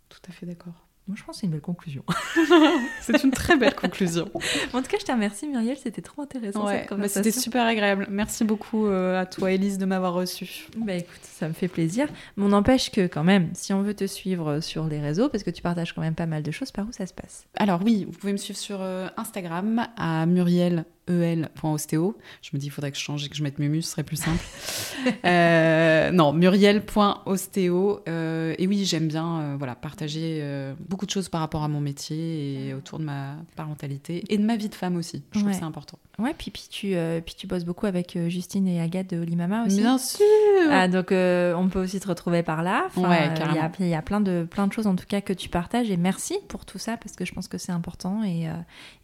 Tout 0.09 0.19
à 0.27 0.31
fait 0.33 0.45
d'accord. 0.45 0.73
Moi, 1.11 1.17
je 1.19 1.25
pense 1.25 1.35
que 1.35 1.39
c'est 1.41 1.47
une 1.47 1.51
belle 1.51 1.59
conclusion. 1.59 2.05
C'est 3.01 3.21
une 3.21 3.31
très 3.31 3.57
belle 3.57 3.75
conclusion. 3.75 4.29
en 4.73 4.81
tout 4.81 4.87
cas, 4.87 4.95
je 4.97 5.03
te 5.03 5.11
remercie, 5.11 5.45
Muriel. 5.45 5.75
C'était 5.75 6.01
trop 6.01 6.21
intéressant 6.21 6.65
Ouais, 6.65 6.85
cette 6.87 6.97
bah, 6.97 7.09
c'était 7.09 7.31
super 7.31 7.65
agréable. 7.65 8.07
Merci 8.09 8.45
beaucoup 8.45 8.85
euh, 8.85 9.19
à 9.19 9.25
toi, 9.25 9.51
Elise, 9.51 9.77
de 9.77 9.83
m'avoir 9.83 10.13
reçue. 10.13 10.67
Bah 10.77 10.93
écoute, 10.93 11.19
ça 11.21 11.49
me 11.49 11.53
fait 11.53 11.67
plaisir. 11.67 12.07
Mais 12.37 12.45
on 12.45 12.49
n'empêche 12.49 12.91
que 12.91 13.07
quand 13.07 13.25
même, 13.25 13.49
si 13.51 13.73
on 13.73 13.81
veut 13.81 13.93
te 13.93 14.07
suivre 14.07 14.61
sur 14.61 14.85
les 14.85 15.01
réseaux, 15.01 15.27
parce 15.27 15.43
que 15.43 15.49
tu 15.49 15.61
partages 15.61 15.91
quand 15.91 16.01
même 16.01 16.15
pas 16.15 16.27
mal 16.27 16.43
de 16.43 16.51
choses, 16.51 16.71
par 16.71 16.87
où 16.87 16.93
ça 16.93 17.05
se 17.05 17.13
passe? 17.13 17.45
Alors 17.57 17.81
oui, 17.83 18.05
vous 18.09 18.17
pouvez 18.17 18.31
me 18.31 18.37
suivre 18.37 18.57
sur 18.57 18.77
euh, 18.81 19.09
Instagram 19.17 19.85
à 19.97 20.25
murielel.ostéo. 21.11 22.17
Je 22.41 22.49
me 22.53 22.59
dis, 22.59 22.67
il 22.67 22.69
faudrait 22.69 22.91
que 22.91 22.97
je 22.97 23.03
change 23.03 23.25
et 23.25 23.29
que 23.29 23.35
je 23.35 23.43
mette 23.43 23.59
Mumu, 23.59 23.81
ce 23.81 23.91
serait 23.91 24.03
plus 24.03 24.17
simple. 24.17 24.43
Euh, 25.25 26.11
non, 26.11 26.31
muriel.ostéo. 26.33 28.01
Euh, 28.07 28.55
et 28.57 28.67
oui, 28.67 28.85
j'aime 28.85 29.07
bien 29.07 29.41
euh, 29.41 29.55
voilà, 29.57 29.75
partager 29.75 30.39
euh, 30.41 30.73
beaucoup 30.89 31.05
de 31.05 31.11
choses 31.11 31.29
par 31.29 31.41
rapport 31.41 31.63
à 31.63 31.67
mon 31.67 31.81
métier 31.81 32.67
et 32.67 32.73
autour 32.73 32.99
de 32.99 33.03
ma 33.03 33.37
parentalité 33.55 34.23
et 34.29 34.37
de 34.37 34.43
ma 34.43 34.55
vie 34.57 34.69
de 34.69 34.75
femme 34.75 34.97
aussi. 34.97 35.23
Je 35.31 35.39
trouve 35.39 35.51
que 35.51 35.57
c'est 35.57 35.63
important. 35.63 35.97
Ouais, 36.19 36.35
puis, 36.37 36.51
puis, 36.51 36.67
tu, 36.69 36.95
euh, 36.95 37.19
puis 37.21 37.35
tu 37.35 37.47
bosses 37.47 37.65
beaucoup 37.65 37.87
avec 37.87 38.17
Justine 38.27 38.67
et 38.67 38.79
Agathe 38.79 39.09
de 39.09 39.19
Olimama 39.19 39.65
aussi. 39.65 39.77
Bien 39.77 39.97
sûr 39.97 40.21
Ah, 40.69 40.87
donc 40.87 41.07
on 41.11 41.69
peut 41.69 41.81
aussi 41.81 41.99
te 41.99 42.07
retrouver 42.07 42.43
par 42.43 42.61
là. 42.61 42.83
Enfin, 42.87 43.09
Ouais, 43.09 43.29
Il 43.35 43.55
y 43.55 43.59
a, 43.59 43.71
il 43.79 43.87
y 43.87 43.95
a 43.95 44.01
plein, 44.01 44.21
de, 44.21 44.45
plein 44.49 44.67
de 44.67 44.73
choses 44.73 44.87
en 44.87 44.95
tout 44.95 45.05
cas 45.07 45.21
que 45.21 45.33
tu 45.33 45.49
partages 45.49 45.89
et 45.89 45.97
merci 45.97 46.37
pour 46.47 46.65
tout 46.65 46.77
ça 46.77 46.97
parce 46.97 47.15
que 47.15 47.25
je 47.25 47.33
pense 47.33 47.47
que 47.47 47.57
c'est 47.57 47.71
important 47.71 48.23
et, 48.23 48.47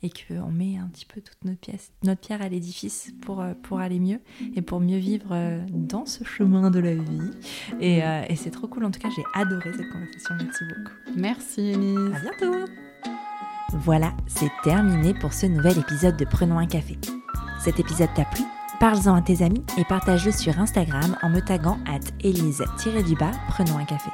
et 0.03 0.09
qu'on 0.09 0.51
met 0.51 0.77
un 0.77 0.87
petit 0.87 1.05
peu 1.05 1.21
toute 1.21 1.43
notre, 1.43 1.59
pièce, 1.59 1.91
notre 2.03 2.21
pierre 2.21 2.41
à 2.41 2.49
l'édifice 2.49 3.11
pour, 3.21 3.41
euh, 3.41 3.53
pour 3.63 3.79
aller 3.79 3.99
mieux 3.99 4.19
et 4.55 4.61
pour 4.61 4.79
mieux 4.79 4.97
vivre 4.97 5.29
euh, 5.31 5.59
dans 5.69 6.05
ce 6.05 6.23
chemin 6.23 6.69
de 6.69 6.79
la 6.79 6.93
vie. 6.93 7.31
Et, 7.79 8.03
euh, 8.03 8.23
et 8.29 8.35
c'est 8.35 8.51
trop 8.51 8.67
cool. 8.67 8.85
En 8.85 8.91
tout 8.91 8.99
cas, 8.99 9.09
j'ai 9.15 9.23
adoré 9.33 9.71
cette 9.75 9.89
conversation. 9.89 10.35
Merci 10.39 10.63
beaucoup. 10.65 11.19
Merci, 11.19 11.61
Elise. 11.61 12.15
À 12.15 12.19
bientôt. 12.19 12.71
Voilà, 13.73 14.13
c'est 14.27 14.51
terminé 14.63 15.13
pour 15.13 15.33
ce 15.33 15.45
nouvel 15.45 15.77
épisode 15.77 16.15
de 16.17 16.25
Prenons 16.25 16.59
un 16.59 16.67
café. 16.67 16.97
Cet 17.59 17.79
épisode 17.79 18.09
t'a 18.15 18.25
plu? 18.25 18.43
Parle-en 18.79 19.15
à 19.15 19.21
tes 19.21 19.43
amis 19.43 19.63
et 19.77 19.83
partage-le 19.85 20.31
sur 20.31 20.59
Instagram 20.59 21.17
en 21.23 21.29
me 21.29 21.39
taguant 21.41 21.79
at 21.87 21.99
elise-du-bas 22.23 23.31
Prenons 23.49 23.77
un 23.79 23.85
café. 23.85 24.11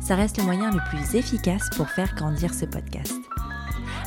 ça 0.00 0.16
reste 0.16 0.38
le 0.38 0.44
moyen 0.44 0.70
le 0.70 0.80
plus 0.88 1.16
efficace 1.18 1.68
pour 1.76 1.88
faire 1.88 2.14
grandir 2.14 2.54
ce 2.54 2.64
podcast. 2.64 3.14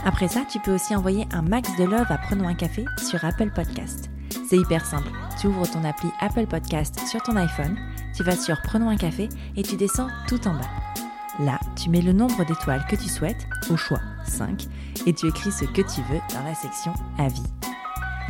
Après 0.05 0.27
ça, 0.27 0.43
tu 0.49 0.59
peux 0.59 0.73
aussi 0.73 0.95
envoyer 0.95 1.27
un 1.31 1.41
max 1.41 1.69
de 1.77 1.83
love 1.83 2.09
à 2.09 2.17
Prenons 2.17 2.47
un 2.47 2.55
café 2.55 2.85
sur 2.97 3.23
Apple 3.25 3.51
Podcast. 3.53 4.09
C'est 4.47 4.57
hyper 4.57 4.85
simple. 4.85 5.09
Tu 5.39 5.47
ouvres 5.47 5.69
ton 5.69 5.83
appli 5.83 6.09
Apple 6.19 6.47
Podcast 6.47 6.99
sur 7.07 7.21
ton 7.21 7.35
iPhone, 7.35 7.77
tu 8.15 8.23
vas 8.23 8.35
sur 8.35 8.61
Prenons 8.61 8.89
un 8.89 8.95
café 8.97 9.29
et 9.55 9.63
tu 9.63 9.75
descends 9.75 10.07
tout 10.27 10.47
en 10.47 10.53
bas. 10.53 10.69
Là, 11.39 11.59
tu 11.75 11.89
mets 11.89 12.01
le 12.01 12.13
nombre 12.13 12.45
d'étoiles 12.45 12.85
que 12.89 12.95
tu 12.95 13.07
souhaites, 13.07 13.47
au 13.69 13.77
choix 13.77 14.01
5, 14.25 14.67
et 15.05 15.13
tu 15.13 15.27
écris 15.27 15.51
ce 15.51 15.65
que 15.65 15.81
tu 15.81 16.01
veux 16.09 16.19
dans 16.33 16.43
la 16.43 16.55
section 16.55 16.93
Avis. 17.17 17.43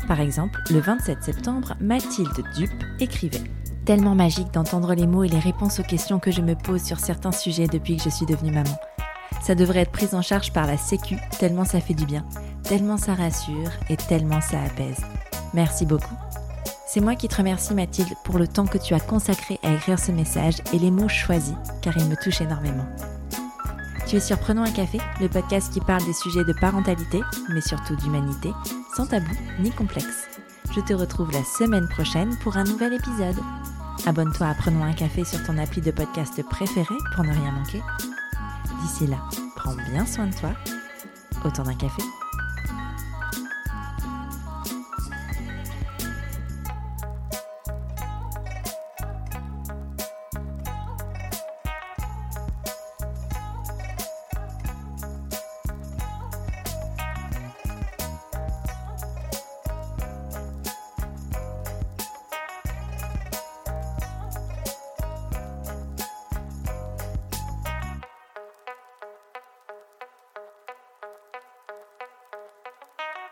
Par 0.08 0.20
exemple, 0.20 0.60
le 0.72 0.80
27 0.80 1.24
septembre, 1.24 1.76
Mathilde 1.80 2.44
Dupe 2.56 2.84
écrivait 3.00 3.44
Tellement 3.86 4.16
magique 4.16 4.52
d'entendre 4.54 4.94
les 4.94 5.08
mots 5.08 5.24
et 5.24 5.30
les 5.30 5.40
réponses 5.40 5.80
aux 5.80 5.84
questions 5.84 6.20
que 6.20 6.32
je 6.32 6.42
me 6.42 6.56
pose 6.56 6.84
sur 6.84 7.00
certains 7.00 7.32
sujets 7.32 7.68
depuis 7.68 7.98
que 7.98 8.04
je 8.04 8.10
suis 8.10 8.26
devenue 8.26 8.52
maman. 8.52 8.78
Ça 9.42 9.56
devrait 9.56 9.80
être 9.80 9.92
pris 9.92 10.14
en 10.14 10.22
charge 10.22 10.52
par 10.52 10.68
la 10.68 10.78
Sécu, 10.78 11.18
tellement 11.40 11.66
ça 11.66 11.80
fait 11.80 11.94
du 11.94 12.06
bien, 12.06 12.26
tellement 12.64 12.98
ça 12.98 13.14
rassure 13.14 13.72
et 13.90 13.98
tellement 13.98 14.42
ça 14.42 14.62
apaise. 14.62 15.02
Merci 15.54 15.86
beaucoup. 15.86 16.16
C'est 16.88 17.02
moi 17.02 17.16
qui 17.16 17.28
te 17.28 17.36
remercie 17.36 17.74
Mathilde 17.74 18.16
pour 18.24 18.40
le 18.40 18.48
temps 18.48 18.66
que 18.66 18.80
tu 18.80 18.94
as 18.94 19.00
consacré 19.00 19.60
à 19.64 19.74
écrire 19.74 20.00
ce 20.00 20.12
message 20.12 20.56
et 20.74 20.80
les 20.80 20.92
mots 20.92 21.08
choisis, 21.08 21.54
car 21.82 21.96
ils 21.98 22.10
me 22.10 22.16
touchent 22.16 22.42
énormément. 22.42 22.86
Tu 24.08 24.16
es 24.16 24.20
sur 24.20 24.40
Prenons 24.40 24.64
un 24.64 24.72
café, 24.72 25.00
le 25.22 25.30
podcast 25.30 25.72
qui 25.72 25.82
parle 25.82 26.04
des 26.04 26.14
sujets 26.14 26.44
de 26.44 26.54
parentalité, 26.54 27.22
mais 27.50 27.62
surtout 27.62 27.96
d'humanité, 27.96 28.50
sans 28.96 29.06
tabou 29.06 29.30
ni 29.60 29.70
complexe. 29.70 30.28
Je 30.76 30.82
te 30.82 30.94
retrouve 30.94 31.32
la 31.32 31.44
semaine 31.44 31.88
prochaine 31.88 32.36
pour 32.40 32.58
un 32.58 32.64
nouvel 32.64 32.94
épisode. 32.94 33.38
Abonne-toi 34.08 34.48
à 34.48 34.56
Prenons 34.56 34.84
un 34.84 34.94
café 34.94 35.24
sur 35.26 35.44
ton 35.44 35.60
appli 35.60 35.82
de 35.82 35.92
podcast 35.92 36.42
préféré 36.50 36.96
pour 37.14 37.24
ne 37.24 37.32
rien 37.32 37.52
manquer. 37.52 37.82
D'ici 38.82 39.08
là, 39.08 39.18
prends 39.56 39.76
bien 39.92 40.06
soin 40.06 40.28
de 40.28 40.36
toi. 40.36 40.52
Autour 41.46 41.66
d'un 41.66 41.76
café. 41.76 42.02